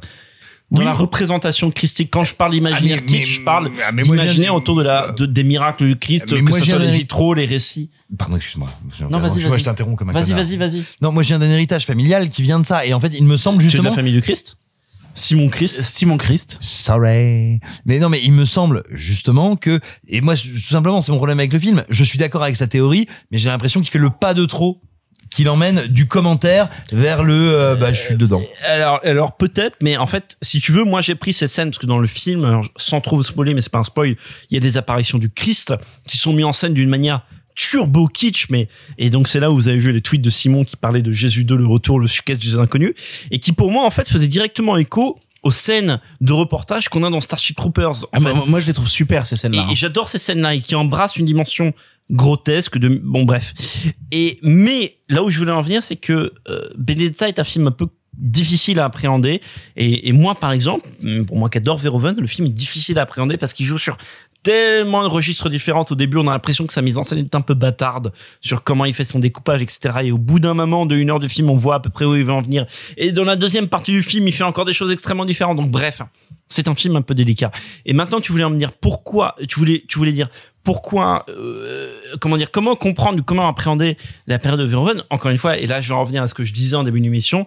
[0.73, 0.85] dans Oui.
[0.85, 2.11] la représentation christique.
[2.11, 5.45] Quand je parle d'imaginaire Ah, kitsch, je parle ah, d'imaginaire autour de la, de, des
[5.45, 7.91] miracles du Christ, Mais que moi, ce soit les vitraux, les récits.
[8.19, 8.69] Pardon, excuse-moi.
[9.11, 9.61] Non, vas-y, Moi, vas-y.
[9.61, 10.83] je t'interromps comme un Vas-y, vas-y, vas-y.
[11.01, 12.85] Non, moi, je viens d'un héritage familial qui vient de ça.
[12.87, 13.91] Et en fait, il me semble Tu es de justement.
[13.91, 14.57] la famille du Christ?
[15.15, 15.83] Simon Christ.
[15.83, 16.57] Simon Christ.
[16.63, 17.61] Sorry.
[17.85, 19.79] Mais non, mais il me semble justement que,
[20.09, 21.85] et moi, tout simplement, c'est mon problème avec le film.
[21.91, 24.81] Je suis d'accord avec sa théorie, mais j'ai l'impression qu'il fait le pas de trop,
[25.35, 28.41] qu'il emmène du commentaire vers le, euh, bah, je suis dedans.
[28.67, 31.79] Alors, alors peut-être, mais en fait, si tu veux, moi j'ai pris ces scènes parce
[31.79, 34.17] que dans le film, alors, sans trop vous spoiler, mais c'est pas un spoil,
[34.51, 35.75] il y a des apparitions du Christ
[36.07, 37.23] qui sont mis en scène d'une manière
[37.55, 40.65] turbo kitsch, mais et donc c'est là où vous avez vu les tweets de Simon
[40.65, 42.93] qui parlait de Jésus 2, le retour, le sketch des inconnus,
[43.31, 47.11] et qui pour moi en fait faisait directement écho aux scènes de reportage qu'on a
[47.11, 48.07] dans Starship Troopers.
[48.13, 49.63] Ah, moi, moi, je les trouve super ces Et, scènes-là.
[49.67, 49.73] hein.
[49.73, 51.75] et j'adore ces scènes-là et qui embrassent une dimension
[52.11, 53.55] grotesque de bon bref.
[54.11, 57.69] Et mais là où je voulais en venir, c'est que euh, Benedetta est un film
[57.69, 59.41] un peu difficile à appréhender.
[59.77, 60.89] Et, et moi par exemple
[61.27, 63.97] pour moi qui adore Verhoeven le film est difficile à appréhender parce qu'il joue sur
[64.43, 65.85] tellement de registres différents.
[65.91, 68.63] Au début on a l'impression que sa mise en scène est un peu bâtarde sur
[68.63, 71.29] comment il fait son découpage etc et au bout d'un moment de une heure de
[71.29, 72.67] film on voit à peu près où il va en venir.
[72.97, 75.57] Et dans la deuxième partie du film il fait encore des choses extrêmement différentes.
[75.57, 76.03] Donc bref
[76.49, 77.51] c'est un film un peu délicat.
[77.87, 78.73] Et maintenant tu voulais en venir.
[78.73, 80.29] Pourquoi tu voulais tu voulais dire
[80.65, 81.91] pourquoi, euh,
[82.21, 85.03] comment dire, comment comprendre, comment appréhender la période de Verhoeven.
[85.11, 86.83] Encore une fois, et là, je vais en revenir à ce que je disais en
[86.83, 87.47] début d'émission.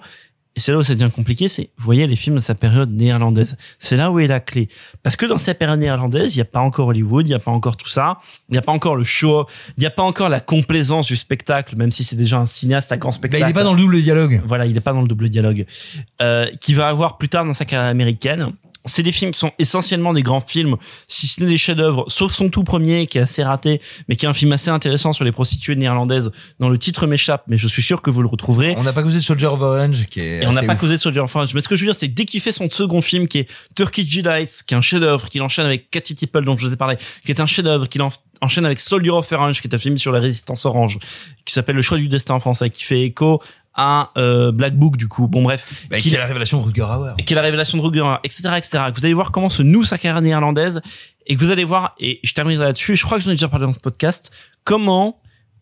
[0.57, 2.89] Et c'est là où ça devient compliqué, c'est, vous voyez, les films de sa période
[2.89, 3.57] néerlandaise.
[3.77, 4.69] C'est là où est la clé.
[5.03, 7.39] Parce que dans sa période néerlandaise, il n'y a pas encore Hollywood, il n'y a
[7.39, 10.03] pas encore tout ça, il n'y a pas encore le show, il n'y a pas
[10.03, 13.43] encore la complaisance du spectacle, même si c'est déjà un cinéaste à grand Bah, spectacle.
[13.45, 14.41] il est pas dans le double dialogue.
[14.45, 15.65] Voilà, il n'est pas dans le double dialogue.
[16.21, 18.47] Euh, qui va avoir plus tard dans sa carrière américaine.
[18.85, 20.75] C'est des films qui sont essentiellement des grands films,
[21.07, 24.25] si ce n'est des chefs-d'œuvre, sauf son tout premier qui est assez raté, mais qui
[24.25, 27.67] est un film assez intéressant sur les prostituées néerlandaises, dont le titre m'échappe, mais je
[27.67, 28.75] suis sûr que vous le retrouverez.
[28.77, 30.43] On n'a pas causé de Soldier of Orange qui est.
[30.43, 31.53] Et on n'a pas causé de Soldier of Orange.
[31.55, 33.49] Mais ce que je veux dire, c'est dès qu'il fait son second film, qui est
[33.75, 36.77] Turkish Delights, qui est un chef-d'œuvre, qu'il enchaîne avec Cathy Tipple, dont je vous ai
[36.77, 38.09] parlé, qui est un chef-d'œuvre, qu'il en-
[38.41, 40.99] enchaîne avec Soldier of Orange, qui est un film sur la résistance orange,
[41.45, 43.41] qui s'appelle Le choix du destin en français, qui fait écho
[43.76, 45.27] à euh, Black Book, du coup.
[45.27, 45.85] Bon, bref.
[45.89, 47.14] Bah, qui est la révélation de Rutger Hauer.
[47.26, 48.84] qui est la révélation de Rutger, etc., etc.
[48.93, 50.81] Que vous allez voir comment se noue sa carrière néerlandaise
[51.27, 53.47] et que vous allez voir, et je terminerai là-dessus, je crois que j'en ai déjà
[53.47, 54.31] parlé dans ce podcast,
[54.64, 55.18] comment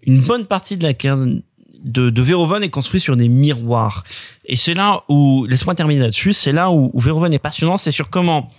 [0.06, 1.26] une bonne partie de la carrière
[1.84, 4.04] de, de Verhoeven est construite sur des miroirs.
[4.46, 7.92] Et c'est là où, laisse-moi terminer là-dessus, c'est là où, où Verhoeven est passionnant, c'est
[7.92, 8.50] sur comment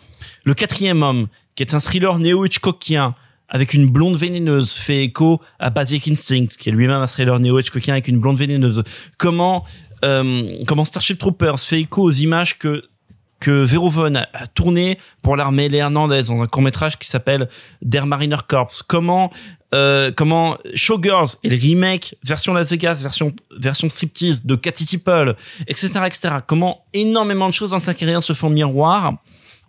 [0.44, 3.14] le quatrième homme, qui est un thriller néo-Hitchcockien,
[3.48, 7.94] avec une blonde vénéneuse, fait écho à Basic Instinct, qui est lui-même un thriller néo-Hitchcockien
[7.94, 8.82] avec une blonde vénéneuse.
[9.18, 9.64] Comment,
[10.04, 12.82] euh, comment Starship Troopers fait écho aux images que
[13.40, 17.50] que Verhoeven a, a tourné pour l'armée néerlandaise dans un court métrage qui s'appelle
[17.82, 18.72] Der Mariner Corps.
[18.88, 19.30] Comment
[19.74, 25.34] euh, comment Showgirls et le remake version Las Vegas, version version striptease de Cathy Tipple,
[25.66, 26.36] etc., etc.
[26.46, 29.14] Comment énormément de choses dans sa carrière se font miroir.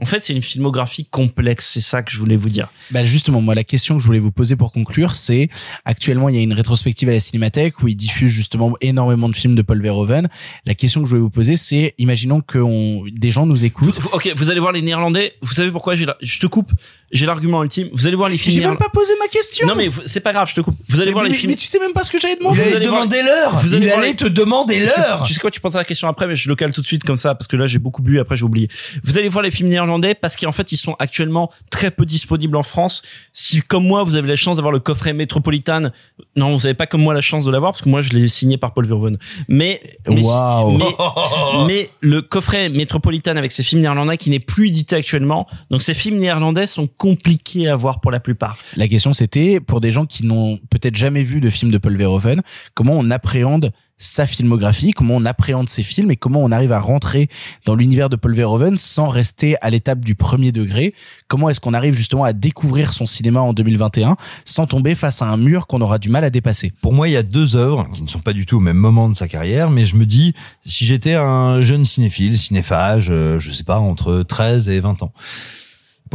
[0.02, 1.70] En fait, c'est une filmographie complexe.
[1.74, 2.68] C'est ça que je voulais vous dire.
[2.92, 5.50] Bah justement, moi la question que je voulais vous poser pour conclure, c'est
[5.86, 9.36] actuellement il y a une rétrospective à la Cinémathèque où ils diffusent justement énormément de
[9.36, 10.28] films de Paul Verhoeven.
[10.66, 14.00] La question que je voulais vous poser, c'est imaginons que on, des gens nous écoutent.
[14.12, 15.34] Ok, vous allez voir les Néerlandais.
[15.42, 15.96] Vous savez pourquoi?
[15.96, 16.72] Je te coupe.
[17.12, 17.90] J'ai l'argument ultime.
[17.94, 18.56] Vous allez voir les films.
[18.56, 19.68] J'ai même pas posé ma question.
[19.68, 20.50] Non mais c'est pas grave.
[20.50, 20.76] Je te coupe.
[20.90, 21.52] Vous allez mais, voir les films.
[21.52, 22.62] mais tu sais même pas ce que j'allais demander.
[22.62, 23.56] Vous allez demander l'heure.
[23.62, 25.24] vous allez les- te demander l'heure.
[25.26, 27.04] Tu sais quoi, tu penseras la question après, mais je le cale tout de suite
[27.04, 28.20] comme ça parce que là j'ai beaucoup bu.
[28.20, 28.68] Après j'ai oublié.
[29.04, 32.56] Vous allez voir les films néerlandais parce qu'en fait ils sont actuellement très peu disponibles
[32.58, 33.04] en France.
[33.34, 35.92] Si comme moi vous avez la chance d'avoir le coffret Metropolitan,
[36.36, 38.28] non vous avez pas comme moi la chance de l'avoir parce que moi je l'ai
[38.28, 39.18] signé par Paul Verhoeven.
[39.48, 40.78] Mais mais, Waouh.
[40.78, 40.86] mais,
[41.68, 45.48] mais le coffret Metropolitan avec ces films néerlandais qui n'est plus édité actuellement.
[45.70, 48.58] Donc ces films néerlandais sont compliqués à voir pour la plupart.
[48.78, 51.96] La question c'était pour des gens qui n'ont peut-être jamais vu de film de Paul
[51.96, 52.42] Verhoeven,
[52.74, 56.80] comment on appréhende sa filmographie, comment on appréhende ses films et comment on arrive à
[56.80, 57.30] rentrer
[57.66, 60.94] dans l'univers de Paul Verhoeven sans rester à l'étape du premier degré?
[61.28, 65.28] Comment est-ce qu'on arrive justement à découvrir son cinéma en 2021 sans tomber face à
[65.28, 66.74] un mur qu'on aura du mal à dépasser?
[66.82, 68.78] Pour moi, il y a deux œuvres qui ne sont pas du tout au même
[68.78, 70.34] moment de sa carrière, mais je me dis,
[70.66, 75.14] si j'étais un jeune cinéphile, cinéphage, euh, je sais pas, entre 13 et 20 ans.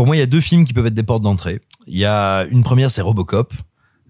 [0.00, 1.60] Pour moi, il y a deux films qui peuvent être des portes d'entrée.
[1.86, 3.52] Il y a une première, c'est Robocop.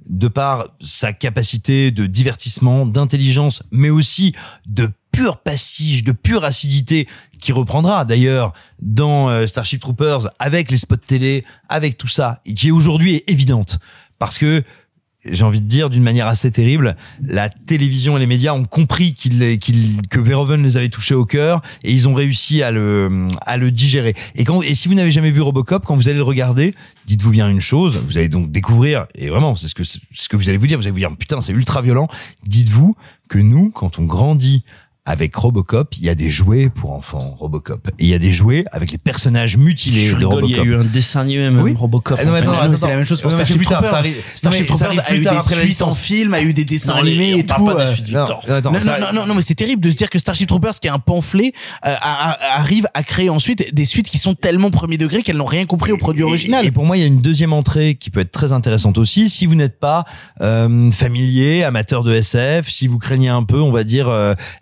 [0.09, 4.33] De par sa capacité de divertissement, d'intelligence, mais aussi
[4.69, 7.09] de pur passage, de pure acidité,
[7.41, 12.55] qui reprendra d'ailleurs dans euh, Starship Troopers avec les spots télé, avec tout ça, et
[12.55, 13.81] qui aujourd'hui est évidente.
[14.21, 14.63] Parce que
[15.25, 19.15] j'ai envie de dire d'une manière assez terrible, la télévision et les médias ont compris
[19.15, 19.39] qu'il,
[20.09, 23.71] que Verhoeven les avait touchés au cœur et ils ont réussi à le, à le
[23.71, 24.15] digérer.
[24.35, 26.75] Et quand, et si vous n'avez jamais vu Robocop, quand vous allez le regarder,
[27.07, 29.99] dites-vous bien une chose, vous allez donc découvrir, et vraiment, c'est ce que, ce
[30.29, 32.09] que vous allez vous dire, vous allez vous dire, putain, c'est ultra violent.
[32.47, 32.97] Dites-vous
[33.29, 34.65] que nous, quand on grandit
[35.11, 37.89] avec Robocop, il y a des jouets pour enfants Robocop.
[37.99, 40.51] Et il y a des jouets avec les personnages mutilés Je de rigole, Robocop.
[40.51, 41.75] il y a eu un dessin animé même Oui.
[41.77, 42.17] Robocop.
[42.21, 42.49] Ah non, mais fait.
[42.49, 44.05] attends, c'est la même chose pour Starship plus Troopers.
[44.37, 47.69] Starship Troopers a eu des suites en film, a eu des dessins animés et tout.
[47.69, 50.91] euh, Non, non, non, mais c'est terrible de se dire que Starship Troopers, qui est
[50.91, 51.53] un pamphlet,
[51.87, 55.65] euh, arrive à créer ensuite des suites qui sont tellement premier degré qu'elles n'ont rien
[55.65, 56.65] compris au produit original.
[56.65, 59.29] Et pour moi, il y a une deuxième entrée qui peut être très intéressante aussi.
[59.29, 60.05] Si vous n'êtes pas
[60.41, 64.09] euh, familier, amateur de SF, si vous craignez un peu, on va dire,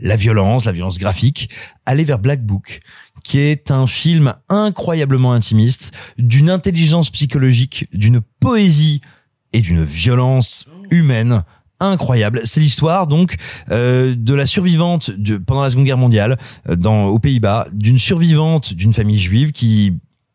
[0.01, 1.51] la violence, la violence graphique,
[1.87, 2.81] allez vers Black Book
[3.25, 9.03] qui est un film incroyablement intimiste, d'une intelligence psychologique, d'une poésie
[9.53, 11.45] et d'une violence humaine
[11.81, 12.41] incroyable.
[12.45, 13.37] C'est l'histoire donc
[13.71, 16.39] euh, de la survivante de, pendant la Seconde Guerre mondiale
[16.69, 19.93] euh, dans aux Pays-Bas, d'une survivante d'une famille juive qui,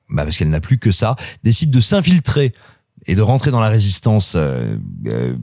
[0.10, 2.52] bah, parce qu'elle n'a plus que ça, décide de s'infiltrer
[3.06, 4.78] et de rentrer dans la résistance euh,
[5.08, 5.36] euh,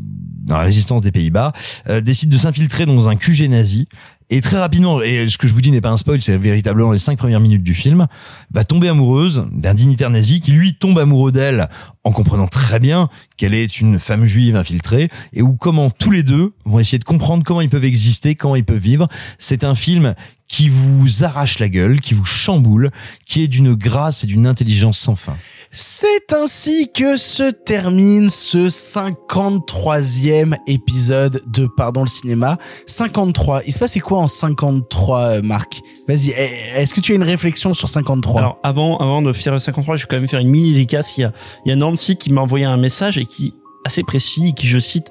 [0.44, 1.52] dans la résistance des Pays-Bas,
[1.88, 3.86] euh, décide de s'infiltrer dans un QG nazi
[4.32, 6.92] et très rapidement, et ce que je vous dis n'est pas un spoil, c'est véritablement
[6.92, 8.06] les cinq premières minutes du film,
[8.54, 11.68] va tomber amoureuse d'un dignitaire nazi qui lui tombe amoureux d'elle
[12.04, 16.22] en comprenant très bien qu'elle est une femme juive infiltrée et où comment tous les
[16.22, 19.08] deux vont essayer de comprendre comment ils peuvent exister, comment ils peuvent vivre.
[19.38, 20.14] C'est un film
[20.50, 22.90] qui vous arrache la gueule, qui vous chamboule,
[23.24, 25.36] qui est d'une grâce et d'une intelligence sans fin.
[25.70, 32.58] C'est ainsi que se termine ce 53e épisode de Pardon le cinéma.
[32.86, 33.62] 53.
[33.64, 35.80] Il se passait quoi en 53, euh, Marc?
[36.08, 39.52] Vas-y, eh, est-ce que tu as une réflexion sur 53 Alors avant, avant de faire
[39.52, 41.16] le 53, je vais quand même faire une mini dédicace.
[41.16, 41.32] Il y a,
[41.64, 43.54] il y a Nancy qui m'a envoyé un message et qui
[43.84, 45.10] assez précis, qui je cite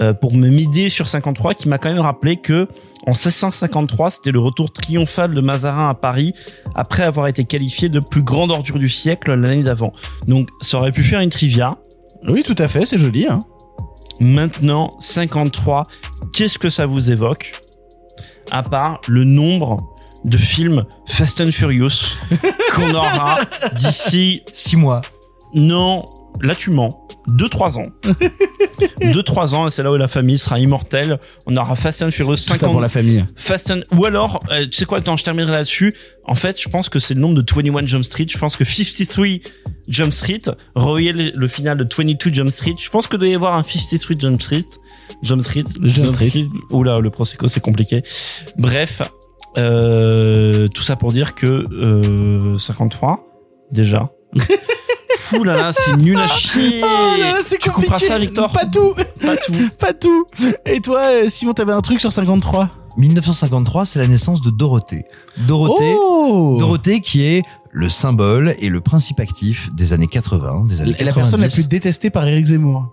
[0.00, 2.68] euh, pour me mider sur 53, qui m'a quand même rappelé que
[3.06, 6.32] en 1653, c'était le retour triomphal de Mazarin à Paris
[6.74, 9.92] après avoir été qualifié de plus grande ordure du siècle l'année d'avant.
[10.26, 11.70] Donc ça aurait pu faire une trivia.
[12.28, 13.26] Oui, tout à fait, c'est joli.
[13.26, 13.38] Hein.
[14.20, 15.84] Maintenant, 53,
[16.32, 17.52] qu'est-ce que ça vous évoque?
[18.50, 19.76] À part le nombre
[20.24, 22.16] de films Fast and Furious
[22.74, 23.38] qu'on aura
[23.74, 25.00] d'ici six mois.
[25.54, 26.00] Non,
[26.42, 26.88] là tu mens.
[27.30, 27.82] 2-3 ans.
[29.02, 31.18] 2-3 ans, et c'est là où la famille sera immortelle.
[31.46, 32.58] On aura Fast and Furious Tout 50.
[32.60, 33.24] ça pour la famille.
[33.36, 33.80] Fast and...
[33.92, 35.92] Ou alors, euh, tu sais quoi, attends, je terminerai là-dessus.
[36.24, 38.26] En fait, je pense que c'est le nombre de 21 Jump Street.
[38.30, 39.26] Je pense que 53
[39.88, 40.40] Jump Street,
[40.74, 42.74] relier le, le final de 22 Jump Street.
[42.78, 44.64] Je pense que doit y avoir un 53 Jump Street.
[45.22, 45.64] Jump Street.
[45.82, 46.46] Jump Street.
[46.70, 48.02] Oula, le Prosecco, c'est compliqué.
[48.56, 49.02] Bref,
[49.56, 53.20] euh, tout ça pour dire que euh, 53,
[53.72, 54.10] déjà.
[55.18, 56.80] Fou là là, c'est nul à chier.
[56.82, 58.06] Oh là là, c'est compliqué.
[58.06, 58.94] ça, Victor Pas tout.
[59.20, 59.52] Pas tout.
[59.78, 60.24] Pas tout.
[60.64, 65.04] Et toi, euh, Simon, t'avais un truc sur 53 1953, c'est la naissance de Dorothée.
[65.46, 70.80] Dorothée, Oh Dorothée qui est le symbole et le principe actif des années 80, des
[70.80, 71.54] années Et la personne la 90.
[71.54, 72.88] plus détestée par Eric Zemmour.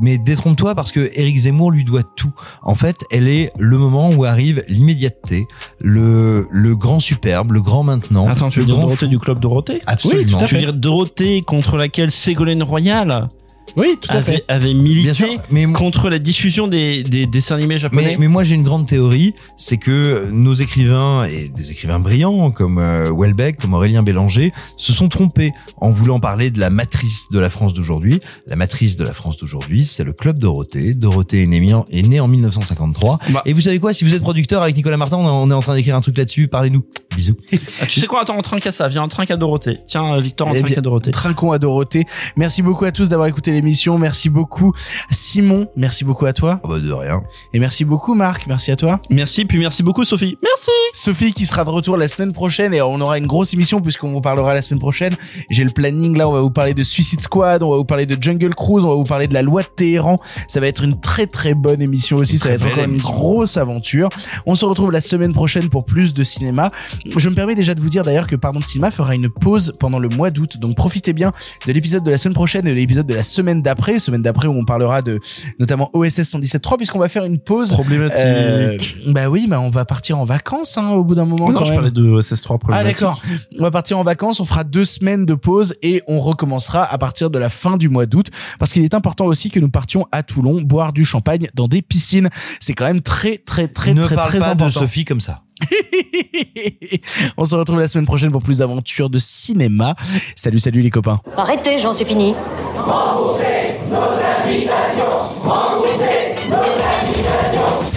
[0.00, 2.32] mais détrompe-toi parce que Eric Zemmour lui doit tout.
[2.62, 5.44] En fait, elle est le moment où arrive l'immédiateté,
[5.82, 8.26] le le grand superbe, le grand maintenant.
[8.26, 9.10] Attends, tu veux dire Dorothée fou.
[9.10, 9.82] du club Dorothée?
[9.86, 10.38] Absolument.
[10.46, 13.28] Tu veux dire Dorothée contre laquelle Ségolène Royal?
[13.76, 14.44] Oui, tout à avait, fait.
[14.48, 18.42] avait milité sûr, mais contre la diffusion des, des dessins animés japonais Mais, mais moi
[18.42, 23.58] j'ai une grande théorie, c'est que nos écrivains et des écrivains brillants comme euh, Welbeck,
[23.60, 27.72] comme Aurélien Bélanger, se sont trompés en voulant parler de la matrice de la France
[27.72, 28.18] d'aujourd'hui.
[28.46, 30.94] La matrice de la France d'aujourd'hui, c'est le club Dorothée.
[30.94, 33.16] Dorothée est née, est née en 1953.
[33.30, 33.42] Bah.
[33.46, 35.74] Et vous savez quoi Si vous êtes producteur avec Nicolas Martin, on est- en train
[35.74, 36.48] d'écrire un truc là-dessus.
[36.48, 36.84] Parlez-nous.
[37.16, 37.34] Bisous.
[37.80, 38.88] Ah, tu sais quoi Attends, on trinque à ça.
[38.88, 39.78] Viens, on trinque à Dorothée.
[39.86, 41.10] Tiens, euh, Victor, on Eh trinque à Dorothée.
[41.10, 42.04] Trinquons à Dorothée.
[42.36, 43.98] Merci beaucoup à tous d'avoir écouté l'émission.
[43.98, 44.72] Merci beaucoup
[45.10, 45.68] Simon.
[45.76, 46.60] Merci beaucoup à toi.
[46.62, 47.22] Ah bah de rien.
[47.52, 48.46] Et merci beaucoup Marc.
[48.46, 48.98] Merci à toi.
[49.10, 50.38] Merci, puis merci beaucoup Sophie.
[50.42, 53.80] Merci Sophie qui sera de retour la semaine prochaine et on aura une grosse émission
[53.80, 55.14] puisqu'on vous parlera la semaine prochaine.
[55.50, 58.06] J'ai le planning là, on va vous parler de Suicide Squad, on va vous parler
[58.06, 60.16] de Jungle Cruise, on va vous parler de la loi de Téhéran.
[60.48, 63.56] Ça va être une très très bonne émission aussi, ça va être encore une grosse
[63.56, 64.08] aventure.
[64.46, 66.70] On se retrouve la semaine prochaine pour plus de cinéma.
[67.16, 69.72] Je me permets déjà de vous dire d'ailleurs que Pardon le cinéma fera une pause
[69.78, 70.58] pendant le mois d'août.
[70.58, 71.30] Donc profitez bien
[71.66, 74.48] de l'épisode de la semaine prochaine et de l'épisode de la semaine d'après, semaine d'après
[74.48, 75.20] où on parlera de
[75.58, 78.18] notamment OSS 117.3 puisqu'on va faire une pause Problématique.
[78.26, 78.76] euh,
[79.12, 81.64] bah oui, bah on va partir en vacances hein, au bout d'un moment non, quand
[81.64, 81.76] je même.
[81.78, 83.00] parlais de SS3 Ah problématique.
[83.00, 83.22] d'accord.
[83.58, 86.98] On va partir en vacances, on fera deux semaines de pause et on recommencera à
[86.98, 88.26] partir de la fin du mois d'août
[88.58, 91.82] parce qu'il est important aussi que nous partions à Toulon boire du champagne dans des
[91.82, 92.28] piscines.
[92.60, 94.66] C'est quand même très très très ne très parle très pas important.
[94.66, 95.42] de Sophie comme ça.
[97.36, 99.94] on se retrouve la semaine prochaine pour plus d'aventures de cinéma.
[100.34, 101.20] Salut salut les copains.
[101.36, 102.34] Arrêtez, j'en suis fini.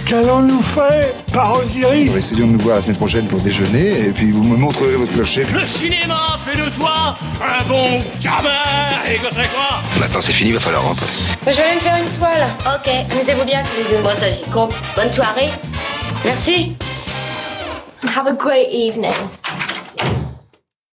[0.06, 4.32] Qu'allons-nous faire par Osiris Essayons de nous voir la semaine prochaine pour déjeuner, et puis
[4.32, 5.46] vous me montrerez votre clocher.
[5.52, 8.48] Le cinéma fait de toi un bon gamin
[9.08, 11.06] Et que c'est quoi Maintenant c'est fini, va falloir rentrer.
[11.46, 12.48] Je vais aller me faire une toile.
[12.66, 14.02] Ok, amusez-vous bien tous les deux.
[14.02, 14.74] Bon, ça j'y compte.
[14.96, 15.50] Bonne soirée.
[16.24, 16.72] Merci.
[18.00, 19.14] and have a great evening.